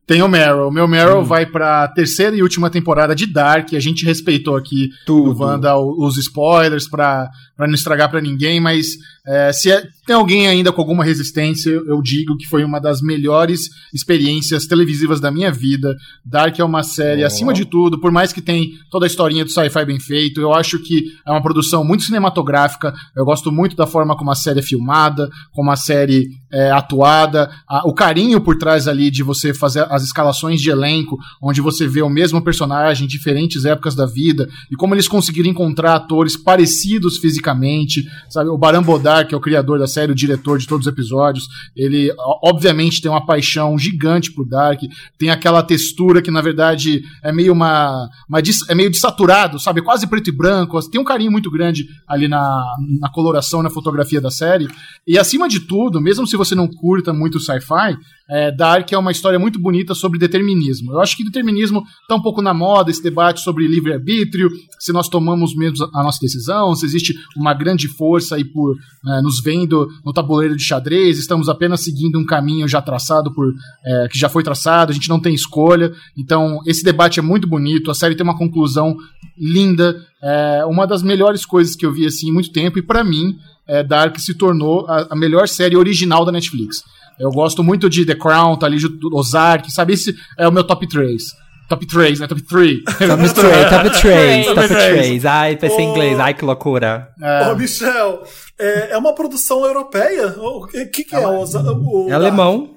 Tem 0.05 0.21
o 0.21 0.29
Meryl. 0.29 0.67
O 0.67 0.71
meu 0.71 0.89
Meryl 0.89 1.21
Hum. 1.21 1.25
vai 1.25 1.47
pra 1.47 1.87
terceira 1.89 2.35
e 2.35 2.43
última 2.43 2.69
temporada 2.69 3.15
de 3.15 3.25
Dark. 3.25 3.73
A 3.73 3.79
gente 3.81 4.05
respeitou 4.05 4.57
aqui 4.57 4.91
Tudo. 5.07 5.31
no 5.39 5.45
Wanda 5.45 5.79
os 5.79 6.19
spoilers 6.19 6.89
pra, 6.89 7.31
pra 7.57 7.69
não 7.69 7.75
estragar 7.75 8.11
pra 8.11 8.21
ninguém, 8.21 8.59
mas 8.61 8.97
é, 9.25 9.53
se 9.53 9.71
é- 9.71 9.83
tem 10.07 10.17
alguém 10.17 10.49
ainda 10.49 10.73
com 10.73 10.81
alguma 10.81 11.05
resistência, 11.05 11.71
eu 11.71 12.03
digo 12.03 12.37
que 12.37 12.47
foi 12.47 12.65
uma 12.65 12.81
das 12.81 13.01
melhores 13.01 13.69
experiências 13.95 14.67
televisivas 14.67 15.21
da 15.21 15.31
minha 15.31 15.51
vida. 15.53 15.95
Dark 16.25 16.59
é 16.59 16.65
uma 16.65 16.83
série, 16.83 17.23
Oh. 17.23 17.27
acima 17.27 17.53
de 17.53 17.65
tudo, 17.65 18.01
por 18.01 18.11
mais 18.11 18.33
que 18.33 18.41
tem 18.43 18.73
toda 18.91 19.07
a 19.07 19.09
historinha 19.09 19.45
do 19.45 19.51
sci-fi 19.51 19.85
bem 19.85 20.01
feito, 20.01 20.41
eu 20.41 20.53
acho 20.53 20.79
que 20.81 21.13
é 21.27 21.31
uma 21.31 21.43
produção 21.43 21.85
muito 21.85 22.03
cinematográfica. 22.05 22.93
Eu 23.17 23.25
gosto 23.25 23.53
muito 23.53 23.77
da 23.77 23.87
forma 23.87 24.17
como 24.17 24.31
a 24.31 24.35
série 24.35 24.59
é 24.59 24.63
filmada, 24.63 25.31
como 25.53 25.71
a 25.71 25.77
série 25.77 26.29
é 26.53 26.71
atuada, 26.71 27.51
a- 27.69 27.87
o 27.89 27.95
carinho 27.95 28.41
por 28.41 28.59
trás 28.59 28.87
ali 28.89 29.11
de 29.11 29.23
você 29.23 29.55
fazer 29.55 29.87
as 29.91 30.03
escalações 30.03 30.61
de 30.61 30.69
elenco, 30.71 31.17
onde 31.41 31.61
você 31.61 31.87
vê 31.87 32.03
o 32.03 32.11
mesmo 32.11 32.43
personagem 32.43 33.05
em 33.05 33.09
diferentes 33.09 33.65
épocas 33.65 33.95
da 33.95 34.05
vida, 34.05 34.49
e 34.71 34.77
como 34.77 34.95
eles 34.95 35.09
conseguiram 35.09 35.49
encontrar 35.49 35.95
atores 35.95 36.37
parecidos 36.37 37.19
fisicamente, 37.19 38.05
sabe? 38.29 38.51
O 38.51 38.59
Baran 38.59 38.83
Bodar, 38.83 39.27
que 39.27 39.35
é 39.35 39.39
o 39.39 39.41
criador 39.41 39.79
da 39.79 39.87
série, 39.93 40.13
o 40.13 40.15
diretor 40.15 40.59
de 40.59 40.67
todos 40.67 40.87
os 40.87 40.93
episódios, 40.93 41.47
ele 41.77 42.13
obviamente 42.43 43.01
tem 43.01 43.11
uma 43.11 43.25
paixão 43.25 43.79
gigante 43.79 44.33
por 44.33 44.47
Dark, 44.47 44.81
tem 45.19 45.31
aquela 45.31 45.63
textura 45.63 46.23
que 46.23 46.31
na 46.31 46.41
verdade 46.41 47.03
é 47.23 47.33
meio 47.33 47.53
uma, 47.53 48.09
uma 48.29 48.41
é 48.69 48.75
meio 48.75 48.91
desaturado, 48.91 49.59
sabe? 49.59 49.83
Quase 49.83 50.07
preto 50.07 50.29
e 50.29 50.33
branco, 50.37 50.79
tem 50.91 51.01
um 51.01 51.05
carinho 51.05 51.31
muito 51.31 51.51
grande 51.51 51.87
ali 52.09 52.29
na, 52.29 52.63
na 53.01 53.11
coloração, 53.11 53.63
na 53.63 53.71
fotografia 53.71 54.21
da 54.21 54.31
série, 54.31 54.69
e 55.07 55.19
acima 55.19 55.49
de 55.49 55.61
tudo, 55.61 56.01
mesmo 56.01 56.27
se 56.27 56.37
você 56.37 56.55
não 56.55 56.69
curta 56.69 57.13
muito 57.13 57.41
sci-fi, 57.41 57.97
é, 58.31 58.51
Dark 58.51 58.91
é 58.91 58.97
uma 58.97 59.13
história 59.13 59.39
muito 59.39 59.59
bonita 59.59 59.95
sobre 59.95 60.19
determinismo. 60.19 60.93
Eu 60.93 61.01
acho 61.01 61.17
que 61.17 61.25
determinismo 61.25 61.85
está 62.01 62.15
um 62.15 62.23
pouco 62.23 62.41
na 62.41 62.55
moda, 62.55 62.91
esse 62.91 63.03
debate 63.03 63.41
sobre 63.41 63.69
livre-arbítrio, 63.69 64.51
se 64.79 64.93
nós 64.93 65.09
tomamos 65.09 65.55
mesmo 65.55 65.87
a 65.95 66.03
nossa 66.03 66.19
decisão, 66.21 66.75
se 66.75 66.87
existe 66.87 67.15
uma 67.37 67.53
grande 67.53 67.89
força 67.89 68.37
aí 68.37 68.45
por 68.45 68.77
é, 69.07 69.21
nos 69.21 69.43
vendo 69.43 69.82
no 70.05 70.13
tabuleiro 70.13 70.57
de 70.57 70.63
xadrez, 70.63 71.19
estamos 71.19 71.49
apenas 71.49 71.81
seguindo 71.81 72.19
um 72.19 72.25
caminho 72.25 72.67
já 72.69 72.81
traçado 72.81 73.33
por 73.33 73.53
é, 73.85 74.09
que 74.11 74.19
já 74.19 74.29
foi 74.29 74.43
traçado, 74.43 74.91
a 74.91 74.95
gente 74.95 75.09
não 75.09 75.21
tem 75.21 75.35
escolha. 75.35 75.93
Então, 76.17 76.59
esse 76.67 76.85
debate 76.85 77.19
é 77.19 77.23
muito 77.23 77.47
bonito, 77.47 77.91
a 77.91 77.95
série 77.95 78.15
tem 78.15 78.25
uma 78.25 78.37
conclusão 78.37 78.97
linda, 79.39 79.97
é 80.23 80.65
uma 80.67 80.87
das 80.87 81.03
melhores 81.03 81.45
coisas 81.45 81.75
que 81.75 81.85
eu 81.85 81.93
vi 81.93 82.07
assim 82.07 82.29
em 82.29 82.33
muito 82.33 82.53
tempo, 82.53 82.79
e 82.79 82.83
para 82.83 83.03
mim, 83.03 83.37
é, 83.67 83.83
Dark 83.83 84.19
se 84.19 84.35
tornou 84.35 84.87
a, 84.89 85.09
a 85.11 85.17
melhor 85.17 85.49
série 85.49 85.77
original 85.77 86.25
da 86.25 86.33
Netflix. 86.33 86.83
Eu 87.19 87.31
gosto 87.31 87.63
muito 87.63 87.89
de 87.89 88.05
The 88.05 88.15
Crown, 88.15 88.57
tá 88.57 88.67
ali 88.67 88.79
Ozark, 89.13 89.71
sabe? 89.71 89.93
Esse 89.93 90.15
é 90.39 90.49
o 90.49 90.53
meu 90.53 90.65
top 90.65 90.87
3. 90.89 91.23
Top 91.69 91.87
3, 91.87 92.21
né? 92.21 92.27
Top 92.27 92.43
3. 92.43 92.85
Top 92.85 92.99
3, 92.99 93.33
top 93.33 94.01
3, 94.01 94.47
top 94.47 94.55
Top 94.55 94.69
3. 94.69 94.69
três. 94.69 95.25
Ai, 95.27 95.57
pensei 95.57 95.85
em 95.85 95.89
Oh. 95.89 95.91
inglês. 95.93 96.21
Ai, 96.21 96.35
que 96.35 96.45
loucura. 96.45 97.09
Ô, 97.51 97.55
Michel, 97.57 98.25
é, 98.59 98.93
é 98.93 98.99
uma 98.99 99.15
produção 99.15 99.65
europeia? 99.65 100.29
O 100.39 100.67
que, 100.67 101.05
que 101.05 101.15
é? 101.17 101.27
O, 101.27 101.43
o, 101.45 102.09
É 102.11 102.13
alemão. 102.13 102.71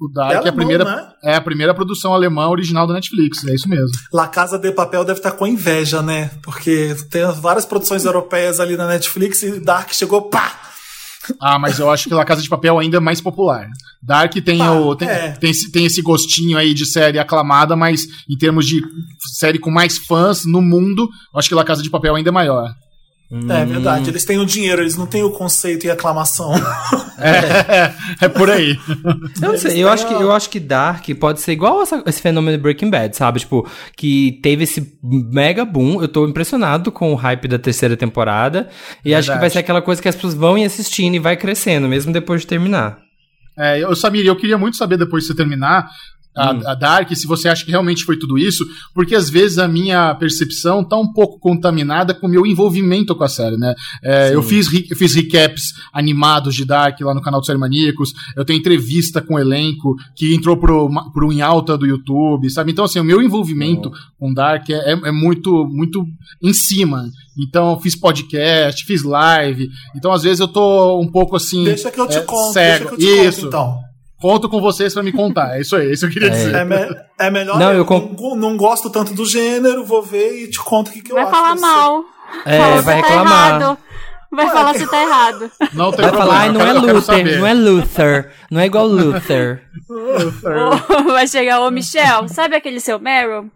O 0.00 0.08
Dark 0.12 0.30
É 0.32 0.34
é, 0.34 0.36
a 0.36 0.40
alemão, 0.40 0.56
primeira, 0.56 0.84
né? 0.84 1.06
é 1.22 1.34
a 1.36 1.40
primeira 1.40 1.72
produção 1.74 2.12
alemã 2.12 2.48
original 2.48 2.86
da 2.88 2.94
Netflix, 2.94 3.46
é 3.46 3.54
isso 3.54 3.68
mesmo. 3.68 3.92
La 4.12 4.26
Casa 4.26 4.58
de 4.58 4.72
Papel 4.72 5.04
deve 5.04 5.20
estar 5.20 5.30
com 5.30 5.46
inveja, 5.46 6.02
né? 6.02 6.30
Porque 6.42 6.96
tem 7.08 7.24
várias 7.40 7.64
produções 7.64 8.04
europeias 8.04 8.58
ali 8.58 8.76
na 8.76 8.88
Netflix 8.88 9.42
e 9.44 9.60
Dark 9.60 9.92
chegou, 9.92 10.22
pá! 10.22 10.71
Ah, 11.40 11.58
mas 11.58 11.78
eu 11.78 11.90
acho 11.90 12.08
que 12.08 12.14
La 12.14 12.24
Casa 12.24 12.42
de 12.42 12.48
Papel 12.48 12.78
ainda 12.78 12.96
é 12.96 13.00
mais 13.00 13.20
popular. 13.20 13.68
Dark 14.02 14.32
tem, 14.44 14.60
Ah, 14.60 14.72
o, 14.72 14.96
tem, 14.96 15.08
é. 15.08 15.32
tem, 15.32 15.50
esse, 15.50 15.70
tem 15.70 15.84
esse 15.86 16.02
gostinho 16.02 16.58
aí 16.58 16.74
de 16.74 16.84
série 16.86 17.18
aclamada, 17.18 17.76
mas 17.76 18.06
em 18.28 18.36
termos 18.36 18.66
de 18.66 18.82
série 19.38 19.58
com 19.58 19.70
mais 19.70 19.98
fãs 19.98 20.44
no 20.44 20.60
mundo, 20.60 21.08
eu 21.32 21.38
acho 21.38 21.48
que 21.48 21.54
La 21.54 21.64
Casa 21.64 21.82
de 21.82 21.90
Papel 21.90 22.14
ainda 22.14 22.28
é 22.30 22.32
maior. 22.32 22.74
É 23.48 23.64
verdade, 23.64 24.10
eles 24.10 24.24
têm 24.26 24.38
o 24.38 24.44
dinheiro, 24.44 24.82
eles 24.82 24.94
não 24.96 25.06
têm 25.06 25.22
o 25.22 25.30
conceito 25.30 25.86
e 25.86 25.90
aclamação. 25.90 26.52
É, 27.24 28.24
é 28.24 28.28
por 28.28 28.50
aí. 28.50 28.76
Eu 29.40 29.52
não 29.52 29.56
sei, 29.56 29.80
eu 29.80 29.88
acho, 29.88 30.08
que, 30.08 30.12
eu 30.12 30.32
acho 30.32 30.50
que 30.50 30.58
Dark 30.58 31.06
pode 31.20 31.40
ser 31.40 31.52
igual 31.52 31.80
essa- 31.80 32.02
esse 32.04 32.20
fenômeno 32.20 32.56
de 32.56 32.60
Breaking 32.62 32.90
Bad, 32.90 33.16
sabe? 33.16 33.38
Tipo, 33.38 33.64
que 33.96 34.40
teve 34.42 34.64
esse 34.64 34.98
mega 35.00 35.64
boom. 35.64 36.02
Eu 36.02 36.08
tô 36.08 36.26
impressionado 36.26 36.90
com 36.90 37.12
o 37.12 37.14
hype 37.14 37.46
da 37.46 37.60
terceira 37.60 37.96
temporada. 37.96 38.68
E 39.04 39.14
acho 39.14 39.26
que 39.26 39.34
vai 39.34 39.34
Verdade. 39.42 39.52
ser 39.52 39.58
aquela 39.60 39.80
coisa 39.80 40.02
que 40.02 40.08
as 40.08 40.16
pessoas 40.16 40.34
vão 40.34 40.58
ir 40.58 40.64
assistindo 40.64 41.14
e 41.14 41.20
vai 41.20 41.36
crescendo, 41.36 41.86
mesmo 41.86 42.12
depois 42.12 42.40
de 42.40 42.48
terminar. 42.48 42.98
É, 43.56 43.78
eu, 43.84 43.94
Samir, 43.94 44.26
eu 44.26 44.34
queria 44.34 44.58
muito 44.58 44.76
saber 44.76 44.96
depois 44.98 45.22
de 45.22 45.28
você 45.28 45.36
terminar 45.36 45.86
a, 46.36 46.52
Hum. 46.52 46.60
a 46.66 46.74
Dark, 46.74 47.14
se 47.14 47.26
você 47.26 47.48
acha 47.48 47.64
que 47.64 47.70
realmente 47.70 48.04
foi 48.04 48.16
tudo 48.18 48.38
isso, 48.38 48.64
porque 48.94 49.14
às 49.14 49.28
vezes 49.28 49.58
a 49.58 49.68
minha 49.68 50.14
percepção 50.14 50.82
tá 50.82 50.96
um 50.96 51.12
pouco 51.12 51.38
contaminada 51.38 52.14
com 52.14 52.26
o 52.26 52.30
meu 52.30 52.46
envolvimento 52.46 53.14
com 53.14 53.24
a 53.24 53.28
série, 53.28 53.56
né? 53.56 53.74
É, 54.02 54.34
eu, 54.34 54.42
fiz, 54.42 54.66
eu 54.90 54.96
fiz 54.96 55.14
recaps 55.14 55.72
animados 55.92 56.54
de 56.54 56.64
Dark 56.64 57.00
lá 57.00 57.14
no 57.14 57.20
canal 57.22 57.40
do 57.40 57.46
Série 57.46 57.58
Maníacos, 57.58 58.12
eu 58.36 58.44
tenho 58.44 58.58
entrevista 58.58 59.20
com 59.20 59.34
o 59.34 59.38
elenco 59.38 59.94
que 60.16 60.34
entrou 60.34 60.56
pro, 60.56 60.88
pro 61.12 61.32
Em 61.32 61.42
Alta 61.42 61.76
do 61.76 61.86
YouTube, 61.86 62.48
sabe? 62.50 62.72
Então, 62.72 62.84
assim, 62.84 62.98
o 63.00 63.04
meu 63.04 63.20
envolvimento 63.22 63.90
com 64.18 64.32
Dark 64.32 64.68
é, 64.70 64.92
é- 64.92 65.08
é 65.08 65.12
muito, 65.12 65.66
muito 65.66 66.04
em 66.42 66.52
cima. 66.52 67.04
Então, 67.38 67.72
eu 67.72 67.80
fiz 67.80 67.94
podcast, 67.96 68.84
fiz 68.84 69.02
live. 69.02 69.68
Então, 69.96 70.12
às 70.12 70.22
vezes, 70.22 70.40
eu 70.40 70.48
tô 70.48 71.00
um 71.00 71.10
pouco 71.10 71.34
assim. 71.36 71.64
Deixa 71.64 71.90
que 71.90 72.00
eu 72.00 72.06
te 72.08 72.18
é, 72.18 72.20
conto, 72.20 72.52
cego. 72.52 72.84
deixa 72.84 72.96
que 72.96 73.04
eu 73.04 73.22
te 73.22 73.28
Isso. 73.28 73.40
conto, 73.42 73.48
então. 73.48 73.91
Conto 74.22 74.48
com 74.48 74.60
vocês 74.60 74.94
pra 74.94 75.02
me 75.02 75.12
contar. 75.12 75.56
É 75.56 75.60
isso 75.60 75.74
aí, 75.76 75.88
é 75.88 75.92
isso 75.92 76.00
que 76.02 76.06
eu 76.06 76.12
queria 76.14 76.30
dizer. 76.30 76.54
É, 76.54 76.64
me- 76.64 76.96
é 77.18 77.30
melhor. 77.30 77.58
Não, 77.58 77.72
eu 77.72 77.84
eu 77.84 78.16
não, 78.20 78.36
não 78.36 78.56
gosto 78.56 78.88
tanto 78.88 79.12
do 79.12 79.26
gênero, 79.26 79.84
vou 79.84 80.02
ver 80.02 80.44
e 80.44 80.50
te 80.50 80.58
conto 80.60 80.88
o 80.88 80.92
que, 80.92 81.02
que 81.02 81.10
eu 81.12 81.16
Vai 81.16 81.24
acho. 81.24 81.32
falar 81.32 81.50
desse- 81.54 81.60
mal. 81.62 82.04
É, 82.46 82.58
Fala 82.58 82.80
vai 82.82 83.02
tá 83.02 83.06
reclamar. 83.08 83.48
errado. 83.60 83.78
Vai 84.34 84.48
falar 84.48 84.74
se 84.74 84.86
tá 84.88 85.02
errado. 85.02 85.50
Não 85.74 85.92
tem 85.92 86.00
Vai 86.06 86.10
problema. 86.10 86.18
falar, 86.18 86.38
ai, 86.38 86.48
eu 86.48 86.52
não 86.54 86.60
quero- 86.60 86.78
é 86.78 86.92
Luther, 86.94 87.38
não 87.38 87.46
é 87.46 87.52
Luther, 87.54 88.30
não 88.50 88.60
é 88.60 88.66
igual 88.66 88.86
Luther. 88.86 89.62
Vai 91.12 91.28
chegar, 91.28 91.60
ô 91.60 91.70
Michel, 91.70 92.26
sabe 92.28 92.56
aquele 92.56 92.80
seu 92.80 92.98
Meryl? 92.98 93.50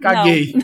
Caguei. 0.00 0.54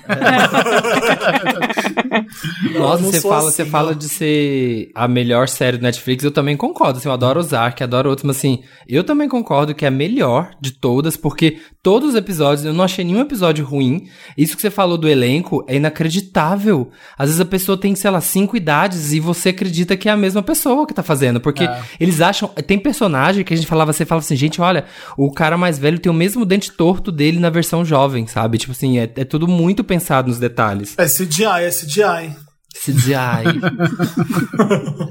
Nossa, 2.74 3.02
você 3.02 3.20
fala, 3.20 3.48
assim, 3.48 3.50
você 3.50 3.64
fala 3.66 3.94
de 3.94 4.08
ser 4.08 4.90
a 4.94 5.06
melhor 5.08 5.48
série 5.48 5.76
do 5.76 5.82
Netflix, 5.82 6.24
eu 6.24 6.30
também 6.30 6.56
concordo. 6.56 6.98
Assim, 6.98 7.08
eu 7.08 7.12
adoro 7.12 7.40
Ozark, 7.40 7.82
adoro 7.82 8.08
outros, 8.10 8.24
mas 8.26 8.36
assim, 8.36 8.62
eu 8.88 9.04
também 9.04 9.28
concordo 9.28 9.74
que 9.74 9.84
é 9.84 9.88
a 9.88 9.90
melhor 9.90 10.50
de 10.60 10.72
todas, 10.72 11.16
porque 11.16 11.58
todos 11.82 12.10
os 12.10 12.14
episódios, 12.14 12.64
eu 12.64 12.72
não 12.72 12.84
achei 12.84 13.04
nenhum 13.04 13.20
episódio 13.20 13.64
ruim. 13.64 14.08
Isso 14.36 14.56
que 14.56 14.62
você 14.62 14.70
falou 14.70 14.98
do 14.98 15.08
elenco 15.08 15.64
é 15.68 15.76
inacreditável. 15.76 16.90
Às 17.18 17.28
vezes 17.28 17.40
a 17.40 17.44
pessoa 17.44 17.78
tem, 17.78 17.94
sei 17.94 18.10
lá, 18.10 18.20
cinco 18.20 18.56
idades 18.56 19.12
e 19.12 19.20
você 19.20 19.50
acredita 19.50 19.96
que 19.96 20.08
é 20.08 20.12
a 20.12 20.16
mesma 20.16 20.42
pessoa 20.42 20.86
que 20.86 20.94
tá 20.94 21.02
fazendo, 21.02 21.40
porque 21.40 21.64
É. 21.64 21.82
eles 22.00 22.20
acham. 22.20 22.48
Tem 22.48 22.78
personagem 22.78 23.44
que 23.44 23.52
a 23.54 23.56
gente 23.56 23.66
falava, 23.66 23.92
você 23.92 24.04
fala 24.04 24.20
assim, 24.20 24.36
gente, 24.36 24.60
olha, 24.60 24.84
o 25.16 25.30
cara 25.32 25.56
mais 25.56 25.78
velho 25.78 25.98
tem 25.98 26.10
o 26.10 26.14
mesmo 26.14 26.44
dente 26.44 26.72
torto 26.72 27.12
dele 27.12 27.38
na 27.38 27.50
versão 27.50 27.84
jovem, 27.84 28.26
sabe? 28.26 28.58
Tipo 28.58 28.72
assim, 28.72 28.98
é, 28.98 29.04
é 29.16 29.24
tudo 29.24 29.46
muito 29.46 29.84
pensado 29.84 30.28
nos 30.28 30.38
detalhes. 30.38 30.94
É 30.98 31.04
CGI, 31.06 31.44
é 31.44 31.70
CGI. 31.70 32.02
CGI. 32.84 33.60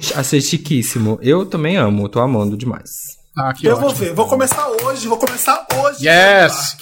Achei 0.16 0.42
chiquíssimo. 0.42 1.18
Eu 1.22 1.46
também 1.46 1.78
amo, 1.78 2.08
tô 2.08 2.20
amando 2.20 2.56
demais. 2.58 2.90
Ah, 3.38 3.54
que 3.54 3.68
Eu 3.68 3.74
ótimo. 3.74 3.88
vou 3.90 3.96
ver, 3.96 4.14
vou 4.14 4.28
começar 4.28 4.66
hoje, 4.82 5.08
vou 5.08 5.18
começar 5.18 5.66
hoje. 5.76 6.08
Yes! 6.08 6.78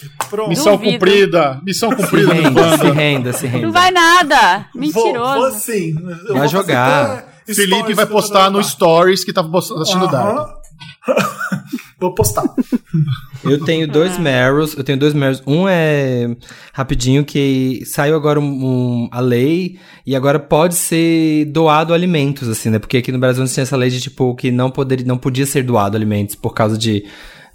Missão 0.47 0.75
Duvido. 0.77 0.91
cumprida. 0.93 1.59
Missão 1.63 1.89
Se 1.89 1.95
cumprida 1.95 2.27
do 2.27 2.33
renda, 2.33 2.77
se 2.77 2.91
renda, 2.91 3.33
se 3.33 3.47
renda. 3.47 3.65
Não 3.65 3.73
vai 3.73 3.89
nada. 3.89 4.67
Vou, 4.73 4.81
Mentiroso. 4.81 5.39
vou 5.39 5.51
sim. 5.51 5.95
Eu 5.97 6.27
vou 6.27 6.37
fazer 6.37 6.47
jogar. 6.49 7.25
Felipe 7.47 7.93
vai 7.93 8.05
postar 8.05 8.51
no. 8.51 8.63
Stories 8.63 9.23
que 9.23 9.33
tava 9.33 9.57
assistindo 9.57 10.07
Dark. 10.07 10.61
Vou 12.03 12.13
postar. 12.13 12.43
Eu 13.45 13.63
tenho 13.63 13.87
dois 13.87 14.17
Meryls, 14.17 14.73
eu 14.77 14.83
tenho 14.85 14.97
dois 14.97 15.13
Meryls. 15.13 15.41
Um 15.45 15.67
é 15.67 16.33
rapidinho 16.71 17.25
que 17.25 17.81
saiu 17.85 18.15
agora 18.15 18.39
um, 18.39 18.43
um- 18.45 19.09
a 19.11 19.19
lei 19.19 19.77
e 20.05 20.15
agora 20.15 20.39
pode 20.39 20.75
ser 20.75 21.45
doado 21.45 21.93
alimentos, 21.93 22.47
assim, 22.47 22.69
né? 22.69 22.79
Porque 22.79 22.97
aqui 22.97 23.11
no 23.11 23.19
Brasil 23.19 23.43
não 23.43 23.51
tinha 23.51 23.63
essa 23.63 23.75
lei 23.75 23.89
de 23.89 23.99
tipo 23.99 24.33
que 24.35 24.49
não 24.51 24.69
poderia, 24.71 25.05
não 25.05 25.17
podia 25.17 25.45
ser 25.45 25.63
doado 25.63 25.97
alimentos 25.97 26.35
por 26.35 26.53
causa 26.53 26.77
de 26.77 27.05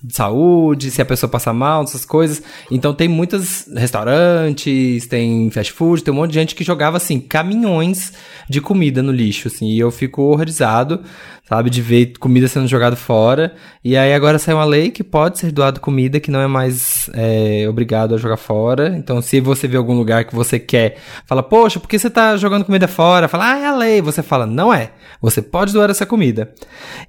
de 0.01 0.15
saúde, 0.15 0.93
se 0.93 1.03
a 1.03 1.05
pessoa 1.05 1.29
passar 1.29 1.53
mal, 1.53 1.83
essas 1.83 2.05
coisas. 2.05 2.41
Então 2.71 2.95
tem 2.95 3.09
muitos 3.09 3.67
restaurantes, 3.75 5.09
tem 5.09 5.51
fast 5.51 5.73
food, 5.73 6.05
tem 6.05 6.15
um 6.15 6.17
monte 6.17 6.31
de 6.31 6.35
gente 6.39 6.55
que 6.55 6.63
jogava 6.63 6.97
assim 6.99 7.19
caminhões 7.19 8.13
de 8.49 8.61
comida 8.61 9.03
no 9.03 9.11
lixo, 9.11 9.49
assim. 9.49 9.71
E 9.71 9.79
eu 9.81 9.91
fico 9.91 10.23
horrorizado, 10.23 11.01
sabe, 11.49 11.71
de 11.71 11.81
ver 11.81 12.13
comida 12.19 12.47
sendo 12.47 12.67
jogada 12.67 12.95
fora. 12.95 13.55
E 13.83 13.97
aí 13.97 14.13
agora 14.13 14.39
saiu 14.39 14.59
uma 14.59 14.67
lei 14.67 14.91
que 14.91 15.03
pode 15.03 15.39
ser 15.39 15.51
doado 15.51 15.81
comida, 15.81 16.21
que 16.21 16.31
não 16.31 16.41
é 16.41 16.47
mais 16.47 17.09
é, 17.15 17.67
obrigado 17.67 18.15
a 18.15 18.19
jogar 18.19 18.37
fora. 18.37 18.95
Então 18.95 19.23
se 19.23 19.41
você 19.41 19.67
vê 19.67 19.79
algum 19.79 19.95
lugar 19.95 20.27
que 20.27 20.35
você 20.35 20.59
quer, 20.59 20.99
fala, 21.25 21.43
poxa, 21.43 21.81
por 21.81 21.89
que 21.89 21.99
você 21.99 22.11
tá 22.11 22.37
jogando 22.37 22.67
comida 22.67 22.87
fora? 22.87 23.29
Fala, 23.29 23.53
ah, 23.53 23.59
é 23.59 23.67
a 23.67 23.75
lei. 23.75 24.03
Você 24.03 24.23
fala, 24.23 24.45
não 24.45 24.73
é. 24.73 24.91
Você 25.23 25.41
pode 25.41 25.73
doar 25.73 25.89
essa 25.89 26.05
comida. 26.05 26.53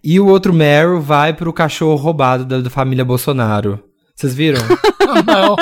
E 0.02 0.22
o 0.22 0.28
outro 0.28 0.54
Meryl 0.54 1.02
vai 1.02 1.34
pro 1.34 1.52
cachorro 1.52 1.96
roubado 1.96 2.46
da, 2.46 2.62
da 2.62 2.70
família 2.70 3.04
Bolsonaro. 3.04 3.84
Vocês 4.16 4.34
viram? 4.34 4.62
Não. 5.26 5.56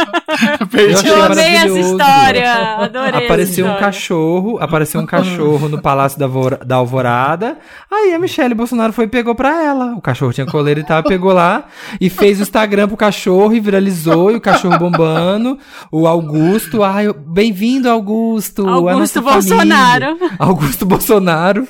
Eu 0.60 0.68
Perdi. 0.68 1.08
Eu 1.08 1.24
amei 1.24 1.56
essa 1.56 1.80
história. 1.80 2.54
Adorei. 2.80 3.26
Apareceu 3.26 3.66
um 3.66 3.78
cachorro, 3.78 4.58
apareceu 4.60 5.00
um 5.00 5.06
cachorro 5.06 5.70
no 5.70 5.82
Palácio 5.82 6.20
da, 6.20 6.28
da 6.66 6.76
Alvorada. 6.76 7.58
Aí 7.90 8.14
a 8.14 8.20
Michelle 8.20 8.54
Bolsonaro 8.54 8.92
foi 8.92 9.06
e 9.06 9.08
pegou 9.08 9.34
pra 9.34 9.64
ela. 9.64 9.94
O 9.96 10.02
cachorro 10.02 10.34
tinha 10.34 10.46
coleira 10.46 10.80
e 10.80 10.84
tal, 10.84 11.02
pegou 11.04 11.32
lá 11.32 11.66
e 12.02 12.10
fez 12.10 12.40
o 12.40 12.42
Instagram 12.42 12.88
pro 12.88 12.98
cachorro 12.98 13.54
e 13.54 13.60
viralizou, 13.60 14.32
e 14.32 14.36
o 14.36 14.42
cachorro 14.42 14.78
bombando. 14.78 15.58
O 15.92 16.06
Augusto, 16.06 16.84
ai, 16.84 17.12
bem-vindo, 17.14 17.90
Augusto. 17.90 18.68
a 18.68 18.72
Augusto 18.72 19.22
nossa 19.22 19.22
família. 19.22 19.56
Bolsonaro. 19.56 20.18
Augusto 20.40 20.86
Bolsonaro. 20.86 21.68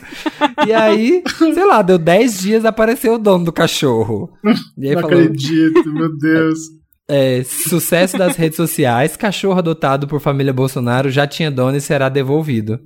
E 0.65 0.73
aí, 0.73 1.23
sei 1.53 1.65
lá, 1.65 1.81
deu 1.81 1.97
10 1.97 2.39
dias, 2.39 2.65
apareceu 2.65 3.13
o 3.15 3.19
dono 3.19 3.45
do 3.45 3.53
cachorro. 3.53 4.31
E 4.77 4.89
aí 4.89 4.95
Não 4.95 5.01
falou, 5.01 5.19
acredito, 5.19 5.93
meu 5.93 6.17
Deus. 6.17 6.59
É, 7.07 7.43
sucesso 7.43 8.17
das 8.17 8.35
redes 8.35 8.57
sociais, 8.57 9.15
cachorro 9.15 9.59
adotado 9.59 10.07
por 10.07 10.19
família 10.19 10.51
Bolsonaro 10.51 11.09
já 11.09 11.25
tinha 11.25 11.49
dono 11.49 11.77
e 11.77 11.81
será 11.81 12.09
devolvido. 12.09 12.79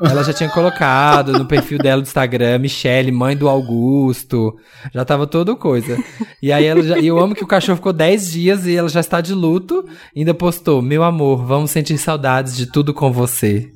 Ela 0.00 0.24
já 0.24 0.32
tinha 0.32 0.48
colocado 0.48 1.32
no 1.32 1.46
perfil 1.46 1.78
dela 1.78 2.02
do 2.02 2.06
Instagram, 2.06 2.58
Michelle, 2.58 3.12
mãe 3.12 3.36
do 3.36 3.48
Augusto. 3.48 4.56
Já 4.92 5.04
tava 5.04 5.28
toda 5.28 5.54
coisa. 5.54 5.96
E 6.42 6.50
aí 6.50 6.64
ela 6.64 6.82
já, 6.82 6.98
eu 6.98 7.20
amo 7.20 7.36
que 7.36 7.44
o 7.44 7.46
cachorro 7.46 7.76
ficou 7.76 7.92
10 7.92 8.32
dias 8.32 8.66
e 8.66 8.74
ela 8.74 8.88
já 8.88 8.98
está 8.98 9.20
de 9.20 9.32
luto. 9.32 9.84
Ainda 10.16 10.34
postou: 10.34 10.82
Meu 10.82 11.04
amor, 11.04 11.46
vamos 11.46 11.70
sentir 11.70 11.98
saudades 11.98 12.56
de 12.56 12.66
tudo 12.66 12.92
com 12.92 13.12
você. 13.12 13.70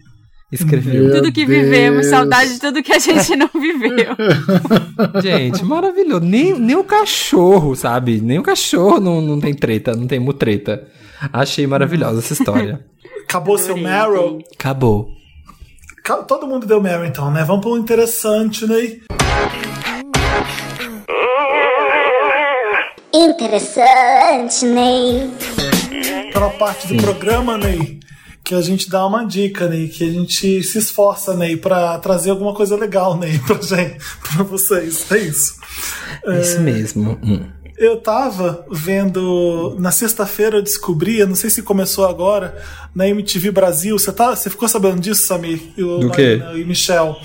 Escreveu. 0.53 1.05
Meu 1.05 1.13
Tudo 1.17 1.33
que 1.33 1.45
Deus. 1.45 1.59
vivemos, 1.65 2.07
saudade 2.07 2.55
de 2.55 2.61
tudo 2.61 2.83
que 2.83 2.93
a 2.93 2.99
gente 3.01 3.35
não 3.35 3.51
viveu. 3.55 4.15
Gente, 5.21 5.65
maravilhoso. 5.65 6.25
Nem, 6.25 6.55
nem 6.59 6.77
o 6.77 6.85
cachorro, 6.85 7.75
sabe? 7.75 8.21
Nem 8.21 8.39
o 8.39 8.43
cachorro 8.45 9.01
não, 9.01 9.21
não 9.21 9.41
tem 9.41 9.53
treta, 9.53 9.95
não 9.97 10.07
tem 10.07 10.21
mutreta. 10.21 10.87
Achei 11.33 11.67
maravilhosa 11.67 12.21
essa 12.21 12.33
história. 12.33 12.85
Acabou 13.29 13.59
seu 13.59 13.77
Meryl. 13.77 14.39
Acabou. 14.57 15.09
Ca- 16.05 16.23
Todo 16.23 16.47
mundo 16.47 16.65
deu 16.67 16.81
Meryl 16.81 17.07
então, 17.07 17.29
né? 17.33 17.43
Vamos 17.43 17.63
pro 17.65 17.77
interessante, 17.77 18.67
né? 18.67 19.01
Interessante, 23.37 24.65
Ney. 24.67 25.31
Aquela 26.29 26.51
parte 26.51 26.87
do 26.87 27.03
programa, 27.03 27.57
Ney, 27.59 27.99
que 28.47 28.55
a 28.55 28.63
gente 28.63 28.89
dá 28.89 29.05
uma 29.05 29.25
dica, 29.25 29.69
Ney, 29.69 29.89
que 29.89 30.05
a 30.05 30.13
gente 30.13 30.63
se 30.63 30.79
esforça, 30.79 31.35
Ney, 31.35 31.57
pra 31.57 31.99
trazer 31.99 32.31
alguma 32.31 32.55
coisa 32.55 32.77
legal, 32.77 33.19
Ney, 33.19 33.41
pra 33.45 33.61
gente, 33.61 33.99
pra 34.23 34.45
vocês. 34.45 35.11
É 35.11 35.19
isso. 35.19 35.57
Isso 36.41 36.61
mesmo. 36.61 37.19
Hum. 37.25 37.56
Eu 37.79 37.99
tava 37.99 38.65
vendo. 38.71 39.77
Na 39.79 39.91
sexta-feira 39.91 40.57
eu 40.59 40.63
descobri, 40.63 41.19
eu 41.19 41.27
não 41.27 41.35
sei 41.35 41.51
se 41.51 41.63
começou 41.63 42.07
agora, 42.07 42.57
na 42.95 43.07
MTV 43.07 43.51
Brasil. 43.51 43.99
Você 43.99 44.11
tá, 44.13 44.35
você 44.35 44.49
ficou 44.49 44.67
sabendo 44.69 45.01
disso, 45.01 45.27
Samir? 45.27 45.61
E 45.77 45.83
o 45.83 45.99
Do 45.99 46.11
quê? 46.11 46.41
E 46.55 46.65
Michel. 46.65 47.17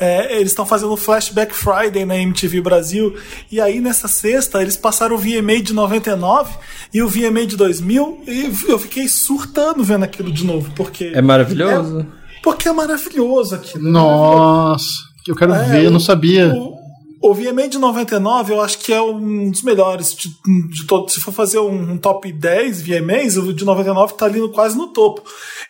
É, 0.00 0.36
eles 0.36 0.52
estão 0.52 0.64
fazendo 0.64 0.96
Flashback 0.96 1.54
Friday 1.54 2.04
na 2.06 2.16
MTV 2.16 2.60
Brasil. 2.62 3.14
E 3.50 3.60
aí 3.60 3.80
nessa 3.80 4.08
sexta 4.08 4.62
eles 4.62 4.76
passaram 4.76 5.16
o 5.16 5.18
VMA 5.18 5.60
de 5.60 5.74
99 5.74 6.52
e 6.94 7.02
o 7.02 7.08
VMA 7.08 7.46
de 7.46 7.56
2000. 7.56 8.22
E 8.26 8.52
eu 8.68 8.78
fiquei 8.78 9.08
surtando 9.08 9.84
vendo 9.84 10.04
aquilo 10.04 10.32
de 10.32 10.44
novo. 10.44 10.70
Porque. 10.74 11.12
É 11.14 11.20
maravilhoso. 11.20 12.06
Porque 12.42 12.68
é 12.68 12.72
maravilhoso 12.72 13.54
aquilo. 13.56 13.90
Nossa, 13.90 14.86
eu 15.26 15.34
quero 15.34 15.52
É, 15.52 15.64
ver, 15.64 15.84
eu 15.84 15.90
não 15.90 16.00
sabia. 16.00 16.48
O, 16.54 16.77
o 17.20 17.34
VMA 17.34 17.68
de 17.68 17.78
99 17.78 18.52
eu 18.52 18.60
acho 18.60 18.78
que 18.78 18.92
é 18.92 19.00
um 19.00 19.50
dos 19.50 19.62
melhores 19.62 20.14
de, 20.14 20.28
de 20.68 20.86
todo. 20.86 21.10
Se 21.10 21.20
for 21.20 21.32
fazer 21.32 21.58
um, 21.58 21.92
um 21.92 21.98
top 21.98 22.32
10 22.32 22.82
VMAs, 22.82 23.36
o 23.36 23.52
de 23.52 23.64
99 23.64 24.14
tá 24.14 24.26
ali 24.26 24.40
no, 24.40 24.50
quase 24.50 24.76
no 24.76 24.88
topo. 24.88 25.22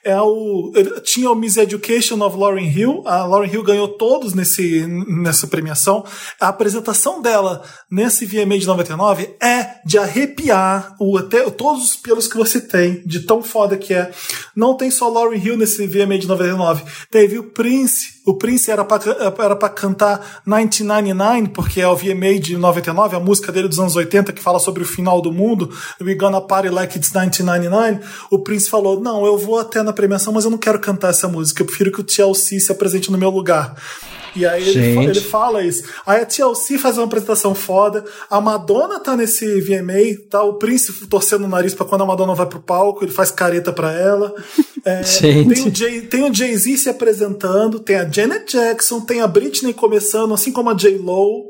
É 0.04 0.20
o, 0.20 0.72
tinha 1.04 1.30
o 1.30 1.34
Miss 1.34 1.56
Education 1.56 2.22
of 2.22 2.36
Lauryn 2.36 2.68
Hill. 2.68 3.02
A 3.06 3.24
Lauryn 3.24 3.50
Hill 3.50 3.62
ganhou 3.62 3.88
todos 3.88 4.34
nesse, 4.34 4.86
nessa 4.86 5.46
premiação. 5.46 6.04
A 6.40 6.48
apresentação 6.48 7.22
dela 7.22 7.62
nesse 7.90 8.26
VMA 8.26 8.58
de 8.58 8.66
99 8.66 9.36
é 9.42 9.80
de 9.84 9.98
arrepiar 9.98 10.94
o, 11.00 11.16
até, 11.16 11.48
todos 11.50 11.84
os 11.84 11.96
pelos 11.96 12.26
que 12.26 12.36
você 12.36 12.60
tem, 12.60 13.02
de 13.06 13.20
tão 13.20 13.42
foda 13.42 13.76
que 13.76 13.94
é. 13.94 14.10
Não 14.54 14.76
tem 14.76 14.90
só 14.90 15.08
Lauryn 15.08 15.42
Hill 15.42 15.56
nesse 15.56 15.86
VMA 15.86 16.18
de 16.18 16.28
99. 16.28 16.84
Teve 17.10 17.38
o 17.38 17.44
Prince. 17.44 18.17
O 18.28 18.34
Prince 18.34 18.70
era 18.70 18.84
pra 18.84 19.70
cantar 19.70 20.42
1999, 20.44 21.48
porque 21.48 21.80
é 21.80 21.88
o 21.88 21.96
VMA 21.96 22.38
de 22.38 22.58
99, 22.58 23.16
a 23.16 23.20
música 23.20 23.50
dele 23.50 23.68
dos 23.68 23.80
anos 23.80 23.96
80, 23.96 24.34
que 24.34 24.42
fala 24.42 24.58
sobre 24.58 24.82
o 24.82 24.86
final 24.86 25.22
do 25.22 25.32
mundo. 25.32 25.74
We 25.98 26.14
gonna 26.14 26.38
party 26.38 26.68
like 26.68 26.94
it's 26.98 27.10
1999. 27.10 28.00
O 28.30 28.38
Prince 28.40 28.68
falou: 28.68 29.00
Não, 29.00 29.24
eu 29.24 29.38
vou 29.38 29.58
até 29.58 29.82
na 29.82 29.94
premiação, 29.94 30.34
mas 30.34 30.44
eu 30.44 30.50
não 30.50 30.58
quero 30.58 30.78
cantar 30.78 31.08
essa 31.08 31.26
música. 31.26 31.62
Eu 31.62 31.66
prefiro 31.66 31.90
que 31.90 32.02
o 32.02 32.04
TLC 32.04 32.60
se 32.60 32.70
apresente 32.70 33.10
no 33.10 33.16
meu 33.16 33.30
lugar. 33.30 33.74
E 34.38 34.46
aí 34.46 34.62
ele, 34.68 34.94
ele 35.10 35.20
fala 35.20 35.62
isso. 35.64 35.82
Aí 36.06 36.20
a 36.22 36.26
TLC 36.26 36.78
faz 36.78 36.96
uma 36.98 37.04
apresentação 37.06 37.54
foda. 37.54 38.04
A 38.30 38.40
Madonna 38.40 39.00
tá 39.00 39.16
nesse 39.16 39.60
VMA, 39.60 40.16
tá? 40.30 40.42
O 40.42 40.54
Prince 40.54 41.06
torcendo 41.08 41.44
o 41.44 41.48
nariz 41.48 41.74
pra 41.74 41.84
quando 41.86 42.02
a 42.02 42.06
Madonna 42.06 42.34
vai 42.34 42.46
pro 42.46 42.60
palco, 42.60 43.04
ele 43.04 43.12
faz 43.12 43.30
careta 43.30 43.72
pra 43.72 43.92
ela. 43.92 44.34
É, 44.84 45.02
Gente. 45.02 45.54
Tem 45.54 45.66
o 45.68 45.74
Jay- 45.74 46.00
tem 46.02 46.30
o 46.30 46.34
Jay-Z 46.34 46.76
se 46.78 46.88
apresentando, 46.88 47.80
tem 47.80 47.96
a 47.96 48.08
Janet 48.08 48.52
Jackson, 48.56 49.00
tem 49.00 49.20
a 49.20 49.26
Britney 49.26 49.74
começando, 49.74 50.32
assim 50.32 50.52
como 50.52 50.70
a 50.70 50.74
J-Lo. 50.74 51.44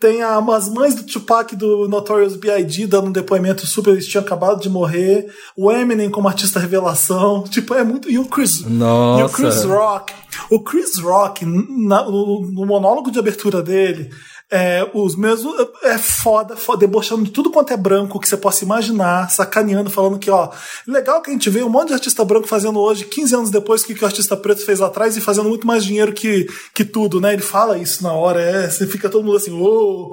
Tem 0.00 0.22
a, 0.22 0.38
as 0.38 0.68
mães 0.70 0.94
do 0.94 1.02
Tupac 1.04 1.54
do 1.54 1.86
Notorious 1.86 2.34
B.I.G. 2.34 2.86
dando 2.86 3.08
um 3.08 3.12
depoimento 3.12 3.66
super, 3.66 3.90
eles 3.90 4.06
tinham 4.06 4.24
acabado 4.24 4.58
de 4.60 4.70
morrer. 4.70 5.26
O 5.54 5.70
Eminem 5.70 6.08
como 6.10 6.26
artista 6.26 6.58
revelação. 6.58 7.44
Tipo, 7.50 7.74
é 7.74 7.84
muito. 7.84 8.10
E 8.10 8.18
o 8.18 8.24
Chris, 8.24 8.62
Nossa. 8.64 9.20
e 9.22 9.26
o 9.26 9.28
Chris 9.28 9.62
Rock. 9.64 10.12
O 10.50 10.60
Chris 10.60 10.98
Rock, 10.98 11.44
na- 11.44 12.04
no, 12.04 12.50
no 12.50 12.64
monólogo 12.66 13.10
de 13.10 13.18
abertura 13.18 13.62
dele, 13.62 14.10
É, 14.50 14.88
os 14.92 15.14
mesmos. 15.14 15.54
É 15.82 15.96
foda, 15.96 16.56
foda, 16.56 16.80
debochando 16.80 17.24
de 17.24 17.30
tudo 17.30 17.50
quanto 17.50 17.72
é 17.72 17.76
branco 17.76 18.18
que 18.18 18.28
você 18.28 18.36
possa 18.36 18.64
imaginar, 18.64 19.30
sacaneando, 19.30 19.90
falando 19.90 20.18
que, 20.18 20.30
ó, 20.30 20.50
legal 20.86 21.22
que 21.22 21.30
a 21.30 21.32
gente 21.32 21.48
vê 21.48 21.62
um 21.62 21.68
monte 21.68 21.88
de 21.88 21.94
artista 21.94 22.24
branco 22.24 22.48
fazendo 22.48 22.78
hoje, 22.80 23.04
15 23.04 23.34
anos 23.34 23.50
depois, 23.50 23.82
o 23.82 23.86
que, 23.86 23.94
que 23.94 24.02
o 24.02 24.06
artista 24.06 24.36
preto 24.36 24.64
fez 24.64 24.80
lá 24.80 24.88
atrás 24.88 25.16
e 25.16 25.20
fazendo 25.20 25.48
muito 25.48 25.66
mais 25.66 25.84
dinheiro 25.84 26.12
que, 26.12 26.46
que 26.74 26.84
tudo, 26.84 27.20
né? 27.20 27.32
Ele 27.32 27.42
fala 27.42 27.78
isso 27.78 28.02
na 28.02 28.12
hora, 28.12 28.40
é, 28.40 28.68
você 28.68 28.86
fica 28.86 29.08
todo 29.08 29.24
mundo 29.24 29.36
assim, 29.36 29.52
ô, 29.52 30.12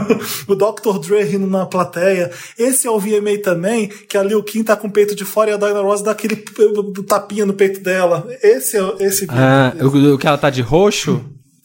o 0.48 0.54
Dr. 0.54 0.98
Dre 1.00 1.22
rindo 1.24 1.46
na 1.46 1.66
plateia. 1.66 2.30
Esse 2.58 2.86
é 2.86 2.90
o 2.90 2.98
VMA 2.98 3.38
também, 3.42 3.88
que 3.88 4.16
a 4.16 4.22
Lil 4.22 4.42
Kim 4.42 4.62
tá 4.62 4.76
com 4.76 4.88
o 4.88 4.90
peito 4.90 5.14
de 5.14 5.24
fora 5.24 5.50
e 5.50 5.54
a 5.54 5.56
Diana 5.56 5.80
Ross 5.80 6.02
dá 6.02 6.12
aquele 6.12 6.36
tapinha 7.06 7.44
no 7.44 7.52
peito 7.52 7.80
dela. 7.80 8.26
Esse 8.42 8.78
é 8.78 8.94
esse 9.00 9.26
Ah, 9.28 9.74
o, 9.80 10.14
o 10.14 10.18
que 10.18 10.26
ela 10.26 10.38
tá 10.38 10.50
de 10.50 10.62
roxo? 10.62 11.22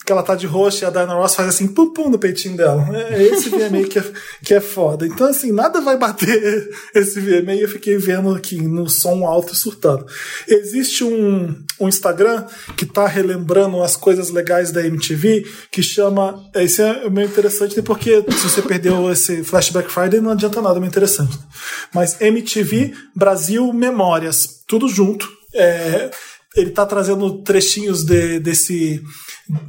Que 0.09 0.11
ela 0.11 0.23
tá 0.23 0.33
de 0.33 0.47
roxo 0.47 0.83
e 0.83 0.87
a 0.87 0.89
Diana 0.89 1.13
Ross 1.13 1.35
faz 1.35 1.49
assim, 1.49 1.67
pum 1.67 1.93
pum 1.93 2.09
no 2.09 2.17
peitinho 2.17 2.57
dela. 2.57 2.83
É 3.11 3.21
esse 3.21 3.47
VMA 3.47 3.83
que 3.87 3.99
é, 3.99 4.03
que 4.43 4.53
é 4.55 4.59
foda. 4.59 5.05
Então, 5.05 5.27
assim, 5.27 5.51
nada 5.51 5.79
vai 5.81 5.97
bater 5.97 6.67
esse 6.95 7.19
VMA 7.19 7.53
eu 7.53 7.69
fiquei 7.69 7.95
vendo 7.95 8.33
aqui 8.33 8.59
no 8.59 8.89
som 8.89 9.23
alto 9.23 9.53
e 9.53 9.55
surtando. 9.55 10.07
Existe 10.47 11.03
um, 11.03 11.55
um 11.79 11.87
Instagram 11.87 12.43
que 12.75 12.87
tá 12.87 13.05
relembrando 13.05 13.83
as 13.83 13.95
coisas 13.95 14.31
legais 14.31 14.71
da 14.71 14.83
MTV 14.83 15.45
que 15.71 15.83
chama. 15.83 16.43
Esse 16.55 16.81
é 16.81 17.07
meio 17.07 17.27
interessante, 17.27 17.77
né, 17.77 17.83
porque 17.85 18.23
se 18.31 18.49
você 18.49 18.63
perdeu 18.63 19.11
esse 19.11 19.43
Flashback 19.43 19.91
Friday, 19.91 20.19
não 20.19 20.31
adianta 20.31 20.59
nada, 20.59 20.77
é 20.77 20.79
meio 20.79 20.89
interessante. 20.89 21.37
Mas 21.93 22.19
MTV 22.19 22.95
Brasil 23.15 23.71
Memórias, 23.71 24.63
tudo 24.67 24.89
junto. 24.89 25.29
É, 25.53 26.09
ele 26.55 26.71
tá 26.71 26.83
trazendo 26.83 27.43
trechinhos 27.43 28.03
de, 28.03 28.39
desse 28.39 29.03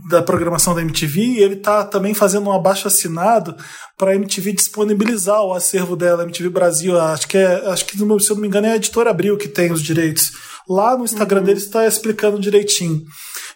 da 0.08 0.22
programação 0.22 0.74
da 0.74 0.82
MTV 0.82 1.20
e 1.20 1.38
ele 1.38 1.56
tá 1.56 1.84
também 1.84 2.12
fazendo 2.12 2.48
um 2.48 2.52
abaixo 2.52 2.86
assinado 2.86 3.56
para 3.96 4.10
a 4.10 4.14
MTV 4.14 4.52
disponibilizar 4.52 5.42
o 5.42 5.54
acervo 5.54 5.96
dela, 5.96 6.22
MTV 6.22 6.50
Brasil, 6.50 6.98
acho 7.00 7.26
que 7.26 7.38
é, 7.38 7.68
acho 7.70 7.86
que 7.86 7.96
se 7.96 8.04
não 8.04 8.36
me 8.36 8.46
engano 8.46 8.66
é 8.66 8.72
a 8.72 8.76
editora 8.76 9.10
Abril 9.10 9.38
que 9.38 9.48
tem 9.48 9.72
os 9.72 9.82
direitos. 9.82 10.32
Lá 10.68 10.96
no 10.96 11.04
Instagram 11.04 11.40
uhum. 11.40 11.46
dele 11.46 11.58
está 11.58 11.86
explicando 11.86 12.38
direitinho. 12.38 13.04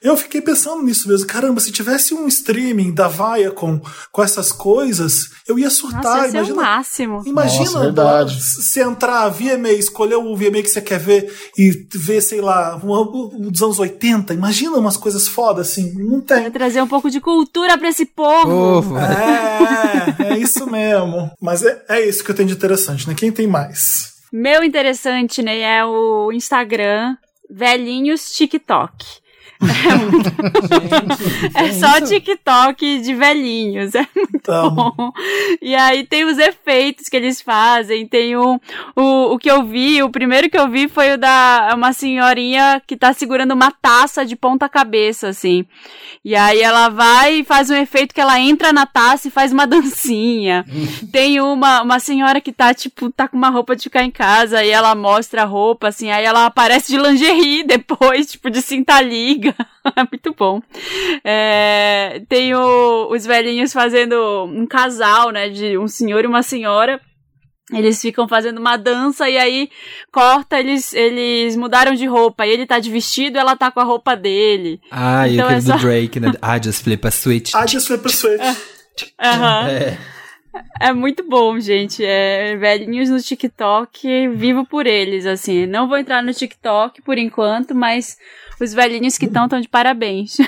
Eu 0.05 0.19
fiquei 0.19 0.43
pensando 0.43 0.83
nisso 0.83 1.09
mesmo. 1.09 1.27
Caramba, 1.27 1.61
se 1.61 1.73
tivesse 1.73 2.13
um 2.13 2.29
streaming 2.29 2.93
da 2.93 3.09
Viacom 3.09 3.81
com 4.13 4.23
essas 4.23 4.53
coisas, 4.53 5.31
eu 5.49 5.59
ia 5.59 5.71
surtar. 5.71 6.03
Nossa, 6.03 6.29
imagina, 6.29 6.49
é 6.49 6.53
o 6.53 6.57
máximo. 6.57 7.23
Imagina 7.25 7.91
Nossa, 7.91 8.63
se 8.63 8.81
entrar 8.81 9.29
VMA, 9.31 9.71
escolher 9.71 10.17
o 10.17 10.37
VMA 10.37 10.63
que 10.63 10.69
você 10.69 10.83
quer 10.83 10.99
ver 10.99 11.35
e 11.57 11.71
ver, 11.95 12.21
sei 12.21 12.43
lá, 12.43 12.79
um, 12.85 13.51
dos 13.51 13.63
anos 13.63 13.79
80. 13.79 14.35
Imagina 14.35 14.77
umas 14.77 14.99
coisas 14.99 15.27
fodas 15.27 15.69
assim. 15.69 15.95
Não 15.95 16.21
tem. 16.21 16.51
Trazer 16.51 16.83
um 16.83 16.89
pouco 16.89 17.11
de 17.11 17.21
cultura 17.21 17.79
para 17.79 17.89
esse 17.89 18.05
povo. 18.05 18.99
É, 18.99 20.35
é 20.35 20.39
isso 20.39 20.71
mesmo. 20.71 21.31
Mas 21.41 21.63
é, 21.63 21.83
é 21.89 22.07
isso 22.07 22.23
que 22.23 22.31
eu 22.31 22.35
tenho 22.35 22.49
de 22.49 22.55
interessante, 22.55 23.09
né? 23.09 23.15
Quem 23.15 23.33
tem 23.33 23.47
mais? 23.47 24.14
Meu 24.37 24.65
interessante, 24.65 25.45
né, 25.45 25.61
é 25.61 25.85
o 25.85 26.33
Instagram 26.33 27.17
Velhinhos 27.49 28.33
TikTok. 28.35 29.23
É, 31.55 31.67
é 31.67 31.73
só 31.73 32.01
TikTok 32.01 33.01
de 33.01 33.15
velhinhos. 33.15 33.95
É 33.95 34.07
muito 34.15 34.41
Tamo. 34.43 34.93
bom. 34.97 35.13
E 35.61 35.75
aí 35.75 36.05
tem 36.05 36.25
os 36.25 36.39
efeitos 36.39 37.09
que 37.09 37.17
eles 37.17 37.41
fazem. 37.41 38.07
Tem 38.07 38.37
o, 38.37 38.61
o, 38.95 39.35
o 39.35 39.39
que 39.39 39.51
eu 39.51 39.65
vi, 39.65 40.03
o 40.03 40.11
primeiro 40.11 40.51
que 40.51 40.59
eu 40.59 40.69
vi 40.69 40.89
foi 40.89 41.15
o 41.15 41.19
da 41.19 41.73
uma 41.75 41.93
senhorinha 41.93 42.83
que 42.87 42.97
tá 42.97 43.13
segurando 43.13 43.53
uma 43.53 43.71
taça 43.71 44.25
de 44.25 44.37
ponta 44.37 44.69
cabeça, 44.69 45.29
assim. 45.29 45.65
E 46.25 46.35
aí 46.35 46.61
ela 46.63 46.89
vai 46.89 47.41
e 47.41 47.45
faz 47.45 47.69
um 47.69 47.75
efeito 47.75 48.15
que 48.15 48.21
ela 48.21 48.41
entra 48.41 48.73
na 48.73 48.87
taça 48.87 49.29
e 49.29 49.31
faz 49.31 49.53
uma 49.53 49.67
dancinha. 49.69 50.65
tem 51.13 51.41
uma, 51.41 51.83
uma 51.83 51.99
senhora 51.99 52.41
que 52.41 52.53
tá, 52.53 52.73
tipo, 52.73 53.11
tá 53.11 53.29
com 53.29 53.37
uma 53.37 53.51
roupa 53.51 53.77
de 53.77 53.83
ficar 53.85 54.03
em 54.05 54.11
casa 54.11 54.65
e 54.65 54.71
ela 54.71 54.95
mostra 54.95 55.43
a 55.43 55.45
roupa, 55.45 55.89
assim, 55.89 56.11
aí 56.11 56.25
ela 56.25 56.47
aparece 56.47 56.91
de 56.91 56.99
lingerie 56.99 57.63
depois, 57.69 58.31
tipo, 58.31 58.51
de 58.51 58.63
cinta 58.63 59.01
liga. 59.01 59.54
Muito 60.11 60.35
bom. 60.37 60.61
É, 61.25 62.23
tem 62.29 62.55
o, 62.55 63.09
os 63.11 63.25
velhinhos 63.25 63.73
fazendo 63.73 64.45
um 64.45 64.67
casal, 64.67 65.31
né? 65.31 65.49
De 65.49 65.77
um 65.79 65.89
senhor 65.89 66.25
e 66.25 66.27
uma 66.27 66.43
senhora. 66.43 67.01
Eles 67.73 68.01
ficam 68.01 68.29
fazendo 68.29 68.59
uma 68.59 68.77
dança 68.77 69.29
e 69.29 69.39
aí 69.39 69.71
corta, 70.13 70.59
eles, 70.59 70.93
eles 70.93 71.57
mudaram 71.57 71.95
de 71.95 72.07
roupa. 72.07 72.47
E 72.47 72.51
ele 72.51 72.67
tá 72.67 72.79
de 72.79 72.91
vestido 72.91 73.39
ela 73.39 73.57
tá 73.57 73.71
com 73.71 73.81
a 73.81 73.85
roupa 73.85 74.15
dele. 74.15 74.81
Ah, 74.91 75.27
então 75.29 75.51
e 75.51 75.55
o 75.55 75.57
é 75.57 75.61
só... 75.61 75.77
do 75.77 75.81
Drake, 75.81 76.21
né? 76.21 76.33
I 76.43 76.63
just 76.63 76.85
flip 76.85 77.07
a 77.07 77.11
switch. 77.11 77.55
I 77.55 77.67
just 77.67 77.87
flip 77.87 78.07
a 78.07 78.11
switch. 78.11 78.41
Aham. 79.19 79.69
É. 79.69 79.99
É 80.81 80.93
muito 80.93 81.29
bom, 81.29 81.59
gente. 81.59 82.05
É 82.05 82.57
velhinhos 82.57 83.11
no 83.11 83.21
TikTok, 83.21 84.29
vivo 84.29 84.65
por 84.67 84.87
eles, 84.87 85.27
assim. 85.27 85.67
Não 85.67 85.89
vou 85.89 85.99
entrar 85.99 86.23
no 86.23 86.33
TikTok 86.33 87.03
por 87.03 87.19
enquanto, 87.19 87.75
mas 87.75 88.17
os 88.61 88.73
velhinhos 88.73 89.19
que 89.19 89.27
estão 89.27 89.45
estão 89.45 89.61
de 89.61 89.69
parabéns. 89.69 90.37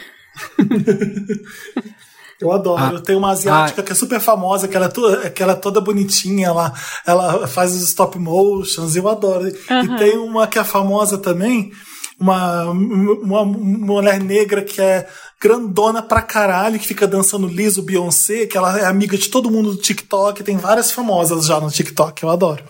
Eu 2.41 2.53
adoro. 2.53 2.97
Ah, 2.99 3.01
Tem 3.01 3.16
uma 3.16 3.31
asiática 3.31 3.81
ah, 3.81 3.85
que 3.85 3.93
é 3.93 3.95
super 3.95 4.20
famosa, 4.20 4.69
que 4.69 4.77
ela 4.77 4.87
é, 4.87 4.91
toda, 4.91 5.31
que 5.31 5.43
ela 5.43 5.53
é 5.53 5.57
toda 5.57 5.81
bonitinha, 5.81 6.49
ela, 6.49 6.73
ela 7.07 7.47
faz 7.47 7.74
os 7.74 7.83
stop 7.83 8.19
motions, 8.19 8.95
eu 8.95 9.09
adoro. 9.09 9.49
E 9.49 9.97
tem 9.97 10.19
uma 10.19 10.47
que 10.47 10.59
é 10.59 10.65
famosa 10.65 11.16
também, 11.16 11.73
uma, 12.18 12.64
uma 12.70 13.44
mulher 13.44 14.20
negra 14.20 14.62
que 14.62 14.80
é 14.80 15.06
grandona 15.40 16.02
pra 16.02 16.22
caralho, 16.22 16.78
que 16.78 16.86
fica 16.86 17.06
dançando 17.06 17.47
liso 17.47 17.82
Beyoncé, 17.82 18.47
que 18.47 18.56
ela 18.56 18.78
é 18.78 18.86
amiga 18.86 19.16
de 19.16 19.28
todo 19.28 19.51
mundo 19.51 19.72
do 19.72 19.80
TikTok, 19.80 20.43
tem 20.43 20.56
várias 20.56 20.90
famosas 20.90 21.47
já 21.47 21.60
no 21.60 21.70
TikTok, 21.70 22.22
eu 22.22 22.30
adoro. 22.30 22.64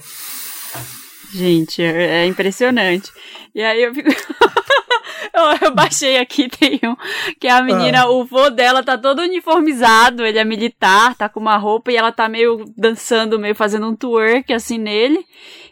Gente, 1.32 1.82
é, 1.82 2.22
é 2.22 2.26
impressionante. 2.26 3.12
E 3.54 3.62
aí 3.62 3.82
eu 3.82 3.94
fico. 3.94 4.08
eu, 5.34 5.68
eu, 5.68 5.74
baixei 5.74 6.18
aqui, 6.18 6.48
tem 6.50 6.80
um. 6.84 6.96
Que 7.38 7.48
a 7.48 7.62
menina, 7.62 8.02
ah. 8.02 8.10
o 8.10 8.24
vô 8.24 8.50
dela 8.50 8.82
tá 8.82 8.96
todo 8.96 9.22
uniformizado, 9.22 10.24
ele 10.24 10.38
é 10.38 10.44
militar, 10.44 11.14
tá 11.14 11.28
com 11.28 11.40
uma 11.40 11.56
roupa 11.56 11.92
e 11.92 11.96
ela 11.96 12.10
tá 12.10 12.28
meio 12.28 12.64
dançando, 12.76 13.38
meio 13.38 13.54
fazendo 13.54 13.86
um 13.86 13.94
twerk 13.94 14.52
assim 14.52 14.78
nele. 14.78 15.24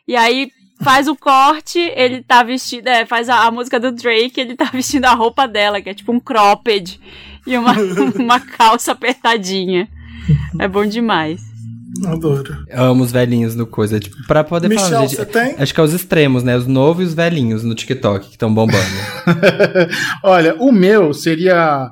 E 0.06 0.16
aí 0.16 0.50
faz 0.82 1.08
o 1.08 1.16
corte, 1.16 1.78
ele 1.78 2.22
tá 2.22 2.42
vestido, 2.42 2.88
é, 2.88 3.06
faz 3.06 3.28
a, 3.28 3.46
a, 3.46 3.50
música 3.50 3.78
do 3.78 3.92
Drake, 3.92 4.40
ele 4.40 4.54
tá 4.54 4.66
vestindo 4.72 5.04
a 5.06 5.14
roupa 5.14 5.46
dela, 5.46 5.80
que 5.80 5.88
é 5.88 5.94
tipo 5.94 6.12
um 6.12 6.20
cropped 6.20 7.00
e 7.46 7.56
uma, 7.56 7.74
uma 8.16 8.40
calça 8.40 8.92
apertadinha. 8.92 9.88
É 10.58 10.66
bom 10.66 10.86
demais. 10.86 11.54
Adoro. 12.06 12.64
Eu 12.68 12.84
amo 12.84 13.04
os 13.04 13.12
velhinhos 13.12 13.54
no 13.54 13.66
coisa. 13.66 14.00
Tipo, 14.00 14.16
pra 14.26 14.42
poder 14.42 14.68
Michel, 14.68 14.88
falar, 14.88 15.00
gente, 15.02 15.16
você 15.16 15.26
tem? 15.26 15.54
Acho 15.58 15.72
que 15.72 15.80
é 15.80 15.82
os 15.82 15.92
extremos, 15.92 16.42
né? 16.42 16.56
Os 16.56 16.66
novos 16.66 17.04
e 17.04 17.06
os 17.08 17.14
velhinhos 17.14 17.62
no 17.62 17.74
TikTok 17.74 18.26
que 18.26 18.32
estão 18.32 18.52
bombando. 18.52 18.84
Olha, 20.22 20.56
o 20.56 20.72
meu 20.72 21.14
seria. 21.14 21.88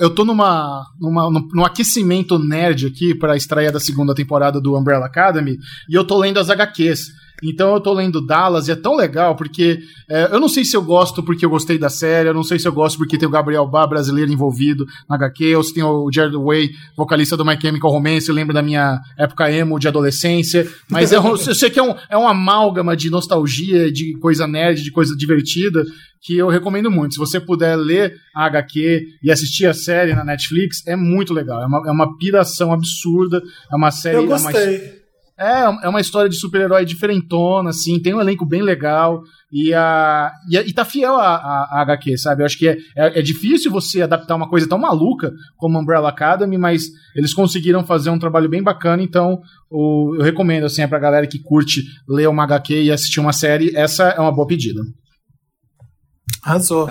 Eu 0.00 0.14
tô 0.14 0.24
numa, 0.24 0.84
numa, 0.98 1.28
num 1.28 1.64
aquecimento 1.64 2.38
nerd 2.38 2.86
aqui 2.86 3.14
para 3.14 3.36
estreia 3.36 3.72
da 3.72 3.80
segunda 3.80 4.14
temporada 4.14 4.60
do 4.60 4.78
Umbrella 4.78 5.06
Academy 5.06 5.58
e 5.88 5.94
eu 5.94 6.04
tô 6.04 6.16
lendo 6.18 6.38
as 6.38 6.48
HQs. 6.48 7.21
Então 7.42 7.74
eu 7.74 7.80
tô 7.80 7.92
lendo 7.92 8.24
Dallas 8.24 8.68
e 8.68 8.72
é 8.72 8.76
tão 8.76 8.96
legal 8.96 9.34
porque 9.34 9.80
é, 10.08 10.28
eu 10.32 10.38
não 10.38 10.48
sei 10.48 10.64
se 10.64 10.76
eu 10.76 10.82
gosto 10.82 11.22
porque 11.22 11.44
eu 11.44 11.50
gostei 11.50 11.78
da 11.78 11.88
série, 11.88 12.28
eu 12.28 12.34
não 12.34 12.44
sei 12.44 12.58
se 12.58 12.68
eu 12.68 12.72
gosto 12.72 12.98
porque 12.98 13.18
tem 13.18 13.28
o 13.28 13.30
Gabriel 13.30 13.66
Bá 13.66 13.86
brasileiro 13.86 14.32
envolvido 14.32 14.86
na 15.08 15.16
HQ, 15.16 15.56
ou 15.56 15.62
se 15.62 15.74
tem 15.74 15.82
o 15.82 16.10
Jared 16.12 16.36
Way, 16.36 16.70
vocalista 16.96 17.36
do 17.36 17.44
My 17.44 17.60
Chemical 17.60 17.90
Romance, 17.90 18.28
eu 18.28 18.34
lembro 18.34 18.54
da 18.54 18.62
minha 18.62 19.00
época 19.18 19.50
emo 19.50 19.78
de 19.78 19.88
adolescência, 19.88 20.68
mas 20.88 21.12
é 21.12 21.16
eu 21.18 21.36
sei 21.38 21.70
que 21.70 21.80
é 21.80 21.82
um, 21.82 21.94
é 22.08 22.16
um 22.16 22.28
amálgama 22.28 22.96
de 22.96 23.10
nostalgia, 23.10 23.90
de 23.90 24.16
coisa 24.18 24.46
nerd, 24.46 24.82
de 24.82 24.90
coisa 24.90 25.16
divertida, 25.16 25.84
que 26.20 26.36
eu 26.36 26.48
recomendo 26.48 26.90
muito. 26.90 27.14
Se 27.14 27.18
você 27.18 27.40
puder 27.40 27.74
ler 27.76 28.14
a 28.34 28.44
HQ 28.46 29.08
e 29.22 29.30
assistir 29.30 29.66
a 29.66 29.74
série 29.74 30.14
na 30.14 30.24
Netflix, 30.24 30.86
é 30.86 30.94
muito 30.94 31.34
legal. 31.34 31.60
É 31.60 31.66
uma, 31.66 31.88
é 31.88 31.90
uma 31.90 32.16
piração 32.16 32.72
absurda, 32.72 33.42
é 33.70 33.74
uma 33.74 33.90
série... 33.90 34.18
Eu 34.18 34.26
gostei. 34.26 35.01
É 35.38 35.62
é, 35.82 35.88
uma 35.88 36.00
história 36.00 36.28
de 36.28 36.36
super-herói 36.36 36.84
diferentona, 36.84 37.70
assim, 37.70 38.00
tem 38.00 38.14
um 38.14 38.20
elenco 38.20 38.44
bem 38.44 38.62
legal 38.62 39.22
e, 39.50 39.72
a, 39.72 40.30
e, 40.48 40.56
e 40.56 40.72
tá 40.72 40.84
fiel 40.84 41.16
a, 41.16 41.36
a, 41.36 41.78
a, 41.78 41.82
HQ, 41.82 42.18
sabe? 42.18 42.42
Eu 42.42 42.46
acho 42.46 42.58
que 42.58 42.68
é, 42.68 42.76
é, 42.96 43.18
é, 43.18 43.22
difícil 43.22 43.70
você 43.70 44.02
adaptar 44.02 44.34
uma 44.34 44.48
coisa 44.48 44.68
tão 44.68 44.78
maluca 44.78 45.32
como 45.56 45.78
Umbrella 45.78 46.10
Academy, 46.10 46.58
mas 46.58 46.84
eles 47.14 47.34
conseguiram 47.34 47.84
fazer 47.84 48.10
um 48.10 48.18
trabalho 48.18 48.48
bem 48.48 48.62
bacana, 48.62 49.02
então 49.02 49.40
o, 49.70 50.14
eu 50.16 50.22
recomendo, 50.22 50.64
assim, 50.64 50.82
é 50.82 50.86
pra 50.86 50.98
galera 50.98 51.26
que 51.26 51.38
curte 51.38 51.82
ler 52.08 52.28
uma 52.28 52.44
HQ 52.44 52.82
e 52.82 52.92
assistir 52.92 53.20
uma 53.20 53.32
série, 53.32 53.74
essa 53.74 54.04
é 54.10 54.20
uma 54.20 54.32
boa 54.32 54.46
pedida. 54.46 54.82
Arrasou. 56.42 56.88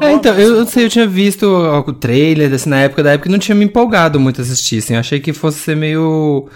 É, 0.00 0.06
é 0.06 0.12
então, 0.12 0.32
eu, 0.38 0.56
eu 0.58 0.66
sei, 0.66 0.84
eu 0.84 0.88
tinha 0.88 1.08
visto 1.08 1.44
o 1.44 1.92
trailer 1.92 2.48
desse 2.48 2.68
na 2.68 2.82
época, 2.82 3.02
da 3.02 3.12
época 3.12 3.28
não 3.28 3.38
tinha 3.38 3.54
me 3.54 3.64
empolgado 3.64 4.20
muito 4.20 4.40
assistir, 4.40 4.78
assim. 4.78 4.94
Eu 4.94 5.00
achei 5.00 5.18
que 5.18 5.32
fosse 5.32 5.58
ser 5.58 5.76
meio, 5.76 6.48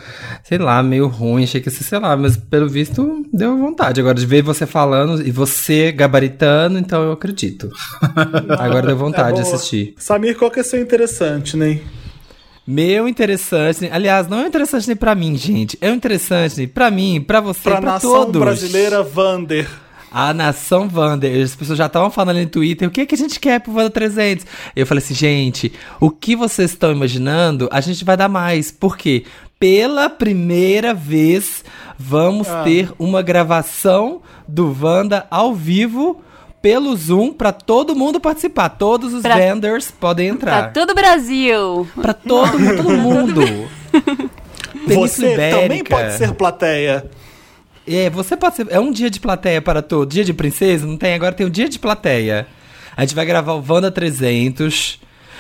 sei 0.45 0.59
lá, 0.59 0.81
meio 0.81 1.09
ruim, 1.09 1.43
achei 1.43 1.61
que 1.61 1.69
ia 1.69 1.75
ser, 1.75 1.83
sei 1.83 1.99
lá, 1.99 2.17
mas 2.17 2.37
pelo 2.37 2.69
visto 2.69 3.25
deu 3.33 3.59
vontade. 3.59 4.01
Agora, 4.01 4.15
de 4.15 4.25
ver 4.25 4.43
você 4.43 4.65
falando 4.65 5.27
e 5.27 5.33
você 5.33 5.91
gabaritando, 5.91 6.79
então 6.79 7.03
eu 7.03 7.13
acredito. 7.13 7.69
Agora 8.59 8.87
deu 8.87 8.97
vontade 8.97 9.41
é 9.41 9.43
de 9.43 9.49
assistir. 9.49 9.95
Samir, 9.99 10.37
qual 10.37 10.51
que 10.51 10.61
é 10.61 10.63
seu 10.63 10.81
interessante, 10.81 11.57
né? 11.57 11.81
Meu 12.65 13.09
interessante, 13.09 13.89
aliás, 13.93 14.29
não 14.29 14.41
é 14.41 14.45
um 14.45 14.47
interessante 14.47 14.87
nem 14.87 14.97
pra 14.97 15.15
mim, 15.17 15.37
gente. 15.37 15.77
É 15.81 15.91
um 15.91 15.95
interessante 15.95 16.67
pra 16.69 16.91
mim, 16.93 17.21
pra 17.21 17.41
você, 17.41 17.63
Pra 17.63 17.81
pra, 17.81 17.93
nação 17.93 18.11
todos. 18.11 18.41
brasileira, 18.41 19.03
Vander. 19.03 19.69
A 20.11 20.33
nação 20.33 20.89
Wander. 20.93 21.43
As 21.45 21.55
pessoas 21.55 21.77
já 21.79 21.87
estavam 21.87 22.11
falando 22.11 22.39
no 22.41 22.47
Twitter, 22.47 22.89
o 22.89 22.91
que, 22.91 23.05
que 23.07 23.15
a 23.15 23.19
gente 23.19 23.39
quer 23.41 23.61
pro 23.61 23.73
Wanda 23.75 23.91
300? 23.91 24.47
Eu 24.75 24.87
falei 24.87 25.03
assim, 25.03 25.15
gente, 25.15 25.73
o 26.01 26.11
que 26.11 26.35
vocês 26.37 26.71
estão 26.71 26.93
imaginando, 26.93 27.69
a 27.73 27.81
gente 27.81 28.05
vai 28.05 28.17
dar 28.17 28.29
mais. 28.29 28.71
Por 28.71 28.97
quê? 28.97 29.25
Pela 29.59 30.09
primeira 30.11 30.93
vez, 30.95 31.65
vamos 31.99 32.49
Ah. 32.49 32.63
ter 32.63 32.91
uma 32.99 33.23
gravação 33.23 34.21
do 34.47 34.75
Wanda 34.81 35.27
ao 35.31 35.55
vivo 35.55 36.21
pelo 36.63 36.95
Zoom 36.97 37.33
pra 37.33 37.53
todo 37.53 37.95
mundo 37.97 38.19
participar. 38.21 38.69
Todos 38.71 39.13
os 39.15 39.23
Pra- 39.23 39.37
vendors 39.37 39.91
podem 39.91 40.35
Pra 40.35 40.35
entrar. 40.59 40.73
todo 40.73 40.91
o 40.91 40.95
Brasil. 40.95 41.87
Pra 42.01 42.13
todo, 42.15 42.59
mundo, 42.59 42.77
todo 42.83 42.91
mundo. 42.99 43.69
Você 44.87 45.37
também 45.51 45.83
pode 45.85 46.13
ser 46.15 46.33
plateia. 46.35 47.05
É, 47.87 48.11
você 48.11 48.37
pode 48.37 48.57
ser. 48.57 48.67
É 48.71 48.81
um 48.81 48.91
dia 48.91 49.09
de 49.11 49.21
plateia 49.21 49.63
para 49.63 49.81
todo. 49.83 50.09
Dia 50.09 50.25
de 50.25 50.33
princesa? 50.33 50.87
Não 50.87 50.97
tem, 50.97 51.15
agora 51.15 51.33
tem 51.33 51.47
o 51.47 51.51
dia 51.51 51.69
de 51.69 51.79
plateia. 51.79 52.47
A 52.97 53.03
gente 53.03 53.15
vai 53.15 53.25
gravar 53.27 53.53
o 53.55 53.65
Wanda 53.69 53.91
300. 53.91 54.99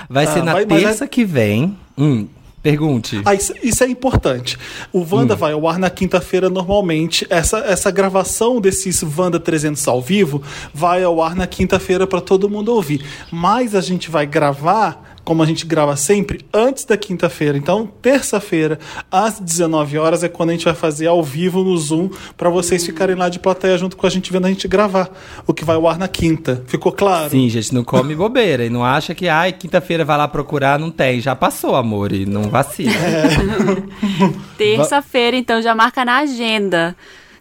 Vai 0.08 0.24
Ah, 0.26 0.32
ser 0.32 0.42
na 0.42 0.52
vai- 0.52 0.66
terça 0.66 1.08
que 1.08 1.24
vem. 1.24 1.76
Hum, 1.98 2.28
pergunte. 2.62 3.20
Ah, 3.24 3.34
isso, 3.34 3.54
isso 3.62 3.82
é 3.82 3.88
importante. 3.88 4.58
O 4.92 5.04
Wanda 5.10 5.34
vai 5.34 5.52
ao 5.52 5.66
ar 5.66 5.78
na 5.78 5.88
quinta-feira 5.90 6.48
normalmente. 6.50 7.26
Essa, 7.30 7.58
essa 7.58 7.90
gravação 7.90 8.60
desses 8.60 9.02
Wanda 9.02 9.40
300 9.40 9.86
ao 9.88 10.00
vivo 10.02 10.42
vai 10.74 11.02
ao 11.02 11.22
ar 11.22 11.34
na 11.34 11.46
quinta-feira 11.46 12.06
para 12.06 12.20
todo 12.20 12.48
mundo 12.48 12.68
ouvir. 12.72 13.04
Mas 13.32 13.74
a 13.74 13.80
gente 13.80 14.10
vai 14.10 14.26
gravar, 14.26 15.15
como 15.26 15.42
a 15.42 15.46
gente 15.46 15.66
grava 15.66 15.96
sempre, 15.96 16.46
antes 16.54 16.84
da 16.84 16.96
quinta-feira. 16.96 17.58
Então, 17.58 17.84
terça-feira, 18.00 18.78
às 19.10 19.40
19 19.40 19.98
horas, 19.98 20.22
é 20.22 20.28
quando 20.28 20.50
a 20.50 20.52
gente 20.52 20.64
vai 20.64 20.74
fazer 20.74 21.08
ao 21.08 21.20
vivo 21.20 21.64
no 21.64 21.76
Zoom 21.76 22.10
para 22.36 22.48
vocês 22.48 22.86
ficarem 22.86 23.16
lá 23.16 23.28
de 23.28 23.40
plateia 23.40 23.76
junto 23.76 23.96
com 23.96 24.06
a 24.06 24.08
gente 24.10 24.32
vendo 24.32 24.46
a 24.46 24.48
gente 24.48 24.68
gravar. 24.68 25.10
O 25.44 25.52
que 25.52 25.64
vai 25.64 25.74
ao 25.74 25.88
ar 25.88 25.98
na 25.98 26.06
quinta. 26.06 26.62
Ficou 26.68 26.92
claro? 26.92 27.30
Sim, 27.30 27.48
gente, 27.48 27.74
não 27.74 27.82
come 27.82 28.14
bobeira. 28.14 28.64
E 28.64 28.70
não 28.70 28.84
acha 28.84 29.16
que, 29.16 29.28
ai, 29.28 29.52
quinta-feira 29.52 30.04
vai 30.04 30.16
lá 30.16 30.28
procurar. 30.28 30.78
Não 30.78 30.92
tem. 30.92 31.20
Já 31.20 31.34
passou, 31.34 31.74
amor. 31.74 32.12
E 32.12 32.24
não 32.24 32.44
vacila. 32.44 32.92
Terça-feira, 34.56 35.36
então, 35.36 35.60
já 35.60 35.74
marca 35.74 36.04
na 36.04 36.18
agenda. 36.18 36.96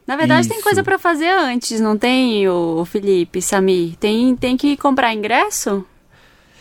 Na 0.07 0.15
verdade, 0.15 0.47
tem 0.47 0.57
Isso. 0.57 0.63
coisa 0.63 0.83
pra 0.83 0.97
fazer 0.97 1.29
antes, 1.29 1.79
não 1.79 1.95
tem, 1.95 2.47
o 2.49 2.83
Felipe, 2.83 3.43
Samir? 3.43 3.95
Tem, 3.99 4.35
tem 4.35 4.57
que 4.57 4.75
comprar 4.75 5.13
ingresso? 5.13 5.85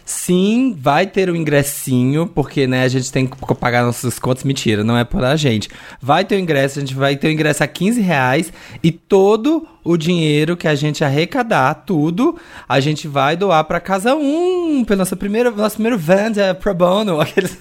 Sim, 0.05 0.77
vai 0.79 1.07
ter 1.07 1.31
o 1.31 1.37
ingressinho, 1.37 2.27
porque 2.27 2.67
né, 2.67 2.83
a 2.83 2.89
gente 2.89 3.11
tem 3.11 3.27
que 3.27 3.55
pagar 3.55 3.85
nossas 3.85 4.19
contas. 4.19 4.45
Mentira, 4.45 4.85
não 4.85 4.97
é 4.97 5.05
por 5.05 5.25
a 5.25 5.35
gente. 5.35 5.71
Vai 6.01 6.25
ter 6.25 6.37
o 6.37 6.39
ingresso, 6.39 6.79
a 6.79 6.83
gente 6.83 6.95
vai 6.95 7.17
ter 7.17 7.29
o 7.29 7.31
ingresso 7.31 7.65
a 7.65 7.67
15 7.67 8.01
reais 8.01 8.53
e 8.83 8.93
todo 8.93 9.67
o 9.83 9.97
dinheiro 9.97 10.57
que 10.57 10.69
a 10.69 10.75
gente 10.75 11.05
arrecadar, 11.05 11.75
tudo, 11.87 12.37
a 12.69 12.81
gente 12.81 13.09
vai 13.09 13.37
doar 13.37 13.65
pra 13.65 13.81
Casa 13.81 14.15
1, 14.15 14.85
pelo 14.87 14.99
nosso 14.99 15.17
primeiro, 15.17 15.55
nosso 15.55 15.77
primeiro 15.77 15.99
Vanda 15.99 16.55
pro 16.55 16.75
bono. 16.75 17.21
Aqueles... 17.21 17.57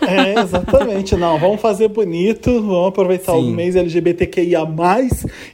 É, 0.00 0.40
exatamente. 0.40 1.16
Não, 1.16 1.38
vamos 1.38 1.60
fazer 1.60 1.88
bonito, 1.88 2.50
vamos 2.62 2.88
aproveitar 2.88 3.34
o 3.34 3.42
Sim. 3.42 3.54
mês 3.54 3.76
LGBTQIA+, 3.76 4.66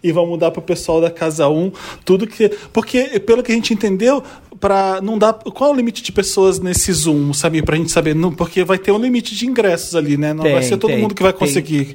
e 0.02 0.12
vamos 0.12 0.38
dar 0.38 0.50
pro 0.50 0.62
pessoal 0.62 1.00
da 1.00 1.10
Casa 1.10 1.48
1 1.48 1.72
tudo 2.05 2.26
que... 2.26 2.48
Porque, 2.72 3.20
pelo 3.20 3.42
que 3.42 3.52
a 3.52 3.55
gente 3.55 3.72
entendeu, 3.72 4.22
para 4.60 5.00
não 5.00 5.18
dar... 5.18 5.32
Qual 5.32 5.70
é 5.70 5.72
o 5.72 5.76
limite 5.76 6.02
de 6.02 6.12
pessoas 6.12 6.59
nesse 6.60 6.92
Zoom, 6.92 7.32
sabe? 7.32 7.62
Pra 7.62 7.76
gente 7.76 7.90
saber, 7.90 8.14
não, 8.14 8.32
porque 8.32 8.64
vai 8.64 8.78
ter 8.78 8.92
um 8.92 8.98
limite 8.98 9.34
de 9.34 9.46
ingressos 9.46 9.94
ali, 9.94 10.16
né? 10.16 10.32
Não 10.32 10.42
Tem, 10.44 10.52
vai 10.52 10.62
ser 10.62 10.76
todo 10.76 10.90
tem, 10.90 11.00
mundo 11.00 11.14
que 11.14 11.22
vai 11.22 11.32
tem. 11.32 11.38
conseguir. 11.40 11.94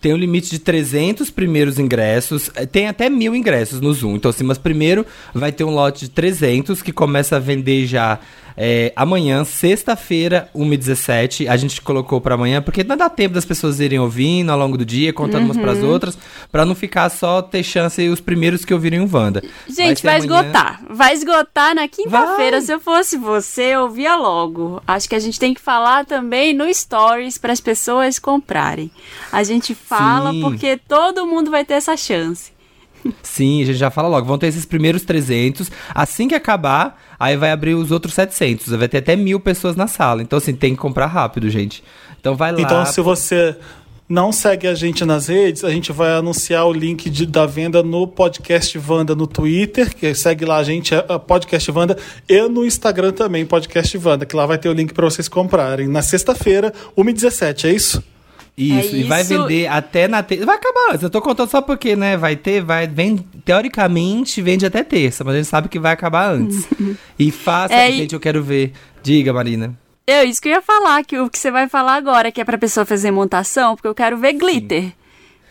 Tem 0.00 0.14
um 0.14 0.16
limite 0.16 0.48
de 0.50 0.60
300 0.60 1.28
primeiros 1.28 1.76
ingressos. 1.76 2.52
eh, 2.54 2.64
Tem 2.66 2.86
até 2.86 3.10
mil 3.10 3.34
ingressos 3.34 3.80
no 3.80 3.92
Zoom. 3.92 4.14
Então, 4.14 4.30
assim, 4.30 4.44
mas 4.44 4.56
primeiro 4.56 5.04
vai 5.34 5.50
ter 5.50 5.64
um 5.64 5.74
lote 5.74 6.04
de 6.04 6.10
300 6.10 6.82
que 6.82 6.92
começa 6.92 7.34
a 7.34 7.38
vender 7.40 7.84
já 7.84 8.20
eh, 8.58 8.92
amanhã, 8.96 9.44
sexta-feira, 9.44 10.50
1h17. 10.54 11.48
A 11.48 11.56
gente 11.56 11.80
colocou 11.80 12.20
pra 12.20 12.34
amanhã, 12.34 12.60
porque 12.60 12.82
não 12.82 12.96
dá 12.96 13.08
tempo 13.08 13.34
das 13.34 13.44
pessoas 13.44 13.78
irem 13.78 14.00
ouvindo 14.00 14.50
ao 14.50 14.58
longo 14.58 14.76
do 14.76 14.84
dia, 14.84 15.12
contando 15.12 15.44
umas 15.44 15.56
pras 15.56 15.82
outras, 15.82 16.18
pra 16.50 16.64
não 16.64 16.74
ficar 16.74 17.08
só 17.08 17.40
ter 17.40 17.62
chance 17.62 18.06
os 18.08 18.20
primeiros 18.20 18.64
que 18.64 18.74
ouvirem 18.74 19.00
o 19.00 19.08
Wanda. 19.10 19.42
Gente, 19.68 20.00
ser 20.00 20.06
vai, 20.06 20.16
amanhã. 20.16 20.40
esgotar. 20.40 20.82
Vai 20.90 21.14
esgotar 21.14 21.74
na 21.74 21.86
quinta-feira. 21.86 22.56
Vai. 22.58 22.66
Se 22.66 22.72
eu 22.72 22.80
fosse 22.80 23.16
você, 23.16 23.62
eu 23.62 23.88
via 23.88 24.16
logo. 24.16 24.82
Acho 24.86 25.08
que 25.08 25.14
a 25.14 25.20
gente 25.20 25.38
tem 25.38 25.54
que 25.54 25.60
falar 25.60 26.04
também 26.04 26.52
no 26.52 26.72
Stories 26.72 27.38
para 27.38 27.52
as 27.52 27.60
pessoas 27.60 28.18
comprarem. 28.18 28.90
A 29.30 29.44
gente 29.44 29.74
fala 29.74 30.32
Sim. 30.32 30.40
porque 30.40 30.76
todo 30.76 31.26
mundo 31.26 31.50
vai 31.50 31.64
ter 31.64 31.74
essa 31.74 31.96
chance. 31.96 32.57
Sim, 33.22 33.62
a 33.62 33.66
gente 33.66 33.78
já 33.78 33.90
fala 33.90 34.08
logo. 34.08 34.26
Vão 34.26 34.38
ter 34.38 34.46
esses 34.48 34.64
primeiros 34.64 35.02
300. 35.02 35.70
Assim 35.94 36.28
que 36.28 36.34
acabar, 36.34 37.00
aí 37.18 37.36
vai 37.36 37.50
abrir 37.50 37.74
os 37.74 37.90
outros 37.90 38.14
700. 38.14 38.68
Vai 38.74 38.88
ter 38.88 38.98
até 38.98 39.16
mil 39.16 39.38
pessoas 39.40 39.76
na 39.76 39.86
sala. 39.86 40.22
Então, 40.22 40.36
assim, 40.36 40.54
tem 40.54 40.74
que 40.74 40.80
comprar 40.80 41.06
rápido, 41.06 41.48
gente. 41.50 41.82
Então 42.20 42.34
vai 42.34 42.52
lá. 42.52 42.60
Então, 42.60 42.84
se 42.86 43.00
você 43.00 43.56
não 44.08 44.32
segue 44.32 44.66
a 44.66 44.74
gente 44.74 45.04
nas 45.04 45.26
redes, 45.28 45.62
a 45.64 45.70
gente 45.70 45.92
vai 45.92 46.12
anunciar 46.12 46.66
o 46.66 46.72
link 46.72 47.10
de- 47.10 47.26
da 47.26 47.44
venda 47.44 47.82
no 47.82 48.06
Podcast 48.08 48.76
Vanda 48.78 49.14
no 49.14 49.26
Twitter, 49.26 49.94
que 49.94 50.14
segue 50.14 50.46
lá 50.46 50.56
a 50.56 50.64
gente, 50.64 50.94
é 50.94 51.04
a 51.08 51.18
Podcast 51.18 51.70
Vanda, 51.70 51.96
e 52.26 52.40
no 52.48 52.64
Instagram 52.64 53.12
também, 53.12 53.44
Podcast 53.44 53.96
Vanda, 53.98 54.24
que 54.24 54.34
lá 54.34 54.46
vai 54.46 54.56
ter 54.56 54.70
o 54.70 54.72
link 54.72 54.94
para 54.94 55.04
vocês 55.04 55.28
comprarem. 55.28 55.86
Na 55.86 56.00
sexta-feira, 56.00 56.72
1h17, 56.96 57.66
é 57.68 57.72
isso? 57.72 58.02
Isso, 58.58 58.96
É 58.96 58.98
e 58.98 59.02
vai 59.04 59.20
isso. 59.22 59.28
vender 59.42 59.68
até 59.68 60.08
na 60.08 60.20
terça. 60.22 60.44
Vai 60.44 60.56
acabar 60.56 60.90
antes. 60.90 61.02
Eu 61.04 61.10
tô 61.10 61.22
contando 61.22 61.48
só 61.48 61.62
porque, 61.62 61.94
né? 61.94 62.16
Vai 62.16 62.34
ter, 62.34 62.60
vai. 62.60 62.88
Vem, 62.88 63.16
teoricamente, 63.44 64.42
vende 64.42 64.66
até 64.66 64.82
terça, 64.82 65.22
mas 65.22 65.34
a 65.34 65.36
gente 65.38 65.46
sabe 65.48 65.68
que 65.68 65.78
vai 65.78 65.92
acabar 65.92 66.32
antes. 66.32 66.66
e 67.18 67.30
faça. 67.30 67.72
É, 67.74 67.88
e- 67.90 67.96
gente, 67.98 68.14
eu 68.14 68.20
quero 68.20 68.42
ver. 68.42 68.72
Diga, 69.02 69.32
Marina. 69.32 69.78
É 70.06 70.24
isso 70.24 70.40
que 70.40 70.48
eu 70.48 70.52
ia 70.54 70.62
falar, 70.62 71.04
que 71.04 71.18
o 71.18 71.28
que 71.28 71.38
você 71.38 71.50
vai 71.50 71.68
falar 71.68 71.94
agora, 71.96 72.32
que 72.32 72.40
é 72.40 72.44
pra 72.44 72.56
pessoa 72.58 72.86
fazer 72.86 73.10
montação, 73.10 73.76
porque 73.76 73.86
eu 73.88 73.94
quero 73.94 74.16
ver 74.16 74.32
glitter. 74.32 74.92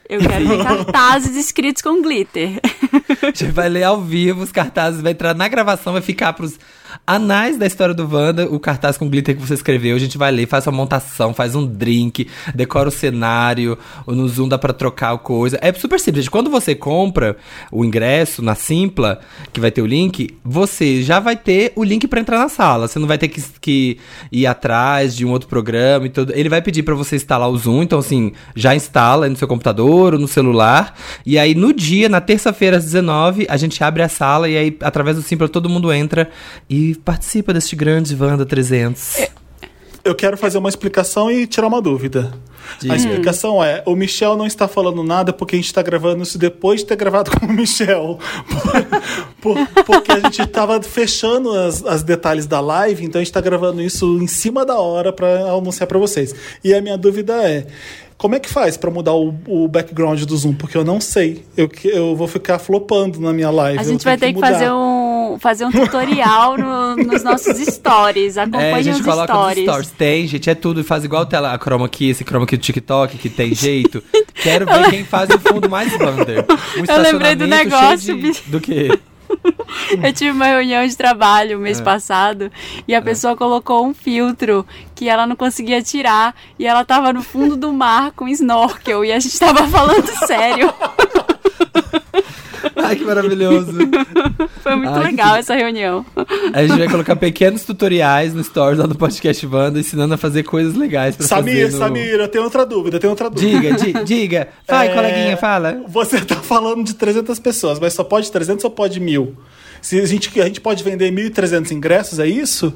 Eu 0.09 0.19
quero 0.19 0.47
ver 0.47 0.57
cartazes 0.63 1.35
escritos 1.35 1.81
com 1.81 2.01
glitter. 2.01 2.59
A 3.21 3.25
gente 3.27 3.45
vai 3.51 3.69
ler 3.69 3.83
ao 3.83 4.01
vivo 4.01 4.41
os 4.41 4.51
cartazes, 4.51 4.99
vai 5.01 5.11
entrar 5.11 5.35
na 5.35 5.47
gravação, 5.47 5.93
vai 5.93 6.01
ficar 6.01 6.33
pros 6.33 6.57
anais 7.05 7.57
da 7.57 7.65
história 7.65 7.93
do 7.93 8.07
Wanda, 8.07 8.45
o 8.45 8.59
cartaz 8.59 8.97
com 8.97 9.09
glitter 9.09 9.35
que 9.35 9.41
você 9.41 9.53
escreveu. 9.53 9.95
A 9.95 9.99
gente 9.99 10.17
vai 10.17 10.31
ler, 10.31 10.47
faz 10.47 10.65
uma 10.67 10.73
montação, 10.73 11.33
faz 11.33 11.55
um 11.55 11.65
drink, 11.65 12.27
decora 12.53 12.89
o 12.89 12.91
cenário, 12.91 13.77
no 14.05 14.27
Zoom 14.27 14.47
dá 14.47 14.57
pra 14.57 14.73
trocar 14.73 15.17
coisa. 15.17 15.57
É 15.61 15.71
super 15.73 15.99
simples. 15.99 16.25
gente. 16.25 16.31
Quando 16.31 16.49
você 16.49 16.75
compra 16.75 17.37
o 17.71 17.83
ingresso 17.83 18.41
na 18.41 18.55
Simpla, 18.55 19.19
que 19.51 19.59
vai 19.59 19.71
ter 19.71 19.81
o 19.81 19.85
link, 19.85 20.35
você 20.43 21.01
já 21.03 21.19
vai 21.19 21.35
ter 21.35 21.73
o 21.75 21.83
link 21.83 22.07
pra 22.07 22.19
entrar 22.19 22.39
na 22.39 22.49
sala. 22.49 22.87
Você 22.87 22.99
não 22.99 23.07
vai 23.07 23.17
ter 23.17 23.27
que, 23.27 23.41
que 23.59 23.97
ir 24.31 24.45
atrás 24.45 25.15
de 25.15 25.25
um 25.25 25.31
outro 25.31 25.47
programa 25.47 26.05
e 26.05 26.09
tudo. 26.09 26.33
Ele 26.35 26.49
vai 26.49 26.61
pedir 26.61 26.83
pra 26.83 26.95
você 26.95 27.15
instalar 27.15 27.49
o 27.49 27.57
Zoom, 27.57 27.83
então 27.83 27.99
assim, 27.99 28.31
já 28.55 28.75
instala 28.75 29.27
no 29.29 29.35
seu 29.35 29.47
computador 29.47 30.13
ou 30.13 30.19
no 30.19 30.27
celular. 30.27 30.95
E 31.25 31.37
aí 31.37 31.55
no 31.55 31.73
dia, 31.73 32.09
na 32.09 32.21
terça-feira 32.21 32.77
às 32.77 32.85
19, 32.85 33.47
a 33.49 33.57
gente 33.57 33.83
abre 33.83 34.03
a 34.03 34.09
sala 34.09 34.49
e 34.49 34.57
aí 34.57 34.77
através 34.81 35.17
do 35.17 35.23
Simpla 35.23 35.49
todo 35.49 35.69
mundo 35.69 35.91
entra 35.91 36.29
e 36.69 36.76
participa 37.03 37.53
deste 37.53 37.75
grande 37.75 38.15
Wanda 38.15 38.45
300. 38.45 39.27
Eu 40.03 40.15
quero 40.15 40.37
fazer 40.37 40.57
uma 40.57 40.69
explicação 40.69 41.29
e 41.29 41.45
tirar 41.45 41.67
uma 41.67 41.81
dúvida. 41.81 42.31
Diga. 42.79 42.93
A 42.93 42.97
explicação 42.97 43.61
é: 43.63 43.83
o 43.85 43.93
Michel 43.95 44.37
não 44.37 44.45
está 44.45 44.65
falando 44.67 45.03
nada 45.03 45.33
porque 45.33 45.55
a 45.55 45.57
gente 45.59 45.65
está 45.67 45.81
gravando 45.81 46.23
isso 46.23 46.37
depois 46.37 46.79
de 46.79 46.85
ter 46.85 46.95
gravado 46.95 47.29
com 47.31 47.45
o 47.45 47.51
Michel. 47.53 48.17
Por- 49.41 49.53
por- 49.67 49.83
porque 49.85 50.11
a 50.11 50.19
gente 50.19 50.41
estava 50.41 50.81
fechando 50.81 51.51
as, 51.51 51.83
as 51.85 52.03
detalhes 52.03 52.45
da 52.45 52.59
live, 52.59 53.05
então 53.05 53.19
a 53.19 53.23
gente 53.23 53.29
está 53.29 53.39
gravando 53.41 53.81
isso 53.81 54.17
em 54.21 54.27
cima 54.27 54.65
da 54.65 54.77
hora 54.77 55.13
para 55.13 55.27
anunciar 55.51 55.87
para 55.87 55.97
vocês. 55.99 56.33
E 56.63 56.73
a 56.73 56.81
minha 56.81 56.97
dúvida 56.97 57.33
é. 57.47 57.67
Como 58.17 58.33
é 58.33 58.39
que 58.39 58.49
faz 58.49 58.75
para 58.77 58.89
mudar 58.89 59.13
o, 59.13 59.31
o 59.47 59.67
background 59.67 60.19
do 60.23 60.35
Zoom? 60.35 60.53
Porque 60.55 60.75
eu 60.75 60.83
não 60.83 60.99
sei. 60.99 61.45
Eu, 61.55 61.69
que- 61.69 61.87
eu 61.87 62.15
vou 62.15 62.27
ficar 62.27 62.57
flopando 62.57 63.19
na 63.21 63.31
minha 63.31 63.51
live. 63.51 63.79
A 63.79 63.83
gente 63.83 64.03
vai 64.03 64.17
ter 64.17 64.27
que 64.29 64.33
mudar. 64.35 64.53
fazer 64.53 64.71
um, 64.71 64.96
fazer 65.39 65.65
um 65.65 65.71
tutorial 65.71 66.57
no- 66.57 66.95
nos 66.95 67.23
nossos 67.23 67.57
stories. 67.57 68.37
É, 68.37 68.41
a 68.41 68.43
Acompanhe 68.43 68.83
gente 68.83 68.99
os 68.99 69.05
coloca 69.05 69.33
stories. 69.33 69.57
nos 69.57 69.65
stories. 69.65 69.91
Tem, 69.91 70.27
gente, 70.27 70.49
é 70.49 70.55
tudo. 70.55 70.83
Faz 70.83 71.03
igual 71.03 71.25
tela, 71.25 71.53
a 71.53 71.57
chroma 71.57 71.89
key, 71.89 72.09
esse 72.09 72.23
chroma 72.23 72.45
key 72.45 72.57
do 72.57 72.61
TikTok, 72.63 73.17
que 73.17 73.29
tem 73.29 73.53
jeito. 73.53 74.03
Quero 74.35 74.65
ver 74.65 74.89
quem 74.89 75.03
faz 75.03 75.29
o 75.29 75.39
fundo 75.39 75.69
mais 75.69 75.91
Wander. 75.99 76.45
Um 76.77 76.85
Eu 76.93 77.01
lembrei 77.01 77.35
do 77.35 77.47
negócio, 77.47 78.15
de-. 78.19 78.41
Do 78.47 78.61
quê? 78.61 78.97
Eu 80.01 80.13
tive 80.13 80.31
uma 80.31 80.45
reunião 80.45 80.85
de 80.87 80.95
trabalho 80.95 81.53
É. 81.53 81.55
mês 81.57 81.81
passado 81.81 82.49
e 82.87 82.95
a 82.95 83.01
pessoa 83.01 83.35
colocou 83.35 83.85
um 83.85 83.93
filtro 83.93 84.65
que 84.95 85.09
ela 85.09 85.27
não 85.27 85.35
conseguia 85.35 85.81
tirar 85.81 86.33
e 86.57 86.65
ela 86.65 86.85
tava 86.85 87.11
no 87.11 87.21
fundo 87.21 87.57
do 87.57 87.73
mar 87.73 88.11
com 88.11 88.27
snorkel 88.29 89.03
e 89.03 89.11
a 89.11 89.19
gente 89.19 89.37
tava 89.37 89.67
falando 89.67 90.07
sério. 90.25 90.73
Ai, 92.77 92.95
que 92.95 93.03
maravilhoso. 93.03 93.71
Foi 94.61 94.75
muito 94.75 94.89
Ai, 94.93 95.01
que 95.01 95.07
legal 95.11 95.27
tudo. 95.29 95.37
essa 95.39 95.55
reunião. 95.55 96.05
A 96.53 96.61
gente 96.65 96.77
vai 96.77 96.87
colocar 96.89 97.15
pequenos 97.15 97.63
tutoriais 97.63 98.33
no 98.33 98.43
Stories 98.43 98.77
lá 98.79 98.85
do 98.85 98.95
podcast 98.95 99.45
Wanda, 99.47 99.79
ensinando 99.79 100.13
a 100.13 100.17
fazer 100.17 100.43
coisas 100.43 100.75
legais 100.75 101.15
pra 101.15 101.25
Samir, 101.25 101.65
fazer 101.65 101.73
no... 101.73 101.77
Samir, 101.79 102.13
eu 102.15 102.27
tenho 102.27 102.43
outra 102.43 102.65
dúvida, 102.65 102.97
eu 102.97 102.99
tenho 102.99 103.11
outra 103.11 103.29
dúvida. 103.29 103.59
Diga, 103.59 103.75
di- 103.75 104.03
diga. 104.05 104.47
Vai, 104.67 104.89
É, 104.89 104.93
coleguinha, 104.93 105.37
fala. 105.37 105.81
Você 105.87 106.21
tá 106.21 106.35
falando 106.35 106.83
de 106.83 106.93
300 106.93 107.39
pessoas, 107.39 107.79
mas 107.79 107.93
só 107.93 108.03
pode 108.03 108.31
300 108.31 108.63
ou 108.65 108.71
pode 108.71 108.99
mil? 108.99 109.35
Se 109.81 109.99
a 109.99 110.05
gente, 110.05 110.39
a 110.41 110.45
gente 110.45 110.61
pode 110.61 110.83
vender 110.83 111.11
1.300 111.11 111.71
ingressos, 111.71 112.19
é 112.19 112.27
isso? 112.27 112.73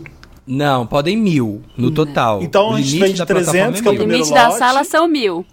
Não, 0.47 0.85
podem 0.87 1.15
mil 1.15 1.61
no 1.77 1.91
total. 1.91 2.41
Então 2.41 2.71
O 2.71 2.73
a 2.75 2.81
gente 2.81 2.99
vende 2.99 3.17
da 3.19 3.25
plataforma 3.25 3.71
300, 3.73 3.81
que 3.81 3.87
é 3.87 3.91
o 3.91 3.93
O 3.93 3.95
mil. 3.95 3.99
primeiro 4.07 4.23
limite 4.23 4.33
da 4.41 4.47
lote. 4.47 4.59
sala 4.59 4.83
são 4.83 5.07
mil. 5.07 5.45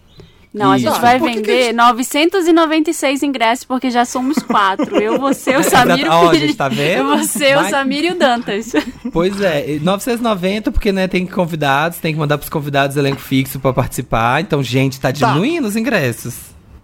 Não, 0.53 0.73
a 0.73 0.77
Isso. 0.79 0.87
gente 0.87 0.97
Ah, 0.97 1.01
vai 1.01 1.19
por 1.19 1.29
que 1.29 1.35
que 1.35 1.41
vender 1.43 1.61
a 1.61 1.65
gente- 1.67 1.75
996 1.77 3.23
ingressos, 3.23 3.65
porque 3.65 3.91
já 3.91 4.05
somos 4.05 4.39
quatro. 4.39 4.97
Eu, 5.01 5.19
você, 5.19 5.57
o 5.57 5.63
Samir 5.65 6.07
e 6.07 6.09
o 6.09 6.29
a 6.31 6.35
gente 6.35 6.55
tá 6.55 6.69
vendo? 6.69 6.99
Eu, 7.13 7.19
você, 7.19 7.55
Vai- 7.55 7.67
o 7.67 7.71
Samir 7.71 8.05
e 8.05 8.11
o 8.13 8.15
Dantas. 8.19 8.73
Pois 9.13 9.41
é, 9.41 9.73
e 9.77 9.81
990 9.81 10.71
porque 10.73 10.93
né, 10.93 11.07
tem 11.09 11.27
convidados, 11.27 11.99
tem 11.99 12.13
que 12.13 12.19
mandar 12.19 12.39
pros 12.39 12.49
convidados 12.51 12.97
elenco 12.97 13.21
fixo 13.21 13.59
pra 13.59 13.73
participar. 13.73 14.41
Então, 14.41 14.63
gente, 14.63 14.99
tá 15.01 15.11
diminuindo 15.11 15.67
os 15.67 15.77
ingressos. 15.77 16.35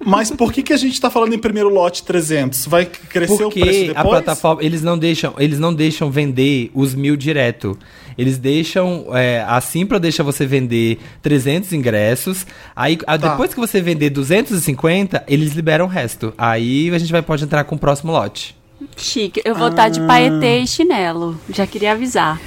Mas 0.06 0.30
por 0.30 0.52
que, 0.52 0.62
que 0.62 0.72
a 0.72 0.76
gente 0.76 1.00
tá 1.00 1.08
falando 1.08 1.32
em 1.34 1.38
primeiro 1.38 1.68
lote 1.70 2.02
300? 2.02 2.66
Vai 2.66 2.84
crescer 2.84 3.32
o 3.44 3.50
preço 3.50 3.60
Porque 3.60 3.86
depois? 3.88 3.96
a 3.96 4.02
plataforma, 4.04 4.62
eles 4.62 4.82
não 4.82 4.98
deixam, 4.98 5.32
eles 5.38 5.58
não 5.58 5.72
deixam 5.72 6.10
vender 6.10 6.70
os 6.74 6.94
mil 6.94 7.16
direto. 7.16 7.78
Eles 8.16 8.38
deixam, 8.38 9.06
é, 9.12 9.44
a 9.46 9.60
Simpla 9.60 9.98
deixa 10.00 10.22
você 10.22 10.46
vender 10.46 10.98
300 11.22 11.72
ingressos. 11.72 12.46
Aí, 12.74 12.98
a- 13.06 13.18
Tá. 13.18 13.30
depois 13.30 13.52
que 13.54 13.60
você 13.60 13.80
vender 13.80 14.10
250, 14.10 15.24
eles 15.26 15.52
liberam 15.52 15.86
o 15.86 15.88
resto. 15.88 16.32
Aí 16.38 16.90
a 16.94 16.98
gente 16.98 17.10
vai 17.12 17.22
pode 17.22 17.44
entrar 17.44 17.64
com 17.64 17.74
o 17.74 17.78
próximo 17.78 18.12
lote. 18.12 18.56
Chique. 18.96 19.40
Eu 19.44 19.54
vou 19.54 19.68
estar 19.68 19.88
de 19.88 20.00
paetê 20.06 20.58
e 20.58 20.66
chinelo. 20.66 21.38
Já 21.48 21.66
queria 21.66 21.92
avisar. 21.92 22.38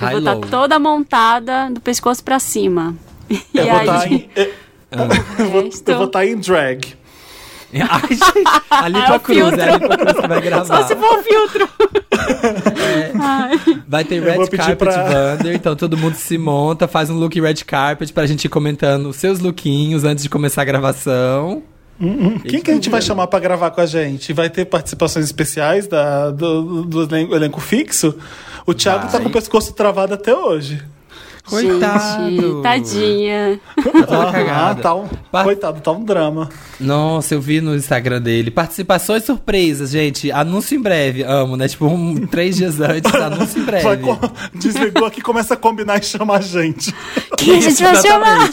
Eu 0.00 0.08
vou 0.10 0.18
estar 0.18 0.30
High-low. 0.32 0.50
toda 0.50 0.78
montada 0.78 1.68
do 1.70 1.80
pescoço 1.80 2.24
pra 2.24 2.38
cima. 2.38 2.94
E 3.30 3.38
Eu 3.54 3.64
vou 3.66 3.76
aí, 3.76 3.86
estar 3.86 4.12
em, 4.12 4.28
eu, 4.90 5.50
vou- 5.50 5.62
resto- 5.64 5.88
eu 5.90 5.98
vou 5.98 6.06
tá 6.08 6.24
em 6.26 6.36
drag. 6.36 6.94
Ai, 7.90 8.08
gente, 8.08 8.32
ali 8.70 8.98
É 8.98 9.06
pra 9.06 9.16
o 9.16 9.20
Cruz, 9.20 9.38
filtro. 9.38 9.60
é 9.60 9.68
ali 9.72 9.86
pra 9.86 9.96
Cruz 9.96 10.20
que 10.20 10.28
vai 10.28 10.40
gravar. 10.40 10.64
Só 10.64 10.86
se 10.86 10.96
for 10.96 11.18
o 11.18 11.22
filtro. 11.22 11.68
Vai 13.88 14.04
ter 14.04 14.16
Eu 14.16 14.24
red 14.24 14.48
carpet 14.48 14.76
pra- 14.78 15.04
Wander, 15.04 15.54
então 15.54 15.74
todo 15.76 15.96
mundo 15.96 16.14
se 16.14 16.36
monta, 16.38 16.86
faz 16.88 17.10
um 17.10 17.16
look 17.18 17.40
red 17.40 17.54
carpet 17.66 18.12
pra 18.12 18.26
gente 18.26 18.44
ir 18.44 18.48
comentando 18.48 19.08
os 19.08 19.16
seus 19.16 19.38
lookinhos 19.38 20.04
antes 20.04 20.22
de 20.22 20.30
começar 20.30 20.62
a 20.62 20.64
gravação. 20.64 21.62
Quem 22.48 22.60
que 22.60 22.70
a 22.70 22.74
gente 22.74 22.90
vai 22.90 23.00
chamar 23.00 23.28
pra 23.28 23.38
gravar 23.38 23.70
com 23.70 23.80
a 23.80 23.86
gente? 23.86 24.32
Vai 24.32 24.50
ter 24.50 24.64
participações 24.64 25.24
especiais 25.24 25.86
da, 25.86 26.30
do, 26.30 26.82
do 26.84 27.02
elenco, 27.04 27.34
elenco 27.34 27.60
fixo? 27.60 28.14
O 28.66 28.74
Thiago 28.74 29.02
tá 29.06 29.12
Vai. 29.12 29.22
com 29.22 29.28
o 29.28 29.32
pescoço 29.32 29.72
travado 29.72 30.14
até 30.14 30.34
hoje. 30.34 30.82
Coitado. 31.44 32.30
Gente, 32.30 32.62
tadinha. 32.62 33.60
Cagada. 34.30 34.80
tá 34.80 34.94
um, 34.94 35.08
Coitado, 35.42 35.80
tá 35.80 35.90
um 35.90 36.04
drama. 36.04 36.48
Nossa, 36.78 37.34
eu 37.34 37.40
vi 37.40 37.60
no 37.60 37.74
Instagram 37.74 38.20
dele. 38.20 38.50
Participações 38.50 39.24
surpresas, 39.24 39.90
gente. 39.90 40.30
Anúncio 40.30 40.76
em 40.76 40.80
breve. 40.80 41.22
Amo, 41.24 41.56
né? 41.56 41.68
Tipo, 41.68 41.86
um, 41.86 42.26
três 42.26 42.56
dias 42.56 42.80
antes, 42.80 43.12
anúncio 43.14 43.60
em 43.60 43.64
breve. 43.64 43.82
Vai 43.82 44.18
desligou 44.54 45.04
aqui, 45.04 45.20
começa 45.20 45.54
a 45.54 45.56
combinar 45.56 45.98
e 45.98 46.04
chamar 46.04 46.38
a 46.38 46.40
gente. 46.40 46.94
Quem 47.36 47.58
a 47.58 47.60
gente 47.60 47.82
vai 47.82 47.96
chamar? 47.96 48.50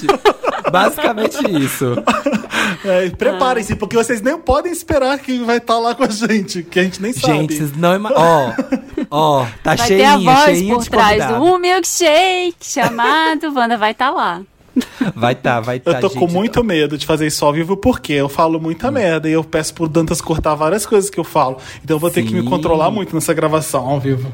Basicamente 0.71 1.37
isso. 1.63 1.95
É, 2.85 3.09
Preparem-se, 3.09 3.75
porque 3.75 3.95
vocês 3.97 4.21
nem 4.21 4.37
podem 4.37 4.71
esperar 4.71 5.17
que 5.19 5.39
vai 5.39 5.57
estar 5.57 5.77
lá 5.79 5.93
com 5.95 6.03
a 6.03 6.07
gente, 6.07 6.63
que 6.63 6.79
a 6.79 6.83
gente 6.83 7.01
nem 7.01 7.11
sabe. 7.11 7.33
Gente, 7.33 7.55
vocês 7.57 7.75
não 7.77 7.95
imaginam. 7.95 8.55
Ó, 9.09 9.41
ó, 9.41 9.45
tá 9.63 9.75
Vai 9.75 9.87
ter 9.87 10.03
a 10.03 10.13
cheinho, 10.17 10.31
voz 10.31 10.45
cheinho 10.45 10.75
por 10.75 10.85
trás 10.87 11.07
convidado. 11.09 11.39
do 11.39 11.43
um 11.45 11.57
milkshake 11.57 12.55
chamado 12.61 13.53
Wanda 13.53 13.77
vai 13.77 13.91
estar 13.91 14.11
lá. 14.11 14.41
Vai 15.15 15.33
tá, 15.35 15.59
vai 15.59 15.79
tá, 15.79 15.91
Eu 15.91 15.99
tô 16.01 16.07
gente. 16.09 16.17
com 16.19 16.27
muito 16.27 16.63
medo 16.63 16.97
de 16.97 17.05
fazer 17.05 17.27
isso 17.27 17.43
ao 17.45 17.53
vivo 17.53 17.75
porque 17.77 18.13
eu 18.13 18.27
falo 18.29 18.59
muita 18.59 18.91
merda 18.91 19.29
e 19.29 19.33
eu 19.33 19.43
peço 19.43 19.73
pro 19.73 19.87
Dantas 19.87 20.21
cortar 20.21 20.55
várias 20.55 20.85
coisas 20.85 21.09
que 21.09 21.19
eu 21.19 21.23
falo. 21.23 21.57
Então 21.83 21.95
eu 21.95 21.99
vou 21.99 22.09
ter 22.11 22.23
que 22.23 22.33
me 22.33 22.41
Sim. 22.41 22.47
controlar 22.47 22.91
muito 22.91 23.13
nessa 23.15 23.33
gravação 23.33 23.87
ao 23.87 23.99
vivo. 23.99 24.31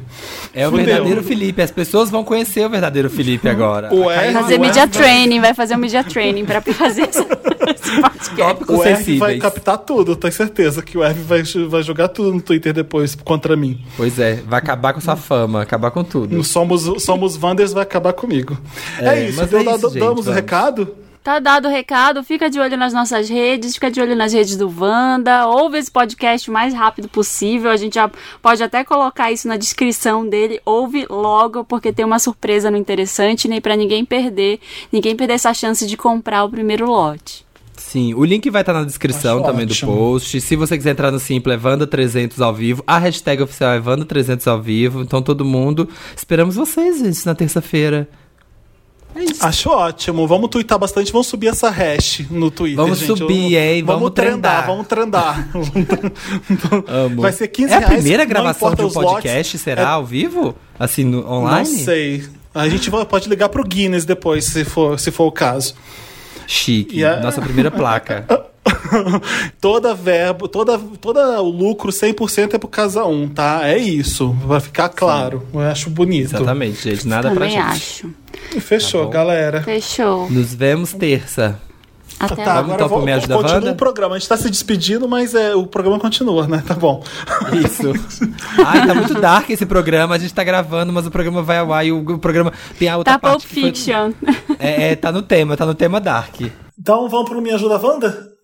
É 0.54 0.68
o 0.68 0.72
Fudeu. 0.72 0.86
verdadeiro 0.86 1.24
Felipe. 1.24 1.62
As 1.62 1.72
pessoas 1.72 2.10
vão 2.10 2.24
conhecer 2.24 2.66
o 2.66 2.70
verdadeiro 2.70 3.10
Felipe 3.10 3.48
agora. 3.48 3.94
O 3.94 4.10
R- 4.10 4.34
Fazer 4.34 4.58
media 4.60 4.86
vai- 4.86 4.90
training, 4.90 5.40
vai 5.40 5.54
fazer 5.54 5.76
um 5.76 5.80
media 5.80 6.04
training 6.04 6.46
pra 6.46 6.62
fazer 6.62 7.10
esse 7.10 7.24
podcast. 7.24 8.72
O 8.72 8.84
R 8.84 9.18
vai 9.18 9.38
captar 9.38 9.78
tudo, 9.78 10.16
tenho 10.16 10.34
certeza 10.34 10.82
que 10.82 10.98
o 10.98 11.04
R 11.04 11.14
vai, 11.22 11.44
vai 11.68 11.84
jogar 11.84 12.08
tudo 12.10 12.34
no 12.34 12.42
Twitter 12.42 12.74
depois 12.74 13.16
contra 13.16 13.56
mim. 13.56 13.80
Pois 13.98 14.20
é, 14.20 14.36
vai 14.48 14.60
acabar 14.60 14.94
com 14.94 15.02
sua 15.02 15.16
fama, 15.16 15.62
acabar 15.62 15.92
com 15.92 16.04
tudo. 16.04 16.44
Somos, 16.44 16.84
Somos 17.04 17.38
Wanders 17.42 17.74
vai 17.74 17.84
acabar 17.84 18.14
comigo. 18.14 18.58
É, 19.00 19.08
É, 19.20 19.30
isso, 19.30 19.38
mas 19.38 19.50
deu- 19.50 19.60
é 19.60 19.64
isso, 19.64 19.90
gente, 19.90 20.00
damos 20.26 20.28
o 20.28 20.32
recado? 20.32 20.96
Tá 21.24 21.40
dado 21.40 21.68
o 21.68 21.72
recado, 21.72 22.24
fica 22.24 22.52
de 22.52 22.60
olho 22.60 22.78
nas 22.78 22.94
nossas 22.94 23.28
redes, 23.28 23.74
fica 23.74 23.90
de 23.90 24.00
olho 24.00 24.16
nas 24.16 24.32
redes 24.32 24.56
do 24.56 24.72
Wanda, 24.80 25.48
ouve 25.48 25.80
esse 25.80 25.90
podcast 25.90 26.48
o 26.48 26.54
mais 26.54 26.72
rápido 26.72 27.10
possível, 27.10 27.72
a 27.72 27.78
gente 27.78 27.96
já 27.96 28.12
pode 28.44 28.62
até 28.62 28.84
colocar 28.84 29.32
isso 29.32 29.48
na 29.48 29.58
descrição 29.58 30.30
dele, 30.30 30.62
ouve 30.64 31.08
logo, 31.10 31.64
porque 31.64 31.92
tem 31.92 32.06
uma 32.06 32.20
surpresa 32.20 32.70
no 32.70 32.78
interessante, 32.78 33.48
nem 33.48 33.60
pra 33.60 33.76
ninguém 33.76 34.06
perder, 34.06 34.60
ninguém 34.92 35.16
perder 35.16 35.34
essa 35.34 35.52
chance 35.52 35.88
de 35.88 35.98
comprar 35.98 36.44
o 36.44 36.50
primeiro 36.50 36.86
lote. 36.86 37.44
Sim, 37.76 38.14
o 38.14 38.24
link 38.24 38.48
vai 38.52 38.62
estar 38.62 38.74
na 38.74 38.84
descrição 38.84 39.38
Acho 39.38 39.48
também 39.48 39.66
ótimo. 39.66 39.92
do 39.92 39.98
post. 39.98 40.40
Se 40.40 40.56
você 40.56 40.78
quiser 40.78 40.92
entrar 40.92 41.12
no 41.12 41.20
Simples, 41.20 41.56
é 41.56 41.58
Vanda300 41.58 42.40
ao 42.40 42.54
vivo. 42.54 42.84
A 42.86 42.98
hashtag 42.98 43.42
oficial 43.42 43.74
é 43.74 43.80
Vanda300 43.80 44.48
ao 44.48 44.62
vivo. 44.62 45.02
Então 45.02 45.22
todo 45.22 45.44
mundo, 45.44 45.90
esperamos 46.16 46.56
vocês, 46.56 47.00
gente, 47.00 47.26
na 47.26 47.36
terça-feira. 47.36 48.08
É 49.16 49.24
isso. 49.24 49.46
Acho 49.46 49.70
ótimo. 49.70 50.28
Vamos 50.28 50.50
twittar 50.50 50.78
bastante, 50.78 51.12
vamos 51.12 51.28
subir 51.28 51.48
essa 51.48 51.70
hash 51.70 52.26
no 52.30 52.52
Twitter. 52.52 52.76
Vamos 52.84 53.00
gente. 53.00 53.18
subir, 53.18 53.56
hein? 53.56 53.82
Vamos 53.84 54.12
trendar. 54.12 54.66
Vamos 54.68 54.86
trendar. 54.88 55.48
Amo. 56.88 57.22
Vai 57.22 57.32
ser 57.32 57.48
15 57.48 57.72
É 57.72 57.76
a 57.76 57.80
reais, 57.80 57.94
primeira 57.96 58.24
não 58.24 58.30
gravação 58.30 58.74
de 58.76 58.82
um 58.82 58.88
os 58.88 58.94
lotes. 58.96 59.12
podcast, 59.14 59.58
será? 59.58 59.82
É- 59.82 59.86
Ao 59.86 60.06
vivo? 60.06 60.56
Assim, 60.78 61.04
no, 61.06 61.26
online? 61.30 61.70
Não 61.70 61.80
sei. 61.86 62.26
A 62.54 62.68
gente 62.70 62.90
pode 62.92 63.30
ligar 63.30 63.50
pro 63.50 63.64
Guinness 63.64 64.06
depois, 64.06 64.46
se 64.46 64.64
for, 64.66 65.00
se 65.00 65.12
for 65.12 65.26
o 65.28 65.32
caso. 65.32 65.76
Chique. 66.48 67.04
A- 67.04 67.20
Nossa 67.22 67.42
primeira 67.42 67.72
placa. 67.72 68.26
toda 69.62 69.94
verbo, 69.94 70.48
toda, 70.48 70.78
toda 71.00 71.42
o 71.42 71.50
lucro 71.50 71.92
100% 71.92 72.54
é 72.54 72.58
pro 72.58 72.68
casa 72.68 73.06
um, 73.06 73.28
tá? 73.28 73.62
É 73.68 73.78
isso. 73.78 74.32
Vai 74.46 74.60
ficar 74.60 74.90
claro. 74.90 75.46
Eu 75.54 75.60
acho 75.62 75.90
bonito. 75.90 76.36
Exatamente, 76.36 76.82
gente. 76.90 77.08
Nada 77.08 77.30
pra 77.32 77.46
Também 77.46 77.52
gente. 77.52 77.62
acho. 77.62 78.10
E 78.56 78.60
Fechou, 78.60 79.06
Tá 79.06 79.12
galera. 79.12 79.62
Fechou. 79.64 80.30
Nos 80.30 80.54
vemos 80.54 80.94
terça. 80.94 81.60
Até 82.18 82.36
Tá, 82.46 82.54
lá. 82.54 82.60
Agora 82.60 82.76
então 82.76 82.88
pro 82.88 82.98
vou, 82.98 83.06
Me 83.06 83.12
Ajuda, 83.12 83.36
continua 83.36 83.56
Wanda? 83.56 83.72
o 83.72 83.76
programa. 83.76 84.16
A 84.16 84.20
gente 84.20 84.30
tá 84.30 84.38
se 84.38 84.50
despedindo, 84.50 85.08
mas 85.08 85.36
é, 85.36 85.54
o 85.54 85.68
programa 85.68 86.00
continua, 86.00 86.48
né? 86.48 86.64
Tá 86.66 86.74
bom. 86.74 87.04
Isso. 87.54 87.92
Ai, 88.66 88.88
tá 88.88 88.96
muito 88.96 89.14
dark 89.20 89.50
esse 89.50 89.66
programa. 89.66 90.16
A 90.16 90.18
gente 90.18 90.34
tá 90.34 90.44
gravando, 90.44 90.94
mas 90.94 91.06
o 91.06 91.12
programa 91.12 91.42
vai 91.44 91.58
ao 91.58 91.74
ar 91.74 91.86
e 91.86 91.92
o, 91.92 92.00
o 92.00 92.18
programa 92.18 92.54
tem 92.80 92.88
a 92.88 92.96
outra 92.98 93.14
Tá 93.14 93.20
Pulp 93.20 93.34
parte. 93.42 93.48
que 93.48 93.54
foi- 93.62 93.64
Fiction. 93.72 94.14
É, 94.60 94.92
é, 94.92 94.96
tá 94.96 95.12
no 95.12 95.22
tema, 95.22 95.58
tá 95.58 95.66
no 95.66 95.74
tema 95.76 96.00
dark. 96.00 96.40
Então 96.80 97.10
vamos 97.10 97.30
pro 97.30 97.42
Me 97.42 97.52
Ajuda 97.52 97.78
Wanda? 97.78 98.35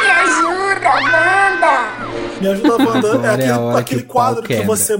Me 0.00 0.08
ajuda, 0.10 0.90
Wanda! 1.04 1.74
Me 2.40 2.48
Ajuda 2.48 2.76
Wanda 2.76 3.08
é 3.08 3.12
é 3.12 3.34
aquele, 3.34 3.52
hora 3.52 3.78
aquele 3.78 4.02
que 4.02 4.08
quadro 4.08 4.42
que 4.42 4.62
você. 4.62 4.94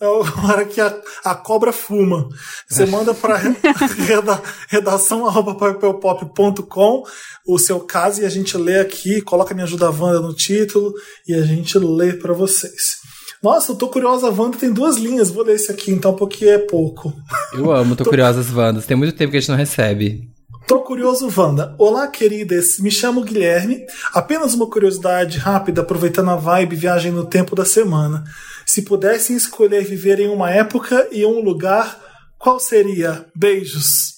É 0.00 0.06
a 0.06 0.10
hora 0.10 0.64
que 0.64 0.80
a, 0.80 0.92
a 1.24 1.36
cobra 1.36 1.72
fuma. 1.72 2.28
Você 2.68 2.84
manda 2.84 3.14
para 3.14 3.36
reda, 3.96 4.42
redação 4.68 5.32
papelpop.com 5.54 7.04
o 7.46 7.58
seu 7.60 7.78
caso 7.78 8.22
e 8.22 8.26
a 8.26 8.28
gente 8.28 8.56
lê 8.56 8.80
aqui, 8.80 9.20
coloca 9.20 9.54
Me 9.54 9.62
Ajuda 9.62 9.88
Wanda 9.88 10.18
no 10.18 10.34
título 10.34 10.92
e 11.28 11.34
a 11.34 11.42
gente 11.42 11.78
lê 11.78 12.14
para 12.14 12.32
vocês. 12.32 13.04
Nossa, 13.44 13.72
eu 13.72 13.76
tô 13.76 13.88
curiosa, 13.88 14.30
Wanda 14.30 14.56
tem 14.56 14.72
duas 14.72 14.96
linhas. 14.96 15.28
Vou 15.28 15.44
ler 15.44 15.56
esse 15.56 15.70
aqui 15.70 15.90
então, 15.90 16.14
porque 16.16 16.46
é 16.46 16.56
pouco. 16.56 17.12
Eu 17.52 17.70
amo, 17.70 17.94
tô 17.94 18.02
curiosas 18.08 18.50
Wandas. 18.50 18.86
Tem 18.86 18.96
muito 18.96 19.14
tempo 19.14 19.30
que 19.30 19.36
a 19.36 19.40
gente 19.40 19.50
não 19.50 19.56
recebe. 19.58 20.30
Tô 20.66 20.80
curioso, 20.80 21.28
Wanda. 21.36 21.74
Olá, 21.76 22.08
queridas. 22.08 22.78
Me 22.78 22.90
chamo 22.90 23.22
Guilherme. 23.22 23.84
Apenas 24.14 24.54
uma 24.54 24.66
curiosidade 24.66 25.36
rápida, 25.36 25.82
aproveitando 25.82 26.30
a 26.30 26.36
vibe 26.36 26.74
viagem 26.74 27.12
no 27.12 27.26
tempo 27.26 27.54
da 27.54 27.66
semana. 27.66 28.24
Se 28.64 28.80
pudessem 28.80 29.36
escolher 29.36 29.84
viver 29.84 30.20
em 30.20 30.28
uma 30.28 30.50
época 30.50 31.06
e 31.12 31.26
um 31.26 31.44
lugar, 31.44 32.00
qual 32.38 32.58
seria? 32.58 33.26
Beijos. 33.36 34.14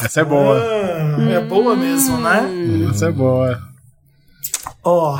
Essa 0.00 0.20
é 0.20 0.24
boa. 0.24 0.56
Ah, 0.56 1.32
é 1.32 1.40
boa 1.40 1.74
mesmo, 1.74 2.16
né? 2.18 2.48
Essa 2.88 3.06
é 3.06 3.10
boa. 3.10 3.60
Ó, 4.84 5.18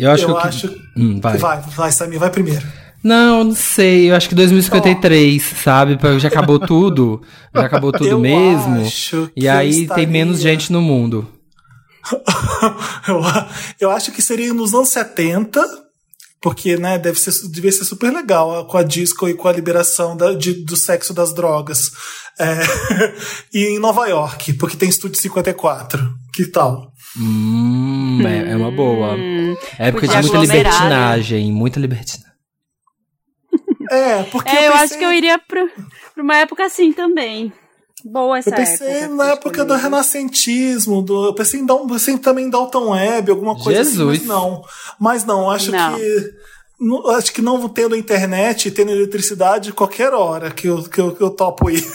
Eu 0.00 0.10
acho 0.10 0.24
eu 0.24 0.34
que. 0.36 0.46
acho. 0.48 0.76
Hum, 0.96 1.20
vai. 1.20 1.36
Vai, 1.38 1.60
vai, 1.60 1.92
Samir, 1.92 2.18
vai 2.18 2.30
primeiro. 2.30 2.66
Não, 3.02 3.44
não 3.44 3.54
sei. 3.54 4.10
Eu 4.10 4.14
acho 4.16 4.28
que 4.28 4.34
2053, 4.34 5.42
sabe? 5.62 5.96
Porque 5.96 6.18
Já 6.18 6.28
acabou 6.28 6.58
tudo. 6.58 7.22
Já 7.54 7.62
acabou 7.66 7.92
tudo 7.92 8.06
Eu 8.10 8.18
mesmo. 8.20 8.82
acho 8.82 9.30
E 9.34 9.48
aí 9.48 9.68
eu 9.68 9.72
tem 9.74 9.82
estaria- 9.82 10.06
menos 10.08 10.40
gente 10.40 10.70
no 10.72 10.82
mundo. 10.82 11.26
eu, 13.08 13.20
eu 13.80 13.90
acho 13.90 14.12
que 14.12 14.22
seria 14.22 14.52
nos 14.54 14.74
anos 14.74 14.88
70, 14.90 15.62
porque, 16.40 16.76
né, 16.76 16.98
deve 16.98 17.18
ser, 17.18 17.32
devia 17.50 17.70
ser 17.72 17.84
super 17.84 18.12
legal 18.12 18.66
com 18.66 18.76
a 18.78 18.82
disco 18.82 19.28
e 19.28 19.34
com 19.34 19.48
a 19.48 19.52
liberação 19.52 20.16
da- 20.16 20.32
de- 20.32 20.64
do 20.64 20.76
sexo 20.76 21.12
das 21.14 21.32
drogas. 21.34 21.90
É, 22.38 22.58
e 23.52 23.66
em 23.76 23.78
Nova 23.78 24.06
York, 24.08 24.54
porque 24.54 24.76
tem 24.76 24.88
Estúdio 24.88 25.20
54. 25.20 26.00
Que 26.32 26.46
tal? 26.46 26.89
Hum, 27.18 28.20
é, 28.26 28.52
é 28.52 28.56
uma 28.56 28.70
boa. 28.70 29.16
Época 29.78 30.06
de 30.06 30.14
muita 30.14 30.18
aglomerar, 30.18 30.44
né? 30.44 30.56
libertinagem. 30.56 31.52
Muita 31.52 31.80
libertinagem. 31.80 32.30
É, 33.90 34.22
porque 34.24 34.48
É, 34.54 34.68
eu 34.68 34.72
pensei, 34.72 34.84
acho 34.84 34.98
que 34.98 35.04
eu 35.04 35.12
iria 35.12 35.36
pra, 35.36 35.66
pra 36.14 36.22
uma 36.22 36.36
época 36.36 36.64
assim 36.64 36.92
também. 36.92 37.52
Boa 38.04 38.38
essa 38.38 38.50
Eu 38.50 38.54
pensei 38.54 38.86
época. 38.86 39.14
na 39.16 39.24
época 39.32 39.50
do 39.64 39.74
escolheu. 39.74 39.82
renascentismo, 39.82 41.02
do, 41.02 41.24
eu 41.26 41.34
pensei 41.34 41.58
em, 41.58 41.66
Dal- 41.66 41.86
pensei 41.88 42.16
também 42.16 42.46
em 42.46 42.50
Dalton 42.50 42.90
Web, 42.90 43.30
alguma 43.32 43.58
coisa 43.58 43.82
Jesus. 43.82 44.18
assim, 44.18 44.26
mas 44.28 44.36
não. 44.36 44.64
Mas 45.00 45.24
não, 45.24 45.50
acho 45.50 45.72
Não. 45.72 45.96
que. 45.96 46.30
não- 46.78 47.08
Acho 47.10 47.32
que 47.32 47.42
não 47.42 47.68
tendo 47.68 47.96
internet, 47.96 48.70
tendo 48.70 48.92
eletricidade, 48.92 49.72
qualquer 49.72 50.12
hora 50.14 50.52
que 50.52 50.68
eu, 50.68 50.84
que 50.84 51.00
eu, 51.00 51.12
que 51.16 51.22
eu 51.22 51.30
topo 51.30 51.68
ir. 51.68 51.84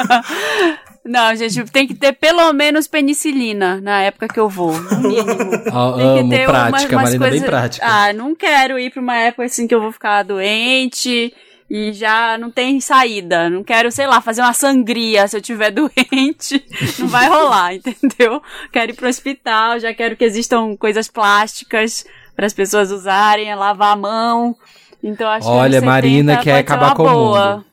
Não, 1.04 1.34
gente, 1.34 1.64
tem 1.70 1.86
que 1.86 1.94
ter 1.94 2.12
pelo 2.12 2.52
menos 2.52 2.86
penicilina 2.86 3.80
na 3.80 4.02
época 4.02 4.28
que 4.28 4.38
eu 4.38 4.48
vou, 4.48 4.72
no 4.78 5.00
mínimo. 5.00 5.24
Ah, 5.72 5.92
Tem 5.96 6.14
que 6.14 6.20
amo 6.20 6.30
ter 6.30 6.46
prática, 6.46 6.96
uma- 6.96 7.02
umas 7.02 7.14
Marina, 7.14 7.18
bem 7.18 7.18
coisas- 7.30 7.46
prática. 7.48 7.86
Ah, 7.86 8.12
não 8.12 8.34
quero 8.34 8.78
ir 8.78 8.90
pra 8.92 9.00
uma 9.02 9.16
época 9.16 9.44
assim 9.44 9.66
que 9.66 9.74
eu 9.74 9.80
vou 9.80 9.90
ficar 9.92 10.22
doente 10.22 11.32
e 11.70 11.92
já 11.92 12.36
não 12.36 12.50
tem 12.50 12.80
saída. 12.80 13.48
Não 13.48 13.64
quero, 13.64 13.90
sei 13.90 14.06
lá, 14.06 14.20
fazer 14.20 14.42
uma 14.42 14.52
sangria 14.52 15.26
se 15.26 15.36
eu 15.36 15.40
tiver 15.40 15.70
doente. 15.72 16.62
Não 16.98 17.08
vai 17.08 17.28
rolar, 17.28 17.72
entendeu? 17.74 18.42
Quero 18.70 18.92
ir 18.92 18.94
pro 18.94 19.08
hospital, 19.08 19.78
já 19.80 19.94
quero 19.94 20.16
que 20.16 20.24
existam 20.24 20.76
coisas 20.76 21.08
plásticas 21.08 22.04
para 22.36 22.44
as 22.46 22.52
pessoas 22.52 22.90
usarem, 22.90 23.54
lavar 23.54 23.92
a 23.94 23.96
mão. 23.96 24.54
Então 25.02 25.28
acho 25.30 25.46
que 25.46 25.52
Olha, 25.52 25.72
70 25.80 25.86
Marina 25.86 26.36
quer 26.42 26.58
acabar 26.58 26.94
com 26.94 27.04
o 27.04 27.08
boa. 27.10 27.56
mundo. 27.56 27.64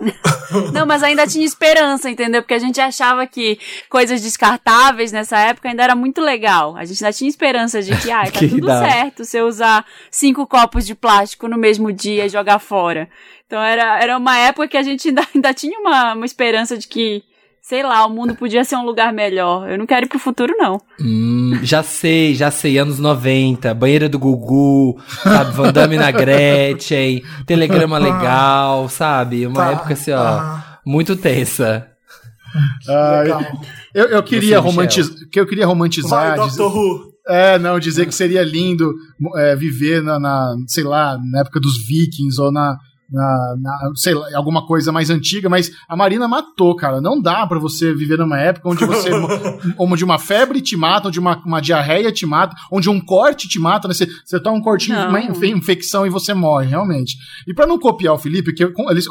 Não, 0.72 0.86
mas 0.86 1.02
ainda 1.02 1.26
tinha 1.26 1.44
esperança, 1.44 2.10
entendeu? 2.10 2.42
Porque 2.42 2.54
a 2.54 2.58
gente 2.58 2.80
achava 2.80 3.26
que 3.26 3.58
coisas 3.88 4.22
descartáveis 4.22 5.12
nessa 5.12 5.38
época 5.38 5.68
ainda 5.68 5.84
era 5.84 5.94
muito 5.94 6.20
legal. 6.20 6.76
A 6.76 6.84
gente 6.84 7.04
ainda 7.04 7.16
tinha 7.16 7.28
esperança 7.28 7.82
de 7.82 7.94
que, 7.96 8.10
ah, 8.10 8.24
tá 8.24 8.30
Que 8.40 8.48
tudo 8.48 8.66
dá. 8.66 8.88
certo 8.88 9.24
se 9.24 9.36
eu 9.36 9.46
usar 9.46 9.84
cinco 10.10 10.46
copos 10.46 10.86
de 10.86 10.94
plástico 10.94 11.46
no 11.48 11.58
mesmo 11.58 11.92
dia 11.92 12.26
e 12.26 12.28
jogar 12.28 12.58
fora. 12.58 13.08
Então 13.46 13.60
era, 13.60 14.02
era 14.02 14.16
uma 14.16 14.38
época 14.38 14.68
que 14.68 14.76
a 14.76 14.82
gente 14.82 15.08
ainda, 15.08 15.26
ainda 15.34 15.54
tinha 15.54 15.78
uma, 15.78 16.14
uma 16.14 16.26
esperança 16.26 16.76
de 16.76 16.88
que, 16.88 17.22
sei 17.70 17.84
lá, 17.84 18.04
o 18.04 18.10
mundo 18.10 18.34
podia 18.34 18.64
ser 18.64 18.74
um 18.74 18.84
lugar 18.84 19.12
melhor. 19.12 19.70
Eu 19.70 19.78
não 19.78 19.86
quero 19.86 20.04
ir 20.04 20.08
pro 20.08 20.18
futuro, 20.18 20.52
não. 20.58 20.80
Hum, 21.00 21.56
já 21.62 21.84
sei, 21.84 22.34
já 22.34 22.50
sei. 22.50 22.78
Anos 22.78 22.98
90, 22.98 23.72
banheira 23.74 24.08
do 24.08 24.18
Gugu, 24.18 25.00
sabe? 25.22 25.52
Van 25.52 25.72
Damme 25.72 25.96
na 25.96 26.10
Gretchen, 26.10 27.22
telegrama 27.46 27.96
legal, 27.96 28.88
sabe? 28.88 29.46
Uma 29.46 29.54
Tá, 29.66 29.70
época 29.70 29.92
assim, 29.92 30.10
ó, 30.10 30.16
tá. 30.16 30.80
muito 30.84 31.14
tensa. 31.14 31.86
Ah, 32.88 33.22
eu, 33.94 34.06
eu 34.06 34.22
queria 34.24 34.56
Você, 34.60 34.66
romantizar, 34.68 35.14
que 35.30 35.38
eu 35.38 35.46
queria 35.46 35.64
romantizar, 35.66 36.36
Vai, 36.36 36.48
dizer- 36.48 36.62
Who. 36.62 37.12
é, 37.28 37.56
não, 37.60 37.78
dizer 37.78 38.04
que 38.06 38.14
seria 38.14 38.42
lindo 38.42 38.92
é, 39.36 39.54
viver 39.54 40.02
na, 40.02 40.18
na, 40.18 40.56
sei 40.66 40.82
lá, 40.82 41.16
na 41.30 41.42
época 41.42 41.60
dos 41.60 41.76
vikings 41.86 42.40
ou 42.42 42.50
na, 42.50 42.76
na, 43.10 43.56
na, 43.60 43.92
sei 43.96 44.14
lá, 44.14 44.26
alguma 44.34 44.66
coisa 44.66 44.92
mais 44.92 45.10
antiga, 45.10 45.48
mas 45.48 45.70
a 45.88 45.96
Marina 45.96 46.28
matou, 46.28 46.74
cara. 46.76 47.00
Não 47.00 47.20
dá 47.20 47.46
pra 47.46 47.58
você 47.58 47.92
viver 47.92 48.18
numa 48.18 48.38
época 48.38 48.68
onde 48.68 48.84
você, 48.84 49.10
onde 49.78 50.04
uma 50.04 50.18
febre 50.18 50.60
te 50.60 50.76
mata, 50.76 51.08
onde 51.08 51.18
uma, 51.18 51.36
uma 51.44 51.60
diarreia 51.60 52.12
te 52.12 52.24
mata, 52.26 52.54
onde 52.70 52.88
um 52.88 53.00
corte 53.00 53.48
te 53.48 53.58
mata, 53.58 53.88
né? 53.88 53.94
Você, 53.94 54.06
você 54.24 54.38
toma 54.40 54.58
um 54.58 54.62
cortinho, 54.62 54.96
Não. 54.98 55.08
uma 55.08 55.20
infe- 55.20 55.50
infecção 55.50 56.06
e 56.06 56.10
você 56.10 56.32
morre, 56.34 56.66
realmente. 56.68 57.16
E 57.46 57.52
pra 57.54 57.66
não 57.66 57.78
copiar 57.78 58.14
o 58.14 58.18
Felipe, 58.18 58.52
que 58.52 58.66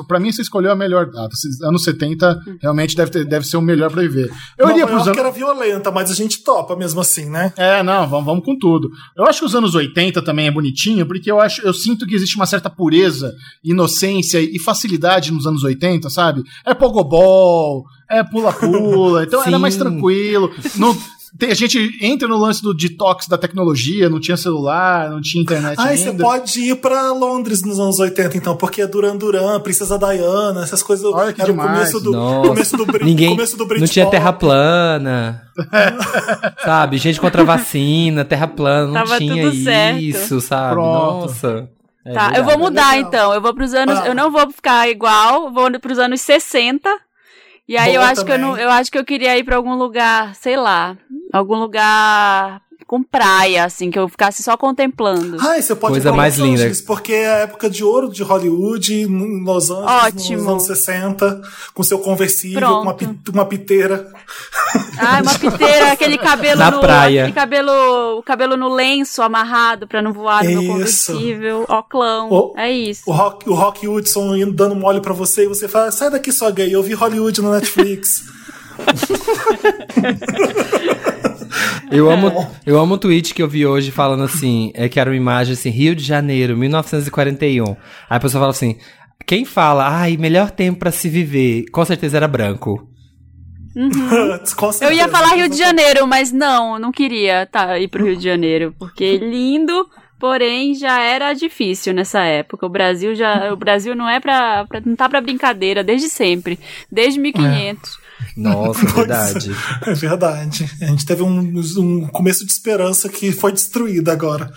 pra 0.08 0.20
mim 0.20 0.32
você 0.32 0.42
escolheu 0.42 0.72
a 0.72 0.76
melhor 0.76 1.06
data. 1.08 1.36
Anos 1.64 1.84
70 1.84 2.40
realmente 2.62 2.96
deve, 2.96 3.12
ter- 3.12 3.26
deve 3.26 3.46
ser 3.46 3.58
o 3.58 3.62
melhor 3.62 3.92
pra 3.92 4.02
viver. 4.02 4.32
Eu 4.58 4.66
Nova 4.68 4.72
iria 4.72 4.88
pros 4.88 5.08
anos. 5.08 5.18
era 5.18 5.32
violenta, 5.32 5.92
mas 5.92 6.10
a 6.12 6.16
gente 6.16 6.44
topa 6.44 6.76
mesmo 6.76 7.02
assim, 7.02 7.30
né? 7.30 7.54
É, 7.58 7.84
não, 7.84 8.08
vamos, 8.08 8.26
vamos 8.26 8.46
com 8.46 8.58
tudo. 8.58 8.90
Eu 9.18 9.26
acho 9.26 9.40
que 9.40 9.46
os 9.46 9.56
anos 9.56 9.76
80 9.76 10.22
também 10.22 10.48
é 10.48 10.52
bonitinho, 10.52 11.06
porque 11.06 11.30
eu 11.30 11.40
acho, 11.42 11.62
eu 11.62 11.74
sinto 11.74 12.06
que 12.06 12.16
existe 12.16 12.36
uma 12.36 12.46
certa 12.46 12.70
pureza, 12.70 13.34
inocência 13.64 13.89
e 14.40 14.60
facilidade 14.60 15.32
nos 15.32 15.46
anos 15.46 15.64
80, 15.64 16.10
sabe? 16.10 16.44
É 16.66 16.74
pogobol, 16.74 17.86
é 18.10 18.24
pula-pula, 18.24 19.24
então 19.28 19.44
era 19.44 19.60
mais 19.60 19.76
tranquilo. 19.76 20.52
Não, 20.76 20.96
tem- 21.38 21.52
a 21.52 21.54
gente 21.54 21.98
entra 22.02 22.28
no 22.28 22.38
lance 22.38 22.62
do 22.62 22.74
detox 22.74 23.28
da 23.28 23.38
tecnologia, 23.38 24.10
não 24.10 24.20
tinha 24.20 24.36
celular, 24.36 25.10
não 25.10 25.22
tinha 25.22 25.42
internet 25.42 25.76
Ah, 25.80 25.96
você 25.96 26.12
pode 26.14 26.60
ir 26.60 26.76
pra 26.78 27.12
Londres 27.12 27.62
nos 27.62 27.80
anos 27.80 28.00
80, 28.00 28.38
então, 28.38 28.56
porque 28.56 28.82
é 28.82 28.88
Duran 28.88 29.16
Duran, 29.16 29.60
Princesa 29.60 29.98
Diana, 29.98 30.64
essas 30.64 30.82
coisas. 30.82 31.06
Olha 31.06 31.32
que 31.34 31.42
era 31.42 31.52
demais. 31.52 31.70
o 31.70 31.74
começo 31.74 32.00
do, 32.00 32.12
Nossa. 32.12 32.48
começo 32.50 32.78
do, 32.78 32.86
Ninguém, 33.06 33.30
começo 33.30 33.58
do 33.58 33.68
não 33.68 33.88
tinha 33.88 34.06
terra 34.10 34.34
plana. 34.34 35.44
sabe? 36.64 36.98
Gente 36.98 37.20
contra 37.20 37.42
a 37.42 37.46
vacina, 37.46 38.24
terra 38.26 38.48
plana, 38.48 38.88
não 38.88 38.94
Tava 38.94 39.18
tinha 39.18 39.50
tudo 39.50 39.64
certo. 39.64 40.00
isso, 40.02 40.42
sabe? 40.42 40.74
Pronto. 40.74 41.22
Nossa. 41.26 41.70
É 42.06 42.14
tá, 42.14 42.26
eu 42.28 42.30
verdade. 42.32 42.50
vou 42.50 42.58
mudar 42.60 42.96
legal. 42.96 43.08
então. 43.10 43.34
Eu 43.34 43.42
vou 43.42 43.54
pros 43.54 43.74
anos. 43.74 44.00
Ah. 44.00 44.08
Eu 44.08 44.16
não 44.16 44.32
vou 44.32 44.50
ficar 44.52 44.88
igual, 44.90 45.46
eu 45.46 45.52
vou 45.54 45.80
pros 45.80 46.00
anos 46.00 46.22
60. 46.22 46.90
E 47.68 47.78
aí 47.78 47.94
eu 47.94 48.02
Boa 48.02 48.12
acho 48.12 48.26
que 48.26 48.32
eu 48.32 48.36
também. 48.36 48.52
não, 48.52 48.58
eu 48.58 48.70
acho 48.72 48.92
que 48.92 48.98
eu 48.98 49.06
queria 49.06 49.38
ir 49.38 49.44
pra 49.44 49.56
algum 49.56 49.76
lugar, 49.76 50.34
sei 50.36 50.58
lá, 50.58 50.98
algum 51.32 51.56
lugar 51.56 52.62
com 52.88 53.04
praia, 53.04 53.66
assim, 53.66 53.92
que 53.92 54.00
eu 54.00 54.10
ficasse 54.10 54.42
só 54.42 54.58
contemplando. 54.58 55.38
Ah, 55.40 55.62
você 55.62 55.76
pode 55.76 55.94
Coisa 55.94 56.12
mais 56.12 56.40
Los 56.40 56.48
linda. 56.48 56.62
Angeles, 56.62 56.82
porque 56.82 57.14
é 57.14 57.32
a 57.32 57.38
época 57.42 57.70
de 57.70 57.84
ouro 57.84 58.10
de 58.10 58.24
Hollywood, 58.24 58.96
em 59.04 59.44
Los 59.44 59.70
Angeles, 59.70 60.06
Ótimo. 60.16 60.38
nos 60.40 60.48
anos 60.48 60.64
60, 60.64 61.42
com 61.76 61.84
seu 61.84 62.00
conversível, 62.00 62.60
Pronto. 62.60 62.98
com 62.98 63.06
uma, 63.06 63.20
uma 63.34 63.46
piteira. 63.46 64.12
Ai, 65.00 65.22
uma 65.22 65.34
piteira, 65.40 65.92
aquele 65.94 66.18
cabelo 66.18 66.60
Na 66.60 66.72
no 66.72 66.80
praia. 66.80 67.22
aquele 67.24 67.34
cabelo, 67.36 68.18
o 68.20 68.24
cabelo 68.24 68.58
no 68.58 68.68
lenço 68.74 69.22
amarrado 69.22 69.88
pra 69.88 70.02
não 70.02 70.12
voar 70.14 70.44
no 70.44 70.50
meu 70.62 70.72
conversível, 70.74 71.66
oclão. 71.70 72.30
O- 72.30 72.54
é 72.58 72.70
isso. 72.72 73.04
O 73.08 73.12
Rock, 73.14 73.50
o 73.50 73.54
Rock 73.54 73.88
Hudson 73.88 74.36
indo 74.36 74.52
dando 74.52 74.76
mole 74.76 75.02
pra 75.02 75.14
você 75.14 75.46
e 75.46 75.48
você 75.48 75.68
fala, 75.68 75.92
sai 75.92 76.10
daqui 76.10 76.32
só 76.32 76.52
gay, 76.52 76.74
eu 76.74 76.84
vi 76.84 76.94
Hollywood 76.94 77.42
no 77.42 77.52
Netflix. 77.52 78.24
Eu 81.92 82.10
amo, 82.10 82.48
eu 82.66 82.80
amo 82.80 82.94
o 82.94 82.98
tweet 82.98 83.34
que 83.34 83.42
eu 83.42 83.48
vi 83.48 83.66
hoje 83.66 83.90
falando 83.92 84.24
assim, 84.24 84.72
é 84.76 84.88
que 84.88 85.00
era 85.00 85.10
uma 85.10 85.16
imagem 85.16 85.54
assim, 85.54 85.70
Rio 85.72 85.96
de 85.96 86.04
Janeiro, 86.04 86.56
1941. 86.56 87.66
Aí 87.72 87.76
a 88.10 88.20
pessoa 88.20 88.40
fala 88.42 88.52
assim, 88.52 88.78
quem 89.26 89.44
fala, 89.44 89.88
ai, 89.90 90.16
melhor 90.16 90.52
tempo 90.52 90.80
pra 90.80 90.92
se 90.92 91.10
viver, 91.10 91.66
com 91.72 91.84
certeza 91.84 92.18
era 92.18 92.28
branco. 92.28 92.88
Com 94.56 94.72
Eu 94.82 94.92
ia 94.92 95.08
falar 95.08 95.36
Rio 95.36 95.50
de 95.50 95.58
Janeiro, 95.58 96.08
mas 96.08 96.32
não, 96.32 96.80
não 96.80 96.92
queria 96.92 97.46
tá, 97.46 97.78
ir 97.80 97.88
pro 97.88 98.06
Rio 98.06 98.18
de 98.18 98.24
Janeiro, 98.24 98.74
porque 98.78 99.18
lindo, 99.18 99.88
porém 100.20 100.76
já 100.76 101.02
era 101.02 101.34
difícil 101.34 101.94
nessa 101.94 102.22
época. 102.22 102.66
O 102.66 102.70
Brasil 102.70 103.16
já, 103.16 103.54
o 103.54 103.56
Brasil 103.56 103.96
não 103.96 104.10
é 104.10 104.20
pra, 104.20 104.66
pra 104.66 104.82
não 104.84 104.96
tá 104.96 105.08
pra 105.08 105.22
brincadeira 105.22 105.84
desde 105.84 106.10
sempre, 106.10 106.60
desde 106.92 107.20
1500. 107.20 107.98
Nossa, 108.36 108.82
Pois 108.82 108.94
verdade. 108.94 109.52
É 109.86 109.94
verdade. 109.94 110.70
A 110.82 110.86
gente 110.86 111.06
teve 111.06 111.24
um, 111.24 111.62
um 111.78 112.08
começo 112.08 112.46
de 112.46 112.52
esperança 112.52 113.08
que 113.08 113.32
foi 113.32 113.52
destruído 113.52 114.10
agora. 114.10 114.52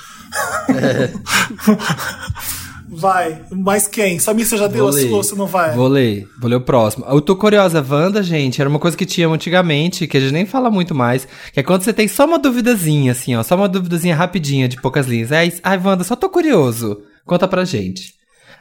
Vai, 2.94 3.42
mas 3.50 3.88
quem? 3.88 4.18
Samir, 4.18 4.44
você 4.44 4.58
já 4.58 4.66
deu 4.66 4.84
Vou 4.84 4.88
a 4.88 4.94
ler. 4.94 5.08
sua 5.08 5.16
ou 5.16 5.22
você 5.22 5.34
não 5.34 5.46
vai? 5.46 5.74
Vou 5.74 5.88
ler, 5.88 6.28
vou 6.38 6.50
ler 6.50 6.56
o 6.56 6.60
próximo. 6.60 7.06
Eu 7.08 7.22
tô 7.22 7.34
curiosa, 7.34 7.82
Wanda, 7.88 8.22
gente, 8.22 8.60
era 8.60 8.68
uma 8.68 8.78
coisa 8.78 8.94
que 8.94 9.06
tinha 9.06 9.26
antigamente, 9.28 10.06
que 10.06 10.18
a 10.18 10.20
gente 10.20 10.32
nem 10.32 10.44
fala 10.44 10.70
muito 10.70 10.94
mais, 10.94 11.26
que 11.52 11.58
é 11.58 11.62
quando 11.62 11.82
você 11.82 11.92
tem 11.94 12.06
só 12.06 12.26
uma 12.26 12.38
duvidazinha, 12.38 13.12
assim, 13.12 13.34
ó, 13.34 13.42
só 13.42 13.56
uma 13.56 13.68
duvidazinha 13.68 14.14
rapidinha, 14.14 14.68
de 14.68 14.78
poucas 14.78 15.06
linhas. 15.06 15.32
Ai, 15.32 15.50
ai 15.62 15.78
Wanda, 15.78 16.04
só 16.04 16.14
tô 16.14 16.28
curioso. 16.28 17.02
Conta 17.24 17.48
pra 17.48 17.64
gente. 17.64 18.12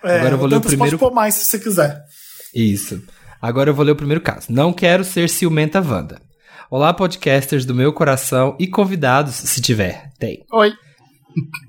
É, 0.01 0.19
Agora 0.19 0.33
eu 0.33 0.37
vou 0.37 0.47
ler 0.47 0.55
o 0.55 0.61
primeiro... 0.61 0.97
pode 0.97 1.11
pôr 1.11 1.13
mais 1.13 1.33
se 1.33 1.45
você 1.45 1.59
quiser. 1.59 2.01
Isso. 2.55 3.03
Agora 3.41 3.69
eu 3.69 3.73
vou 3.73 3.83
ler 3.83 3.91
o 3.91 3.97
primeiro 3.97 4.21
caso. 4.21 4.47
Não 4.49 4.71
quero 4.71 5.03
ser 5.03 5.27
ciumenta 5.27 5.81
Wanda. 5.81 6.21
Olá, 6.69 6.93
podcasters 6.93 7.65
do 7.65 7.75
meu 7.75 7.91
coração 7.91 8.55
e 8.57 8.65
convidados, 8.65 9.35
se 9.35 9.61
tiver. 9.61 10.09
Tem. 10.17 10.45
Oi. 10.53 10.71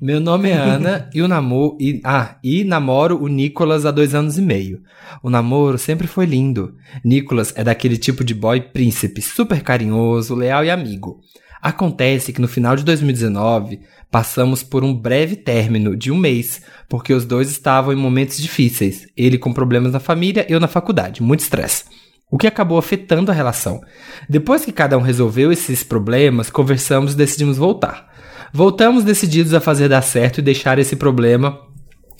Meu 0.00 0.20
nome 0.20 0.50
é 0.50 0.54
Ana 0.54 1.08
e 1.14 1.22
o 1.22 1.28
namoro 1.28 1.76
e, 1.80 2.00
ah, 2.04 2.36
e 2.42 2.64
namoro 2.64 3.22
o 3.22 3.28
Nicolas 3.28 3.86
há 3.86 3.90
dois 3.90 4.14
anos 4.14 4.36
e 4.38 4.42
meio. 4.42 4.82
O 5.22 5.30
namoro 5.30 5.78
sempre 5.78 6.06
foi 6.06 6.26
lindo. 6.26 6.74
Nicolas 7.04 7.52
é 7.56 7.62
daquele 7.62 7.96
tipo 7.96 8.24
de 8.24 8.34
boy 8.34 8.60
príncipe, 8.60 9.22
super 9.22 9.62
carinhoso, 9.62 10.34
leal 10.34 10.64
e 10.64 10.70
amigo. 10.70 11.20
Acontece 11.62 12.32
que 12.32 12.40
no 12.40 12.48
final 12.48 12.74
de 12.74 12.84
2019 12.84 13.80
passamos 14.10 14.64
por 14.64 14.82
um 14.82 14.92
breve 14.92 15.36
término 15.36 15.96
de 15.96 16.10
um 16.10 16.16
mês, 16.16 16.60
porque 16.88 17.14
os 17.14 17.24
dois 17.24 17.48
estavam 17.48 17.92
em 17.92 17.96
momentos 17.96 18.38
difíceis. 18.38 19.06
Ele 19.16 19.38
com 19.38 19.52
problemas 19.52 19.92
na 19.92 20.00
família, 20.00 20.44
eu 20.48 20.58
na 20.58 20.66
faculdade, 20.66 21.22
muito 21.22 21.40
estresse. 21.40 21.84
O 22.28 22.36
que 22.36 22.46
acabou 22.46 22.78
afetando 22.78 23.30
a 23.30 23.34
relação. 23.34 23.80
Depois 24.28 24.64
que 24.64 24.72
cada 24.72 24.98
um 24.98 25.02
resolveu 25.02 25.52
esses 25.52 25.84
problemas, 25.84 26.50
conversamos 26.50 27.12
e 27.12 27.16
decidimos 27.16 27.58
voltar. 27.58 28.11
Voltamos 28.52 29.04
decididos 29.04 29.54
a 29.54 29.60
fazer 29.60 29.88
dar 29.88 30.02
certo 30.02 30.38
e 30.38 30.42
deixar 30.42 30.78
esse 30.78 30.94
problema 30.96 31.58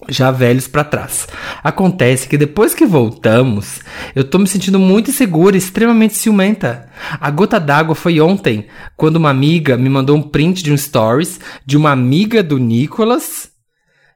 já 0.09 0.31
velhos 0.33 0.67
para 0.67 0.83
trás. 0.83 1.29
Acontece 1.63 2.27
que 2.29 2.37
depois 2.39 2.75
que 2.75 2.85
voltamos, 2.87 3.81
eu 4.17 4.25
tô 4.25 4.39
me 4.39 4.49
sentindo 4.49 4.79
muito 4.79 5.11
insegura 5.11 5.55
e 5.55 5.59
extremamente 5.59 6.15
ciumenta. 6.15 6.89
A 7.21 7.31
gota 7.31 7.61
d'água 7.61 7.95
foi 7.95 8.21
ontem, 8.21 8.67
quando 8.97 9.17
uma 9.17 9.31
amiga 9.31 9.77
me 9.77 9.89
mandou 9.89 10.17
um 10.17 10.23
print 10.23 10.63
de 10.63 10.73
um 10.73 10.77
stories 10.77 11.39
de 11.65 11.77
uma 11.77 11.93
amiga 11.93 12.43
do 12.43 12.59
Nicolas. 12.59 13.51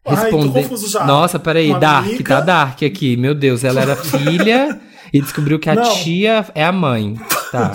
Ai, 0.05 0.31
tô 0.31 0.39
Responde... 0.39 0.53
confuso 0.63 0.91
já. 0.91 1.05
Nossa, 1.05 1.39
peraí, 1.39 1.71
Uma 1.71 1.79
Dark, 1.81 2.07
amiga? 2.07 2.25
tá 2.35 2.41
Dark 2.41 2.83
aqui. 2.83 3.17
Meu 3.17 3.35
Deus, 3.35 3.63
ela 3.63 3.81
era 3.81 3.95
filha 3.97 4.81
e 5.13 5.21
descobriu 5.21 5.59
que 5.59 5.69
a 5.71 5.75
Não. 5.75 5.95
tia 6.03 6.47
é 6.55 6.65
a 6.65 6.73
mãe. 6.73 7.15
Tá. 7.53 7.71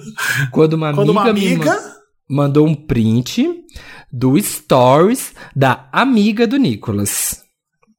Quando 0.50 0.74
uma 0.74 0.92
Quando 0.94 1.10
uma 1.10 1.28
amiga, 1.28 1.40
me 1.40 1.54
amiga. 1.56 1.72
ma- 1.72 1.99
mandou 2.30 2.66
um 2.66 2.74
print 2.74 3.46
do 4.12 4.40
stories 4.40 5.34
da 5.54 5.88
amiga 5.92 6.46
do 6.46 6.56
Nicolas 6.56 7.40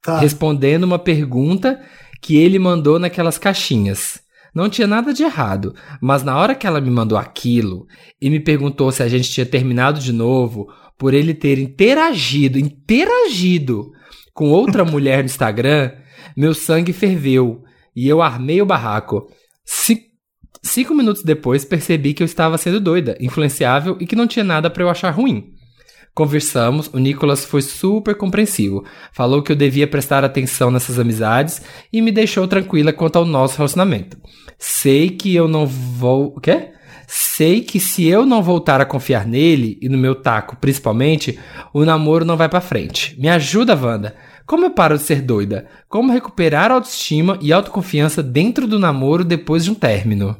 Tá. 0.03 0.17
respondendo 0.19 0.83
uma 0.85 0.97
pergunta 0.97 1.79
que 2.21 2.35
ele 2.35 2.57
mandou 2.57 2.97
naquelas 2.97 3.37
caixinhas. 3.37 4.19
Não 4.53 4.67
tinha 4.67 4.87
nada 4.87 5.13
de 5.13 5.21
errado, 5.23 5.75
mas 6.01 6.23
na 6.23 6.35
hora 6.37 6.55
que 6.55 6.65
ela 6.65 6.81
me 6.81 6.89
mandou 6.89 7.17
aquilo 7.17 7.85
e 8.19 8.27
me 8.29 8.39
perguntou 8.39 8.91
se 8.91 9.03
a 9.03 9.07
gente 9.07 9.29
tinha 9.29 9.45
terminado 9.45 9.99
de 9.99 10.11
novo, 10.11 10.67
por 10.97 11.13
ele 11.13 11.33
ter 11.35 11.59
interagido, 11.59 12.57
interagido 12.57 13.91
com 14.33 14.49
outra 14.49 14.83
mulher 14.85 15.19
no 15.19 15.25
Instagram, 15.25 15.91
meu 16.35 16.53
sangue 16.55 16.93
ferveu 16.93 17.63
e 17.95 18.07
eu 18.07 18.21
armei 18.21 18.61
o 18.61 18.65
barraco. 18.65 19.27
Ci- 19.65 20.10
Cinco 20.63 20.93
minutos 20.93 21.23
depois 21.23 21.65
percebi 21.65 22.13
que 22.13 22.21
eu 22.21 22.25
estava 22.25 22.57
sendo 22.57 22.79
doida, 22.79 23.17
influenciável 23.19 23.97
e 23.99 24.05
que 24.05 24.15
não 24.15 24.27
tinha 24.27 24.45
nada 24.45 24.69
para 24.69 24.83
eu 24.83 24.89
achar 24.89 25.09
ruim. 25.09 25.53
Conversamos, 26.13 26.89
o 26.93 26.99
Nicolas 26.99 27.45
foi 27.45 27.61
super 27.61 28.15
compreensivo. 28.15 28.83
Falou 29.13 29.41
que 29.41 29.51
eu 29.51 29.55
devia 29.55 29.87
prestar 29.87 30.25
atenção 30.25 30.69
nessas 30.69 30.99
amizades 30.99 31.61
e 31.91 32.01
me 32.01 32.11
deixou 32.11 32.47
tranquila 32.47 32.91
quanto 32.91 33.15
ao 33.15 33.25
nosso 33.25 33.57
relacionamento. 33.57 34.17
Sei 34.59 35.09
que 35.09 35.33
eu 35.33 35.47
não 35.47 35.65
vou. 35.65 36.33
O 36.35 36.39
quê? 36.41 36.71
Sei 37.07 37.61
que 37.61 37.79
se 37.79 38.07
eu 38.07 38.25
não 38.25 38.43
voltar 38.43 38.79
a 38.79 38.85
confiar 38.85 39.25
nele, 39.25 39.77
e 39.81 39.89
no 39.89 39.97
meu 39.97 40.15
taco 40.15 40.55
principalmente, 40.57 41.39
o 41.73 41.83
namoro 41.83 42.23
não 42.23 42.37
vai 42.37 42.47
pra 42.47 42.61
frente. 42.61 43.19
Me 43.19 43.27
ajuda, 43.29 43.75
Wanda. 43.75 44.15
Como 44.45 44.65
eu 44.65 44.71
paro 44.71 44.97
de 44.97 45.03
ser 45.03 45.21
doida? 45.21 45.67
Como 45.89 46.11
recuperar 46.11 46.71
autoestima 46.71 47.37
e 47.41 47.51
autoconfiança 47.51 48.21
dentro 48.21 48.67
do 48.67 48.79
namoro 48.79 49.23
depois 49.23 49.63
de 49.63 49.71
um 49.71 49.75
término? 49.75 50.37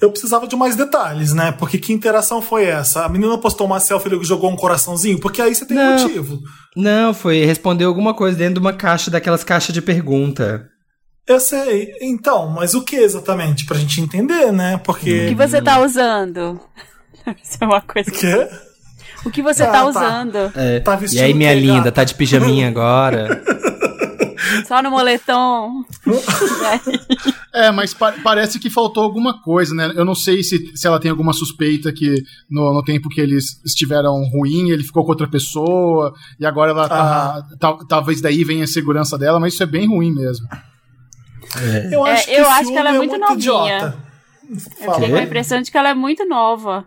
Eu 0.00 0.10
precisava 0.10 0.46
de 0.46 0.54
mais 0.54 0.76
detalhes, 0.76 1.32
né? 1.32 1.50
Porque 1.52 1.78
que 1.78 1.92
interação 1.92 2.40
foi 2.40 2.64
essa? 2.64 3.04
A 3.04 3.08
menina 3.08 3.36
postou 3.38 3.66
uma 3.66 3.80
selfie 3.80 4.08
e 4.14 4.24
jogou 4.24 4.50
um 4.50 4.56
coraçãozinho? 4.56 5.18
Porque 5.18 5.42
aí 5.42 5.54
você 5.54 5.66
tem 5.66 5.76
Não. 5.76 5.98
motivo. 5.98 6.38
Não, 6.76 7.12
foi 7.12 7.44
responder 7.44 7.84
alguma 7.84 8.14
coisa 8.14 8.36
dentro 8.38 8.54
de 8.54 8.60
uma 8.60 8.72
caixa 8.72 9.10
daquelas 9.10 9.42
caixas 9.42 9.74
de 9.74 9.82
pergunta. 9.82 10.68
Eu 11.26 11.40
sei. 11.40 11.92
Então, 12.00 12.48
mas 12.50 12.74
o 12.74 12.82
que 12.82 12.96
exatamente? 12.96 13.64
Pra 13.66 13.78
gente 13.78 14.00
entender, 14.00 14.52
né? 14.52 14.76
O 14.76 14.78
Porque. 14.80 15.28
que 15.28 15.34
você 15.34 15.60
tá 15.60 15.80
usando? 15.80 16.60
Isso 17.42 17.58
é 17.60 17.64
uma 17.64 17.80
coisa. 17.80 18.10
Quê? 18.10 18.46
O 19.24 19.30
que 19.30 19.42
você 19.42 19.62
Ah, 19.62 19.66
tá 19.68 19.72
tá. 19.80 19.86
usando? 19.86 20.52
É. 20.54 20.80
Tá 20.80 21.00
e 21.10 21.18
aí, 21.18 21.32
minha 21.32 21.50
o 21.50 21.58
linda, 21.58 21.90
tá 21.90 22.04
de 22.04 22.14
pijaminha 22.14 22.68
agora? 22.68 23.42
Só 24.66 24.82
no 24.82 24.90
moletom? 24.90 25.84
É, 27.52 27.70
mas 27.70 27.94
pa- 27.94 28.14
parece 28.22 28.58
que 28.58 28.68
faltou 28.70 29.02
alguma 29.02 29.40
coisa, 29.42 29.74
né? 29.74 29.92
Eu 29.94 30.04
não 30.04 30.14
sei 30.14 30.42
se, 30.42 30.72
se 30.76 30.86
ela 30.86 30.98
tem 31.00 31.10
alguma 31.10 31.32
suspeita 31.32 31.92
que 31.92 32.22
no, 32.50 32.72
no 32.74 32.82
tempo 32.82 33.08
que 33.08 33.20
eles 33.20 33.60
estiveram 33.64 34.22
ruim, 34.30 34.70
ele 34.70 34.82
ficou 34.82 35.04
com 35.04 35.10
outra 35.10 35.28
pessoa, 35.28 36.12
e 36.38 36.44
agora 36.46 36.70
ela 36.72 36.88
tá. 36.88 37.42
tal- 37.58 37.86
talvez 37.86 38.20
daí 38.20 38.42
venha 38.44 38.64
a 38.64 38.68
segurança 38.68 39.16
dela, 39.16 39.38
mas 39.40 39.54
isso 39.54 39.62
é 39.62 39.66
bem 39.66 39.86
ruim 39.88 40.12
mesmo. 40.12 40.46
Eu 41.92 42.06
É, 42.06 42.12
acho 42.12 42.26
que, 42.26 42.32
eu 42.32 42.48
acho 42.48 42.70
que 42.70 42.76
ela 42.78 42.90
é 42.90 42.94
é 42.94 42.96
muito 42.98 43.10
muito 43.10 43.20
novinha. 43.28 43.76
idiota. 43.76 43.98
Eu 44.50 44.92
fiquei 44.94 45.10
com 45.10 45.16
a 45.16 45.22
impressão 45.22 45.62
de 45.62 45.70
que 45.70 45.78
ela 45.78 45.90
é 45.90 45.94
muito 45.94 46.26
nova. 46.26 46.84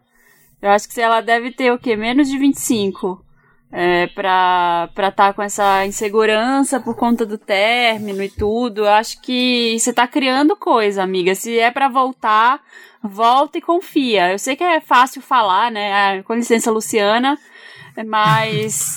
Eu 0.62 0.70
acho 0.72 0.90
que 0.90 1.00
ela 1.00 1.22
deve 1.22 1.52
ter 1.52 1.72
o 1.72 1.78
quê? 1.78 1.96
Menos 1.96 2.28
de 2.28 2.38
25. 2.38 3.24
É, 3.70 4.08
pra 4.08 4.90
estar 4.96 5.12
tá 5.12 5.34
com 5.34 5.42
essa 5.42 5.86
insegurança 5.86 6.80
por 6.80 6.96
conta 6.96 7.26
do 7.26 7.38
término 7.38 8.24
e 8.24 8.30
tudo. 8.30 8.86
Eu 8.86 8.90
acho 8.90 9.22
que 9.22 9.78
você 9.78 9.92
tá 9.92 10.08
criando 10.08 10.56
coisa, 10.56 11.04
amiga. 11.04 11.36
Se 11.36 11.60
é 11.60 11.70
pra 11.70 11.90
voltar, 11.90 12.62
volta 13.04 13.58
e 13.58 13.62
confia. 13.62 14.32
Eu 14.32 14.40
sei 14.40 14.56
que 14.56 14.64
é 14.64 14.80
fácil 14.80 15.22
falar, 15.22 15.70
né? 15.70 15.92
Ah, 15.94 16.24
com 16.24 16.34
licença, 16.36 16.72
Luciana. 16.72 17.38
Mas 18.06 18.96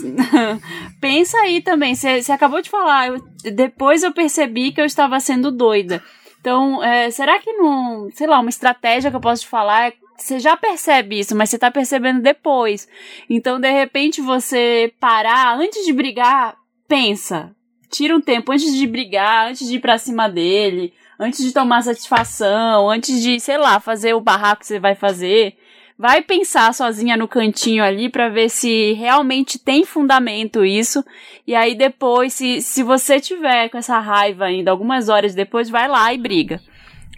pensa 1.00 1.38
aí 1.38 1.60
também. 1.60 1.94
Você 1.94 2.30
acabou 2.30 2.62
de 2.62 2.70
falar. 2.70 3.08
eu- 3.08 3.24
depois 3.52 4.02
eu 4.02 4.12
percebi 4.12 4.72
que 4.72 4.80
eu 4.80 4.84
estava 4.84 5.18
sendo 5.18 5.50
doida. 5.50 6.02
Então, 6.40 6.82
é, 6.82 7.10
será 7.10 7.38
que 7.38 7.52
não, 7.52 8.08
sei 8.14 8.26
lá, 8.26 8.38
uma 8.40 8.48
estratégia 8.48 9.10
que 9.10 9.16
eu 9.16 9.20
posso 9.20 9.42
te 9.42 9.48
falar 9.48 9.88
é 9.88 9.92
você 10.22 10.38
já 10.38 10.56
percebe 10.56 11.18
isso, 11.18 11.34
mas 11.34 11.50
você 11.50 11.58
tá 11.58 11.70
percebendo 11.70 12.20
depois. 12.20 12.86
Então, 13.28 13.58
de 13.58 13.70
repente, 13.70 14.20
você 14.20 14.92
parar 15.00 15.58
antes 15.58 15.84
de 15.84 15.92
brigar, 15.92 16.56
pensa. 16.86 17.54
Tira 17.90 18.14
um 18.14 18.20
tempo 18.20 18.52
antes 18.52 18.72
de 18.74 18.86
brigar, 18.86 19.48
antes 19.48 19.66
de 19.66 19.76
ir 19.76 19.80
pra 19.80 19.98
cima 19.98 20.28
dele, 20.28 20.92
antes 21.18 21.44
de 21.44 21.52
tomar 21.52 21.82
satisfação, 21.82 22.88
antes 22.88 23.20
de, 23.22 23.40
sei 23.40 23.58
lá, 23.58 23.80
fazer 23.80 24.14
o 24.14 24.20
barraco 24.20 24.60
que 24.60 24.66
você 24.66 24.78
vai 24.78 24.94
fazer. 24.94 25.56
Vai 25.98 26.22
pensar 26.22 26.72
sozinha 26.72 27.16
no 27.16 27.28
cantinho 27.28 27.84
ali 27.84 28.08
pra 28.08 28.30
ver 28.30 28.48
se 28.48 28.94
realmente 28.94 29.58
tem 29.58 29.84
fundamento 29.84 30.64
isso. 30.64 31.04
E 31.46 31.54
aí 31.54 31.74
depois, 31.74 32.32
se, 32.32 32.62
se 32.62 32.82
você 32.82 33.20
tiver 33.20 33.68
com 33.68 33.76
essa 33.76 33.98
raiva 33.98 34.46
ainda, 34.46 34.70
algumas 34.70 35.08
horas 35.10 35.34
depois, 35.34 35.68
vai 35.68 35.88
lá 35.88 36.12
e 36.14 36.16
briga. 36.16 36.60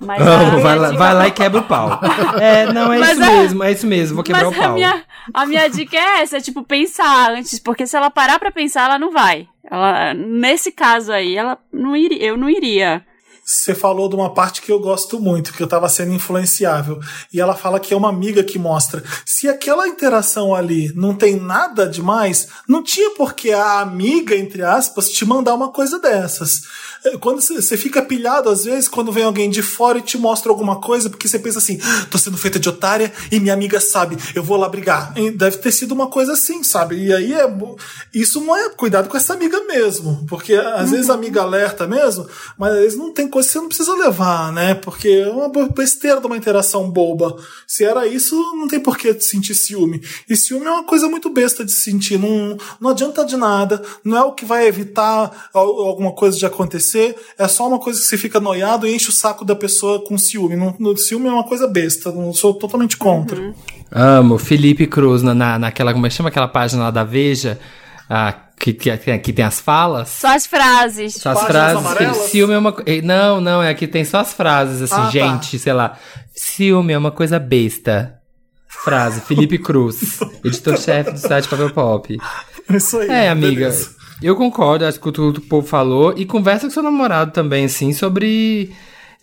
Mas 0.05 0.19
minha 0.21 0.59
vai, 0.63 0.79
lá, 0.79 0.91
vai 0.93 1.15
lá 1.15 1.29
e 1.29 1.31
quebra 1.31 1.61
o 1.61 1.65
pau. 1.65 2.01
É, 2.41 2.73
não, 2.73 2.93
é 2.93 2.99
Mas 2.99 3.13
isso 3.19 3.23
a- 3.23 3.31
mesmo, 3.33 3.65
é 3.65 3.73
isso 3.73 3.87
mesmo, 3.87 4.15
vou 4.17 4.25
quebrar 4.25 4.45
Mas 4.47 4.57
o 4.57 4.59
pau. 4.61 4.71
a 4.71 4.75
minha, 4.75 5.03
a 5.35 5.47
minha 5.47 5.69
dica 5.69 5.97
é 5.97 6.21
essa, 6.23 6.39
é 6.39 6.41
tipo, 6.41 6.63
pensar 6.65 7.31
antes, 7.33 7.59
porque 7.59 7.87
se 7.87 7.97
ela 7.97 8.11
parar 8.11 8.39
pra 8.39 8.51
pensar, 8.51 8.85
ela 8.87 8.99
não 8.99 9.11
vai. 9.13 9.47
Ela, 9.71 10.13
nesse 10.15 10.73
caso 10.73 11.13
aí, 11.13 11.37
ela 11.37 11.57
não 11.73 11.97
iria, 11.97 12.23
eu 12.25 12.37
não 12.37 12.51
iria. 12.51 13.05
Você 13.45 13.75
falou 13.75 14.09
de 14.09 14.15
uma 14.15 14.33
parte 14.33 14.63
que 14.63 14.71
eu 14.71 14.79
gosto 14.79 15.21
muito, 15.21 15.53
que 15.53 15.63
eu 15.63 15.67
tava 15.67 15.89
sendo 15.89 16.13
influenciável. 16.13 17.01
E 17.33 17.41
ela 17.41 17.55
fala 17.57 17.81
que 17.81 17.93
é 17.93 17.97
uma 17.97 18.09
amiga 18.09 18.43
que 18.45 18.59
mostra. 18.59 19.03
Se 19.27 19.49
aquela 19.49 19.89
interação 19.89 20.55
ali 20.55 20.93
não 20.95 21.15
tem 21.15 21.37
nada 21.37 21.87
demais, 21.87 22.49
não 22.69 22.83
tinha 22.83 23.11
por 23.11 23.35
que 23.35 23.53
a 23.53 23.81
amiga, 23.81 24.37
entre 24.37 24.63
aspas, 24.63 25.11
te 25.11 25.25
mandar 25.25 25.55
uma 25.55 25.71
coisa 25.73 25.99
dessas. 25.99 26.63
É, 27.05 27.17
Quando 27.19 27.41
você 27.43 27.77
fica 27.77 28.01
pilhado, 28.01 28.49
às 28.49 28.65
vezes, 28.65 28.89
quando 28.89 29.11
vem 29.11 29.25
alguém 29.25 29.51
de 29.51 29.61
fora 29.63 29.99
e 29.99 30.03
te 30.03 30.17
mostra 30.17 30.51
alguma 30.51 30.81
coisa, 30.81 31.11
porque 31.11 31.27
você 31.27 31.39
pensa 31.39 31.59
assim, 31.59 31.81
"Ah, 31.83 32.07
tô 32.09 32.19
sendo 32.19 32.37
feita 32.37 32.61
de 32.61 32.69
otária 32.69 33.13
e 33.31 33.41
minha 33.41 33.55
amiga 33.55 33.81
sabe, 33.81 34.17
eu 34.37 34.43
vou 34.43 34.57
lá 34.57 34.69
brigar. 34.69 35.13
E 35.17 35.31
deve 35.33 35.57
ter 35.57 35.73
sido 35.73 35.93
uma 35.93 36.07
coisa 36.07 36.35
assim, 36.35 36.63
sabe? 36.63 36.97
E 37.07 37.13
aí 37.13 37.33
é. 37.33 37.43
Isso 38.15 38.41
não 38.41 38.57
é 38.57 38.71
cuidado 38.71 39.09
com 39.09 39.17
essa 39.17 39.33
amiga 39.35 39.61
mesmo. 39.65 40.25
Porque 40.29 40.55
às 40.55 40.91
vezes 40.93 41.11
a 41.11 41.15
amiga 41.15 41.43
alerta 41.43 41.87
mesmo, 41.89 42.27
mas 42.57 42.73
às 42.73 42.79
vezes 42.79 42.99
não 42.99 43.13
tem 43.13 43.29
coisa 43.33 43.49
que 43.49 43.53
você 43.53 43.59
não 43.59 43.69
precisa 43.69 43.95
levar, 43.97 44.53
né? 44.53 44.75
Porque 44.75 45.09
é 45.09 45.29
uma 45.29 45.49
besteira 45.69 46.21
de 46.21 46.27
uma 46.27 46.37
interação 46.37 46.89
boba. 46.89 47.37
Se 47.67 47.85
era 47.85 48.07
isso, 48.07 48.37
não 48.55 48.69
tem 48.69 48.79
por 48.79 48.97
que 48.97 49.13
sentir 49.21 49.55
ciúme. 49.55 50.01
E 50.29 50.37
ciúme 50.37 50.67
é 50.67 50.71
uma 50.71 50.85
coisa 50.85 51.09
muito 51.09 51.29
besta 51.31 51.65
de 51.65 51.73
sentir. 51.73 52.19
Não, 52.19 52.57
não 52.81 52.91
adianta 52.91 53.25
de 53.25 53.37
nada. 53.37 53.83
Não 54.05 54.17
é 54.17 54.23
o 54.23 54.33
que 54.33 54.45
vai 54.45 54.69
evitar 54.69 55.49
al- 55.53 55.81
alguma 55.81 56.13
coisa 56.13 56.39
de 56.39 56.47
acontecer. 56.47 57.17
É 57.37 57.49
só 57.49 57.67
uma 57.67 57.81
coisa 57.81 57.99
que 57.99 58.07
você 58.07 58.17
fica 58.19 58.39
noiado 58.39 58.87
e 58.87 58.95
enche 58.95 59.09
o 59.09 59.13
saco 59.13 59.45
da 59.45 59.57
pessoa 59.57 60.05
com 60.05 60.17
ciúme. 60.17 60.55
Não, 60.55 60.77
no, 60.79 60.97
ciúme 60.97 61.29
é 61.29 61.33
uma 61.33 61.45
coisa 61.45 61.67
besta. 61.67 62.13
Não 62.13 62.33
sou 62.33 62.55
totalmente 62.55 62.97
contra. 62.97 63.55
Amo, 63.91 64.39
Felipe 64.39 64.87
Cruz, 64.87 65.23
na, 65.23 65.59
naquela, 65.59 65.93
como 65.93 66.07
é 66.07 66.09
que 66.09 66.15
chama 66.15 66.29
aquela 66.29 66.49
página 66.49 66.85
lá 66.85 66.91
da 66.91 67.05
Veja, 67.05 67.59
ah, 68.09 68.35
que, 68.63 68.73
que, 68.73 69.19
que 69.19 69.33
tem 69.33 69.45
as 69.45 69.59
falas. 69.61 70.09
Só 70.09 70.29
as 70.37 70.47
frases. 70.47 71.15
Só 71.15 71.31
as 71.31 71.41
Páginas 71.41 71.53
frases. 71.53 71.87
amarelas? 71.87 72.17
Ciúme 72.31 72.55
é 72.55 72.59
uma 72.59 72.77
eh, 72.87 73.03
Não, 73.03 73.41
não, 73.41 73.61
é 73.61 73.69
aqui 73.69 73.89
tem 73.89 74.05
só 74.05 74.21
as 74.21 74.33
frases, 74.33 74.81
assim, 74.83 74.95
Ah, 74.95 75.05
tá. 75.07 75.11
gente, 75.11 75.59
sei 75.59 75.73
lá. 75.73 75.99
Ciúme 76.33 76.93
é 76.93 76.99
uma 76.99 77.11
coisa 77.11 77.41
besta. 77.41 78.15
Frase, 78.69 79.21
Felipe 79.21 79.59
Cruz, 79.59 80.21
editor-chefe 80.45 81.11
do 81.13 81.19
site 81.19 81.49
Papel 81.49 81.71
Pop. 81.71 82.17
Isso 82.71 82.99
aí. 82.99 83.09
É, 83.09 83.29
amiga. 83.31 83.55
beleza. 83.69 83.91
Eu 84.23 84.37
concordo, 84.37 84.85
acho 84.87 85.01
que 85.01 85.11
tudo 85.13 85.41
que 85.41 85.47
o 85.47 85.49
povo 85.49 85.67
falou. 85.67 86.15
E 86.17 86.25
conversa 86.25 86.67
com 86.67 86.73
seu 86.73 86.83
namorado 86.83 87.33
também, 87.33 87.65
assim, 87.65 87.93
sobre 87.93 88.73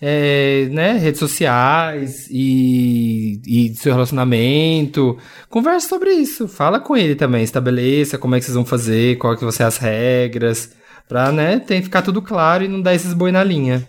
é, 0.01 0.67
né, 0.71 0.93
redes 0.93 1.19
sociais 1.19 2.27
e, 2.30 3.41
e 3.45 3.76
seu 3.76 3.93
relacionamento. 3.93 5.17
Converse 5.49 5.88
sobre 5.88 6.11
isso. 6.11 6.47
Fala 6.47 6.80
com 6.80 6.95
ele 6.95 7.15
também. 7.15 7.43
Estabeleça 7.43 8.17
como 8.17 8.35
é 8.35 8.39
que 8.39 8.45
vocês 8.45 8.55
vão 8.55 8.65
fazer, 8.65 9.17
qual 9.17 9.35
que 9.35 9.41
vão 9.41 9.51
ser 9.51 9.63
as 9.63 9.77
regras. 9.77 10.73
Pra, 11.07 11.31
né, 11.31 11.59
tem 11.59 11.81
ficar 11.81 12.03
tudo 12.03 12.21
claro 12.21 12.63
e 12.63 12.67
não 12.67 12.81
dar 12.81 12.93
esses 12.93 13.13
boi 13.13 13.31
na 13.31 13.43
linha. 13.43 13.88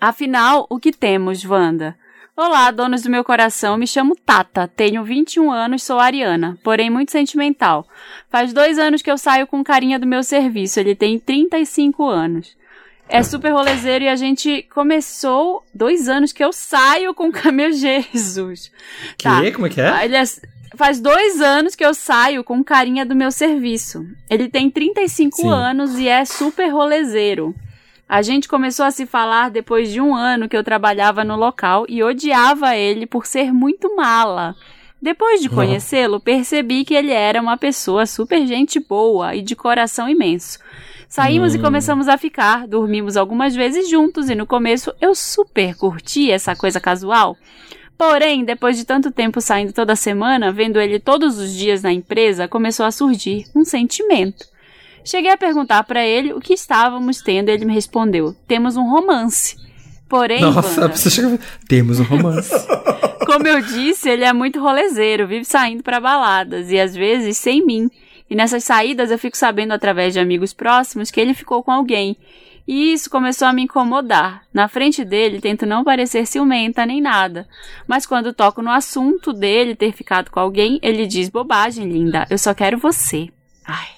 Afinal, 0.00 0.66
o 0.68 0.78
que 0.78 0.92
temos, 0.92 1.44
Wanda? 1.44 1.96
Olá, 2.36 2.70
donos 2.70 3.02
do 3.02 3.10
meu 3.10 3.24
coração, 3.24 3.76
me 3.76 3.84
chamo 3.84 4.14
Tata, 4.14 4.68
tenho 4.68 5.02
21 5.02 5.50
anos, 5.50 5.82
sou 5.82 5.98
ariana, 5.98 6.56
porém 6.62 6.88
muito 6.88 7.10
sentimental. 7.10 7.84
Faz 8.30 8.52
dois 8.52 8.78
anos 8.78 9.02
que 9.02 9.10
eu 9.10 9.18
saio 9.18 9.44
com 9.44 9.64
carinha 9.64 9.98
do 9.98 10.06
meu 10.06 10.22
serviço, 10.22 10.78
ele 10.78 10.94
tem 10.94 11.18
35 11.18 12.08
anos. 12.08 12.56
É 13.08 13.22
super 13.22 13.52
rolezeiro 13.52 14.04
e 14.04 14.08
a 14.08 14.16
gente 14.16 14.62
começou 14.74 15.64
dois 15.74 16.08
anos 16.08 16.32
que 16.32 16.44
eu 16.44 16.52
saio 16.52 17.14
com 17.14 17.30
meu 17.52 17.72
Jesus. 17.72 18.70
Que? 19.16 19.52
Como 19.52 19.66
é 19.66 19.70
que 19.70 19.80
é? 19.80 20.04
Ele 20.04 20.16
é- 20.16 20.24
Faz 20.76 21.00
dois 21.00 21.40
anos 21.40 21.74
que 21.74 21.84
eu 21.84 21.94
saio 21.94 22.44
com 22.44 22.62
carinha 22.62 23.04
do 23.04 23.16
meu 23.16 23.32
serviço. 23.32 24.04
Ele 24.28 24.48
tem 24.48 24.70
35 24.70 25.36
Sim. 25.38 25.48
anos 25.48 25.98
e 25.98 26.06
é 26.06 26.24
super 26.24 26.68
rolezeiro. 26.68 27.54
A 28.06 28.20
gente 28.22 28.46
começou 28.46 28.84
a 28.84 28.90
se 28.90 29.06
falar 29.06 29.50
depois 29.50 29.90
de 29.90 30.00
um 30.00 30.14
ano 30.14 30.48
que 30.48 30.56
eu 30.56 30.62
trabalhava 30.62 31.24
no 31.24 31.36
local 31.36 31.84
e 31.88 32.02
odiava 32.02 32.76
ele 32.76 33.06
por 33.06 33.26
ser 33.26 33.52
muito 33.52 33.96
mala. 33.96 34.54
Depois 35.00 35.40
de 35.40 35.48
conhecê-lo, 35.48 36.20
percebi 36.20 36.84
que 36.84 36.94
ele 36.94 37.12
era 37.12 37.40
uma 37.40 37.56
pessoa 37.56 38.04
super 38.04 38.46
gente 38.46 38.78
boa 38.80 39.34
e 39.34 39.42
de 39.42 39.56
coração 39.56 40.08
imenso. 40.08 40.58
Saímos 41.08 41.54
e 41.54 41.58
começamos 41.58 42.06
a 42.06 42.18
ficar, 42.18 42.68
dormimos 42.68 43.16
algumas 43.16 43.54
vezes 43.54 43.88
juntos 43.88 44.28
e 44.28 44.34
no 44.34 44.46
começo 44.46 44.92
eu 45.00 45.14
super 45.14 45.74
curti 45.74 46.30
essa 46.30 46.54
coisa 46.54 46.78
casual. 46.78 47.34
Porém, 47.96 48.44
depois 48.44 48.76
de 48.76 48.84
tanto 48.84 49.10
tempo 49.10 49.40
saindo 49.40 49.72
toda 49.72 49.96
semana, 49.96 50.52
vendo 50.52 50.78
ele 50.78 51.00
todos 51.00 51.38
os 51.38 51.52
dias 51.54 51.82
na 51.82 51.90
empresa, 51.90 52.46
começou 52.46 52.84
a 52.84 52.92
surgir 52.92 53.46
um 53.56 53.64
sentimento. 53.64 54.46
Cheguei 55.02 55.32
a 55.32 55.36
perguntar 55.38 55.82
pra 55.84 56.06
ele 56.06 56.34
o 56.34 56.40
que 56.40 56.52
estávamos 56.52 57.22
tendo 57.22 57.48
e 57.48 57.52
ele 57.52 57.64
me 57.64 57.72
respondeu: 57.72 58.36
temos 58.46 58.76
um 58.76 58.88
romance. 58.88 59.56
Porém, 60.08 60.40
Nossa, 60.40 60.80
Wanda, 60.80 60.94
você 60.94 61.10
chega... 61.10 61.38
Temos 61.66 62.00
um 62.00 62.04
romance. 62.04 62.50
como 63.26 63.46
eu 63.46 63.60
disse, 63.60 64.08
ele 64.08 64.24
é 64.24 64.32
muito 64.32 64.60
rolezeiro, 64.60 65.26
vive 65.26 65.44
saindo 65.44 65.82
pra 65.82 66.00
baladas 66.00 66.70
e 66.70 66.78
às 66.78 66.94
vezes 66.94 67.36
sem 67.36 67.64
mim. 67.64 67.90
E 68.30 68.36
nessas 68.36 68.64
saídas 68.64 69.10
eu 69.10 69.18
fico 69.18 69.36
sabendo 69.36 69.72
através 69.72 70.12
de 70.12 70.20
amigos 70.20 70.52
próximos 70.52 71.10
que 71.10 71.20
ele 71.20 71.34
ficou 71.34 71.62
com 71.62 71.70
alguém. 71.70 72.16
E 72.66 72.92
isso 72.92 73.08
começou 73.08 73.48
a 73.48 73.52
me 73.52 73.62
incomodar. 73.62 74.42
Na 74.52 74.68
frente 74.68 75.02
dele, 75.02 75.40
tento 75.40 75.64
não 75.64 75.82
parecer 75.82 76.26
ciumenta 76.26 76.84
nem 76.84 77.00
nada. 77.00 77.48
Mas 77.86 78.04
quando 78.04 78.34
toco 78.34 78.60
no 78.60 78.70
assunto 78.70 79.32
dele 79.32 79.74
ter 79.74 79.92
ficado 79.92 80.30
com 80.30 80.38
alguém, 80.38 80.78
ele 80.82 81.06
diz: 81.06 81.30
bobagem, 81.30 81.90
linda, 81.90 82.26
eu 82.28 82.36
só 82.36 82.52
quero 82.52 82.76
você. 82.76 83.30
Ai. 83.64 83.88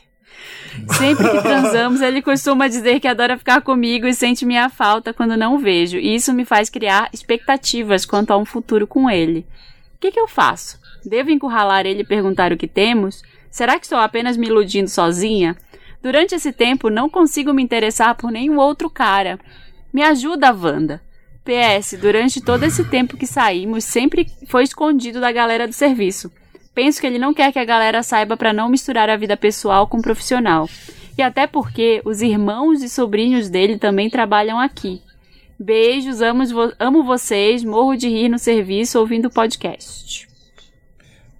Sempre 0.96 1.28
que 1.28 1.42
transamos, 1.42 2.00
ele 2.00 2.22
costuma 2.22 2.68
dizer 2.68 3.00
que 3.00 3.08
adora 3.08 3.36
ficar 3.36 3.60
comigo 3.60 4.06
e 4.06 4.14
sente 4.14 4.46
minha 4.46 4.68
falta 4.68 5.12
quando 5.12 5.36
não 5.36 5.58
vejo. 5.58 5.98
E 5.98 6.14
isso 6.14 6.32
me 6.32 6.44
faz 6.44 6.70
criar 6.70 7.08
expectativas 7.12 8.06
quanto 8.06 8.30
a 8.30 8.38
um 8.38 8.44
futuro 8.44 8.86
com 8.86 9.10
ele. 9.10 9.40
O 9.96 9.98
que, 10.00 10.12
que 10.12 10.20
eu 10.20 10.28
faço? 10.28 10.78
Devo 11.04 11.30
encurralar 11.30 11.86
ele 11.86 12.02
e 12.02 12.06
perguntar 12.06 12.52
o 12.52 12.56
que 12.56 12.68
temos? 12.68 13.22
Será 13.50 13.78
que 13.78 13.86
estou 13.86 13.98
apenas 13.98 14.36
me 14.36 14.46
iludindo 14.46 14.88
sozinha? 14.88 15.56
Durante 16.02 16.34
esse 16.34 16.52
tempo, 16.52 16.88
não 16.88 17.10
consigo 17.10 17.52
me 17.52 17.62
interessar 17.62 18.14
por 18.14 18.30
nenhum 18.30 18.58
outro 18.58 18.88
cara. 18.88 19.38
Me 19.92 20.02
ajuda, 20.02 20.52
Wanda. 20.52 21.02
PS, 21.44 21.98
durante 22.00 22.40
todo 22.40 22.64
esse 22.64 22.84
tempo 22.84 23.16
que 23.16 23.26
saímos, 23.26 23.84
sempre 23.84 24.26
foi 24.46 24.62
escondido 24.62 25.20
da 25.20 25.32
galera 25.32 25.66
do 25.66 25.72
serviço. 25.72 26.30
Penso 26.74 27.00
que 27.00 27.06
ele 27.06 27.18
não 27.18 27.34
quer 27.34 27.52
que 27.52 27.58
a 27.58 27.64
galera 27.64 28.02
saiba 28.02 28.36
para 28.36 28.52
não 28.52 28.68
misturar 28.68 29.10
a 29.10 29.16
vida 29.16 29.36
pessoal 29.36 29.86
com 29.86 30.00
profissional. 30.00 30.68
E 31.18 31.22
até 31.22 31.46
porque 31.46 32.00
os 32.04 32.22
irmãos 32.22 32.82
e 32.82 32.88
sobrinhos 32.88 33.48
dele 33.48 33.78
também 33.78 34.08
trabalham 34.08 34.58
aqui. 34.58 35.02
Beijos, 35.58 36.22
amo, 36.22 36.44
amo 36.78 37.02
vocês, 37.02 37.64
morro 37.64 37.96
de 37.96 38.08
rir 38.08 38.28
no 38.28 38.38
serviço 38.38 38.98
ouvindo 38.98 39.26
o 39.26 39.30
podcast. 39.30 40.29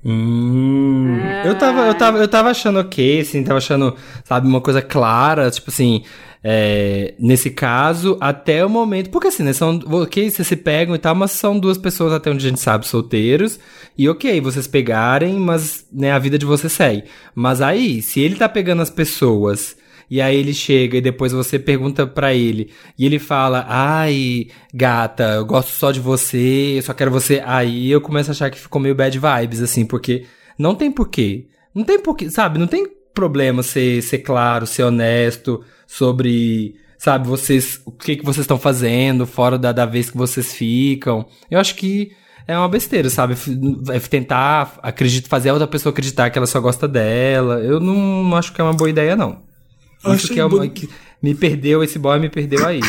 Hum, 0.04 1.18
eu, 1.44 1.58
tava, 1.58 1.86
eu, 1.86 1.94
tava, 1.94 2.18
eu 2.18 2.28
tava 2.28 2.50
achando 2.50 2.78
ok, 2.78 3.20
assim, 3.20 3.44
tava 3.44 3.58
achando, 3.58 3.94
sabe, 4.24 4.48
uma 4.48 4.60
coisa 4.60 4.80
clara, 4.80 5.50
tipo 5.50 5.70
assim, 5.70 6.02
é, 6.42 7.14
nesse 7.18 7.50
caso, 7.50 8.16
até 8.20 8.64
o 8.64 8.70
momento. 8.70 9.10
Porque 9.10 9.28
assim, 9.28 9.42
né? 9.42 9.52
São, 9.52 9.78
ok, 9.86 10.30
vocês 10.30 10.48
se 10.48 10.56
pegam 10.56 10.94
e 10.94 10.98
tal, 10.98 11.14
mas 11.14 11.32
são 11.32 11.58
duas 11.58 11.76
pessoas, 11.76 12.12
até 12.12 12.30
onde 12.30 12.46
a 12.46 12.48
gente 12.48 12.60
sabe, 12.60 12.86
solteiros. 12.86 13.58
E 13.96 14.08
ok, 14.08 14.40
vocês 14.40 14.66
pegarem, 14.66 15.34
mas 15.34 15.86
né, 15.92 16.12
a 16.12 16.18
vida 16.18 16.38
de 16.38 16.46
vocês 16.46 16.72
segue. 16.72 17.04
Mas 17.34 17.60
aí, 17.60 18.00
se 18.00 18.20
ele 18.20 18.36
tá 18.36 18.48
pegando 18.48 18.82
as 18.82 18.90
pessoas. 18.90 19.78
E 20.10 20.20
aí 20.20 20.36
ele 20.36 20.52
chega 20.52 20.98
e 20.98 21.00
depois 21.00 21.30
você 21.30 21.56
pergunta 21.58 22.04
pra 22.06 22.34
ele. 22.34 22.70
E 22.98 23.06
ele 23.06 23.20
fala: 23.20 23.64
Ai, 23.68 24.48
gata, 24.74 25.34
eu 25.34 25.46
gosto 25.46 25.68
só 25.68 25.92
de 25.92 26.00
você, 26.00 26.78
eu 26.78 26.82
só 26.82 26.92
quero 26.92 27.12
você. 27.12 27.40
Aí 27.46 27.90
eu 27.90 28.00
começo 28.00 28.30
a 28.30 28.32
achar 28.32 28.50
que 28.50 28.58
ficou 28.58 28.80
meio 28.82 28.94
bad 28.94 29.16
vibes, 29.16 29.62
assim, 29.62 29.86
porque 29.86 30.26
não 30.58 30.74
tem 30.74 30.90
porquê. 30.90 31.46
Não 31.72 31.84
tem 31.84 32.00
porquê, 32.00 32.28
sabe? 32.28 32.58
Não 32.58 32.66
tem 32.66 32.86
problema 33.14 33.62
ser, 33.62 34.02
ser 34.02 34.18
claro, 34.18 34.66
ser 34.66 34.82
honesto 34.82 35.64
sobre, 35.86 36.74
sabe, 36.98 37.28
vocês, 37.28 37.80
o 37.84 37.92
que, 37.92 38.16
que 38.16 38.24
vocês 38.24 38.44
estão 38.44 38.58
fazendo 38.58 39.26
fora 39.26 39.58
da, 39.58 39.72
da 39.72 39.86
vez 39.86 40.10
que 40.10 40.16
vocês 40.16 40.52
ficam. 40.52 41.26
Eu 41.50 41.60
acho 41.60 41.76
que 41.76 42.12
é 42.48 42.56
uma 42.58 42.68
besteira, 42.68 43.08
sabe? 43.08 43.34
É 43.92 44.00
tentar 44.00 44.78
acredito, 44.82 45.28
fazer 45.28 45.50
a 45.50 45.52
outra 45.52 45.68
pessoa 45.68 45.92
acreditar 45.92 46.30
que 46.30 46.38
ela 46.38 46.46
só 46.46 46.60
gosta 46.60 46.88
dela. 46.88 47.60
Eu 47.60 47.78
não 47.78 48.34
acho 48.34 48.52
que 48.52 48.60
é 48.60 48.64
uma 48.64 48.72
boa 48.72 48.90
ideia, 48.90 49.14
não. 49.14 49.49
Isso 50.16 50.32
que 50.32 50.40
é 50.40 50.44
uma, 50.44 50.48
boni- 50.50 50.70
que 50.70 50.88
me 51.22 51.34
perdeu, 51.34 51.82
esse 51.84 51.98
boy 51.98 52.18
me 52.18 52.28
perdeu 52.28 52.66
aí. 52.66 52.80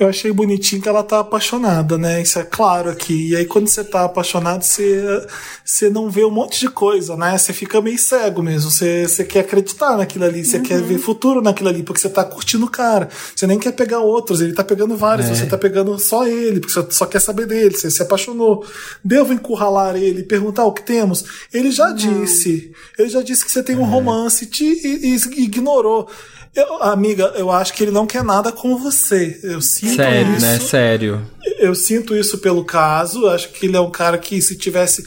Eu 0.00 0.08
achei 0.08 0.32
bonitinho 0.32 0.80
que 0.80 0.88
ela 0.88 1.02
tá 1.02 1.20
apaixonada, 1.20 1.98
né? 1.98 2.22
Isso 2.22 2.38
é 2.38 2.42
claro 2.42 2.88
aqui. 2.88 3.28
E 3.28 3.36
aí, 3.36 3.44
quando 3.44 3.68
você 3.68 3.84
tá 3.84 4.04
apaixonado, 4.06 4.62
você, 4.62 5.26
você 5.62 5.90
não 5.90 6.08
vê 6.08 6.24
um 6.24 6.30
monte 6.30 6.58
de 6.58 6.70
coisa, 6.70 7.18
né? 7.18 7.36
Você 7.36 7.52
fica 7.52 7.82
meio 7.82 7.98
cego 7.98 8.42
mesmo. 8.42 8.70
Você, 8.70 9.06
você 9.06 9.22
quer 9.24 9.40
acreditar 9.40 9.98
naquilo 9.98 10.24
ali, 10.24 10.42
você 10.42 10.58
quer 10.58 10.80
ver 10.80 10.96
futuro 10.96 11.42
naquilo 11.42 11.68
ali, 11.68 11.82
porque 11.82 12.00
você 12.00 12.08
tá 12.08 12.24
curtindo 12.24 12.64
o 12.64 12.70
cara. 12.70 13.10
Você 13.36 13.46
nem 13.46 13.58
quer 13.58 13.72
pegar 13.72 13.98
outros, 13.98 14.40
ele 14.40 14.54
tá 14.54 14.64
pegando 14.64 14.96
vários, 14.96 15.28
É. 15.28 15.34
você 15.34 15.44
tá 15.44 15.58
pegando 15.58 15.98
só 15.98 16.26
ele, 16.26 16.60
porque 16.60 16.72
você 16.72 16.86
só 16.92 17.04
quer 17.04 17.20
saber 17.20 17.44
dele, 17.44 17.76
você 17.76 17.90
se 17.90 18.00
apaixonou. 18.00 18.64
Devo 19.04 19.34
encurralar 19.34 19.96
ele 19.96 20.20
e 20.20 20.24
perguntar 20.24 20.64
o 20.64 20.72
que 20.72 20.82
temos? 20.82 21.26
Ele 21.52 21.70
já 21.70 21.92
disse. 21.92 22.72
Ele 22.98 23.10
já 23.10 23.20
disse 23.20 23.44
que 23.44 23.52
você 23.52 23.62
tem 23.62 23.76
É. 23.76 23.78
um 23.78 23.84
romance 23.84 24.46
te, 24.46 24.64
e, 24.64 25.14
e 25.14 25.42
ignorou. 25.44 26.08
Eu- 26.52 26.82
amiga, 26.82 27.32
eu 27.36 27.48
acho 27.48 27.72
que 27.72 27.84
ele 27.84 27.92
não 27.92 28.06
quer 28.06 28.24
nada 28.24 28.50
com 28.50 28.76
você. 28.76 29.38
Eu 29.44 29.60
sinto 29.60 29.94
Sério, 29.94 30.32
isso. 30.36 30.44
né? 30.46 30.58
Sério. 30.58 31.26
Eu 31.60 31.74
sinto 31.76 32.16
isso 32.16 32.38
pelo 32.38 32.64
caso. 32.64 33.28
Acho 33.28 33.50
que 33.52 33.66
ele 33.66 33.76
é 33.76 33.80
um 33.80 33.90
cara 33.90 34.18
que, 34.18 34.42
se 34.42 34.56
tivesse 34.58 35.04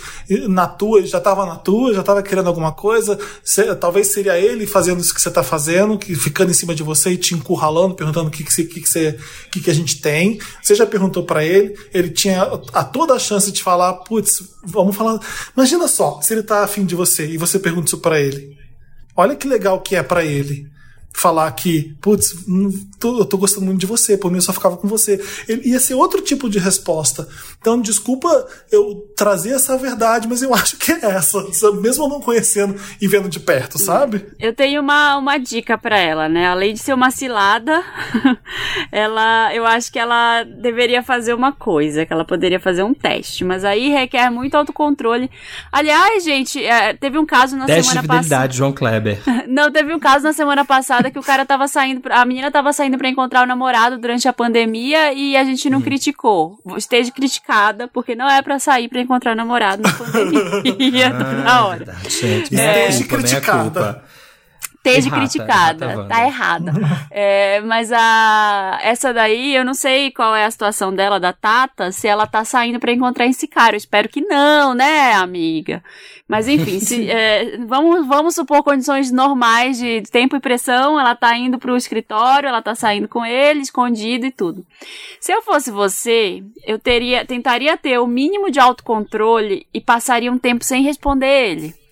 na 0.48 0.68
tua, 0.68 1.00
ele 1.00 1.08
já 1.08 1.20
tava 1.20 1.46
na 1.46 1.58
tua, 1.58 1.94
já 1.94 2.02
tava 2.02 2.24
querendo 2.24 2.48
alguma 2.48 2.72
coisa. 2.72 3.20
Se- 3.44 3.76
talvez 3.76 4.08
seria 4.08 4.40
ele 4.40 4.66
fazendo 4.66 5.02
isso 5.02 5.14
que 5.14 5.22
você 5.22 5.30
tá 5.30 5.44
fazendo, 5.44 5.98
que 5.98 6.16
ficando 6.16 6.50
em 6.50 6.54
cima 6.54 6.74
de 6.74 6.82
você 6.82 7.10
e 7.12 7.18
te 7.18 7.34
encurralando, 7.36 7.94
perguntando 7.96 8.30
o 8.30 8.32
que, 8.32 8.44
que, 8.46 8.64
que, 8.64 8.82
que, 8.82 9.16
que, 9.52 9.60
que 9.62 9.70
a 9.70 9.76
gente 9.76 10.00
tem. 10.00 10.40
Você 10.62 10.74
já 10.76 10.86
perguntou 10.86 11.24
pra 11.24 11.44
ele, 11.44 11.76
ele 11.94 12.10
tinha 12.10 12.44
a 12.72 12.84
toda 12.86 13.16
a 13.16 13.20
chance 13.20 13.52
de 13.52 13.62
falar, 13.62 13.92
putz, 13.96 14.42
vamos 14.64 14.96
falar. 14.96 15.20
Imagina 15.58 15.90
só, 15.90 16.22
se 16.22 16.34
ele 16.34 16.44
tá 16.44 16.64
afim 16.64 16.86
de 16.86 16.96
você 16.96 17.26
e 17.28 17.38
você 17.38 17.60
pergunta 17.60 17.88
isso 17.88 17.98
pra 17.98 18.18
ele. 18.22 18.56
Olha 19.16 19.36
que 19.36 19.46
legal 19.48 19.82
que 19.82 19.96
é 19.98 20.02
pra 20.02 20.24
ele 20.24 20.72
falar 21.14 21.52
que, 21.52 21.96
putz, 22.02 22.36
eu 23.04 23.26
tô 23.26 23.38
gostando 23.38 23.66
muito 23.66 23.80
de 23.80 23.86
você, 23.86 24.18
por 24.18 24.32
mim 24.32 24.38
eu 24.38 24.42
só 24.42 24.52
ficava 24.52 24.76
com 24.76 24.88
você. 24.88 25.24
Ele, 25.48 25.70
ia 25.70 25.80
ser 25.80 25.94
outro 25.94 26.22
tipo 26.22 26.50
de 26.50 26.60
resposta. 26.60 27.28
Então, 27.60 27.80
desculpa 27.80 28.46
eu 28.72 29.08
trazer 29.16 29.52
essa 29.52 29.78
verdade, 29.78 30.28
mas 30.28 30.42
eu 30.42 30.54
acho 30.56 30.78
que 30.78 30.92
é 30.92 31.06
essa, 31.06 31.42
mesmo 31.74 32.06
eu 32.06 32.10
não 32.10 32.20
conhecendo 32.20 32.76
e 33.00 33.08
vendo 33.08 33.30
de 33.30 33.40
perto, 33.40 33.78
sabe? 33.78 34.26
Eu 34.40 34.54
tenho 34.54 34.82
uma, 34.82 35.18
uma 35.18 35.38
dica 35.38 35.78
pra 35.78 35.98
ela, 35.98 36.28
né? 36.28 36.48
Além 36.48 36.74
de 36.74 36.80
ser 36.80 36.94
uma 36.94 37.12
cilada, 37.12 37.84
ela, 38.92 39.54
eu 39.54 39.66
acho 39.66 39.92
que 39.92 40.00
ela 40.00 40.44
deveria 40.44 41.04
fazer 41.04 41.34
uma 41.34 41.52
coisa, 41.52 42.06
que 42.06 42.12
ela 42.14 42.26
poderia 42.26 42.60
fazer 42.60 42.84
um 42.84 42.94
teste, 42.94 43.46
mas 43.46 43.64
aí 43.64 43.90
requer 43.90 44.30
muito 44.30 44.56
autocontrole. 44.56 45.30
Aliás, 45.72 46.24
gente, 46.24 46.64
é, 46.64 46.94
teve 46.94 47.18
um 47.18 47.26
caso 47.26 47.56
na 47.56 47.66
Teste 47.66 47.92
semana 47.92 48.08
passada. 48.08 48.54
João 48.54 48.72
Kleber. 48.72 49.20
Não, 49.48 49.72
teve 49.72 49.94
um 49.94 50.00
caso 50.00 50.24
na 50.24 50.34
semana 50.34 50.66
passada 50.66 51.03
que 51.12 51.20
o 51.20 51.24
cara 51.24 51.46
tava 51.46 51.68
saindo, 51.68 52.02
a 52.12 52.26
menina 52.26 52.50
tava 52.52 52.72
saindo 52.74 52.98
pra 52.98 53.08
encontrar 53.10 53.44
o 53.44 53.46
namorado 53.46 53.98
durante 53.98 54.28
a 54.28 54.34
pandemia 54.34 55.14
e 55.14 55.36
a 55.38 55.44
gente 55.44 55.70
não 55.70 55.80
Hum. 55.80 55.82
criticou. 55.82 56.60
Esteja 56.78 57.12
criticada, 57.12 57.88
porque 57.88 58.16
não 58.16 58.30
é 58.30 58.42
pra 58.42 58.60
sair 58.60 58.88
pra 58.88 59.02
encontrar 59.02 59.34
o 59.34 59.36
namorado 59.36 59.82
na 59.84 59.92
pandemia, 59.94 61.08
Ah, 61.08 61.14
toda 61.24 61.66
hora. 61.68 61.78
verdade, 61.86 62.10
gente. 62.10 62.56
É. 62.60 62.90
Esteja 62.90 63.00
culpa, 63.08 63.18
meia 63.18 63.42
criticada. 63.42 64.04
Esteja 64.84 65.08
Errata, 65.08 65.22
criticada. 65.22 65.86
errata, 65.86 66.08
tá 66.10 66.26
errada. 66.26 66.74
É, 67.16 67.62
mas 67.62 67.92
a 67.92 68.80
essa 68.82 69.14
daí, 69.14 69.56
eu 69.56 69.64
não 69.64 69.76
sei 69.76 70.10
qual 70.10 70.36
é 70.36 70.46
a 70.46 70.52
situação 70.52 70.94
dela, 70.94 71.20
da 71.20 71.32
Tata, 71.32 71.92
se 71.92 72.08
ela 72.08 72.26
tá 72.26 72.44
saindo 72.44 72.80
pra 72.80 72.92
encontrar 72.92 73.28
esse 73.28 73.48
cara. 73.48 73.76
Eu 73.76 73.78
espero 73.78 74.10
que 74.10 74.22
não, 74.22 74.74
né, 74.74 75.14
amiga? 75.14 75.84
Mas 76.28 76.48
enfim, 76.48 76.80
se, 76.80 77.06
é, 77.12 77.58
vamos, 77.68 78.08
vamos 78.08 78.34
supor 78.34 78.64
condições 78.64 79.12
normais 79.12 79.78
de 79.78 80.02
tempo 80.12 80.36
e 80.36 80.40
pressão. 80.40 81.00
Ela 81.00 81.16
tá 81.16 81.38
indo 81.38 81.60
pro 81.60 81.78
escritório, 81.78 82.50
ela 82.50 82.64
tá 82.64 82.74
saindo 82.74 83.08
com 83.08 83.24
ele, 83.24 83.62
escondido 83.62 84.26
e 84.26 84.32
tudo. 84.32 84.66
Se 85.20 85.32
eu 85.32 85.44
fosse 85.44 85.70
você, 85.70 86.44
eu 86.66 86.80
teria, 86.80 87.24
tentaria 87.26 87.78
ter 87.78 88.00
o 88.00 88.08
mínimo 88.08 88.50
de 88.50 88.60
autocontrole 88.60 89.68
e 89.72 89.80
passaria 89.80 90.32
um 90.32 90.40
tempo 90.40 90.64
sem 90.64 90.82
responder 90.82 91.52
ele. 91.52 91.83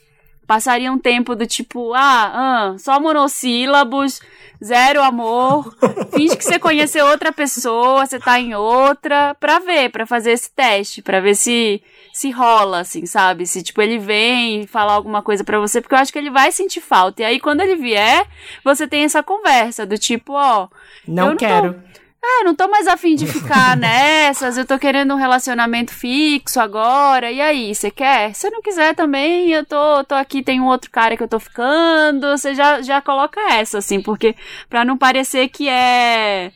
Passaria 0.52 0.92
um 0.92 0.98
tempo 1.00 1.34
do 1.34 1.48
tipo, 1.48 1.94
ah, 1.94 2.32
ah, 2.74 2.76
só 2.78 3.00
monossílabos, 3.00 4.20
zero 4.62 5.02
amor, 5.02 5.74
finge 6.14 6.36
que 6.36 6.44
você 6.44 6.60
conheceu 6.60 7.06
outra 7.06 7.32
pessoa, 7.32 8.06
você 8.06 8.20
tá 8.20 8.38
em 8.38 8.54
outra, 8.54 9.34
pra 9.40 9.60
ver, 9.60 9.90
pra 9.92 10.06
fazer 10.06 10.32
esse 10.32 10.52
teste, 10.52 11.02
pra 11.02 11.22
ver 11.22 11.36
se 11.36 11.82
se 12.12 12.30
rola, 12.32 12.80
assim, 12.82 13.06
sabe? 13.06 13.46
Se, 13.48 13.64
tipo, 13.64 13.82
ele 13.82 13.98
vem 13.98 14.64
e 14.64 14.68
falar 14.68 14.92
alguma 14.92 15.22
coisa 15.22 15.42
pra 15.42 15.58
você, 15.58 15.80
porque 15.80 15.96
eu 15.96 16.00
acho 16.00 16.12
que 16.12 16.20
ele 16.20 16.30
vai 16.30 16.52
sentir 16.52 16.82
falta. 16.82 17.22
E 17.22 17.26
aí, 17.26 17.40
quando 17.40 17.62
ele 17.62 17.78
vier, 17.78 18.28
você 18.62 18.86
tem 18.86 19.06
essa 19.06 19.24
conversa 19.24 19.86
do 19.86 19.98
tipo, 19.98 20.34
ó, 20.34 20.68
Não, 21.08 21.28
não 21.28 21.32
tô- 21.32 21.38
quero. 21.38 21.82
É, 22.24 22.44
não 22.44 22.56
tô 22.56 22.68
mais 22.68 22.88
afim 22.88 23.16
de 23.16 23.26
ficar 23.26 23.76
nessas, 23.78 24.58
eu 24.58 24.66
tô 24.66 24.78
querendo 24.78 25.14
um 25.14 25.18
relacionamento 25.18 25.92
fixo 25.94 26.60
agora, 26.60 27.32
e 27.32 27.42
aí, 27.42 27.74
você 27.74 27.90
quer? 27.90 28.34
Se 28.36 28.50
não 28.50 28.62
quiser 28.62 28.96
também, 28.96 29.52
eu 29.52 29.66
tô, 29.66 30.04
tô 30.04 30.16
aqui, 30.16 30.44
tem 30.44 30.60
um 30.60 30.68
outro 30.68 30.92
cara 30.92 31.18
que 31.18 31.24
eu 31.24 31.28
tô 31.28 31.40
ficando, 31.40 32.38
você 32.38 32.54
já, 32.54 32.82
já 32.82 33.02
coloca 33.02 33.40
essa, 33.54 33.80
assim, 33.80 34.02
porque 34.02 34.36
pra 34.70 34.86
não 34.86 34.98
parecer 34.98 35.50
que 35.50 35.68
é... 35.68 36.52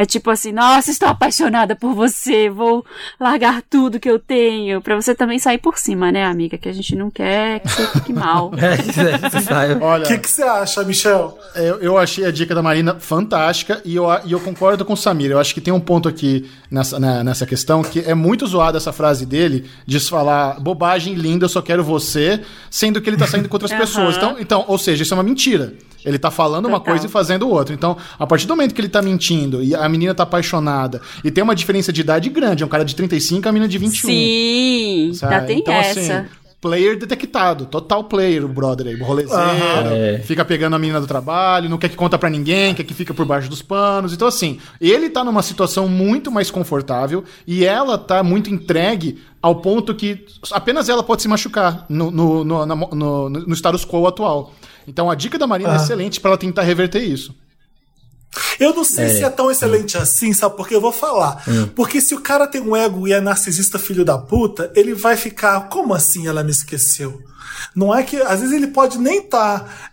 É 0.00 0.06
tipo 0.06 0.30
assim, 0.30 0.50
nossa, 0.50 0.90
estou 0.90 1.06
apaixonada 1.10 1.76
por 1.76 1.92
você, 1.94 2.48
vou 2.48 2.82
largar 3.20 3.60
tudo 3.68 4.00
que 4.00 4.08
eu 4.08 4.18
tenho. 4.18 4.80
Pra 4.80 4.96
você 4.96 5.14
também 5.14 5.38
sair 5.38 5.58
por 5.58 5.76
cima, 5.76 6.10
né, 6.10 6.24
amiga? 6.24 6.56
Que 6.56 6.70
a 6.70 6.72
gente 6.72 6.96
não 6.96 7.10
quer 7.10 7.60
que 7.60 7.68
você 7.68 7.86
fique 7.88 8.12
mal. 8.14 8.50
É, 8.56 8.76
você 9.28 9.40
sai- 9.42 9.76
Olha, 9.80 10.04
O 10.04 10.08
que 10.08 10.16
que 10.16 10.30
você 10.30 10.42
acha, 10.42 10.82
Michel? 10.84 11.38
eu, 11.54 11.76
eu 11.80 11.98
achei 11.98 12.24
a 12.24 12.30
dica 12.30 12.54
da 12.54 12.62
Marina 12.62 12.96
fantástica 12.98 13.82
e 13.84 13.94
eu, 13.94 14.06
e 14.24 14.32
eu 14.32 14.40
concordo 14.40 14.86
com 14.86 14.94
o 14.94 14.96
Samir. 14.96 15.30
Eu 15.30 15.38
acho 15.38 15.52
que 15.52 15.60
tem 15.60 15.72
um 15.72 15.80
ponto 15.80 16.08
aqui 16.08 16.50
nessa, 16.70 16.98
né, 16.98 17.22
nessa 17.22 17.44
questão 17.44 17.82
que 17.82 17.98
é 18.00 18.14
muito 18.14 18.46
zoada 18.46 18.78
essa 18.78 18.92
frase 18.94 19.26
dele 19.26 19.66
de 19.86 20.00
falar 20.00 20.58
bobagem 20.60 21.12
linda, 21.12 21.44
eu 21.44 21.48
só 21.50 21.60
quero 21.60 21.84
você, 21.84 22.40
sendo 22.70 23.02
que 23.02 23.10
ele 23.10 23.18
tá 23.18 23.26
saindo 23.26 23.48
com 23.50 23.54
outras 23.56 23.70
Aham. 23.72 23.80
pessoas. 23.80 24.16
Então, 24.16 24.36
então, 24.40 24.64
ou 24.66 24.78
seja, 24.78 25.02
isso 25.02 25.12
é 25.12 25.16
uma 25.16 25.22
mentira. 25.22 25.74
Ele 26.04 26.18
tá 26.18 26.30
falando 26.30 26.66
uma 26.66 26.78
Total. 26.78 26.94
coisa 26.94 27.06
e 27.06 27.10
fazendo 27.10 27.48
outra. 27.48 27.74
Então, 27.74 27.96
a 28.18 28.26
partir 28.26 28.46
do 28.46 28.50
momento 28.54 28.74
que 28.74 28.80
ele 28.80 28.88
tá 28.88 29.02
mentindo 29.02 29.62
e 29.62 29.74
a 29.74 29.88
menina 29.88 30.14
tá 30.14 30.22
apaixonada 30.22 31.00
e 31.24 31.30
tem 31.30 31.42
uma 31.42 31.54
diferença 31.54 31.92
de 31.92 32.00
idade 32.00 32.28
grande, 32.28 32.62
é 32.62 32.66
um 32.66 32.68
cara 32.68 32.84
de 32.84 32.94
35 32.94 33.48
a 33.48 33.52
menina 33.52 33.68
de 33.68 33.78
21. 33.78 34.08
Sim, 34.08 35.12
sabe? 35.14 35.34
já 35.34 35.40
tem 35.42 35.58
então, 35.58 35.74
essa. 35.74 36.00
assim, 36.00 36.28
player 36.60 36.98
detectado, 36.98 37.64
total 37.64 38.04
player, 38.04 38.44
o 38.44 38.48
brother 38.48 38.88
aí, 38.88 39.00
rolezeiro, 39.00 39.40
Aham. 39.40 39.92
É. 39.92 40.18
fica 40.18 40.44
pegando 40.44 40.76
a 40.76 40.78
menina 40.78 41.00
do 41.00 41.06
trabalho, 41.06 41.70
não 41.70 41.78
quer 41.78 41.88
que 41.88 41.96
conta 41.96 42.18
pra 42.18 42.28
ninguém, 42.28 42.74
quer 42.74 42.84
que 42.84 42.92
fica 42.92 43.14
por 43.14 43.24
baixo 43.24 43.48
dos 43.48 43.62
panos. 43.62 44.12
Então, 44.12 44.28
assim, 44.28 44.58
ele 44.80 45.08
tá 45.08 45.24
numa 45.24 45.42
situação 45.42 45.88
muito 45.88 46.30
mais 46.30 46.50
confortável 46.50 47.24
e 47.46 47.64
ela 47.64 47.96
tá 47.96 48.22
muito 48.22 48.50
entregue 48.50 49.18
ao 49.40 49.56
ponto 49.56 49.94
que 49.94 50.26
apenas 50.52 50.88
ela 50.90 51.02
pode 51.02 51.22
se 51.22 51.28
machucar 51.28 51.86
no, 51.88 52.10
no, 52.10 52.44
no, 52.44 52.66
no, 52.66 53.30
no 53.30 53.54
status 53.54 53.84
quo 53.86 54.06
atual. 54.06 54.52
Então, 54.86 55.10
a 55.10 55.14
dica 55.14 55.38
da 55.38 55.46
Marina 55.46 55.70
é 55.70 55.72
Ah. 55.74 55.76
excelente 55.76 56.20
pra 56.20 56.30
ela 56.30 56.38
tentar 56.38 56.62
reverter 56.62 57.00
isso. 57.02 57.34
Eu 58.60 58.72
não 58.74 58.84
sei 58.84 59.08
se 59.08 59.24
é 59.24 59.30
tão 59.30 59.50
excelente 59.50 59.96
assim, 59.98 60.32
sabe? 60.32 60.56
Porque 60.56 60.74
eu 60.74 60.80
vou 60.80 60.92
falar. 60.92 61.42
Porque 61.74 62.00
se 62.00 62.14
o 62.14 62.20
cara 62.20 62.46
tem 62.46 62.60
um 62.60 62.76
ego 62.76 63.08
e 63.08 63.12
é 63.12 63.20
narcisista 63.20 63.78
filho 63.78 64.04
da 64.04 64.16
puta, 64.18 64.70
ele 64.76 64.94
vai 64.94 65.16
ficar, 65.16 65.68
como 65.68 65.92
assim 65.94 66.28
ela 66.28 66.44
me 66.44 66.50
esqueceu? 66.52 67.20
Não 67.74 67.94
é 67.94 68.02
que, 68.02 68.20
às 68.20 68.40
vezes 68.40 68.54
ele 68.54 68.68
pode 68.68 68.98
nem 68.98 69.20
estar 69.20 69.92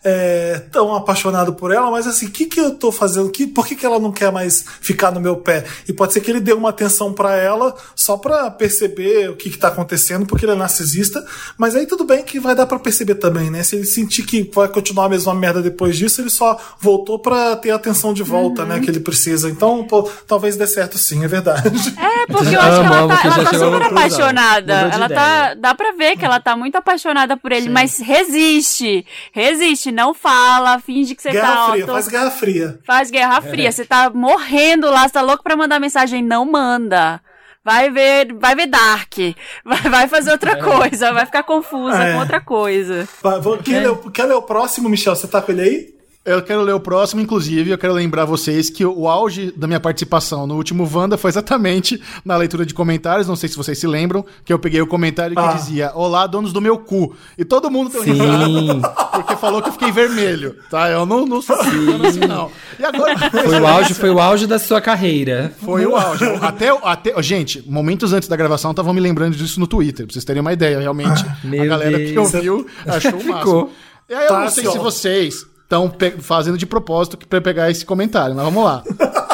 tão 0.71 0.95
apaixonado 0.95 1.53
por 1.53 1.71
ela, 1.71 1.91
mas 1.91 2.07
assim, 2.07 2.27
o 2.27 2.31
que 2.31 2.45
que 2.45 2.59
eu 2.59 2.75
tô 2.75 2.91
fazendo? 2.91 3.29
Que, 3.29 3.47
por 3.47 3.67
que 3.67 3.75
que 3.75 3.85
ela 3.85 3.99
não 3.99 4.11
quer 4.11 4.31
mais 4.31 4.65
ficar 4.81 5.11
no 5.11 5.19
meu 5.19 5.37
pé? 5.37 5.65
E 5.87 5.93
pode 5.93 6.13
ser 6.13 6.21
que 6.21 6.31
ele 6.31 6.39
dê 6.39 6.53
uma 6.53 6.69
atenção 6.69 7.13
pra 7.13 7.35
ela 7.35 7.75
só 7.95 8.17
pra 8.17 8.49
perceber 8.51 9.29
o 9.29 9.35
que 9.35 9.49
que 9.49 9.57
tá 9.57 9.67
acontecendo, 9.67 10.25
porque 10.25 10.45
ele 10.45 10.53
é 10.53 10.55
narcisista, 10.55 11.25
mas 11.57 11.75
aí 11.75 11.85
tudo 11.85 12.03
bem 12.03 12.23
que 12.23 12.39
vai 12.39 12.55
dar 12.55 12.65
pra 12.65 12.79
perceber 12.79 13.15
também, 13.15 13.49
né? 13.49 13.63
Se 13.63 13.75
ele 13.75 13.85
sentir 13.85 14.23
que 14.23 14.49
vai 14.53 14.67
continuar 14.67 15.05
a 15.05 15.09
mesma 15.09 15.33
merda 15.33 15.61
depois 15.61 15.95
disso, 15.97 16.21
ele 16.21 16.29
só 16.29 16.57
voltou 16.79 17.19
pra 17.19 17.55
ter 17.55 17.71
a 17.71 17.75
atenção 17.75 18.13
de 18.13 18.23
volta, 18.23 18.65
né, 18.65 18.79
que 18.79 18.89
ele 18.89 18.99
precisa. 18.99 19.49
Então, 19.49 19.85
pô, 19.85 20.09
talvez 20.27 20.55
dê 20.55 20.67
certo 20.67 20.97
sim, 20.97 21.23
é 21.23 21.27
verdade. 21.27 21.67
É, 21.97 22.25
porque 22.27 22.55
eu 22.55 22.61
acho 22.61 22.79
que 22.81 22.85
ela 22.85 22.99
Amo, 22.99 23.07
tá, 23.09 23.21
ela 23.23 23.43
tá 23.43 23.57
super 23.57 23.81
apaixonada. 23.81 24.73
Ela 24.73 25.09
tá. 25.09 25.53
Dá 25.53 25.75
pra 25.75 25.91
ver 25.91 26.17
que 26.17 26.25
ela 26.25 26.39
tá 26.39 26.55
muito 26.55 26.75
apaixonada 26.75 27.37
por 27.37 27.46
ele, 27.51 27.69
mas 27.69 27.99
resiste. 27.99 29.05
Resiste, 29.31 29.91
não 29.91 30.13
fala, 30.13 30.79
finge 30.79 31.15
que 31.15 31.21
você 31.21 31.29
tá. 31.29 31.33
Guerra 31.39 31.65
ó, 31.67 31.71
fria, 31.71 31.85
faz 31.87 32.07
guerra 32.07 32.31
fria. 32.31 32.79
faz 32.85 33.11
guerra 33.11 33.41
fria. 33.41 33.71
Você 33.71 33.85
tá 33.85 34.09
morrendo 34.09 34.89
lá, 34.89 35.03
você 35.07 35.13
tá 35.13 35.21
louco 35.21 35.43
pra 35.43 35.55
mandar 35.55 35.79
mensagem, 35.79 36.23
não 36.23 36.45
manda. 36.45 37.21
Vai 37.63 37.89
ver, 37.89 38.33
vai 38.33 38.55
ver 38.55 38.67
Dark. 38.67 39.13
Vai, 39.65 39.81
vai 39.81 40.07
fazer 40.07 40.31
outra 40.31 40.55
coisa, 40.63 41.11
vai 41.11 41.25
ficar 41.25 41.43
confusa 41.43 42.01
É. 42.01 42.13
com 42.13 42.19
outra 42.19 42.39
coisa. 42.39 43.05
Vai, 43.21 43.41
vou- 43.41 43.57
Quer, 43.57 43.79
ler, 43.81 43.89
o- 43.89 44.11
ler 44.25 44.33
o 44.35 44.41
próximo, 44.41 44.87
Michel? 44.87 45.13
Você 45.15 45.27
tá 45.27 45.41
com 45.41 45.51
ele 45.51 45.61
aí? 45.61 45.96
Eu 46.27 46.41
quero 46.41 46.61
ler 46.61 46.73
o 46.73 46.79
próximo, 46.79 47.21
inclusive, 47.21 47.71
eu 47.71 47.77
quero 47.77 47.93
lembrar 47.93 48.25
vocês 48.25 48.69
que 48.69 48.85
o 48.85 49.07
auge 49.07 49.53
da 49.55 49.65
minha 49.65 49.79
participação 49.79 50.45
no 50.45 50.55
último 50.55 50.85
Wanda 50.93 51.17
foi 51.17 51.29
exatamente 51.29 52.01
na 52.25 52.35
leitura 52.35 52.65
de 52.65 52.73
comentários, 52.73 53.27
não 53.29 53.35
sei 53.37 53.47
se 53.47 53.55
vocês 53.55 53.77
se 53.79 53.87
lembram, 53.87 54.25
que 54.43 54.51
eu 54.51 54.59
peguei 54.59 54.81
o 54.81 54.87
comentário 54.87 55.33
que 55.35 55.41
Ah. 55.41 55.53
dizia 55.53 55.91
Olá, 55.95 56.27
donos 56.27 56.51
do 56.51 56.59
meu 56.59 56.77
cu. 56.79 57.15
E 57.37 57.45
todo 57.45 57.71
mundo 57.71 57.89
deu 57.89 58.01
risada, 58.03 58.89
porque 59.13 59.37
falou 59.37 59.61
que 59.61 59.69
eu 59.69 59.73
fiquei 59.73 59.89
vermelho, 59.89 60.53
tá? 60.69 60.89
Eu 60.89 61.05
não, 61.05 61.25
não 61.25 61.41
sou 61.41 61.55
assim, 61.55 62.19
não. 62.27 62.51
E 62.77 62.83
agora... 62.83 63.17
Foi 63.31 63.59
o 63.61 63.65
auge, 63.65 63.93
foi 63.93 64.09
o 64.09 64.19
auge 64.19 64.45
da 64.45 64.59
sua 64.59 64.81
carreira. 64.81 65.53
Foi 65.63 65.85
o 65.85 65.95
auge. 65.95 66.25
Até, 66.41 66.67
até, 66.83 67.23
gente, 67.23 67.63
momentos 67.65 68.11
antes 68.11 68.27
da 68.27 68.35
gravação 68.35 68.71
estavam 68.71 68.93
me 68.93 68.99
lembrando 68.99 69.33
disso 69.37 69.61
no 69.61 69.65
Twitter, 69.67 70.05
pra 70.05 70.11
vocês 70.13 70.25
terem 70.25 70.41
uma 70.41 70.51
ideia. 70.51 70.77
Realmente, 70.79 71.23
a 71.25 71.47
Meu 71.47 71.65
galera 71.65 71.97
que 71.97 72.11
Deus. 72.11 72.33
ouviu 72.33 72.67
achou 72.85 73.15
o 73.15 73.19
Ficou. 73.21 73.33
máximo. 73.33 73.69
E 74.09 74.13
aí 74.13 74.23
eu 74.23 74.27
Tá 74.27 74.39
não 74.41 74.49
sei 74.49 74.63
assim, 74.65 74.71
se 74.73 74.77
vocês 74.79 75.45
estão 75.67 75.91
fazendo 76.19 76.57
de 76.57 76.65
propósito 76.65 77.17
pra 77.27 77.41
pegar 77.41 77.69
esse 77.69 77.85
comentário, 77.85 78.33
mas 78.35 78.45
vamos 78.45 78.63
lá. 78.63 78.83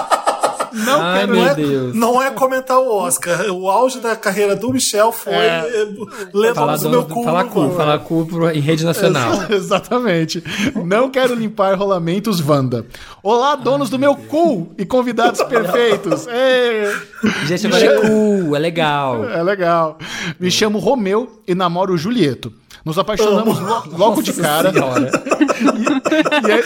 Não 0.74 1.00
Ai, 1.04 1.20
quero... 1.20 1.32
meu 1.34 1.42
Não 1.44 1.48
é, 1.52 1.54
Deus. 1.54 1.96
não 1.96 2.22
é 2.24 2.32
comentar 2.32 2.80
o 2.80 2.92
Oscar. 2.92 3.46
O 3.52 3.70
auge 3.70 4.00
da 4.00 4.16
carreira 4.16 4.56
do 4.56 4.72
Michel 4.74 5.12
foi 5.12 5.32
É. 5.32 5.60
eh, 5.72 5.88
levamos 6.34 6.84
o 6.84 6.90
meu 6.90 7.06
cu. 7.06 7.24
falar 7.24 7.44
cu, 7.44 7.70
falar 7.78 8.00
cu 8.00 8.28
em 8.52 8.60
rede 8.60 8.84
nacional. 8.84 9.34
Exatamente. 9.54 10.44
Não 10.84 11.12
quero 11.12 11.36
limpar 11.36 11.78
rolamentos, 11.78 12.42
Wanda. 12.42 12.88
Olá, 13.22 13.56
donos 13.56 13.92
do 13.92 14.00
meu 14.00 14.16
cu 14.16 14.72
e 14.76 14.84
convidados 14.84 15.44
perfeitos. 15.46 16.26
Ê, 16.28 16.92
Gente, 17.46 17.68
agora 17.68 17.86
é 17.86 18.00
cu, 18.00 18.56
é 18.56 18.60
legal. 18.60 19.30
é 19.30 19.44
legal. 19.44 20.00
Me 20.40 20.50
chamo 20.50 20.80
Romeu 20.80 21.40
e 21.48 21.54
namoro 21.54 21.96
Julieto. 22.00 22.52
Nos 22.84 22.98
apaixonamos 22.98 23.60
lo- 23.60 23.84
logo 23.96 24.24
de 24.24 24.34
cara. 24.34 24.74
Senhora. 24.74 25.12
E 26.48 26.52
aí- 26.52 26.64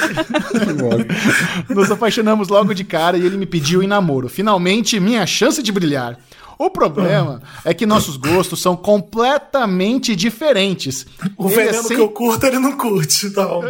Nos 1.70 1.92
apaixonamos 1.92 2.48
logo 2.50 2.74
de 2.74 2.84
cara 2.84 3.18
e 3.18 3.26
ele 3.26 3.38
me 3.38 3.46
pediu 3.46 3.82
em 3.84 3.88
namoro. 3.88 4.28
Finalmente, 4.30 5.00
minha 5.00 5.26
chance 5.26 5.62
de 5.62 5.72
brilhar. 5.72 6.18
O 6.60 6.70
problema 6.72 7.42
é 7.64 7.74
que 7.74 7.86
nossos 7.86 8.18
gostos 8.18 8.60
são 8.62 8.76
completamente 8.76 10.16
diferentes. 10.16 11.06
O 11.38 11.50
Ele 11.50 11.62
é 11.62 11.66
veneno 11.68 11.84
cem- 11.84 11.98
que 11.98 12.02
eu 12.04 12.10
curto, 12.10 12.46
ele 12.46 12.58
não 12.60 12.76
curte. 12.76 13.30
Tá 13.30 13.46
bom. 13.46 13.62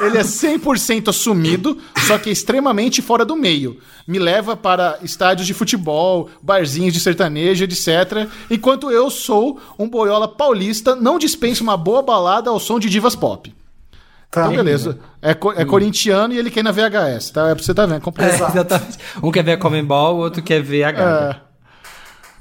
Ele 0.00 0.18
é 0.18 0.22
100% 0.22 1.08
assumido, 1.08 1.78
só 2.06 2.18
que 2.18 2.30
extremamente 2.30 3.00
fora 3.00 3.24
do 3.24 3.36
meio. 3.36 3.78
Me 4.06 4.18
leva 4.18 4.56
para 4.56 4.98
estádios 5.02 5.46
de 5.46 5.54
futebol, 5.54 6.28
barzinhos 6.42 6.92
de 6.92 7.00
sertanejo, 7.00 7.64
etc. 7.64 8.28
Enquanto 8.50 8.90
eu 8.90 9.08
sou 9.10 9.58
um 9.78 9.88
boiola 9.88 10.28
paulista, 10.28 10.94
não 10.94 11.18
dispenso 11.18 11.62
uma 11.62 11.76
boa 11.76 12.02
balada 12.02 12.50
ao 12.50 12.60
som 12.60 12.78
de 12.78 12.90
divas 12.90 13.16
pop. 13.16 13.52
Tá. 14.34 14.42
Então, 14.42 14.56
beleza. 14.56 14.98
É, 15.22 15.32
co- 15.32 15.52
é 15.52 15.64
corintiano 15.64 16.34
e 16.34 16.38
ele 16.38 16.50
quer 16.50 16.60
ir 16.60 16.62
na 16.64 16.72
VHS, 16.72 17.30
tá? 17.30 17.48
É 17.50 17.54
pra 17.54 17.62
você 17.62 17.72
tá 17.72 17.86
vendo. 17.86 17.98
É, 17.98 18.00
Completo. 18.00 18.34
exatamente. 18.44 18.98
Um 19.22 19.30
quer 19.30 19.44
ver 19.44 19.52
a 19.52 19.56
Comembol, 19.56 20.16
o 20.16 20.18
outro 20.18 20.42
quer 20.42 20.60
ver 20.60 20.82
a 20.84 20.90
Gaga. 20.92 21.40
É. 21.40 21.54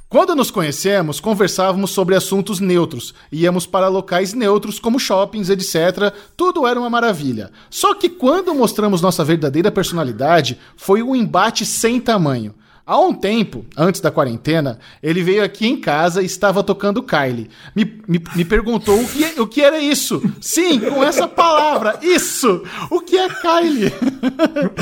Quando 0.09 0.35
nos 0.35 0.51
conhecemos, 0.51 1.19
conversávamos 1.19 1.89
sobre 1.91 2.15
assuntos 2.15 2.59
neutros, 2.59 3.13
íamos 3.31 3.65
para 3.65 3.87
locais 3.87 4.33
neutros 4.33 4.79
como 4.79 4.99
shoppings, 4.99 5.49
etc. 5.49 6.13
Tudo 6.37 6.67
era 6.67 6.79
uma 6.79 6.89
maravilha. 6.89 7.49
Só 7.69 7.95
que 7.95 8.09
quando 8.09 8.53
mostramos 8.53 9.01
nossa 9.01 9.23
verdadeira 9.23 9.71
personalidade, 9.71 10.59
foi 10.77 11.01
um 11.01 11.15
embate 11.15 11.65
sem 11.65 11.99
tamanho. 11.99 12.53
Há 12.85 12.99
um 12.99 13.13
tempo, 13.13 13.65
antes 13.77 14.01
da 14.01 14.11
quarentena, 14.11 14.77
ele 15.01 15.23
veio 15.23 15.41
aqui 15.41 15.65
em 15.65 15.79
casa 15.79 16.21
e 16.21 16.25
estava 16.25 16.61
tocando 16.61 17.01
Kylie. 17.01 17.49
Me, 17.73 17.85
me, 18.05 18.21
me 18.35 18.43
perguntou 18.43 18.99
o 18.99 19.07
que, 19.07 19.39
o 19.39 19.47
que 19.47 19.61
era 19.61 19.79
isso. 19.79 20.21
Sim, 20.41 20.81
com 20.81 21.01
essa 21.01 21.25
palavra, 21.25 21.97
isso! 22.01 22.61
O 22.91 22.99
que 22.99 23.17
é 23.17 23.29
Kylie? 23.29 23.93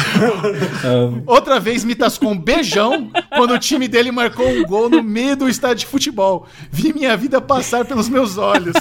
Outra 1.27 1.59
vez 1.59 1.83
me 1.83 1.93
tascou 1.93 2.31
um 2.31 2.39
beijão 2.39 3.11
quando 3.35 3.53
o 3.53 3.59
time 3.59 3.87
dele 3.87 4.11
marcou 4.11 4.49
um 4.49 4.63
gol 4.63 4.89
no 4.89 5.03
meio 5.03 5.35
do 5.35 5.47
estádio 5.47 5.81
de 5.81 5.85
futebol. 5.85 6.47
Vi 6.71 6.91
minha 6.91 7.15
vida 7.15 7.39
passar 7.39 7.85
pelos 7.85 8.09
meus 8.09 8.35
olhos. 8.35 8.77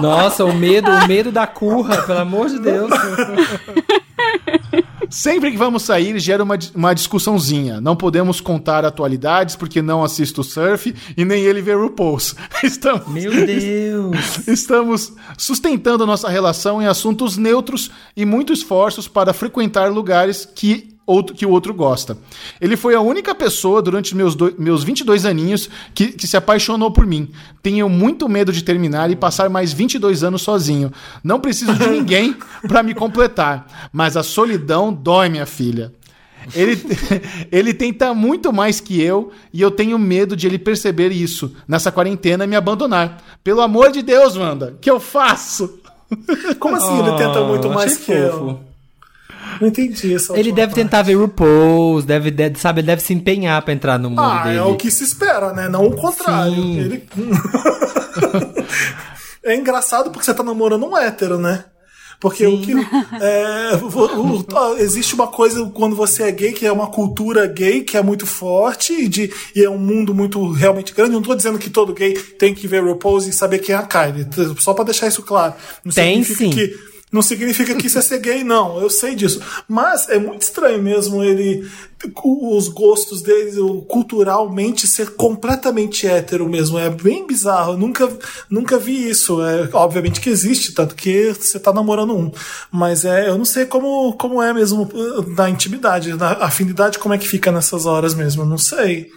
Nossa, 0.00 0.44
o 0.44 0.54
medo, 0.54 0.88
o 0.88 1.08
medo 1.08 1.32
da 1.32 1.48
curra, 1.48 2.00
pelo 2.02 2.20
amor 2.20 2.48
de 2.48 2.60
Deus. 2.60 2.90
Sempre 5.10 5.50
que 5.50 5.56
vamos 5.56 5.82
sair, 5.82 6.18
gera 6.20 6.44
uma, 6.44 6.56
uma 6.74 6.94
discussãozinha. 6.94 7.80
Não 7.80 7.96
podemos 7.96 8.40
contar 8.40 8.84
atualidades 8.84 9.56
porque 9.56 9.82
não 9.82 10.04
assisto 10.04 10.44
surf 10.44 10.94
e 11.16 11.24
nem 11.24 11.42
ele 11.42 11.60
vê 11.60 11.74
RuPaul's. 11.74 12.36
Estamos, 12.62 13.08
Meu 13.08 13.30
Deus. 13.44 14.46
estamos 14.46 15.12
sustentando 15.36 16.06
nossa 16.06 16.28
relação 16.28 16.80
em 16.80 16.86
assuntos 16.86 17.36
neutros 17.36 17.90
e 18.16 18.24
muito 18.24 18.52
esforços 18.52 19.08
para 19.08 19.32
frequentar 19.32 19.90
lugares 19.92 20.46
que 20.54 20.99
outro, 21.10 21.34
que 21.34 21.44
o 21.44 21.50
outro 21.50 21.74
gosta. 21.74 22.16
Ele 22.60 22.76
foi 22.76 22.94
a 22.94 23.00
única 23.00 23.34
pessoa 23.34 23.82
durante 23.82 24.14
meus, 24.14 24.34
doi- 24.34 24.54
meus 24.58 24.84
22 24.84 25.24
aninhos 25.26 25.68
que, 25.94 26.08
que 26.12 26.26
se 26.26 26.36
apaixonou 26.36 26.90
por 26.90 27.06
mim. 27.06 27.30
Tenho 27.62 27.88
muito 27.88 28.28
medo 28.28 28.52
de 28.52 28.62
terminar 28.62 29.10
e 29.10 29.16
passar 29.16 29.48
mais 29.50 29.72
22 29.72 30.22
anos 30.24 30.42
sozinho. 30.42 30.92
Não 31.22 31.40
preciso 31.40 31.74
de 31.74 31.86
ninguém 31.88 32.36
para 32.68 32.82
me 32.82 32.94
completar, 32.94 33.90
mas 33.92 34.16
a 34.16 34.22
solidão 34.22 34.92
dói, 34.92 35.28
minha 35.28 35.46
filha. 35.46 35.92
Ele, 36.54 36.78
ele 37.52 37.74
tenta 37.74 38.14
muito 38.14 38.50
mais 38.52 38.80
que 38.80 39.00
eu 39.00 39.30
e 39.52 39.60
eu 39.60 39.70
tenho 39.70 39.98
medo 39.98 40.34
de 40.34 40.46
ele 40.46 40.58
perceber 40.58 41.10
isso 41.12 41.54
nessa 41.68 41.92
quarentena 41.92 42.44
e 42.44 42.46
me 42.46 42.56
abandonar. 42.56 43.22
Pelo 43.44 43.60
amor 43.60 43.92
de 43.92 44.00
Deus, 44.02 44.36
Wanda, 44.36 44.76
que 44.80 44.90
eu 44.90 44.98
faço? 44.98 45.78
Como 46.58 46.74
assim 46.76 46.98
ele 46.98 47.12
tenta 47.18 47.44
muito 47.44 47.68
Oh, 47.68 47.72
mais 47.74 47.96
que 47.98 48.04
fofo. 48.06 48.14
eu? 48.16 48.60
Não 49.60 49.68
entendi 49.68 50.14
essa 50.14 50.38
Ele 50.38 50.52
deve 50.52 50.68
parte. 50.68 50.74
tentar 50.82 51.02
ver 51.02 51.14
RuPaul's, 51.14 52.04
deve, 52.04 52.30
deve, 52.30 52.58
sabe, 52.58 52.80
ele 52.80 52.86
deve 52.86 53.02
se 53.02 53.12
empenhar 53.14 53.60
pra 53.62 53.72
entrar 53.72 53.98
no 53.98 54.10
mundo 54.10 54.20
Ah, 54.22 54.42
dele. 54.44 54.58
é 54.58 54.62
o 54.62 54.76
que 54.76 54.90
se 54.90 55.04
espera, 55.04 55.52
né? 55.52 55.68
Não 55.68 55.86
o 55.86 55.96
contrário. 55.96 56.54
Sim. 56.54 56.78
Ele... 56.78 57.04
é 59.44 59.56
engraçado 59.56 60.10
porque 60.10 60.24
você 60.24 60.34
tá 60.34 60.42
namorando 60.42 60.86
um 60.86 60.96
hétero, 60.96 61.38
né? 61.38 61.64
Porque 62.20 62.46
o 62.46 62.60
que. 62.60 62.72
é, 63.18 63.80
o- 63.82 64.42
o- 64.42 64.76
existe 64.76 65.14
uma 65.14 65.28
coisa 65.28 65.64
quando 65.74 65.96
você 65.96 66.24
é 66.24 66.30
gay, 66.30 66.52
que 66.52 66.66
é 66.66 66.72
uma 66.72 66.88
cultura 66.88 67.46
gay 67.46 67.80
que 67.82 67.96
é 67.96 68.02
muito 68.02 68.26
forte 68.26 68.92
e, 68.92 69.08
de, 69.08 69.32
e 69.56 69.64
é 69.64 69.70
um 69.70 69.78
mundo 69.78 70.14
muito 70.14 70.52
realmente 70.52 70.92
grande. 70.94 71.12
Não 71.12 71.22
tô 71.22 71.34
dizendo 71.34 71.58
que 71.58 71.70
todo 71.70 71.94
gay 71.94 72.12
tem 72.38 72.54
que 72.54 72.68
ver 72.68 72.84
RuPaul's 72.84 73.26
e 73.26 73.32
saber 73.32 73.60
quem 73.60 73.74
é 73.74 73.78
a 73.78 73.84
Kylie. 73.86 74.26
Só 74.58 74.74
pra 74.74 74.84
deixar 74.84 75.06
isso 75.06 75.22
claro. 75.22 75.54
Não 75.82 75.90
Tem, 75.94 76.22
significa 76.22 76.44
sim. 76.44 76.50
que 76.50 76.90
não 77.12 77.22
significa 77.22 77.74
que 77.74 77.88
isso 77.88 77.98
é 77.98 78.02
ser 78.02 78.18
gay, 78.18 78.44
não. 78.44 78.80
Eu 78.80 78.88
sei 78.88 79.16
disso. 79.16 79.40
Mas 79.68 80.08
é 80.08 80.18
muito 80.18 80.42
estranho 80.42 80.80
mesmo 80.80 81.22
ele. 81.24 81.68
Os 82.24 82.68
gostos 82.68 83.20
dele, 83.20 83.52
culturalmente, 83.88 84.86
ser 84.86 85.10
completamente 85.10 86.06
hétero 86.06 86.48
mesmo. 86.48 86.78
É 86.78 86.88
bem 86.88 87.26
bizarro. 87.26 87.72
Eu 87.72 87.78
nunca, 87.78 88.08
nunca 88.48 88.78
vi 88.78 89.08
isso. 89.10 89.42
É, 89.42 89.68
obviamente 89.72 90.20
que 90.20 90.30
existe, 90.30 90.72
tanto 90.72 90.94
que 90.94 91.34
você 91.34 91.58
tá 91.58 91.72
namorando 91.72 92.16
um. 92.16 92.30
Mas 92.70 93.04
é, 93.04 93.28
eu 93.28 93.36
não 93.36 93.44
sei 93.44 93.66
como, 93.66 94.12
como 94.14 94.40
é 94.40 94.52
mesmo 94.54 94.84
uh, 94.84 95.34
na 95.34 95.50
intimidade, 95.50 96.14
na 96.14 96.32
afinidade, 96.32 96.98
como 96.98 97.12
é 97.12 97.18
que 97.18 97.28
fica 97.28 97.50
nessas 97.50 97.86
horas 97.86 98.14
mesmo. 98.14 98.42
Eu 98.42 98.46
não 98.46 98.58
sei. 98.58 99.10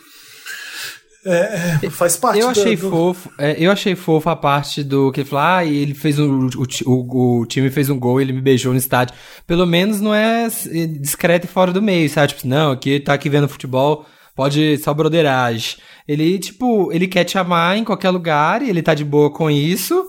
É, 1.26 1.80
é, 1.84 1.90
faz 1.90 2.18
parte 2.18 2.40
Eu 2.40 2.50
achei 2.50 2.76
do- 2.76 2.90
fofo, 2.90 3.32
é, 3.38 3.56
eu 3.58 3.72
achei 3.72 3.96
fofo 3.96 4.30
a 4.30 4.36
parte 4.36 4.84
do 4.84 5.12
que 5.12 5.22
ele 5.22 5.30
falou, 5.30 5.46
ah, 5.46 5.64
e 5.64 5.76
ele 5.78 5.94
fez 5.94 6.20
um, 6.20 6.48
o, 6.48 6.66
o, 6.86 7.40
o 7.42 7.46
time 7.46 7.70
fez 7.70 7.90
um 7.90 7.98
gol, 7.98 8.20
ele 8.20 8.34
me 8.34 8.42
beijou 8.42 8.74
no 8.74 8.78
estádio. 8.80 9.16
Pelo 9.48 9.66
menos 9.66 10.02
não 10.02 10.14
é 10.14 10.44
s- 10.46 10.70
discreto 11.00 11.46
e 11.46 11.50
fora 11.50 11.72
do 11.72 11.82
meio, 11.82 12.10
sabe? 12.10 12.34
Tipo, 12.34 12.48
não, 12.48 12.72
aqui 12.72 13.00
tá 13.00 13.14
aqui 13.14 13.30
vendo 13.30 13.48
futebol, 13.48 14.06
pode 14.36 14.78
só 14.80 14.94
broderagem. 14.94 15.78
Ele, 16.08 16.38
tipo, 16.40 16.92
ele 16.92 17.08
quer 17.08 17.24
te 17.24 17.38
amar 17.38 17.78
em 17.78 17.84
qualquer 17.86 18.10
lugar 18.10 18.62
e 18.62 18.70
ele 18.70 18.82
tá 18.82 18.94
de 18.94 19.06
boa 19.06 19.32
com 19.32 19.50
isso. 19.50 20.06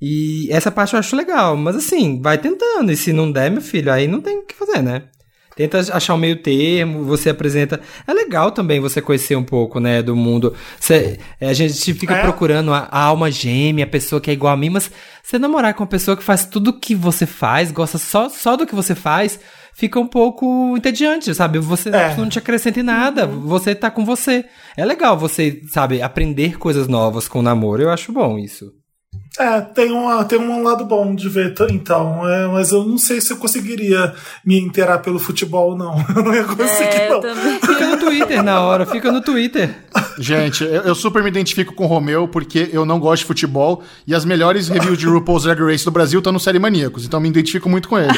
E 0.00 0.48
essa 0.50 0.70
parte 0.70 0.94
eu 0.94 0.98
acho 1.00 1.14
legal, 1.16 1.56
mas 1.56 1.76
assim, 1.76 2.20
vai 2.20 2.36
tentando. 2.38 2.90
E 2.90 2.96
se 2.96 3.12
não 3.12 3.30
der, 3.30 3.50
meu 3.50 3.62
filho, 3.62 3.92
aí 3.92 4.06
não 4.08 4.20
tem 4.20 4.38
o 4.38 4.42
que 4.46 4.54
fazer, 4.54 4.82
né? 4.82 5.02
Tenta 5.54 5.78
achar 5.94 6.14
um 6.14 6.18
meio 6.18 6.36
termo, 6.36 7.04
você 7.04 7.28
apresenta. 7.30 7.80
É 8.06 8.12
legal 8.12 8.50
também 8.52 8.80
você 8.80 9.02
conhecer 9.02 9.36
um 9.36 9.44
pouco, 9.44 9.78
né, 9.78 10.00
do 10.02 10.16
mundo. 10.16 10.54
Você- 10.80 11.18
é, 11.40 11.48
a 11.48 11.52
gente 11.52 11.92
fica 11.94 12.14
É. 12.14 12.22
procurando 12.22 12.72
a, 12.72 12.88
a 12.90 13.00
alma 13.02 13.30
gêmea, 13.30 13.84
a 13.84 13.88
pessoa 13.88 14.20
que 14.20 14.30
é 14.30 14.32
igual 14.34 14.52
a 14.54 14.56
mim, 14.56 14.70
mas 14.70 14.90
você 15.22 15.38
namorar 15.38 15.74
com 15.74 15.82
uma 15.82 15.88
pessoa 15.88 16.16
que 16.16 16.22
faz 16.22 16.46
tudo 16.46 16.72
que 16.72 16.94
você 16.94 17.26
faz, 17.26 17.70
gosta 17.70 17.98
só, 17.98 18.28
só 18.28 18.56
do 18.56 18.66
que 18.66 18.74
você 18.74 18.94
faz, 18.94 19.38
fica 19.74 20.00
um 20.00 20.06
pouco 20.06 20.74
entediante, 20.76 21.34
sabe? 21.34 21.58
Você 21.58 21.90
É. 21.90 22.16
não 22.16 22.28
te 22.28 22.38
acrescenta 22.38 22.80
em 22.80 22.82
nada, 22.82 23.26
você 23.26 23.74
tá 23.74 23.90
com 23.90 24.04
você. 24.04 24.44
É 24.76 24.84
legal 24.84 25.16
você, 25.18 25.60
sabe, 25.70 26.00
aprender 26.02 26.58
coisas 26.58 26.88
novas 26.88 27.28
com 27.28 27.40
o 27.40 27.42
namoro. 27.42 27.82
Eu 27.82 27.90
acho 27.90 28.10
bom 28.12 28.38
isso. 28.38 28.72
É, 29.38 29.60
tem, 29.62 29.90
uma, 29.90 30.22
tem 30.24 30.38
um 30.38 30.62
lado 30.62 30.84
bom 30.84 31.14
de 31.14 31.26
ver, 31.28 31.54
então. 31.70 32.28
É, 32.28 32.46
mas 32.48 32.70
eu 32.70 32.84
não 32.84 32.98
sei 32.98 33.18
se 33.20 33.32
eu 33.32 33.38
conseguiria 33.38 34.12
me 34.44 34.58
inteirar 34.60 34.98
pelo 34.98 35.18
futebol, 35.18 35.76
não. 35.76 35.96
Eu 36.14 36.22
não 36.22 36.34
ia 36.34 36.44
conseguir, 36.44 36.84
É, 36.96 37.08
não. 37.08 37.20
também. 37.20 37.58
Fica 37.60 37.86
no 37.86 37.96
Twitter 37.96 38.42
na 38.42 38.60
hora, 38.60 38.84
fica 38.84 39.10
no 39.10 39.22
Twitter. 39.22 39.74
Gente, 40.18 40.62
eu, 40.64 40.82
eu 40.82 40.94
super 40.94 41.22
me 41.22 41.30
identifico 41.30 41.72
com 41.74 41.84
o 41.84 41.86
Romeu 41.86 42.28
porque 42.28 42.68
eu 42.72 42.84
não 42.84 42.98
gosto 43.00 43.22
de 43.22 43.26
futebol 43.26 43.82
e 44.06 44.14
as 44.14 44.24
melhores 44.26 44.68
reviews 44.68 44.98
de 44.98 45.06
RuPaul's 45.06 45.44
Drag 45.44 45.60
Race 45.62 45.84
do 45.84 45.90
Brasil 45.90 46.18
estão 46.20 46.32
no 46.32 46.38
Série 46.40 46.58
Maníacos, 46.58 47.04
então 47.06 47.18
me 47.18 47.28
identifico 47.28 47.68
muito 47.70 47.88
com 47.88 47.98
ele. 47.98 48.12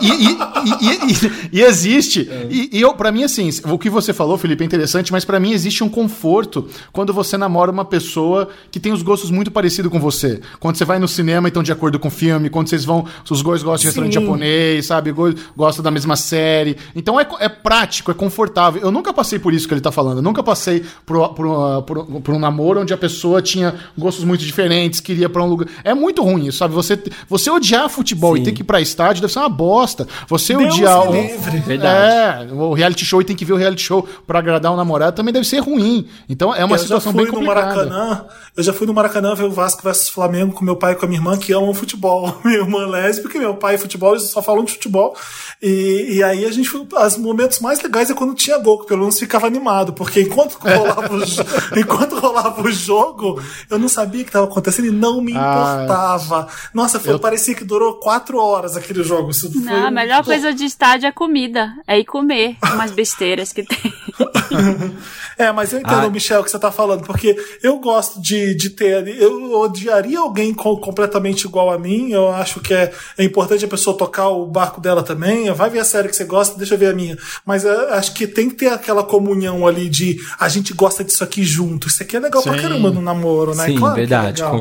E, 0.00 0.06
e- 0.06 0.32
e- 0.32 0.38
e- 0.64 1.12
e- 1.12 1.58
e 1.58 1.62
existe, 1.62 2.28
e, 2.50 2.70
e 2.72 2.80
eu, 2.80 2.94
pra 2.94 3.10
mim, 3.12 3.22
assim, 3.24 3.48
o 3.64 3.78
que 3.78 3.90
você 3.90 4.12
falou, 4.12 4.36
Felipe, 4.38 4.62
é 4.62 4.66
interessante, 4.66 5.12
mas 5.12 5.24
pra 5.24 5.38
mim 5.40 5.52
existe 5.52 5.82
um 5.84 5.88
conforto 5.88 6.66
quando 6.92 7.12
você 7.12 7.36
namora 7.36 7.70
uma 7.70 7.84
pessoa 7.84 8.48
que 8.70 8.78
tem 8.80 8.92
os 8.92 9.02
gostos 9.02 9.30
muito 9.30 9.50
parecidos 9.50 9.90
com 9.90 9.98
você. 10.00 10.40
Quando 10.60 10.76
você 10.76 10.84
vai 10.84 10.98
no 10.98 11.08
cinema, 11.08 11.48
então 11.48 11.62
de 11.62 11.72
acordo 11.72 11.98
com 11.98 12.08
o 12.08 12.10
filme, 12.10 12.48
quando 12.50 12.68
vocês 12.68 12.84
vão, 12.84 13.04
os 13.30 13.42
dois 13.42 13.62
gostam 13.62 13.80
de 13.80 13.86
restaurante 13.86 14.14
japonês, 14.14 14.86
sabe? 14.86 15.12
Go- 15.12 15.34
Gostam 15.56 15.82
da 15.82 15.90
mesma 15.90 16.16
série. 16.16 16.76
Então 16.94 17.18
é, 17.20 17.26
é 17.40 17.48
prático, 17.48 18.10
é 18.10 18.14
confortável. 18.14 18.80
Eu 18.82 18.90
nunca 18.90 19.12
passei 19.12 19.38
por 19.38 19.52
isso 19.52 19.66
que 19.68 19.74
ele 19.74 19.80
tá 19.80 19.90
falando. 19.92 20.18
Eu 20.18 20.22
nunca 20.22 20.42
passei 20.42 20.84
por, 21.04 21.28
por, 21.30 21.82
por- 21.82 22.06
por 22.22 22.34
um 22.34 22.38
namoro 22.38 22.80
onde 22.80 22.92
a 22.92 22.96
pessoa 22.96 23.40
tinha 23.42 23.74
gostos 23.96 24.24
muito 24.24 24.44
diferentes, 24.44 25.00
queria 25.00 25.28
pra 25.28 25.42
um 25.42 25.46
lugar. 25.48 25.66
É 25.84 25.94
muito 25.94 26.22
ruim 26.22 26.46
isso, 26.46 26.58
sabe? 26.58 26.74
Você, 26.74 26.98
você 27.28 27.50
odiar 27.50 27.88
futebol 27.88 28.34
Sim. 28.36 28.42
e 28.42 28.44
ter 28.44 28.52
que 28.52 28.62
ir 28.62 28.64
pra 28.64 28.80
estádio 28.80 29.20
deve 29.20 29.32
ser 29.32 29.38
uma 29.40 29.48
bosta. 29.48 30.06
Você 30.28 30.45
Deus 30.54 30.74
odiar 30.74 31.10
me 31.10 31.18
um- 31.18 31.22
livre. 31.22 31.58
Verdade. 31.58 32.50
É, 32.50 32.54
o 32.54 32.72
reality 32.72 33.04
show 33.04 33.20
e 33.20 33.24
tem 33.24 33.34
que 33.36 33.44
ver 33.44 33.52
o 33.54 33.56
reality 33.56 33.82
show 33.82 34.06
pra 34.26 34.38
agradar 34.38 34.72
um 34.72 34.76
namorado 34.76 35.16
também 35.16 35.32
deve 35.32 35.46
ser 35.46 35.58
ruim. 35.60 36.08
Então 36.28 36.54
é 36.54 36.64
uma 36.64 36.74
eu 36.74 36.78
já 36.78 36.82
situação 36.84 37.12
fui 37.12 37.22
bem 37.24 37.32
no 37.32 37.38
complicada. 37.38 37.66
Maracanã. 37.86 38.24
Eu 38.56 38.62
já 38.62 38.72
fui 38.72 38.86
no 38.86 38.94
Maracanã 38.94 39.34
ver 39.34 39.44
o 39.44 39.50
Vasco 39.50 39.82
versus 39.82 40.08
Flamengo 40.08 40.52
com 40.52 40.64
meu 40.64 40.76
pai 40.76 40.92
e 40.92 40.96
com 40.96 41.04
a 41.04 41.08
minha 41.08 41.18
irmã, 41.20 41.36
que 41.36 41.52
amam 41.52 41.72
futebol. 41.74 42.36
Minha 42.44 42.58
irmã 42.58 42.82
é 42.84 42.86
lésbica, 42.86 43.38
meu 43.38 43.54
pai 43.54 43.74
é 43.74 43.78
futebol, 43.78 44.12
eles 44.12 44.30
só 44.30 44.40
falam 44.42 44.64
de 44.64 44.72
futebol. 44.72 45.14
E, 45.62 46.16
e 46.16 46.22
aí 46.22 46.44
a 46.44 46.50
gente 46.52 46.68
foi. 46.68 46.86
Os 47.06 47.16
momentos 47.16 47.58
mais 47.60 47.82
legais 47.82 48.10
é 48.10 48.14
quando 48.14 48.34
tinha 48.34 48.58
gol, 48.58 48.78
que 48.80 48.86
pelo 48.86 49.00
menos 49.00 49.18
ficava 49.18 49.46
animado, 49.46 49.92
porque 49.92 50.20
enquanto 50.22 50.54
rolava 50.60 51.14
o, 51.14 51.78
enquanto 51.78 52.18
rolava 52.18 52.62
o 52.62 52.70
jogo, 52.70 53.40
eu 53.70 53.78
não 53.78 53.88
sabia 53.88 54.20
o 54.20 54.24
que 54.24 54.30
estava 54.30 54.46
acontecendo 54.46 54.86
e 54.86 54.90
não 54.90 55.20
me 55.20 55.32
Ah, 55.36 55.82
importava. 55.84 56.48
Nossa, 56.74 56.98
foi, 57.00 57.12
eu- 57.14 57.18
parecia 57.18 57.54
que 57.54 57.64
durou 57.64 57.94
quatro 57.94 58.38
horas 58.38 58.76
aquele 58.76 59.02
jogo. 59.02 59.30
Isso 59.30 59.50
foi 59.52 59.62
Não, 59.62 59.86
a 59.86 59.88
um- 59.88 59.90
melhor 59.90 60.24
coisa 60.24 60.35
de 60.54 60.64
estádio 60.64 61.06
é 61.06 61.12
comida. 61.12 61.72
É 61.86 61.98
ir 61.98 62.04
comer 62.04 62.56
umas 62.74 62.90
besteiras 62.90 63.52
que 63.52 63.62
tem. 63.62 63.92
É, 65.38 65.52
mas 65.52 65.70
eu 65.70 65.80
entendo, 65.80 66.06
Ah. 66.06 66.08
Michel, 66.08 66.40
o 66.40 66.44
que 66.44 66.50
você 66.50 66.58
tá 66.58 66.72
falando, 66.72 67.04
porque 67.04 67.36
eu 67.62 67.78
gosto 67.78 68.18
de, 68.22 68.54
de 68.54 68.70
ter 68.70 68.94
ali. 68.94 69.20
Eu 69.20 69.52
odiaria 69.60 70.18
alguém 70.18 70.54
co- 70.54 70.78
completamente 70.78 71.44
igual 71.44 71.70
a 71.70 71.78
mim. 71.78 72.10
Eu 72.10 72.30
acho 72.32 72.60
que 72.60 72.72
é, 72.72 72.90
é 73.18 73.24
importante 73.24 73.62
a 73.62 73.68
pessoa 73.68 73.94
tocar 73.98 74.28
o 74.30 74.46
barco 74.46 74.80
dela 74.80 75.02
também. 75.02 75.52
Vai 75.52 75.68
ver 75.68 75.80
a 75.80 75.84
série 75.84 76.08
que 76.08 76.16
você 76.16 76.24
gosta, 76.24 76.56
deixa 76.56 76.72
eu 76.74 76.78
ver 76.78 76.86
a 76.90 76.94
minha. 76.94 77.18
Mas 77.44 77.64
eu 77.64 77.92
acho 77.92 78.14
que 78.14 78.26
tem 78.26 78.48
que 78.48 78.54
ter 78.56 78.68
aquela 78.68 79.04
comunhão 79.04 79.66
ali 79.66 79.90
de 79.90 80.16
a 80.40 80.48
gente 80.48 80.72
gosta 80.72 81.04
disso 81.04 81.22
aqui 81.22 81.44
junto. 81.44 81.86
Isso 81.88 82.02
aqui 82.02 82.16
é 82.16 82.20
legal 82.20 82.42
pra 82.42 82.54
Sim. 82.54 82.62
caramba 82.62 82.90
no 82.90 83.02
namoro, 83.02 83.54
né? 83.54 83.66
Sim, 83.66 83.76
Claro 83.78 83.92
é 83.94 83.96
verdade, 84.00 84.42
legal. 84.42 84.56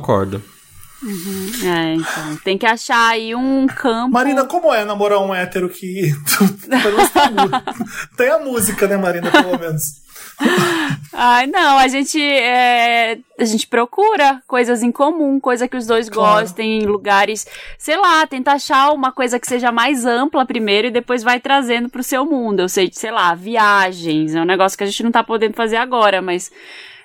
Concordo. 1.06 1.68
É, 1.68 1.94
então. 1.96 2.38
Tem 2.44 2.58
que 2.58 2.66
achar 2.66 3.10
aí 3.10 3.36
um 3.36 3.68
campo. 3.68 4.14
Marina, 4.14 4.46
como 4.46 4.74
é 4.74 4.86
namorar 4.86 5.20
um 5.20 5.34
hétero 5.34 5.70
que. 5.70 6.12
Tem, 8.18 8.30
a 8.30 8.40
música, 8.40 8.88
né, 8.88 8.98
Marina, 8.98 9.32
pelo 9.32 9.60
menos? 9.60 10.04
Ai, 11.14 11.48
não, 11.48 11.78
a 11.78 11.88
gente 11.88 12.22
é, 12.22 13.18
a 13.40 13.46
gente 13.46 13.68
procura 13.68 14.42
coisas 14.46 14.84
em 14.84 14.92
comum, 14.92 15.40
coisa 15.40 15.68
que 15.68 15.78
os 15.78 15.88
dois 15.88 16.10
Claro. 16.10 16.42
gostem, 16.42 16.80
em 16.80 16.86
lugares, 16.86 17.48
sei 17.78 17.96
lá, 17.96 18.28
tenta 18.28 18.52
achar 18.52 18.92
uma 18.92 19.14
coisa 19.14 19.40
que 19.40 19.48
seja 19.48 19.72
mais 19.72 20.06
ampla 20.06 20.46
primeiro 20.46 20.88
e 20.88 20.92
depois 20.92 21.24
vai 21.24 21.40
trazendo 21.40 21.90
pro 21.90 22.04
seu 22.04 22.26
mundo. 22.26 22.62
Eu 22.62 22.70
sei, 22.70 22.90
sei 22.92 23.12
lá, 23.12 23.34
viagens, 23.34 24.36
é 24.36 24.42
um 24.42 24.46
negócio 24.46 24.78
que 24.78 24.84
a 24.84 24.88
gente 24.88 25.04
não 25.04 25.12
tá 25.12 25.24
podendo 25.24 25.54
fazer 25.54 25.78
agora, 25.78 26.22
mas 26.22 26.52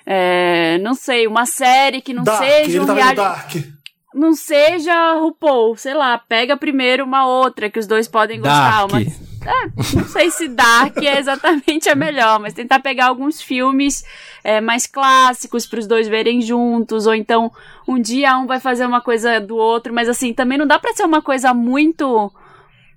é, 0.05 0.77
não 0.79 0.93
sei, 0.93 1.25
uma 1.25 1.45
série 1.45 2.01
que 2.01 2.13
não 2.13 2.23
Dark, 2.23 2.43
seja 2.43 2.69
ele 2.69 2.79
um 2.81 2.85
tá 2.85 2.93
vendo 2.93 3.03
reality 3.03 3.15
Dark. 3.15 3.80
Não 4.13 4.33
seja 4.33 5.13
RuPaul, 5.13 5.75
sei 5.77 5.93
lá, 5.93 6.17
pega 6.17 6.57
primeiro 6.57 7.03
uma 7.03 7.25
outra 7.25 7.69
que 7.69 7.79
os 7.79 7.87
dois 7.87 8.07
podem 8.07 8.39
gostar. 8.39 8.87
Dark. 8.87 8.91
Uma... 8.91 9.01
É, 9.01 9.95
não 9.95 10.05
sei 10.05 10.29
se 10.29 10.47
Dark 10.49 10.97
é 10.97 11.17
exatamente 11.17 11.89
a 11.89 11.95
melhor, 11.95 12.39
mas 12.39 12.53
tentar 12.53 12.79
pegar 12.79 13.07
alguns 13.07 13.41
filmes 13.41 14.03
é, 14.43 14.61
mais 14.61 14.85
clássicos 14.85 15.65
para 15.65 15.79
os 15.79 15.87
dois 15.87 16.07
verem 16.07 16.41
juntos, 16.41 17.07
ou 17.07 17.15
então 17.15 17.51
um 17.87 17.99
dia 17.99 18.37
um 18.37 18.45
vai 18.45 18.59
fazer 18.59 18.85
uma 18.85 19.01
coisa 19.01 19.39
do 19.39 19.55
outro, 19.55 19.93
mas 19.93 20.07
assim, 20.07 20.33
também 20.33 20.57
não 20.57 20.67
dá 20.67 20.77
para 20.77 20.93
ser 20.93 21.05
uma 21.05 21.21
coisa 21.21 21.53
muito. 21.53 22.31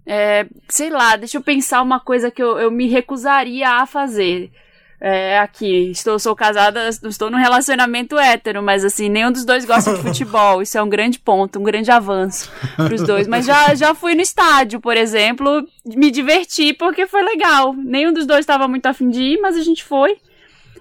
é, 0.07 0.47
sei 0.69 0.91
lá, 0.91 1.17
deixa 1.17 1.39
eu 1.39 1.43
pensar 1.43 1.81
uma 1.81 1.99
coisa 1.99 2.31
que 2.31 2.43
eu, 2.43 2.59
eu 2.59 2.71
me 2.71 2.87
recusaria 2.89 3.71
a 3.71 3.87
fazer. 3.87 4.53
É, 5.01 5.39
aqui, 5.39 5.91
estou, 5.91 6.19
sou 6.19 6.35
casada, 6.35 6.89
estou 6.89 7.31
num 7.31 7.37
relacionamento 7.37 8.19
hétero, 8.19 8.63
mas 8.63 8.85
assim, 8.85 9.09
nenhum 9.09 9.31
dos 9.31 9.45
dois 9.45 9.65
gosta 9.65 9.93
de 9.95 10.01
futebol. 10.01 10.63
Isso 10.63 10.79
é 10.79 10.83
um 10.83 10.89
grande 10.89 11.19
ponto, 11.19 11.59
um 11.59 11.63
grande 11.63 11.91
avanço 11.91 12.51
pros 12.77 13.03
dois. 13.03 13.27
Mas 13.29 13.45
já, 13.45 13.75
já 13.75 13.95
fui 13.95 14.15
no 14.15 14.23
estádio, 14.23 14.81
por 14.81 14.97
exemplo, 14.97 15.67
me 15.85 16.11
diverti 16.11 16.73
porque 16.73 17.07
foi 17.07 17.23
legal. 17.23 17.75
Nenhum 17.75 18.13
dos 18.13 18.25
dois 18.27 18.41
estava 18.41 18.67
muito 18.67 18.87
afim 18.87 19.11
de 19.11 19.21
ir, 19.23 19.41
mas 19.41 19.57
a 19.57 19.63
gente 19.63 19.85
foi. 19.85 20.17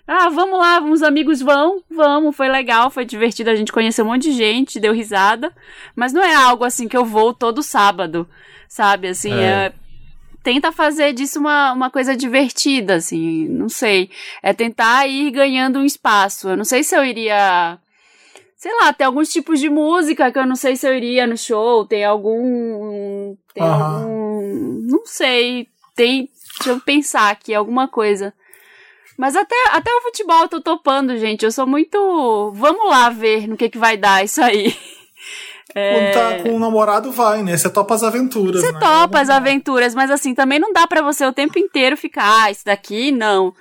Ah, 0.07 0.29
vamos 0.29 0.59
lá, 0.59 0.81
uns 0.81 1.01
amigos 1.01 1.41
vão, 1.41 1.81
vamos, 1.89 2.35
foi 2.35 2.49
legal, 2.49 2.89
foi 2.89 3.05
divertido, 3.05 3.49
a 3.49 3.55
gente 3.55 3.71
conheceu 3.71 4.03
um 4.03 4.09
monte 4.09 4.23
de 4.23 4.33
gente, 4.33 4.77
deu 4.79 4.93
risada, 4.93 5.49
mas 5.95 6.11
não 6.11 6.21
é 6.21 6.35
algo 6.35 6.65
assim 6.65 6.89
que 6.89 6.97
eu 6.97 7.05
vou 7.05 7.33
todo 7.33 7.63
sábado, 7.63 8.27
sabe? 8.67 9.07
Assim, 9.07 9.31
É. 9.33 9.43
é, 9.67 9.73
tenta 10.43 10.71
fazer 10.71 11.13
disso 11.13 11.39
uma, 11.39 11.71
uma 11.71 11.89
coisa 11.89 12.15
divertida, 12.15 12.95
assim, 12.95 13.47
não 13.47 13.69
sei. 13.69 14.09
É 14.41 14.53
tentar 14.53 15.07
ir 15.07 15.31
ganhando 15.31 15.79
um 15.79 15.85
espaço. 15.85 16.49
Eu 16.49 16.57
não 16.57 16.65
sei 16.65 16.83
se 16.83 16.95
eu 16.95 17.03
iria. 17.03 17.79
Sei 18.57 18.71
lá, 18.75 18.93
tem 18.93 19.07
alguns 19.07 19.29
tipos 19.29 19.59
de 19.59 19.69
música 19.69 20.31
que 20.31 20.37
eu 20.37 20.45
não 20.45 20.55
sei 20.55 20.75
se 20.75 20.87
eu 20.87 20.93
iria 20.93 21.25
no 21.25 21.37
show, 21.37 21.85
tem 21.85 22.03
algum. 22.03 23.35
Tem 23.53 23.63
Aham. 23.63 24.03
algum. 24.03 24.81
Não 24.83 25.05
sei. 25.05 25.67
Tem. 25.95 26.29
Deixa 26.57 26.71
eu 26.71 26.79
pensar 26.79 27.31
aqui, 27.31 27.53
alguma 27.53 27.87
coisa. 27.87 28.33
Mas 29.17 29.35
até, 29.35 29.55
até 29.71 29.91
o 29.93 30.01
futebol 30.01 30.41
eu 30.41 30.49
tô 30.49 30.61
topando, 30.61 31.17
gente. 31.17 31.45
Eu 31.45 31.51
sou 31.51 31.67
muito. 31.67 32.51
Vamos 32.55 32.89
lá 32.89 33.09
ver 33.09 33.47
no 33.47 33.57
que, 33.57 33.69
que 33.69 33.77
vai 33.77 33.95
dar 33.97 34.23
isso 34.23 34.41
aí. 34.41 34.75
Quando 35.73 36.13
tá 36.13 36.43
com 36.43 36.55
um 36.55 36.59
namorado, 36.59 37.11
vai, 37.11 37.41
né? 37.41 37.57
Você 37.57 37.69
topa 37.69 37.95
as 37.95 38.03
aventuras. 38.03 38.61
Você 38.61 38.71
né? 38.71 38.79
topa 38.79 39.19
as 39.19 39.29
aventuras, 39.29 39.95
mas 39.95 40.11
assim, 40.11 40.35
também 40.35 40.59
não 40.59 40.71
dá 40.71 40.85
pra 40.85 41.01
você 41.01 41.25
o 41.25 41.33
tempo 41.33 41.57
inteiro 41.57 41.97
ficar, 41.97 42.43
ah, 42.43 42.51
isso 42.51 42.63
daqui 42.65 43.11
não. 43.11 43.53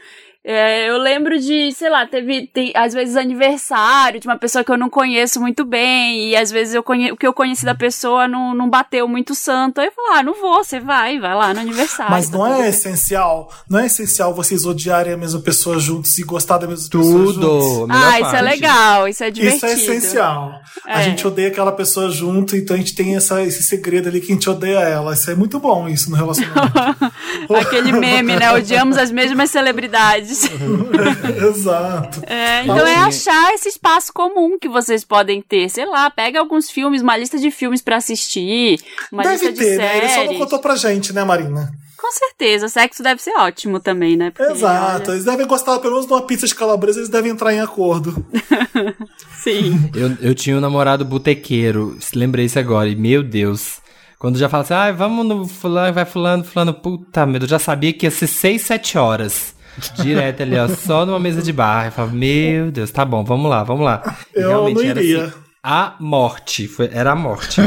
É, 0.44 0.90
eu 0.90 0.98
lembro 0.98 1.38
de, 1.38 1.70
sei 1.70 1.88
lá, 1.88 2.04
teve, 2.04 2.48
tem, 2.48 2.72
às 2.74 2.92
vezes 2.92 3.16
aniversário 3.16 4.18
de 4.18 4.26
uma 4.26 4.36
pessoa 4.36 4.64
que 4.64 4.72
eu 4.72 4.76
não 4.76 4.90
conheço 4.90 5.40
muito 5.40 5.64
bem, 5.64 6.30
e 6.30 6.36
às 6.36 6.50
vezes 6.50 6.74
eu 6.74 6.82
conhe, 6.82 7.12
o 7.12 7.16
que 7.16 7.24
eu 7.24 7.32
conheci 7.32 7.64
da 7.64 7.76
pessoa 7.76 8.26
não, 8.26 8.52
não 8.52 8.68
bateu 8.68 9.06
muito 9.06 9.36
santo. 9.36 9.80
Aí 9.80 9.86
eu 9.86 9.92
falo, 9.92 10.08
ah, 10.18 10.22
não 10.24 10.34
vou, 10.34 10.64
você 10.64 10.80
vai, 10.80 11.20
vai 11.20 11.32
lá 11.34 11.54
no 11.54 11.60
aniversário. 11.60 12.10
Mas 12.10 12.28
tá 12.28 12.36
não 12.36 12.44
tudo 12.46 12.54
é 12.56 12.60
bem. 12.62 12.68
essencial, 12.70 13.52
não 13.70 13.78
é 13.78 13.86
essencial 13.86 14.34
vocês 14.34 14.64
odiarem 14.64 15.12
a 15.12 15.16
mesma 15.16 15.40
pessoa 15.40 15.78
juntos 15.78 16.18
e 16.18 16.24
gostar 16.24 16.58
da 16.58 16.66
mesma 16.66 16.88
pessoa 16.90 17.04
juntos. 17.04 17.34
Tudo. 17.34 17.86
Ah, 17.88 18.18
isso 18.20 18.28
é 18.30 18.32
parte. 18.32 18.42
legal, 18.42 19.08
isso 19.08 19.22
é 19.22 19.30
divertido. 19.30 19.56
Isso 19.66 19.66
é 19.66 19.72
essencial. 19.94 20.60
A 20.86 21.00
É. 21.00 21.04
gente 21.04 21.24
odeia 21.24 21.48
aquela 21.48 21.70
pessoa 21.70 22.10
junto, 22.10 22.56
então 22.56 22.74
a 22.74 22.78
gente 22.80 22.96
tem 22.96 23.14
essa, 23.14 23.40
esse 23.42 23.62
segredo 23.62 24.08
ali 24.08 24.20
que 24.20 24.32
a 24.32 24.34
gente 24.34 24.50
odeia 24.50 24.80
ela. 24.80 25.12
Isso 25.14 25.30
é 25.30 25.36
muito 25.36 25.60
bom, 25.60 25.88
isso 25.88 26.10
no 26.10 26.16
relacionamento. 26.16 26.72
Aquele 27.60 27.92
meme, 27.92 28.34
né? 28.34 28.52
Odiamos 28.52 28.98
as 28.98 29.12
mesmas 29.12 29.48
celebridades. 29.50 30.31
Exato. 31.48 32.22
É, 32.26 32.62
então 32.62 32.86
é 32.86 32.96
achar 32.96 33.52
esse 33.54 33.68
espaço 33.68 34.12
comum 34.12 34.58
que 34.58 34.68
vocês 34.68 35.04
podem 35.04 35.42
ter. 35.42 35.68
Sei 35.68 35.86
lá, 35.86 36.10
pega 36.10 36.38
alguns 36.38 36.70
filmes, 36.70 37.02
uma 37.02 37.16
lista 37.16 37.38
de 37.38 37.50
filmes 37.50 37.82
pra 37.82 37.96
assistir, 37.96 38.80
uma 39.10 39.22
Deve 39.22 39.34
lista 39.34 39.52
de 39.52 39.58
ter, 39.58 39.78
né? 39.78 39.98
Ele 39.98 40.08
só 40.08 40.16
não 40.16 40.22
séries. 40.24 40.38
contou 40.38 40.58
pra 40.58 40.76
gente, 40.76 41.12
né, 41.12 41.24
Marina? 41.24 41.72
Com 41.96 42.10
certeza, 42.10 42.68
sexo 42.68 43.00
deve 43.00 43.22
ser 43.22 43.30
ótimo 43.38 43.78
também, 43.78 44.16
né? 44.16 44.30
Porque, 44.30 44.52
Exato. 44.52 45.04
olha, 45.10 45.14
Eles 45.14 45.24
devem 45.24 45.46
gostar 45.46 45.78
pelo 45.78 45.92
menos 45.94 46.06
de 46.06 46.12
uma 46.12 46.22
pizza 46.22 46.48
de 46.48 46.54
calabresa, 46.54 46.98
eles 46.98 47.08
devem 47.08 47.30
entrar 47.30 47.54
em 47.54 47.60
acordo. 47.60 48.26
sim. 49.40 49.88
Eu, 49.94 50.16
eu 50.20 50.34
tinha 50.34 50.56
um 50.56 50.60
namorado 50.60 51.04
botequeiro, 51.04 51.96
lembrei 52.12 52.46
isso 52.46 52.58
agora, 52.58 52.88
e 52.88 52.96
meu 52.96 53.22
Deus. 53.22 53.80
Quando 54.18 54.36
já 54.38 54.48
fala 54.48 54.64
assim, 54.64 54.74
ah, 54.74 54.92
vamos 54.92 55.24
no 55.26 55.46
fulano, 55.46 55.92
vai 55.94 56.04
fulano, 56.04 56.42
fulano, 56.44 56.74
puta 56.74 57.24
merda, 57.24 57.44
eu 57.44 57.50
já 57.50 57.58
sabia 57.58 57.92
que 57.92 58.06
ia 58.06 58.10
ser 58.10 58.26
6, 58.26 58.62
7 58.62 58.98
horas. 58.98 59.54
Direto 60.02 60.42
ali, 60.42 60.58
ó, 60.58 60.68
só 60.68 61.04
numa 61.06 61.18
mesa 61.18 61.40
de 61.42 61.52
bar. 61.52 61.86
Eu 61.86 61.92
falava, 61.92 62.14
meu 62.14 62.70
Deus, 62.70 62.90
tá 62.90 63.04
bom, 63.04 63.24
vamos 63.24 63.50
lá, 63.50 63.62
vamos 63.64 63.84
lá. 63.84 64.18
E 64.34 64.40
Eu 64.40 64.68
não 64.70 64.82
iria. 64.82 65.24
assim, 65.26 65.34
a 65.62 65.96
morte, 66.00 66.66
foi, 66.68 66.90
era 66.92 67.12
a 67.12 67.16
morte. 67.16 67.60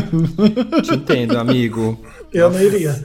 Te 0.84 0.94
entendo, 0.96 1.38
amigo. 1.38 2.04
Eu 2.34 2.50
não 2.50 2.62
iria. 2.62 3.04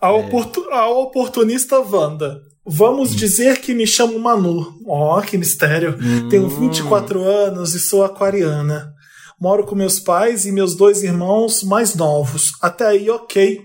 A, 0.00 0.10
oportu- 0.12 0.68
a 0.70 0.88
oportunista 0.88 1.78
Wanda. 1.80 2.40
Vamos 2.66 3.14
dizer 3.14 3.60
que 3.60 3.74
me 3.74 3.86
chamo 3.86 4.18
Manu. 4.18 4.74
Ó, 4.86 5.20
que 5.20 5.36
mistério. 5.36 5.96
Tenho 6.30 6.48
24 6.48 7.22
anos 7.22 7.74
e 7.74 7.78
sou 7.78 8.02
aquariana. 8.04 8.92
Moro 9.38 9.64
com 9.64 9.74
meus 9.74 10.00
pais 10.00 10.46
e 10.46 10.52
meus 10.52 10.74
dois 10.74 11.02
irmãos 11.02 11.62
mais 11.62 11.94
novos. 11.94 12.52
Até 12.62 12.86
aí, 12.86 13.10
ok. 13.10 13.60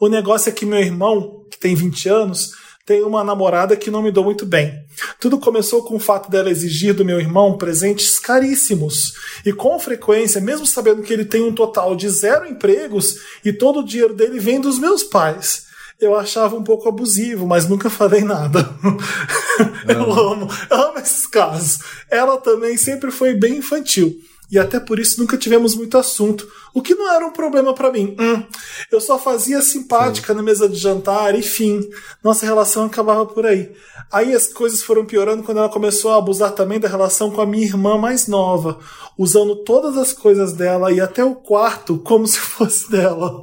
O 0.00 0.08
negócio 0.08 0.48
é 0.48 0.52
que 0.52 0.64
meu 0.64 0.78
irmão, 0.78 1.42
que 1.50 1.58
tem 1.58 1.74
20 1.74 2.08
anos, 2.08 2.50
tem 2.86 3.02
uma 3.02 3.24
namorada 3.24 3.76
que 3.76 3.90
não 3.90 4.00
me 4.00 4.12
dou 4.12 4.22
muito 4.22 4.46
bem. 4.46 4.72
Tudo 5.20 5.40
começou 5.40 5.82
com 5.82 5.96
o 5.96 5.98
fato 5.98 6.30
dela 6.30 6.48
exigir 6.48 6.94
do 6.94 7.04
meu 7.04 7.18
irmão 7.18 7.58
presentes 7.58 8.20
caríssimos. 8.20 9.12
E 9.44 9.52
com 9.52 9.76
frequência, 9.80 10.40
mesmo 10.40 10.64
sabendo 10.64 11.02
que 11.02 11.12
ele 11.12 11.24
tem 11.24 11.42
um 11.42 11.52
total 11.52 11.96
de 11.96 12.08
zero 12.08 12.46
empregos 12.46 13.16
e 13.44 13.52
todo 13.52 13.80
o 13.80 13.84
dinheiro 13.84 14.14
dele 14.14 14.38
vem 14.38 14.60
dos 14.60 14.78
meus 14.78 15.02
pais. 15.02 15.66
Eu 15.98 16.14
achava 16.14 16.54
um 16.54 16.62
pouco 16.62 16.88
abusivo, 16.88 17.44
mas 17.44 17.68
nunca 17.68 17.90
falei 17.90 18.20
nada. 18.20 18.70
eu 19.88 20.12
amo, 20.12 20.48
eu 20.70 20.76
amo 20.76 20.98
esses 20.98 21.26
casos. 21.26 21.78
Ela 22.08 22.36
também 22.36 22.76
sempre 22.76 23.10
foi 23.10 23.34
bem 23.34 23.56
infantil. 23.56 24.14
E 24.50 24.58
até 24.58 24.78
por 24.78 24.98
isso 25.00 25.20
nunca 25.20 25.36
tivemos 25.36 25.74
muito 25.74 25.98
assunto, 25.98 26.46
o 26.72 26.80
que 26.80 26.94
não 26.94 27.12
era 27.12 27.26
um 27.26 27.32
problema 27.32 27.74
pra 27.74 27.90
mim. 27.90 28.14
Hum, 28.18 28.44
eu 28.92 29.00
só 29.00 29.18
fazia 29.18 29.60
simpática 29.60 30.32
na 30.32 30.42
mesa 30.42 30.68
de 30.68 30.76
jantar 30.76 31.34
e 31.36 31.42
fim. 31.42 31.80
Nossa 32.22 32.46
relação 32.46 32.84
acabava 32.84 33.26
por 33.26 33.44
aí. 33.44 33.72
Aí 34.12 34.32
as 34.34 34.46
coisas 34.46 34.82
foram 34.82 35.04
piorando 35.04 35.42
quando 35.42 35.58
ela 35.58 35.68
começou 35.68 36.12
a 36.12 36.18
abusar 36.18 36.52
também 36.52 36.78
da 36.78 36.86
relação 36.88 37.30
com 37.30 37.40
a 37.40 37.46
minha 37.46 37.64
irmã 37.66 37.98
mais 37.98 38.28
nova, 38.28 38.78
usando 39.18 39.56
todas 39.64 39.96
as 39.96 40.12
coisas 40.12 40.52
dela 40.52 40.92
e 40.92 41.00
até 41.00 41.24
o 41.24 41.34
quarto 41.34 41.98
como 41.98 42.24
se 42.26 42.38
fosse 42.38 42.88
dela. 42.90 43.42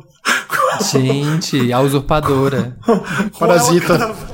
Gente, 0.91 1.71
a 1.73 1.79
usurpadora. 1.81 2.77
Com 2.85 2.91
ela 2.93 3.29
Parasita. 3.39 3.97
cada- 3.97 4.33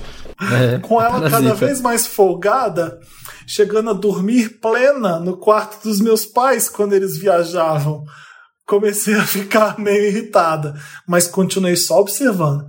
É, 0.56 0.80
com 0.80 1.02
ela 1.02 1.20
cada 1.20 1.30
parasita. 1.30 1.56
vez 1.56 1.82
mais 1.82 2.08
folgada, 2.08 3.00
chegando 3.50 3.90
a 3.90 3.94
dormir 3.94 4.60
plena 4.62 5.20
no 5.20 5.36
quarto 5.36 5.82
dos 5.90 6.00
meus 6.00 6.24
pais 6.24 6.70
quando 6.70 6.94
eles 6.94 7.18
viajavam. 7.18 8.04
Comecei 8.64 9.16
a 9.16 9.26
ficar 9.26 9.78
meio 9.82 10.06
irritada, 10.06 10.80
mas 11.08 11.28
continuei 11.28 11.76
só 11.76 12.00
observando. 12.00 12.64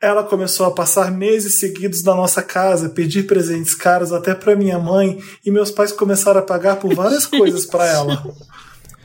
Ela 0.00 0.24
começou 0.24 0.64
a 0.64 0.70
passar 0.70 1.10
meses 1.10 1.60
seguidos 1.60 2.02
na 2.02 2.14
nossa 2.14 2.42
casa, 2.42 2.88
pedir 2.88 3.24
presentes 3.24 3.74
caros 3.74 4.10
até 4.10 4.34
para 4.34 4.56
minha 4.56 4.78
mãe, 4.78 5.18
e 5.44 5.50
meus 5.50 5.70
pais 5.70 5.92
começaram 5.92 6.40
a 6.40 6.44
pagar 6.44 6.76
por 6.76 6.94
várias 6.94 7.26
coisas 7.28 7.66
para 7.66 7.86
ela, 7.86 8.24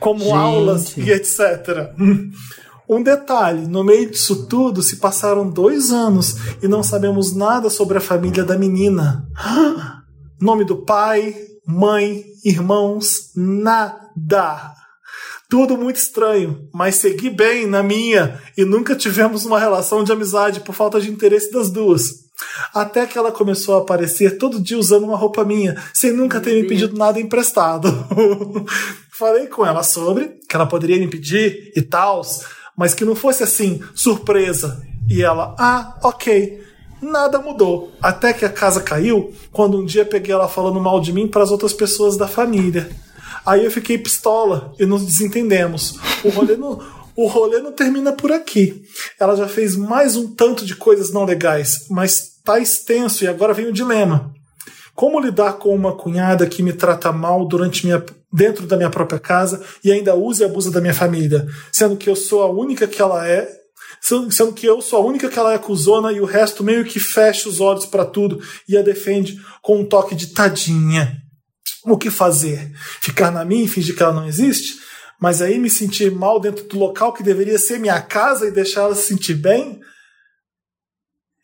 como 0.00 0.20
Gente. 0.20 0.32
aulas 0.32 0.96
e 0.96 1.10
etc. 1.10 1.92
Um 2.88 3.02
detalhe: 3.02 3.66
no 3.66 3.84
meio 3.84 4.10
disso 4.10 4.46
tudo 4.46 4.82
se 4.82 4.96
passaram 4.96 5.48
dois 5.48 5.90
anos 5.90 6.36
e 6.62 6.68
não 6.68 6.82
sabemos 6.82 7.34
nada 7.34 7.68
sobre 7.68 7.98
a 7.98 8.02
família 8.02 8.44
da 8.44 8.56
menina. 8.56 9.26
Nome 10.40 10.64
do 10.64 10.76
pai, 10.84 11.34
mãe, 11.66 12.24
irmãos, 12.44 13.30
nada. 13.36 14.74
Tudo 15.48 15.76
muito 15.76 15.96
estranho, 15.96 16.68
mas 16.72 16.96
segui 16.96 17.30
bem 17.30 17.66
na 17.66 17.82
minha 17.82 18.40
e 18.56 18.64
nunca 18.64 18.96
tivemos 18.96 19.44
uma 19.44 19.58
relação 19.58 20.02
de 20.02 20.10
amizade 20.10 20.60
por 20.60 20.74
falta 20.74 21.00
de 21.00 21.10
interesse 21.10 21.52
das 21.52 21.70
duas. 21.70 22.22
Até 22.74 23.06
que 23.06 23.18
ela 23.18 23.30
começou 23.30 23.76
a 23.76 23.78
aparecer 23.78 24.38
todo 24.38 24.60
dia 24.60 24.78
usando 24.78 25.04
uma 25.04 25.16
roupa 25.16 25.44
minha, 25.44 25.80
sem 25.92 26.12
nunca 26.12 26.40
ter 26.40 26.60
me 26.60 26.66
pedido 26.66 26.96
nada 26.96 27.20
emprestado. 27.20 27.88
Falei 29.12 29.46
com 29.46 29.64
ela 29.64 29.82
sobre 29.82 30.40
que 30.48 30.56
ela 30.56 30.66
poderia 30.66 30.98
me 30.98 31.06
pedir 31.06 31.72
e 31.76 31.82
tal, 31.82 32.22
mas 32.76 32.94
que 32.94 33.04
não 33.04 33.14
fosse 33.14 33.42
assim, 33.42 33.80
surpresa. 33.94 34.82
E 35.08 35.22
ela, 35.22 35.54
ah, 35.58 35.98
ok. 36.02 36.71
Nada 37.02 37.40
mudou. 37.40 37.92
Até 38.00 38.32
que 38.32 38.44
a 38.44 38.48
casa 38.48 38.80
caiu 38.80 39.34
quando 39.50 39.76
um 39.76 39.84
dia 39.84 40.04
peguei 40.04 40.32
ela 40.32 40.48
falando 40.48 40.80
mal 40.80 41.00
de 41.00 41.12
mim 41.12 41.26
para 41.26 41.42
as 41.42 41.50
outras 41.50 41.72
pessoas 41.72 42.16
da 42.16 42.28
família. 42.28 42.88
Aí 43.44 43.64
eu 43.64 43.70
fiquei 43.72 43.98
pistola 43.98 44.72
e 44.78 44.86
nos 44.86 45.04
desentendemos. 45.04 45.98
O 46.22 46.28
rolê 46.28 46.56
não, 46.56 46.80
o 47.16 47.26
rolê 47.26 47.58
não 47.58 47.72
termina 47.72 48.12
por 48.12 48.30
aqui. 48.30 48.84
Ela 49.18 49.34
já 49.34 49.48
fez 49.48 49.74
mais 49.76 50.16
um 50.16 50.32
tanto 50.32 50.64
de 50.64 50.76
coisas 50.76 51.12
não 51.12 51.24
legais, 51.24 51.86
mas 51.90 52.40
tá 52.44 52.60
extenso 52.60 53.24
e 53.24 53.26
agora 53.26 53.52
vem 53.52 53.66
o 53.66 53.72
dilema. 53.72 54.32
Como 54.94 55.18
lidar 55.18 55.54
com 55.54 55.74
uma 55.74 55.96
cunhada 55.96 56.46
que 56.46 56.62
me 56.62 56.72
trata 56.72 57.10
mal 57.10 57.46
durante 57.46 57.84
minha, 57.84 58.04
dentro 58.32 58.66
da 58.66 58.76
minha 58.76 58.90
própria 58.90 59.18
casa 59.18 59.60
e 59.82 59.90
ainda 59.90 60.14
usa 60.14 60.44
e 60.44 60.46
abusa 60.46 60.70
da 60.70 60.80
minha 60.80 60.94
família, 60.94 61.46
sendo 61.72 61.96
que 61.96 62.08
eu 62.08 62.14
sou 62.14 62.42
a 62.42 62.50
única 62.50 62.86
que 62.86 63.02
ela 63.02 63.26
é, 63.26 63.61
sendo 64.02 64.52
que 64.52 64.66
eu 64.66 64.82
sou 64.82 64.98
a 65.00 65.04
única 65.06 65.28
que 65.28 65.38
ela 65.38 65.52
é 65.52 65.56
acusona 65.56 66.10
e 66.12 66.20
o 66.20 66.24
resto 66.24 66.64
meio 66.64 66.84
que 66.84 66.98
fecha 66.98 67.48
os 67.48 67.60
olhos 67.60 67.86
pra 67.86 68.04
tudo 68.04 68.42
e 68.68 68.76
a 68.76 68.82
defende 68.82 69.40
com 69.62 69.80
um 69.80 69.84
toque 69.84 70.14
de 70.14 70.28
tadinha. 70.28 71.16
O 71.84 71.96
que 71.96 72.10
fazer? 72.10 72.72
Ficar 73.00 73.30
na 73.30 73.44
minha 73.44 73.64
e 73.64 73.68
fingir 73.68 73.96
que 73.96 74.02
ela 74.02 74.12
não 74.12 74.26
existe? 74.26 74.74
Mas 75.20 75.40
aí 75.40 75.58
me 75.58 75.70
sentir 75.70 76.10
mal 76.10 76.40
dentro 76.40 76.64
do 76.66 76.78
local 76.78 77.12
que 77.12 77.22
deveria 77.22 77.58
ser 77.58 77.78
minha 77.78 78.00
casa 78.02 78.48
e 78.48 78.50
deixar 78.50 78.82
ela 78.82 78.94
se 78.94 79.06
sentir 79.06 79.34
bem? 79.34 79.80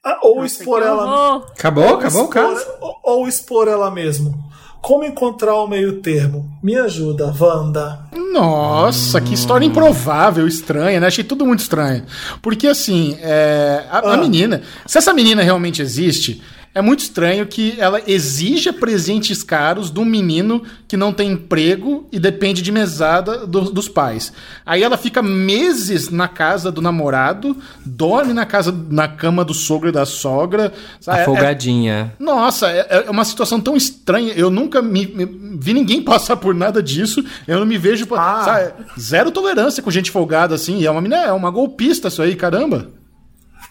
Ah, 0.04 0.18
ou 0.22 0.44
expor 0.44 0.82
ela. 0.82 1.36
Acabou? 1.52 1.84
ou 1.84 1.94
Acabou 1.96 2.22
o 2.22 2.24
expor- 2.28 2.28
caso? 2.28 2.66
Ou, 2.80 3.00
ou 3.04 3.28
expor 3.28 3.68
ela 3.68 3.90
mesmo. 3.90 4.34
Como 4.80 5.04
encontrar 5.04 5.54
o 5.56 5.66
meio 5.66 6.00
termo? 6.00 6.48
Me 6.62 6.76
ajuda, 6.76 7.34
Wanda. 7.38 8.00
Nossa, 8.32 9.20
que 9.20 9.34
história 9.34 9.66
improvável, 9.66 10.46
estranha, 10.46 11.00
né? 11.00 11.06
Achei 11.08 11.24
tudo 11.24 11.44
muito 11.44 11.60
estranho. 11.60 12.04
Porque, 12.40 12.66
assim, 12.68 13.16
é, 13.20 13.84
a, 13.90 13.98
a 13.98 14.14
Ah. 14.14 14.16
menina, 14.16 14.62
se 14.86 14.96
essa 14.96 15.12
menina 15.12 15.42
realmente 15.42 15.82
existe, 15.82 16.40
é 16.78 16.82
muito 16.82 17.00
estranho 17.00 17.44
que 17.46 17.74
ela 17.78 18.00
exija 18.06 18.72
presentes 18.72 19.42
caros 19.42 19.90
de 19.90 19.98
um 19.98 20.04
menino 20.04 20.62
que 20.86 20.96
não 20.96 21.12
tem 21.12 21.32
emprego 21.32 22.06
e 22.12 22.18
depende 22.20 22.62
de 22.62 22.70
mesada 22.70 23.46
do- 23.46 23.70
dos 23.72 23.88
pais. 23.88 24.32
Aí 24.64 24.82
ela 24.82 24.96
fica 24.96 25.20
meses 25.22 26.08
na 26.10 26.28
casa 26.28 26.70
do 26.70 26.80
namorado, 26.80 27.56
dorme 27.84 28.32
na 28.32 28.46
casa, 28.46 28.72
na 28.90 29.08
cama 29.08 29.44
do 29.44 29.52
sogro 29.54 29.88
e 29.88 29.92
da 29.92 30.06
sogra. 30.06 30.72
sabe? 31.00 31.18
É- 31.18 31.20
é- 31.20 31.24
Afogadinha. 31.24 32.12
nossa, 32.18 32.68
é, 32.70 33.04
é 33.06 33.10
uma 33.10 33.24
situação 33.24 33.60
tão 33.60 33.76
estranha. 33.76 34.32
Eu 34.34 34.48
nunca 34.50 34.80
me, 34.80 35.06
me- 35.06 35.56
vi 35.58 35.74
ninguém 35.74 36.00
passar 36.02 36.36
por 36.36 36.54
nada 36.54 36.82
disso. 36.82 37.24
Eu 37.46 37.58
não 37.58 37.66
me 37.66 37.76
vejo. 37.76 38.06
Ah. 38.12 38.42
sabe, 38.44 38.72
zero 39.00 39.30
tolerância 39.32 39.82
com 39.82 39.90
gente 39.90 40.10
folgada 40.10 40.54
assim. 40.54 40.78
E 40.78 40.86
é 40.86 40.90
uma 40.90 41.00
menina, 41.00 41.22
é 41.24 41.32
uma 41.32 41.50
golpista 41.50 42.08
isso 42.08 42.22
aí, 42.22 42.36
caramba. 42.36 42.88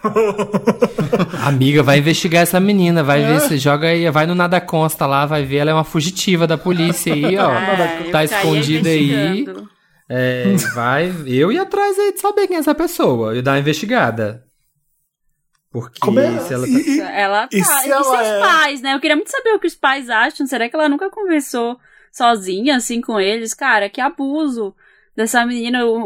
Amiga, 1.45 1.83
vai 1.83 1.99
investigar 1.99 2.43
essa 2.43 2.59
menina, 2.59 3.03
vai 3.03 3.23
ver 3.23 3.41
se 3.41 3.57
joga 3.57 3.87
aí, 3.87 4.09
vai 4.09 4.25
no 4.25 4.35
Nada 4.35 4.59
Consta 4.61 5.05
lá, 5.05 5.25
vai 5.25 5.43
ver, 5.43 5.57
ela 5.57 5.71
é 5.71 5.73
uma 5.73 5.83
fugitiva 5.83 6.45
da 6.47 6.57
polícia 6.57 7.13
aí, 7.13 7.37
ó. 7.37 7.51
É, 8.07 8.11
tá 8.11 8.23
escondida 8.23 8.89
aí. 8.89 9.45
É, 10.09 10.53
vai, 10.73 11.13
eu 11.27 11.51
ia 11.51 11.63
atrás 11.63 11.97
aí 11.99 12.13
de 12.13 12.19
saber 12.21 12.47
quem 12.47 12.55
é 12.57 12.59
essa 12.59 12.73
pessoa 12.75 13.35
e 13.37 13.41
dar 13.41 13.51
uma 13.53 13.59
investigada. 13.59 14.43
Porque 15.71 15.99
Como 15.99 16.19
é? 16.19 16.39
se 16.39 16.53
ela 16.53 16.65
tá... 16.65 16.71
E- 16.71 16.89
e- 16.97 16.99
Ela 17.01 17.47
tá. 17.47 17.57
E 17.57 17.59
E, 17.59 17.63
se 17.63 17.89
ela 17.91 18.03
seus 18.03 18.25
é- 18.27 18.39
pais, 18.39 18.81
né? 18.81 18.93
Eu 18.93 18.99
queria 18.99 19.15
muito 19.17 19.29
saber 19.29 19.49
o 19.51 19.59
que 19.59 19.67
os 19.67 19.75
pais 19.75 20.09
acham. 20.09 20.47
Será 20.47 20.69
que 20.69 20.75
ela 20.75 20.87
nunca 20.89 21.09
conversou 21.09 21.77
sozinha, 22.11 22.77
assim, 22.77 23.01
com 23.01 23.19
eles? 23.19 23.53
Cara, 23.53 23.89
que 23.89 23.99
abuso 23.99 24.73
dessa 25.17 25.45
menina. 25.45 25.83
O, 25.85 26.01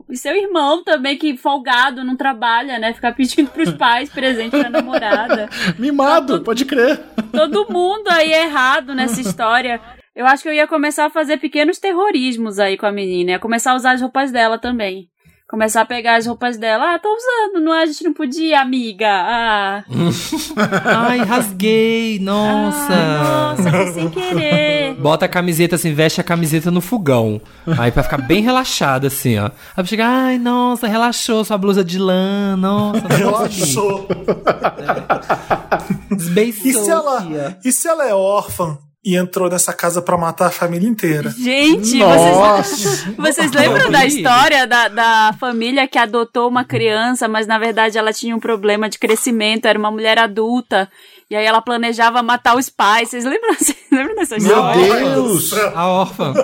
o- 0.00 0.04
E 0.10 0.16
seu 0.16 0.34
irmão 0.36 0.82
também, 0.84 1.16
que 1.16 1.36
folgado, 1.36 2.04
não 2.04 2.16
trabalha, 2.16 2.78
né? 2.78 2.92
Ficar 2.92 3.12
pedindo 3.14 3.48
pros 3.50 3.72
pais 3.78 4.10
presente 4.10 4.50
pra 4.50 4.68
namorada. 4.68 5.48
Mimado, 5.78 6.42
pode 6.42 6.64
crer. 6.64 6.98
Todo 7.32 7.70
mundo 7.72 8.08
aí 8.08 8.32
é 8.32 8.42
errado 8.44 8.94
nessa 8.94 9.20
história. 9.20 9.80
Eu 10.14 10.26
acho 10.26 10.42
que 10.42 10.48
eu 10.48 10.52
ia 10.54 10.66
começar 10.66 11.06
a 11.06 11.10
fazer 11.10 11.36
pequenos 11.36 11.78
terrorismos 11.78 12.58
aí 12.58 12.76
com 12.76 12.86
a 12.86 12.92
menina. 12.92 13.32
Ia 13.32 13.38
começar 13.38 13.72
a 13.72 13.76
usar 13.76 13.92
as 13.92 14.00
roupas 14.00 14.32
dela 14.32 14.58
também. 14.58 15.08
Começar 15.48 15.82
a 15.82 15.86
pegar 15.86 16.16
as 16.16 16.26
roupas 16.26 16.56
dela. 16.56 16.94
Ah, 16.94 16.98
tô 16.98 17.08
usando, 17.08 17.62
não, 17.64 17.72
a 17.72 17.86
gente 17.86 18.02
não 18.02 18.12
podia, 18.12 18.60
amiga. 18.60 19.06
Ah, 19.08 19.84
Ai, 21.06 21.18
rasguei, 21.18 22.18
nossa. 22.18 22.92
ah, 22.92 23.54
nossa, 23.56 23.70
foi 23.70 23.86
sem 23.92 24.08
querer. 24.10 24.94
Bota 24.96 25.26
a 25.26 25.28
camiseta 25.28 25.76
assim, 25.76 25.94
veste 25.94 26.20
a 26.20 26.24
camiseta 26.24 26.68
no 26.72 26.80
fogão. 26.80 27.40
Aí 27.78 27.92
pra 27.92 28.02
ficar 28.02 28.18
bem 28.18 28.42
relaxada, 28.42 29.06
assim, 29.06 29.38
ó. 29.38 29.44
Aí 29.46 29.50
pra 29.76 29.84
chegar, 29.84 30.08
ai, 30.08 30.36
nossa, 30.38 30.88
relaxou 30.88 31.44
sua 31.44 31.56
blusa 31.56 31.84
de 31.84 31.98
lã, 32.00 32.56
nossa. 32.56 33.06
Relaxou. 33.06 34.08
Desbeiçou, 36.10 36.66
E 36.66 36.72
se 36.74 36.90
ela, 36.90 37.22
tia. 37.22 37.58
e 37.64 37.70
se 37.72 37.86
ela 37.86 38.04
é 38.08 38.12
órfã 38.12 38.78
e 39.06 39.14
entrou 39.14 39.48
nessa 39.48 39.72
casa 39.72 40.02
pra 40.02 40.18
matar 40.18 40.48
a 40.48 40.50
família 40.50 40.88
inteira? 40.88 41.30
Gente, 41.30 41.96
Nossa. 41.98 42.64
vocês, 42.64 43.04
vocês 43.16 43.52
lembram 43.52 43.88
da 43.88 44.04
história 44.04 44.66
da, 44.66 44.88
da 44.88 45.34
família 45.38 45.86
que 45.86 45.96
adotou 45.96 46.48
uma 46.48 46.64
criança, 46.64 47.28
mas 47.28 47.46
na 47.46 47.56
verdade 47.56 47.96
ela 47.96 48.12
tinha 48.12 48.34
um 48.34 48.40
problema 48.40 48.88
de 48.88 48.98
crescimento, 48.98 49.66
era 49.66 49.78
uma 49.78 49.92
mulher 49.92 50.18
adulta, 50.18 50.90
e 51.30 51.36
aí 51.36 51.46
ela 51.46 51.62
planejava 51.62 52.20
matar 52.20 52.56
os 52.56 52.68
pais. 52.68 53.10
Vocês 53.10 53.24
lembram, 53.24 53.54
vocês 53.54 53.76
lembram 53.92 54.16
dessa 54.16 54.38
Meu 54.38 54.44
história? 54.44 55.04
Deus! 55.14 55.52
A 55.52 55.88
órfã. 55.88 56.34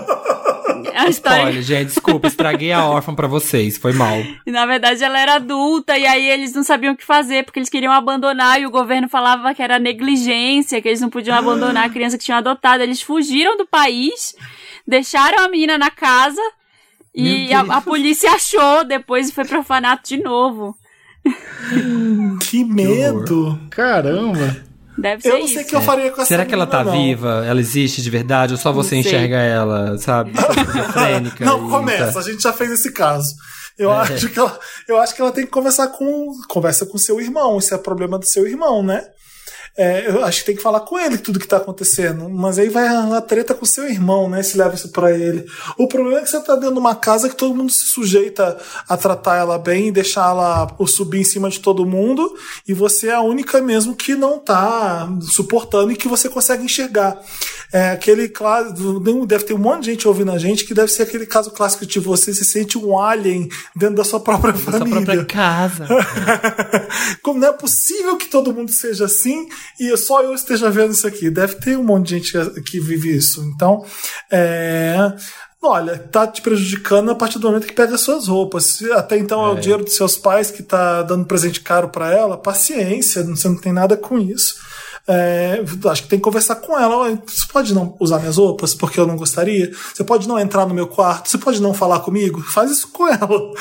A 0.95 1.09
história 1.09 1.45
Olha, 1.45 1.63
gente, 1.63 1.89
desculpa, 1.89 2.29
estraguei 2.29 2.73
a 2.73 2.85
órfã 2.85 3.15
pra 3.15 3.27
vocês, 3.27 3.77
foi 3.79 3.93
mal. 3.93 4.17
E 4.47 4.51
na 4.51 4.67
verdade 4.67 5.03
ela 5.03 5.19
era 5.19 5.35
adulta 5.35 5.97
e 5.99 6.07
aí 6.07 6.29
eles 6.31 6.55
não 6.55 6.63
sabiam 6.63 6.95
o 6.95 6.97
que 6.97 7.05
fazer 7.05 7.45
porque 7.45 7.59
eles 7.59 7.69
queriam 7.69 7.93
abandonar 7.93 8.61
e 8.61 8.67
o 8.67 8.71
governo 8.71 9.09
falava 9.09 9.55
que 9.55 9.63
era 9.63 9.79
negligência, 9.79 10.81
que 10.81 10.89
eles 10.89 11.01
não 11.01 11.11
podiam 11.11 11.37
abandonar 11.37 11.87
a 11.87 11.91
criança 11.91 12.19
que 12.19 12.25
tinham 12.25 12.39
adotado. 12.39 12.83
Eles 12.83 13.03
fugiram 13.03 13.57
do 13.57 13.67
país, 13.67 14.35
deixaram 14.87 15.45
a 15.45 15.49
menina 15.49 15.79
na 15.79 15.91
casa 15.91 16.43
e 17.15 17.53
a, 17.53 17.61
a 17.61 17.81
polícia 17.81 18.31
achou 18.33 18.85
depois 18.85 19.29
e 19.29 19.33
foi 19.33 19.45
pro 19.45 19.59
orfanato 19.59 20.09
de 20.09 20.23
novo. 20.23 20.77
Que 22.41 22.65
medo! 22.65 23.59
Deve 24.99 25.23
ser 25.23 25.29
Eu 25.31 25.39
não 25.39 25.45
isso. 25.47 25.55
sei 25.55 25.63
o 25.63 25.67
que 25.67 25.77
eu 25.77 25.81
faria 25.81 26.11
com 26.11 26.21
essa 26.21 26.29
Será 26.29 26.45
que 26.45 26.53
ela 26.55 26.67
tá 26.67 26.85
não. 26.85 26.93
viva? 26.93 27.45
Ela 27.47 27.61
existe 27.61 28.03
de 28.03 28.11
verdade? 28.11 28.53
Ou 28.53 28.59
só 28.59 28.71
você 28.73 28.97
enxerga 28.97 29.37
ela, 29.39 29.97
sabe? 29.99 30.33
Não, 31.41 31.69
começa, 31.71 32.13
tá- 32.13 32.19
a 32.21 32.23
gente 32.23 32.43
já 32.43 32.53
fez 32.53 32.71
esse 32.73 32.93
caso. 32.93 33.35
Eu, 33.79 33.91
acho 33.91 34.29
que 34.29 34.39
ela, 34.39 34.59
eu 34.87 35.01
acho 35.01 35.15
que 35.15 35.23
ela 35.23 35.33
tem 35.33 35.45
que 35.45 35.51
conversar 35.51 35.89
com. 35.89 36.29
Conversa 36.49 36.85
com 36.85 36.99
seu 36.99 37.21
irmão. 37.21 37.59
Isso 37.59 37.75
é 37.75 37.79
problema 37.79 38.19
do 38.19 38.27
seu 38.27 38.47
irmão, 38.47 38.83
né? 38.83 39.03
É, 39.77 40.07
eu 40.07 40.23
acho 40.23 40.41
que 40.41 40.47
tem 40.47 40.57
que 40.57 40.63
falar 40.63 40.81
com 40.81 40.99
ele 40.99 41.17
tudo 41.17 41.39
que 41.39 41.49
tá 41.49 41.57
acontecendo. 41.57 42.29
Mas 42.29 42.59
aí 42.59 42.69
vai 42.69 42.87
a, 42.87 43.21
treta 43.23 43.55
com 43.55 43.65
o 43.65 43.69
seu 43.69 43.89
irmão, 43.89 44.29
né? 44.29 44.43
Se 44.43 44.59
leva 44.59 44.75
isso 44.75 44.91
pra 44.91 45.11
ele. 45.13 45.47
O 45.79 45.89
problema 45.89 46.19
é 46.19 46.23
que 46.23 46.29
você 46.29 46.41
tá 46.41 46.55
dentro 46.55 46.75
de 46.75 46.81
uma 46.81 46.95
casa 46.95 47.29
que 47.29 47.37
todo 47.37 47.55
mundo 47.55 47.73
se 47.73 47.87
sujeita 47.87 48.59
a 48.87 48.97
tratar 48.97 49.37
ela 49.37 49.59
bem 49.59 49.89
e 49.89 49.93
deixar 49.93 50.29
ela 50.29 50.77
subir 50.87 51.21
em 51.21 51.25
cima 51.25 51.49
de 51.49 51.61
todo 51.61 51.87
mundo. 51.87 52.37
E 52.69 52.75
você 52.75 53.09
é 53.09 53.15
a 53.15 53.23
única 53.23 53.63
mesmo 53.63 53.97
que 53.97 54.15
não 54.15 54.39
tá 54.39 55.09
suportando 55.23 55.91
e 55.91 55.97
que 55.97 56.09
você 56.09 56.29
consegue 56.29 56.65
enxergar. 56.65 57.19
É 57.73 57.93
aquele 57.93 58.29
claro, 58.29 58.75
deve 59.27 59.45
ter 59.45 59.55
um 59.55 59.59
monte 59.59 59.85
de 59.85 59.93
gente 59.93 60.07
ouvindo 60.07 60.33
a 60.33 60.39
gente 60.39 60.67
que 60.67 60.75
deve 60.75 60.93
ser 60.93 61.05
aquele 61.05 61.25
caso 61.25 61.51
clássico 61.51 61.87
de 61.87 61.99
você 61.99 62.35
se 62.35 62.45
sente 62.45 62.77
um 62.77 62.99
alien 62.99 63.49
dentro 63.75 63.97
da 63.97 64.05
sua 64.05 64.21
própria 64.21 64.53
da 64.53 64.59
sua 64.59 64.73
família. 64.73 65.03
própria 65.03 65.25
casa. 65.25 65.87
Como 67.23 67.41
não 67.41 67.49
é 67.49 67.53
possível 67.53 68.19
que 68.19 68.27
todo 68.27 68.53
mundo 68.53 68.71
seja 68.71 69.07
assim 69.07 69.49
e 69.79 69.97
só 69.97 70.23
eu 70.23 70.35
esteja 70.35 70.71
vendo 70.71 70.93
isso 70.93 71.07
aqui? 71.07 71.31
Deve 71.31 71.57
ter 71.57 71.77
um 71.77 71.85
monte 71.85 72.09
de 72.09 72.19
gente 72.19 72.33
que, 72.33 72.61
que 72.63 72.81
vive 72.81 73.17
isso. 73.17 73.43
Então, 73.55 73.85
é. 74.31 75.13
Olha, 75.65 75.97
tá 75.97 76.27
te 76.27 76.43
prejudicando 76.43 77.13
a 77.13 77.15
partir 77.15 77.39
do 77.39 77.47
momento 77.47 77.69
que 77.69 77.73
pega 77.73 77.95
as 77.95 78.01
suas 78.01 78.27
roupas. 78.27 78.83
Até 78.95 79.17
então 79.17 79.47
é, 79.47 79.51
o 79.51 79.55
dinheiro 79.55 79.85
dos 79.85 79.95
seus 79.95 80.17
pais 80.17 80.51
que 80.51 80.61
tá 80.61 81.03
dando 81.03 81.25
presente 81.25 81.61
caro 81.61 81.89
para 81.89 82.13
ela, 82.13 82.37
paciência, 82.37 83.23
você 83.23 83.49
não 83.49 83.57
tem 83.57 83.73
nada 83.73 83.97
com 83.97 84.19
isso. 84.19 84.57
É, 85.07 85.61
acho 85.91 86.03
que 86.05 86.09
tem 86.09 86.19
que 86.19 86.25
conversar 86.25 86.57
com 86.57 86.79
ela. 86.79 87.19
Você 87.27 87.47
pode 87.53 87.75
não 87.75 87.97
usar 87.99 88.21
minhas 88.21 88.37
roupas 88.37 88.73
porque 88.75 89.01
eu 89.01 89.07
não 89.07 89.17
gostaria? 89.17 89.73
Você 89.93 90.05
pode 90.05 90.29
não 90.29 90.39
entrar 90.39 90.65
no 90.65 90.75
meu 90.75 90.87
quarto? 90.87 91.29
Você 91.29 91.39
pode 91.39 91.61
não 91.61 91.75
falar 91.75 92.01
comigo? 92.01 92.41
Faz 92.41 92.71
isso 92.71 92.89
com 92.89 93.09
ela. 93.09 93.21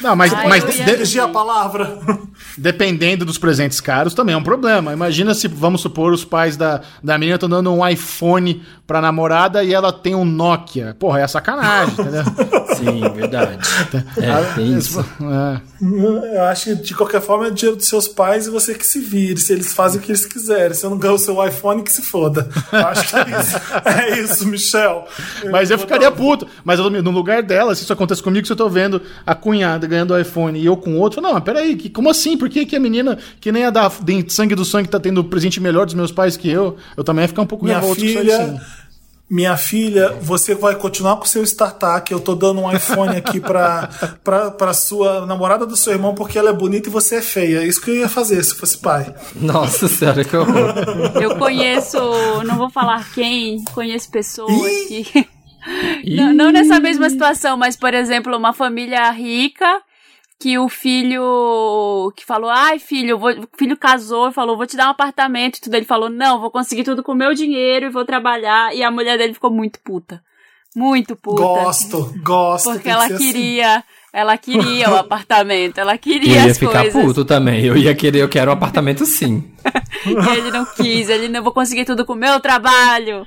Não, 0.00 0.14
mas, 0.16 0.32
Ai, 0.32 0.48
mas 0.48 0.64
Dirigir 0.74 1.22
a 1.22 1.28
palavra. 1.28 1.98
dependendo 2.56 3.24
dos 3.24 3.38
presentes 3.38 3.80
caros, 3.80 4.14
também 4.14 4.34
é 4.34 4.38
um 4.38 4.42
problema. 4.42 4.92
Imagina 4.92 5.34
se, 5.34 5.48
vamos 5.48 5.80
supor, 5.80 6.12
os 6.12 6.24
pais 6.24 6.56
da, 6.56 6.80
da 7.02 7.18
menina 7.18 7.36
estão 7.36 7.48
dando 7.48 7.72
um 7.72 7.86
iPhone 7.86 8.62
pra 8.86 9.00
namorada 9.00 9.62
e 9.62 9.72
ela 9.72 9.92
tem 9.92 10.14
um 10.14 10.24
Nokia. 10.24 10.96
Porra, 10.98 11.20
é 11.20 11.26
sacanagem, 11.26 11.94
entendeu? 11.94 12.24
Sim, 12.76 13.00
verdade. 13.14 13.58
É, 14.16 14.54
tem 14.54 14.76
isso. 14.76 15.00
É. 15.00 15.60
Eu 16.36 16.44
acho 16.44 16.64
que 16.64 16.74
de 16.76 16.94
qualquer 16.94 17.20
forma 17.20 17.46
é 17.46 17.50
dinheiro 17.50 17.76
dos 17.76 17.88
seus 17.88 18.08
pais 18.08 18.46
e 18.46 18.50
você 18.50 18.74
que 18.74 18.86
se 18.86 19.00
vire. 19.00 19.38
Se 19.38 19.52
eles 19.52 19.72
fazem 19.72 20.00
o 20.00 20.02
que 20.02 20.09
eles 20.10 20.26
quiserem. 20.26 20.74
Se 20.74 20.84
eu 20.84 20.90
não 20.90 20.98
ganho 20.98 21.14
o 21.14 21.18
seu 21.18 21.44
iPhone, 21.46 21.82
que 21.82 21.92
se 21.92 22.02
foda. 22.02 22.48
Eu 22.72 22.78
acho 22.86 23.08
que 23.08 23.16
é 23.16 23.40
isso. 23.40 23.56
É 23.84 24.20
isso, 24.20 24.46
Michel. 24.46 25.06
Mas 25.50 25.70
eu 25.70 25.78
ficaria 25.78 26.10
puto. 26.10 26.46
Mas 26.64 26.78
eu, 26.78 26.90
no 26.90 27.10
lugar 27.10 27.42
dela, 27.42 27.74
se 27.74 27.82
isso 27.82 27.92
acontece 27.92 28.22
comigo, 28.22 28.46
se 28.46 28.52
eu 28.52 28.56
tô 28.56 28.68
vendo 28.68 29.00
a 29.26 29.34
cunhada 29.34 29.86
ganhando 29.86 30.12
o 30.12 30.18
iPhone 30.18 30.58
e 30.58 30.66
eu 30.66 30.76
com 30.76 30.98
outro, 30.98 31.20
eu 31.20 31.22
não, 31.22 31.34
mas 31.34 31.42
peraí, 31.42 31.76
que, 31.76 31.88
como 31.88 32.10
assim? 32.10 32.36
Por 32.36 32.48
que, 32.48 32.66
que 32.66 32.76
a 32.76 32.80
menina 32.80 33.18
que 33.40 33.50
nem 33.50 33.64
a 33.64 33.70
da 33.70 33.88
de 33.88 34.32
sangue 34.32 34.54
do 34.54 34.64
sangue 34.64 34.88
tá 34.88 35.00
tendo 35.00 35.20
o 35.20 35.24
presente 35.24 35.60
melhor 35.60 35.86
dos 35.86 35.94
meus 35.94 36.12
pais 36.12 36.36
que 36.36 36.50
eu? 36.50 36.76
Eu 36.96 37.04
também 37.04 37.22
ia 37.24 37.28
ficar 37.28 37.42
um 37.42 37.46
pouco 37.46 37.64
Minha 37.64 37.78
revolto 37.78 38.00
com 38.00 38.06
isso 38.06 38.18
aí, 38.18 38.24
filha, 38.24 38.46
sim. 38.46 38.60
Minha 39.30 39.56
filha, 39.56 40.18
você 40.20 40.56
vai 40.56 40.74
continuar 40.74 41.16
com 41.16 41.24
o 41.24 41.28
seu 41.28 41.44
startup. 41.44 42.10
Eu 42.10 42.18
tô 42.18 42.34
dando 42.34 42.60
um 42.60 42.72
iPhone 42.72 43.16
aqui 43.16 43.38
pra, 43.40 43.88
pra, 44.24 44.50
pra 44.50 44.74
sua 44.74 45.24
namorada 45.24 45.64
do 45.64 45.76
seu 45.76 45.92
irmão 45.92 46.16
porque 46.16 46.36
ela 46.36 46.50
é 46.50 46.52
bonita 46.52 46.88
e 46.88 46.92
você 46.92 47.16
é 47.16 47.22
feia. 47.22 47.58
É 47.58 47.66
isso 47.66 47.80
que 47.80 47.90
eu 47.90 47.96
ia 47.96 48.08
fazer 48.08 48.42
se 48.42 48.56
fosse 48.56 48.78
pai. 48.78 49.14
Nossa 49.36 49.86
senhora, 49.86 50.24
que 50.24 50.36
horror. 50.36 50.74
Eu 51.22 51.38
conheço, 51.38 51.98
não 52.44 52.56
vou 52.56 52.70
falar 52.70 53.08
quem, 53.12 53.64
conheço 53.72 54.10
pessoas 54.10 54.50
Ih! 54.50 55.04
que. 55.04 55.28
não, 56.16 56.32
não 56.32 56.50
nessa 56.50 56.80
mesma 56.80 57.08
situação, 57.08 57.56
mas, 57.56 57.76
por 57.76 57.94
exemplo, 57.94 58.36
uma 58.36 58.52
família 58.52 59.08
rica 59.10 59.80
que 60.40 60.58
o 60.58 60.70
filho 60.70 62.10
que 62.16 62.24
falou, 62.24 62.48
ai 62.48 62.78
filho, 62.78 63.10
eu 63.10 63.18
vou, 63.18 63.30
o 63.30 63.48
filho 63.58 63.76
casou 63.76 64.30
e 64.30 64.32
falou, 64.32 64.56
vou 64.56 64.66
te 64.66 64.74
dar 64.74 64.86
um 64.86 64.90
apartamento 64.90 65.58
e 65.58 65.60
tudo. 65.60 65.74
Ele 65.74 65.84
falou, 65.84 66.08
não, 66.08 66.40
vou 66.40 66.50
conseguir 66.50 66.82
tudo 66.82 67.02
com 67.02 67.12
o 67.12 67.14
meu 67.14 67.34
dinheiro 67.34 67.86
e 67.86 67.90
vou 67.90 68.06
trabalhar. 68.06 68.74
E 68.74 68.82
a 68.82 68.90
mulher 68.90 69.18
dele 69.18 69.34
ficou 69.34 69.50
muito 69.50 69.78
puta. 69.80 70.22
Muito 70.74 71.14
puta. 71.14 71.42
Gosto, 71.42 72.14
gosto. 72.22 72.70
Porque 72.70 72.84
que 72.84 72.88
ela 72.88 73.06
ser 73.06 73.14
assim. 73.14 73.32
queria, 73.32 73.84
ela 74.14 74.38
queria 74.38 74.90
o 74.90 74.96
apartamento, 75.00 75.78
ela 75.78 75.94
Eu 75.94 75.98
queria 75.98 76.44
ia 76.44 76.50
as 76.50 76.58
ficar 76.58 76.84
coisas. 76.84 77.02
puto 77.02 77.24
também. 77.24 77.62
Eu 77.62 77.76
ia 77.76 77.94
querer, 77.94 78.20
eu 78.20 78.28
quero 78.28 78.50
um 78.50 78.54
apartamento 78.54 79.04
sim. 79.04 79.52
E 80.06 80.10
ele 80.38 80.50
não 80.50 80.64
quis, 80.64 81.10
ele 81.10 81.28
não 81.28 81.42
vou 81.42 81.52
conseguir 81.52 81.84
tudo 81.84 82.06
com 82.06 82.14
o 82.14 82.16
meu 82.16 82.40
trabalho. 82.40 83.26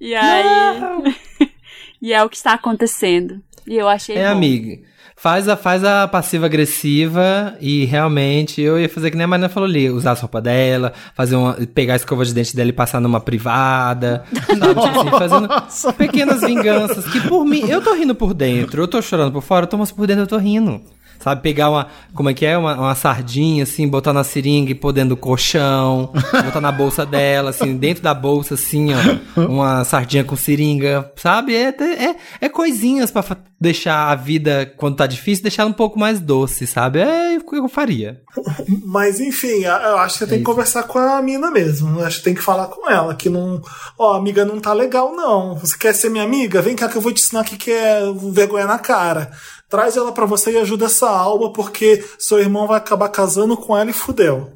E 0.00 0.14
aí. 0.14 1.16
e 2.00 2.12
é 2.12 2.22
o 2.22 2.28
que 2.28 2.36
está 2.36 2.52
acontecendo. 2.52 3.42
E 3.66 3.74
eu 3.74 3.88
achei. 3.88 4.16
É, 4.16 4.26
bom. 4.26 4.36
amiga. 4.36 4.91
Faz 5.22 5.48
a, 5.48 5.56
faz 5.56 5.84
a 5.84 6.08
passiva 6.08 6.46
agressiva 6.46 7.54
e 7.60 7.84
realmente 7.84 8.60
eu 8.60 8.76
ia 8.76 8.88
fazer 8.88 9.08
que 9.08 9.16
nem 9.16 9.22
a 9.22 9.28
Marina 9.28 9.48
falou 9.48 9.68
ali, 9.68 9.88
usar 9.88 10.10
a 10.10 10.14
roupa 10.14 10.40
dela, 10.40 10.92
fazer 11.14 11.36
uma, 11.36 11.52
pegar 11.72 11.92
a 11.92 11.96
escova 11.96 12.24
de 12.24 12.34
dente 12.34 12.56
dela 12.56 12.70
e 12.70 12.72
passar 12.72 13.00
numa 13.00 13.20
privada, 13.20 14.24
sabe? 14.34 14.80
Tipo 14.80 14.98
assim, 14.98 15.10
fazendo 15.10 15.48
pequenas 15.96 16.40
vinganças 16.40 17.04
que 17.04 17.20
por 17.20 17.44
mim, 17.44 17.62
eu 17.68 17.80
tô 17.80 17.94
rindo 17.94 18.16
por 18.16 18.34
dentro, 18.34 18.82
eu 18.82 18.88
tô 18.88 19.00
chorando 19.00 19.30
por 19.30 19.42
fora, 19.42 19.62
eu 19.62 19.68
tô, 19.68 19.78
mas 19.78 19.92
por 19.92 20.08
dentro 20.08 20.24
eu 20.24 20.26
tô 20.26 20.38
rindo. 20.38 20.82
Sabe, 21.22 21.40
pegar 21.42 21.70
uma, 21.70 21.86
como 22.14 22.28
é 22.30 22.34
que 22.34 22.44
é? 22.44 22.56
Uma, 22.58 22.74
uma 22.74 22.94
sardinha, 22.94 23.62
assim, 23.62 23.86
botar 23.88 24.12
na 24.12 24.24
seringa 24.24 24.70
e 24.72 24.74
pôr 24.74 24.92
dentro 24.92 25.10
do 25.10 25.16
colchão, 25.16 26.10
botar 26.44 26.60
na 26.60 26.72
bolsa 26.72 27.06
dela, 27.06 27.50
assim, 27.50 27.76
dentro 27.76 28.02
da 28.02 28.12
bolsa, 28.12 28.54
assim, 28.54 28.88
ó, 28.92 29.40
uma 29.42 29.84
sardinha 29.84 30.24
com 30.24 30.34
seringa, 30.36 31.10
sabe? 31.16 31.54
É, 31.54 31.68
é, 31.68 32.16
é 32.40 32.48
coisinhas 32.48 33.10
pra 33.10 33.22
fa- 33.22 33.36
deixar 33.60 34.08
a 34.10 34.14
vida, 34.16 34.72
quando 34.76 34.96
tá 34.96 35.06
difícil, 35.06 35.42
deixar 35.44 35.62
ela 35.62 35.70
um 35.70 35.74
pouco 35.74 35.98
mais 35.98 36.18
doce, 36.18 36.66
sabe? 36.66 36.98
É 36.98 37.36
o 37.38 37.48
que 37.48 37.56
eu 37.56 37.68
faria. 37.68 38.20
Mas 38.84 39.20
enfim, 39.20 39.62
eu 39.64 39.98
acho 39.98 40.14
que 40.14 40.18
você 40.24 40.26
tem 40.26 40.38
que 40.38 40.44
conversar 40.44 40.82
com 40.84 40.98
a 40.98 41.22
mina 41.22 41.50
mesmo. 41.50 42.00
Eu 42.00 42.04
acho 42.06 42.18
que 42.18 42.24
tem 42.24 42.34
que 42.34 42.42
falar 42.42 42.66
com 42.66 42.90
ela. 42.90 43.14
Que 43.14 43.28
não. 43.28 43.60
Ó, 43.98 44.14
amiga, 44.16 44.44
não 44.44 44.58
tá 44.60 44.72
legal, 44.72 45.14
não. 45.14 45.54
Você 45.56 45.76
quer 45.78 45.94
ser 45.94 46.10
minha 46.10 46.24
amiga? 46.24 46.60
Vem 46.60 46.74
cá 46.74 46.88
que 46.88 46.96
eu 46.96 47.00
vou 47.00 47.12
te 47.12 47.22
ensinar 47.22 47.42
o 47.42 47.44
que 47.44 47.56
que 47.56 47.70
é 47.70 48.00
vergonha 48.32 48.66
na 48.66 48.78
cara. 48.78 49.30
Traz 49.72 49.96
ela 49.96 50.12
pra 50.12 50.26
você 50.26 50.52
e 50.52 50.58
ajuda 50.58 50.84
essa 50.84 51.08
alma, 51.08 51.50
porque 51.52 52.04
seu 52.18 52.38
irmão 52.38 52.66
vai 52.68 52.76
acabar 52.76 53.08
casando 53.08 53.56
com 53.56 53.74
ela 53.76 53.88
e 53.88 53.92
fudeu. 53.94 54.50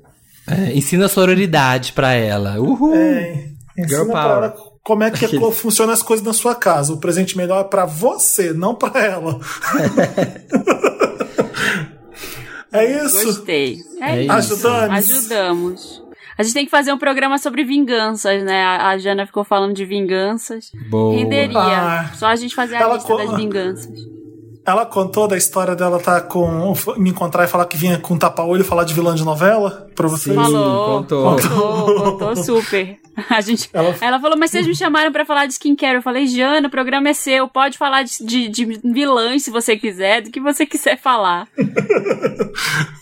É, 0.47 0.75
ensina 0.77 1.09
sororidade 1.09 1.95
pra 1.95 2.13
ela. 2.13 2.61
Uhul! 2.61 2.95
É, 2.95 3.49
ensina 3.79 3.89
Girl 3.89 4.11
pra 4.13 4.23
power. 4.23 4.37
ela 4.45 4.55
como 4.85 5.03
é 5.03 5.11
que 5.11 5.25
Aquele- 5.25 5.51
funcionam 5.53 5.95
as 5.95 6.03
coisas 6.03 6.25
na 6.25 6.35
sua 6.35 6.55
casa. 6.55 6.93
O 6.93 6.99
presente 6.99 7.35
melhor 7.37 7.63
é 7.63 7.65
pra 7.65 7.87
você, 7.87 8.53
não 8.53 8.75
pra 8.75 9.01
ela. 9.03 9.41
é 12.73 13.05
isso. 13.05 13.25
Gostei. 13.25 13.79
É, 14.01 14.17
É 14.19 14.23
isso. 14.25 14.33
Ajudamos. 14.33 15.11
Ajudamos. 15.11 16.03
A 16.39 16.43
gente 16.43 16.53
tem 16.53 16.65
que 16.67 16.71
fazer 16.71 16.93
um 16.93 16.99
programa 16.99 17.39
sobre 17.39 17.65
vinganças, 17.65 18.43
né? 18.45 18.63
A, 18.63 18.99
Jana 18.99 19.25
ficou 19.27 19.43
falando 19.45 19.73
de 19.75 19.87
vinganças. 19.87 20.71
Boa. 20.91 21.17
Renderia. 21.17 21.59
Ah. 21.59 22.11
Só 22.15 22.27
a 22.27 22.37
gente 22.37 22.55
fazer 22.55 22.77
a 22.77 22.93
lista 22.93 23.09
co- 23.09 23.17
das 23.17 23.35
vinganças. 23.35 23.89
Ela 24.67 24.85
contou 24.85 25.29
da 25.29 25.37
história 25.37 25.77
dela 25.77 26.01
tá 26.01 26.21
com. 26.21 26.75
me 26.97 27.11
encontrar 27.11 27.45
e 27.45 27.47
falar 27.49 27.67
que 27.67 27.77
vinha 27.77 27.99
com 27.99 28.19
tapa-olho 28.19 28.65
falar 28.65 28.83
de 28.85 28.93
vilã 28.93 29.15
de 29.15 29.25
novela 29.25 29.89
pra 29.95 30.09
vocês. 30.09 30.35
Sim. 30.37 30.43
Falou, 30.43 30.99
contou. 31.03 31.37
contou, 31.37 31.95
contou 32.19 32.37
super. 32.43 32.99
A 33.31 33.41
gente, 33.41 33.71
Ela- 33.73 33.95
ela... 34.01 34.21
falou, 34.21 34.37
mas 34.37 34.51
vocês 34.51 34.67
me 34.67 34.75
chamaram 34.75 35.11
pra 35.13 35.25
falar 35.25 35.47
de 35.47 35.53
skincare. 35.55 35.95
Eu 35.95 36.03
falei, 36.03 36.27
Jana, 36.27 36.69
o 36.69 36.71
programa 36.71 37.09
é 37.09 37.15
seu, 37.15 37.49
pode 37.49 37.79
falar 37.79 38.03
de, 38.03 38.19
de, 38.21 38.49
de 38.49 38.65
vilãs 38.93 39.43
se 39.45 39.51
você 39.51 39.77
quiser, 39.77 40.21
do 40.23 40.31
que 40.31 40.41
você 40.41 40.67
quiser 40.67 40.99
falar. 40.99 41.47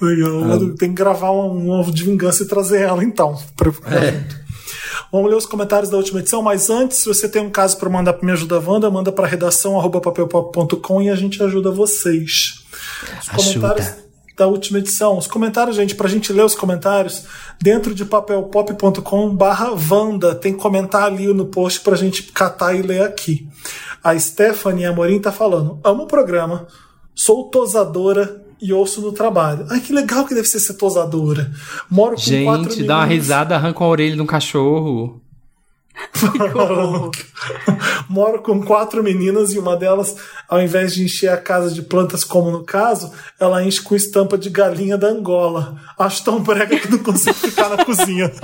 Legal. 0.00 0.74
Tem 0.78 0.90
que 0.90 0.94
gravar 0.94 1.30
um, 1.32 1.66
um 1.66 1.70
ovo 1.70 1.90
de 1.92 2.04
vingança 2.04 2.42
e 2.42 2.46
trazer 2.46 2.82
ela 2.82 3.02
então. 3.02 3.36
Pra, 3.56 3.72
pra 3.72 4.00
junto. 4.10 4.43
Vamos 5.10 5.30
ler 5.30 5.36
os 5.36 5.46
comentários 5.46 5.90
da 5.90 5.96
última 5.96 6.20
edição, 6.20 6.42
mas 6.42 6.70
antes, 6.70 6.98
se 6.98 7.08
você 7.08 7.28
tem 7.28 7.42
um 7.42 7.50
caso 7.50 7.76
para 7.78 7.88
mandar 7.88 8.14
para 8.14 8.26
Me 8.26 8.32
Ajuda 8.32 8.58
Wanda, 8.58 8.90
manda 8.90 9.12
para 9.12 9.26
redação 9.26 9.78
arroba 9.78 10.00
papelpop.com 10.00 11.02
e 11.02 11.10
a 11.10 11.14
gente 11.14 11.42
ajuda 11.42 11.70
vocês. 11.70 12.64
Os 13.20 13.28
Ajuda. 13.28 13.68
comentários 13.68 14.04
da 14.36 14.46
última 14.46 14.78
edição. 14.78 15.16
Os 15.16 15.26
comentários, 15.26 15.76
gente, 15.76 15.94
pra 15.94 16.08
gente 16.08 16.32
ler 16.32 16.44
os 16.44 16.54
comentários, 16.54 17.24
dentro 17.60 17.94
de 17.94 18.04
papelpop.com 18.04 19.34
barra 19.34 19.70
Wanda. 19.90 20.34
Tem 20.34 20.52
comentar 20.52 21.04
ali 21.04 21.32
no 21.32 21.46
post 21.46 21.80
pra 21.80 21.96
gente 21.96 22.24
catar 22.24 22.74
e 22.74 22.82
ler 22.82 23.02
aqui. 23.02 23.48
A 24.02 24.18
Stephanie 24.18 24.84
Amorim 24.84 25.20
tá 25.20 25.32
falando, 25.32 25.78
amo 25.82 26.02
o 26.02 26.06
programa, 26.06 26.66
sou 27.14 27.48
tosadora 27.48 28.43
e 28.60 28.72
ouço 28.72 29.00
no 29.00 29.12
trabalho. 29.12 29.66
Ai, 29.70 29.80
que 29.80 29.92
legal 29.92 30.26
que 30.26 30.34
deve 30.34 30.48
ser 30.48 30.60
ser 30.60 30.74
tosadora. 30.74 31.50
Moro 31.90 32.16
com 32.16 32.44
quatro 32.44 32.70
Gente, 32.70 32.84
dá 32.84 32.96
uma 32.98 33.04
risada, 33.04 33.54
arranca 33.54 33.84
a 33.84 33.88
orelha 33.88 34.14
de 34.16 34.22
um 34.22 34.26
cachorro. 34.26 35.20
Moro 38.08 38.42
com 38.42 38.62
quatro 38.62 39.02
meninas 39.02 39.52
e 39.52 39.58
uma 39.58 39.76
delas, 39.76 40.16
ao 40.48 40.60
invés 40.60 40.94
de 40.94 41.04
encher 41.04 41.28
a 41.28 41.36
casa 41.36 41.70
de 41.70 41.82
plantas, 41.82 42.24
como 42.24 42.50
no 42.50 42.64
caso, 42.64 43.12
ela 43.38 43.62
enche 43.64 43.80
com 43.80 43.94
estampa 43.94 44.36
de 44.36 44.50
galinha 44.50 44.98
da 44.98 45.08
Angola. 45.08 45.76
Acho 45.98 46.24
tão 46.24 46.40
brega 46.40 46.78
que 46.78 46.90
não 46.90 46.98
consigo 46.98 47.34
ficar 47.34 47.68
na 47.68 47.84
cozinha. 47.84 48.32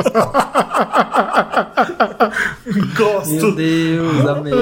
Meu 2.66 2.86
Gosto. 2.94 3.52
Deus, 3.52 4.26
amei. 4.26 4.52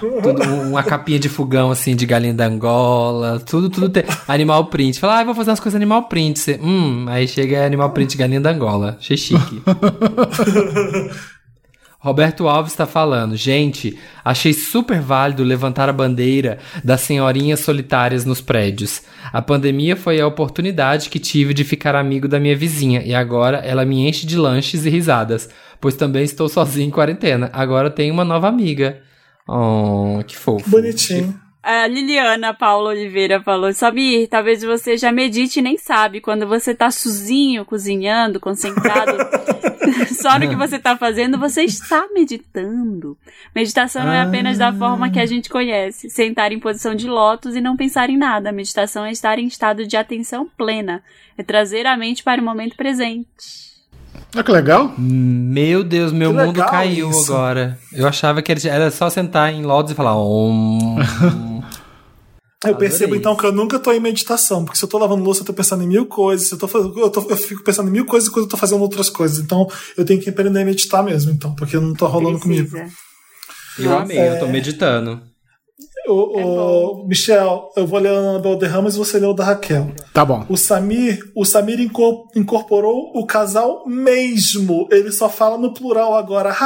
Tudo, 0.00 0.42
uma 0.42 0.82
capinha 0.82 1.18
de 1.18 1.28
fogão, 1.28 1.70
assim, 1.70 1.96
de 1.96 2.06
galinha 2.06 2.34
da 2.34 2.46
Angola. 2.46 3.40
Tudo, 3.40 3.68
tudo 3.70 3.88
tem. 3.88 4.04
Animal 4.26 4.66
print. 4.66 4.98
Fala, 4.98 5.20
ah, 5.20 5.24
vou 5.24 5.34
fazer 5.34 5.50
umas 5.50 5.60
coisas 5.60 5.76
animal 5.76 6.04
print. 6.04 6.38
Você, 6.38 6.60
hum, 6.62 7.06
aí 7.08 7.26
chega 7.26 7.64
animal 7.64 7.90
print 7.90 8.16
galinha 8.16 8.40
da 8.40 8.50
Angola. 8.50 8.96
Achei 8.98 9.16
chique. 9.16 9.62
Roberto 12.00 12.46
Alves 12.46 12.72
está 12.72 12.86
falando, 12.86 13.34
gente, 13.34 13.98
achei 14.24 14.52
super 14.52 15.00
válido 15.00 15.42
levantar 15.42 15.88
a 15.88 15.92
bandeira 15.92 16.58
das 16.84 17.00
senhorinhas 17.00 17.58
solitárias 17.58 18.24
nos 18.24 18.40
prédios. 18.40 19.02
A 19.32 19.42
pandemia 19.42 19.96
foi 19.96 20.20
a 20.20 20.26
oportunidade 20.26 21.08
que 21.08 21.18
tive 21.18 21.52
de 21.52 21.64
ficar 21.64 21.96
amigo 21.96 22.28
da 22.28 22.38
minha 22.38 22.56
vizinha 22.56 23.02
e 23.04 23.12
agora 23.12 23.58
ela 23.58 23.84
me 23.84 24.08
enche 24.08 24.28
de 24.28 24.36
lanches 24.36 24.86
e 24.86 24.90
risadas, 24.90 25.48
pois 25.80 25.96
também 25.96 26.22
estou 26.22 26.48
sozinho 26.48 26.86
em 26.86 26.90
quarentena. 26.90 27.50
Agora 27.52 27.90
tenho 27.90 28.14
uma 28.14 28.24
nova 28.24 28.46
amiga. 28.46 29.00
Oh, 29.48 30.22
que 30.26 30.36
fofo. 30.36 30.68
Bonitinho. 30.68 31.40
A 31.62 31.86
Liliana 31.86 32.54
Paula 32.54 32.90
Oliveira 32.90 33.42
falou: 33.42 33.72
Samir, 33.72 34.28
talvez 34.28 34.62
você 34.62 34.96
já 34.96 35.10
medite 35.10 35.58
e 35.58 35.62
nem 35.62 35.76
sabe. 35.76 36.20
Quando 36.20 36.46
você 36.46 36.74
tá 36.74 36.90
sozinho, 36.90 37.64
cozinhando, 37.64 38.38
concentrado, 38.38 39.16
só 40.20 40.38
no 40.38 40.48
que 40.48 40.56
você 40.56 40.78
tá 40.78 40.96
fazendo, 40.96 41.38
você 41.38 41.62
está 41.64 42.06
meditando. 42.14 43.18
Meditação 43.54 44.04
não 44.04 44.12
é 44.12 44.20
apenas 44.20 44.58
da 44.58 44.72
forma 44.72 45.10
que 45.10 45.18
a 45.18 45.26
gente 45.26 45.48
conhece: 45.48 46.08
sentar 46.10 46.52
em 46.52 46.60
posição 46.60 46.94
de 46.94 47.08
lótus 47.08 47.56
e 47.56 47.60
não 47.60 47.76
pensar 47.76 48.08
em 48.08 48.16
nada. 48.16 48.52
Meditação 48.52 49.04
é 49.04 49.10
estar 49.10 49.38
em 49.38 49.46
estado 49.46 49.86
de 49.86 49.96
atenção 49.96 50.48
plena, 50.56 51.02
é 51.36 51.42
trazer 51.42 51.86
a 51.86 51.96
mente 51.96 52.22
para 52.22 52.40
o 52.40 52.44
momento 52.44 52.76
presente. 52.76 53.77
Olha 54.34 54.44
que 54.44 54.52
legal. 54.52 54.92
Meu 54.98 55.82
Deus, 55.84 56.12
meu 56.12 56.32
Que 56.34 56.44
mundo 56.44 56.60
caiu 56.64 57.10
isso. 57.10 57.32
agora. 57.32 57.78
Eu 57.92 58.06
achava 58.06 58.42
que 58.42 58.52
era 58.68 58.90
só 58.90 59.08
sentar 59.10 59.52
em 59.52 59.62
lotus 59.62 59.92
e 59.92 59.94
falar 59.94 60.16
om. 60.16 60.96
Eu 62.66 62.74
percebo 62.74 63.04
Adorei. 63.14 63.20
então 63.20 63.36
que 63.36 63.46
eu 63.46 63.52
nunca 63.52 63.78
tô 63.78 63.92
em 63.92 64.00
meditação, 64.00 64.64
porque 64.64 64.76
se 64.76 64.84
eu 64.84 64.88
tô 64.88 64.98
lavando 64.98 65.22
louça, 65.22 65.42
eu 65.42 65.46
tô 65.46 65.52
pensando 65.52 65.84
em 65.84 65.86
mil 65.86 66.06
coisas. 66.06 66.48
Se 66.48 66.54
eu, 66.54 66.58
tô, 66.58 66.66
eu, 66.66 67.08
tô- 67.08 67.24
eu 67.30 67.36
fico 67.36 67.62
pensando 67.62 67.88
em 67.88 67.92
mil 67.92 68.04
coisas 68.04 68.28
enquanto 68.28 68.46
eu 68.46 68.48
tô 68.50 68.56
fazendo 68.56 68.80
outras 68.82 69.08
coisas. 69.08 69.38
Então 69.38 69.68
eu 69.96 70.04
tenho 70.04 70.20
que 70.20 70.28
aprender 70.28 70.62
a 70.62 70.64
meditar 70.64 71.04
mesmo, 71.04 71.30
então, 71.30 71.54
porque 71.54 71.76
não 71.78 71.94
tá 71.94 72.06
rolando 72.08 72.40
comigo. 72.40 72.68
Precisa. 72.68 72.92
Eu 73.78 73.96
amei, 73.96 74.18
eu 74.18 74.40
tô 74.40 74.48
meditando. 74.48 75.22
O, 76.08 77.02
o- 77.02 77.06
Michel, 77.06 77.70
eu 77.76 77.86
vou 77.86 77.98
ler 78.00 78.12
o 78.12 78.38
do 78.38 78.56
Derramas 78.56 78.94
e 78.94 78.98
você 78.98 79.18
lê 79.18 79.26
o 79.26 79.32
da 79.34 79.44
Raquel. 79.44 79.92
Tá 80.12 80.24
bom. 80.24 80.44
O 80.48 80.56
Samir, 80.56 81.20
o 81.34 81.44
Samir 81.44 81.80
incor- 81.80 82.26
incorporou 82.34 83.12
o 83.14 83.26
casal 83.26 83.84
mesmo. 83.86 84.88
Ele 84.90 85.12
só 85.12 85.28
fala 85.28 85.58
no 85.58 85.74
plural 85.74 86.14
agora. 86.16 86.56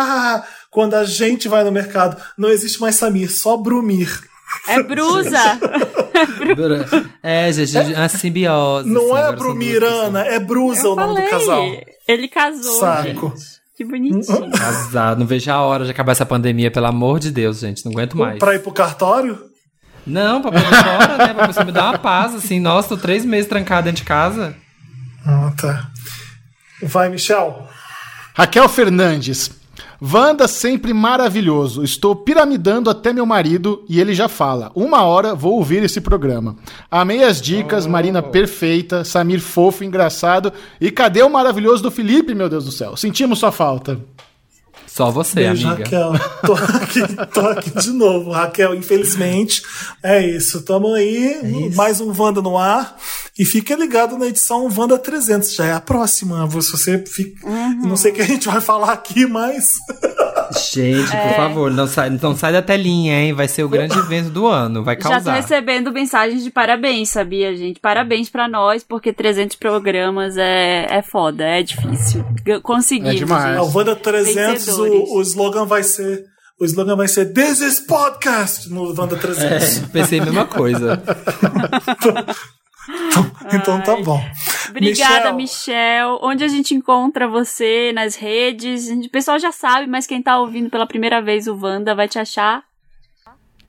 Quando 0.70 0.94
a 0.94 1.04
gente 1.04 1.48
vai 1.48 1.64
no 1.64 1.72
mercado, 1.72 2.16
não 2.38 2.48
existe 2.48 2.80
mais 2.80 2.94
Samir, 2.96 3.30
só 3.30 3.56
Brumir. 3.56 4.20
É 4.68 4.82
brusa. 4.82 5.38
É, 7.22 7.50
gente, 7.52 7.94
a 7.94 8.08
simbiose. 8.08 8.88
Não 8.88 9.14
assim, 9.14 9.28
é 9.28 9.36
Brumirana, 9.36 10.20
é 10.26 10.38
Brusa 10.38 10.86
Eu 10.86 10.92
o 10.92 10.96
nome 10.96 11.22
do 11.22 11.28
casal. 11.30 11.46
falei. 11.62 11.84
Ele 12.06 12.28
casou. 12.28 12.74
Saco. 12.80 13.02
gente. 13.36 13.61
Que 13.82 13.84
bonitinho. 13.84 14.50
Casado, 14.56 15.18
não 15.18 15.26
vejo 15.26 15.50
a 15.50 15.60
hora 15.60 15.84
de 15.84 15.90
acabar 15.90 16.12
essa 16.12 16.24
pandemia, 16.24 16.70
pelo 16.70 16.86
amor 16.86 17.18
de 17.18 17.30
Deus, 17.30 17.58
gente. 17.58 17.84
Não 17.84 17.92
aguento 17.92 18.16
mais. 18.16 18.38
Pra 18.38 18.54
ir 18.54 18.60
pro 18.60 18.72
cartório? 18.72 19.38
Não, 20.06 20.40
pra 20.40 20.52
poder 20.52 20.64
ir 20.64 20.78
embora, 20.78 21.16
né? 21.18 21.34
Pra 21.34 21.46
você 21.46 21.64
me 21.64 21.72
dar 21.72 21.90
uma 21.90 21.98
paz, 21.98 22.34
assim. 22.34 22.60
Nossa, 22.60 22.90
tô 22.90 22.96
três 22.96 23.24
meses 23.24 23.48
trancado 23.48 23.84
dentro 23.84 24.02
de 24.02 24.06
casa. 24.06 24.54
Ah, 25.26 25.52
tá. 25.60 25.90
Vai, 26.82 27.08
Michel. 27.08 27.68
Raquel 28.34 28.68
Fernandes. 28.68 29.50
Wanda 30.04 30.48
sempre 30.48 30.92
maravilhoso. 30.92 31.84
Estou 31.84 32.16
piramidando 32.16 32.90
até 32.90 33.12
meu 33.12 33.24
marido 33.24 33.84
e 33.88 34.00
ele 34.00 34.14
já 34.14 34.28
fala. 34.28 34.72
Uma 34.74 35.04
hora 35.04 35.32
vou 35.32 35.52
ouvir 35.52 35.84
esse 35.84 36.00
programa. 36.00 36.56
Amei 36.90 37.22
as 37.22 37.40
dicas, 37.40 37.86
Marina 37.86 38.20
perfeita, 38.20 39.04
Samir 39.04 39.40
fofo, 39.40 39.84
engraçado. 39.84 40.52
E 40.80 40.90
cadê 40.90 41.22
o 41.22 41.30
maravilhoso 41.30 41.84
do 41.84 41.90
Felipe, 41.90 42.34
meu 42.34 42.48
Deus 42.48 42.64
do 42.64 42.72
céu? 42.72 42.96
Sentimos 42.96 43.38
sua 43.38 43.52
falta. 43.52 44.00
Só 44.94 45.10
você, 45.10 45.36
Beijo, 45.36 45.68
amiga. 45.68 45.84
Raquel. 45.84 46.12
Tô 46.44 46.52
aqui, 46.52 47.00
tô 47.32 47.40
aqui 47.40 47.70
de 47.70 47.90
novo, 47.92 48.30
Raquel. 48.30 48.74
Infelizmente, 48.74 49.62
é 50.02 50.20
isso. 50.20 50.62
Tamo 50.62 50.92
aí, 50.92 51.70
mais 51.74 51.98
um 52.00 52.12
Wanda 52.16 52.42
no 52.42 52.58
ar. 52.58 52.96
E 53.38 53.46
fica 53.46 53.74
ligado 53.74 54.18
na 54.18 54.26
edição 54.26 54.68
Wanda 54.76 54.98
300. 54.98 55.54
Já 55.54 55.64
é 55.64 55.72
a 55.72 55.80
próxima. 55.80 56.46
Você 56.46 56.98
fica. 57.06 57.48
Não 57.82 57.96
sei 57.96 58.12
o 58.12 58.14
que 58.14 58.20
a 58.20 58.26
gente 58.26 58.46
vai 58.46 58.60
falar 58.60 58.92
aqui, 58.92 59.26
mas. 59.26 59.76
Gente, 60.74 61.10
por 61.10 61.34
favor, 61.36 61.70
não 61.70 61.86
sai, 61.86 62.10
não 62.10 62.36
sai 62.36 62.52
da 62.52 62.60
telinha, 62.60 63.14
hein? 63.14 63.32
Vai 63.32 63.48
ser 63.48 63.64
o 63.64 63.68
grande 63.70 63.96
evento 63.98 64.28
do 64.28 64.46
ano. 64.46 64.84
Vai 64.84 64.96
Já 64.96 65.02
tô 65.02 65.08
causar. 65.08 65.34
recebendo 65.34 65.90
mensagens 65.90 66.44
de 66.44 66.50
parabéns, 66.50 67.08
sabia, 67.08 67.56
gente? 67.56 67.80
Parabéns 67.80 68.28
pra 68.28 68.46
nós, 68.46 68.84
porque 68.84 69.14
300 69.14 69.56
programas 69.56 70.36
é, 70.36 70.86
é 70.90 71.00
foda, 71.00 71.42
é 71.42 71.62
difícil. 71.62 72.22
Conseguimos. 72.62 73.14
É 73.14 73.18
demais. 73.18 73.56
A 73.56 73.62
Wanda 73.62 73.96
300, 73.96 74.34
Vencedores. 74.34 74.81
O, 74.90 75.16
o 75.16 75.22
slogan 75.22 75.66
vai 75.66 75.82
ser. 75.82 76.24
O 76.60 76.64
slogan 76.64 76.96
vai 76.96 77.08
ser 77.08 77.32
This 77.32 77.60
is 77.60 77.80
Podcast 77.80 78.70
no 78.70 78.94
Wanda 78.96 79.16
300. 79.16 79.78
É, 79.78 79.86
pensei 79.88 80.20
a 80.20 80.24
mesma 80.24 80.46
coisa. 80.46 81.02
Então 83.52 83.80
tá 83.82 83.96
bom. 83.96 84.20
Obrigada, 84.70 85.32
Michel. 85.32 86.18
Onde 86.22 86.42
a 86.42 86.48
gente 86.48 86.74
encontra 86.74 87.28
você 87.28 87.92
nas 87.94 88.16
redes? 88.16 88.88
O 88.88 89.10
pessoal 89.10 89.38
já 89.38 89.52
sabe, 89.52 89.86
mas 89.86 90.06
quem 90.06 90.22
tá 90.22 90.38
ouvindo 90.38 90.70
pela 90.70 90.86
primeira 90.86 91.20
vez 91.20 91.46
o 91.46 91.56
Wanda 91.56 91.94
vai 91.94 92.08
te 92.08 92.18
achar. 92.18 92.64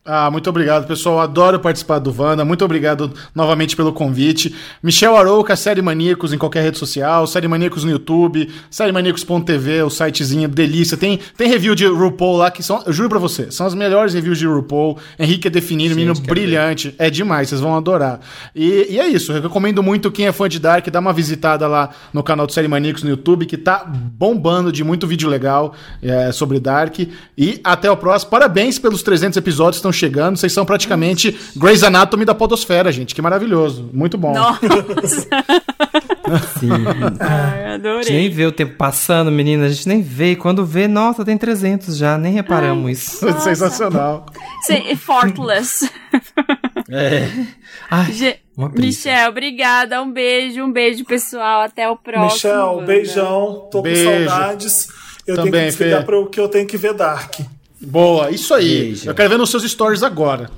Ah, 0.06 0.30
muito 0.30 0.50
obrigado, 0.50 0.86
pessoal. 0.86 1.22
Adoro 1.22 1.62
participar 1.62 1.98
do 2.00 2.14
Wanda. 2.14 2.44
Muito 2.44 2.66
obrigado 2.66 3.14
novamente 3.34 3.74
pelo 3.74 3.94
convite. 3.94 4.54
Michel 4.82 5.16
Arouca, 5.16 5.56
Série 5.56 5.82
Maníacos 5.82 6.34
em 6.34 6.38
qualquer 6.38 6.62
rede 6.62 6.78
social, 6.78 7.26
Série 7.26 7.48
Maníacos 7.48 7.86
no 7.86 7.92
YouTube, 7.92 8.50
sériemanecos.tv, 8.70 9.84
o 9.84 9.90
sitezinho 9.90 10.50
delícia. 10.50 10.98
Tem, 10.98 11.22
tem 11.38 11.48
review 11.48 11.74
de 11.74 11.86
RuPaul 11.86 12.36
lá 12.36 12.52
que 12.52 12.62
são, 12.62 12.84
eu 12.86 12.92
juro 12.92 13.08
pra 13.08 13.18
você, 13.18 13.50
são 13.50 13.66
as 13.66 13.74
melhores 13.74 14.14
reviews 14.14 14.38
de 14.38 14.46
RuPaul. 14.46 14.98
Henrique 15.18 15.48
é 15.48 15.52
definido, 15.52 15.96
menino 15.96 16.14
brilhante. 16.16 16.94
É 16.98 17.10
demais, 17.10 17.48
vocês 17.48 17.62
vão 17.62 17.74
adorar. 17.74 18.20
E, 18.54 18.88
e 18.90 19.00
é 19.00 19.08
isso, 19.08 19.32
eu 19.32 19.42
recomendo 19.42 19.82
muito 19.82 20.12
quem 20.12 20.28
é 20.28 20.34
fã 20.34 20.50
de 20.50 20.60
Dark, 20.60 20.86
dá 20.88 21.00
uma 21.00 21.14
visitada 21.14 21.66
lá 21.66 21.92
no 22.12 22.22
canal 22.22 22.46
do 22.46 22.52
Série 22.52 22.68
Maníacos 22.68 23.04
no 23.04 23.10
YouTube, 23.10 23.46
que 23.46 23.58
tá 23.58 23.86
bombando 23.86 24.70
de 24.70 24.84
muito 24.84 25.08
vídeo 25.08 25.30
legal 25.30 25.74
é, 26.02 26.30
sobre 26.34 26.60
Dark. 26.60 27.00
E 27.38 27.62
até 27.64 27.90
o 27.90 27.96
próximo. 27.96 28.32
Parabéns 28.32 28.78
pelos 28.78 29.02
300 29.02 29.38
episódios 29.38 29.78
estão 29.78 29.93
chegando. 29.94 30.36
Vocês 30.38 30.52
são 30.52 30.66
praticamente 30.66 31.38
Grey's 31.56 31.84
Anatomy 31.84 32.26
da 32.26 32.36
Podosfera, 32.36 32.92
gente. 32.92 33.16
Que 33.16 33.22
maravilhoso. 33.22 33.90
Muito 33.94 34.18
bom. 34.18 34.34
Nossa, 34.34 34.60
Sim. 36.60 36.70
Ai, 37.20 37.66
A 37.72 37.74
adorei. 37.76 38.04
gente 38.04 38.14
nem 38.14 38.30
vê 38.30 38.46
o 38.46 38.52
tempo 38.52 38.76
passando, 38.76 39.32
menina. 39.32 39.66
A 39.66 39.70
gente 39.70 39.88
nem 39.88 40.02
vê. 40.02 40.36
Quando 40.36 40.66
vê, 40.66 40.88
nossa, 40.88 41.24
tem 41.26 41.38
300 41.38 41.98
já. 41.98 42.18
Nem 42.18 42.34
reparamos 42.34 42.92
isso. 42.92 43.32
Sensacional. 43.42 44.26
Cê- 44.64 44.96
Fortless. 44.96 45.90
É. 46.90 47.28
Ai, 47.90 48.38
preguiça. 48.72 49.10
Michel, 49.10 49.30
obrigada. 49.30 50.02
Um 50.04 50.12
beijo, 50.12 50.62
um 50.64 50.72
beijo, 50.72 51.04
pessoal. 51.06 51.62
Até 51.62 51.90
o 51.90 51.96
próximo. 51.96 52.34
Michel, 52.34 52.84
beijão. 52.86 53.68
Tô 53.72 53.82
Beijo. 53.82 54.04
com 54.04 54.12
saudades. 54.28 54.88
Eu 55.26 55.36
tenho 55.36 55.48
Também, 55.48 55.62
que 55.62 55.68
desligar 55.78 56.06
para 56.06 56.20
o 56.20 56.28
que 56.28 56.40
eu 56.40 56.50
tenho 56.50 56.68
que 56.68 56.78
ver 56.78 56.94
Dark. 56.94 57.36
Boa, 57.86 58.30
isso 58.32 58.54
aí. 58.54 58.68
Beijo. 58.86 59.10
Eu 59.10 59.16
quero 59.16 59.30
ver 59.30 59.38
nos 59.38 59.50
seus 59.52 59.64
stories 59.70 60.04
agora. 60.04 60.50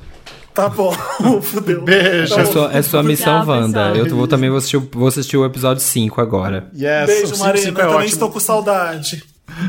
Tá 0.53 0.69
bom. 0.69 0.91
Fudeu. 1.41 1.84
Beijo. 1.84 2.34
É 2.39 2.45
sua, 2.45 2.72
é 2.73 2.81
sua 2.81 3.03
missão, 3.03 3.41
Tchau, 3.41 3.47
Wanda. 3.49 3.89
pessoal. 3.91 3.95
Eu 4.07 4.15
vou 4.15 4.27
também 4.27 4.49
vou 4.49 4.57
assistir, 4.57 4.77
o- 4.77 4.89
vou 4.93 5.07
assistir 5.07 5.35
o 5.38 5.43
episódio 5.45 5.84
5 5.84 6.22
agora. 6.22 6.69
Yes, 6.73 7.06
Beijo, 7.07 7.23
o 7.23 7.27
cinco, 7.35 7.39
Marina. 7.39 7.65
cinco 7.65 7.80
é 7.80 7.84
eu 7.84 7.88
também 7.88 7.95
ótimo. 7.97 8.14
estou 8.14 8.30
com 8.31 8.39
saudade. 8.39 9.23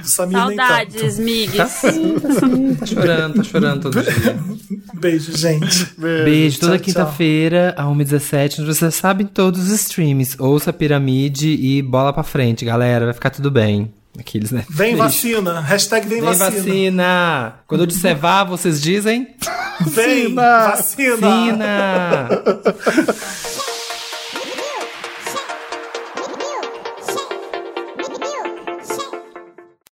Samir. 0.05 0.39
Saudades, 0.39 1.19
migs. 1.19 1.57
Tá 1.57 1.67
sim, 1.67 2.15
tá 2.19 2.31
sim. 2.35 2.75
Tá 2.77 2.87
chorando, 2.87 3.35
tá 3.35 3.43
chorando 3.43 3.81
todo 3.83 4.01
dia. 4.03 4.39
Beijo, 4.95 5.37
gente. 5.37 5.87
Beijo, 5.99 6.61
toda 6.61 6.73
Tchau, 6.73 6.79
tchau. 6.79 6.85
quinta-feira, 6.87 7.75
a 7.77 7.85
1h17, 7.85 8.65
você 8.65 8.91
sabe 8.91 9.25
em 9.25 9.27
todos 9.27 9.61
os 9.65 9.71
streams. 9.71 10.37
Ouça 10.41 10.71
a 10.71 10.73
Piramide 10.73 11.49
e 11.51 11.83
bola 11.83 12.13
pra 12.13 12.23
frente, 12.23 12.65
galera. 12.65 13.05
Vai 13.07 13.15
ficar 13.15 13.31
tudo 13.31 13.51
bem. 13.51 13.93
Aqueles, 14.19 14.51
né? 14.51 14.65
Vem 14.69 14.97
vacina. 14.97 15.61
Hashtag 15.61 16.07
vem, 16.09 16.21
Vem 16.21 16.29
vacina. 16.29 16.51
vacina. 16.51 17.55
Quando 17.67 17.81
eu 17.83 17.87
disser 17.87 18.17
vá, 18.17 18.45
vocês 18.45 18.81
dizem? 18.81 19.35
Vem 19.81 20.35
Vacina. 20.35 20.69
vacina. 20.71 21.17
Vacina. 21.17 22.29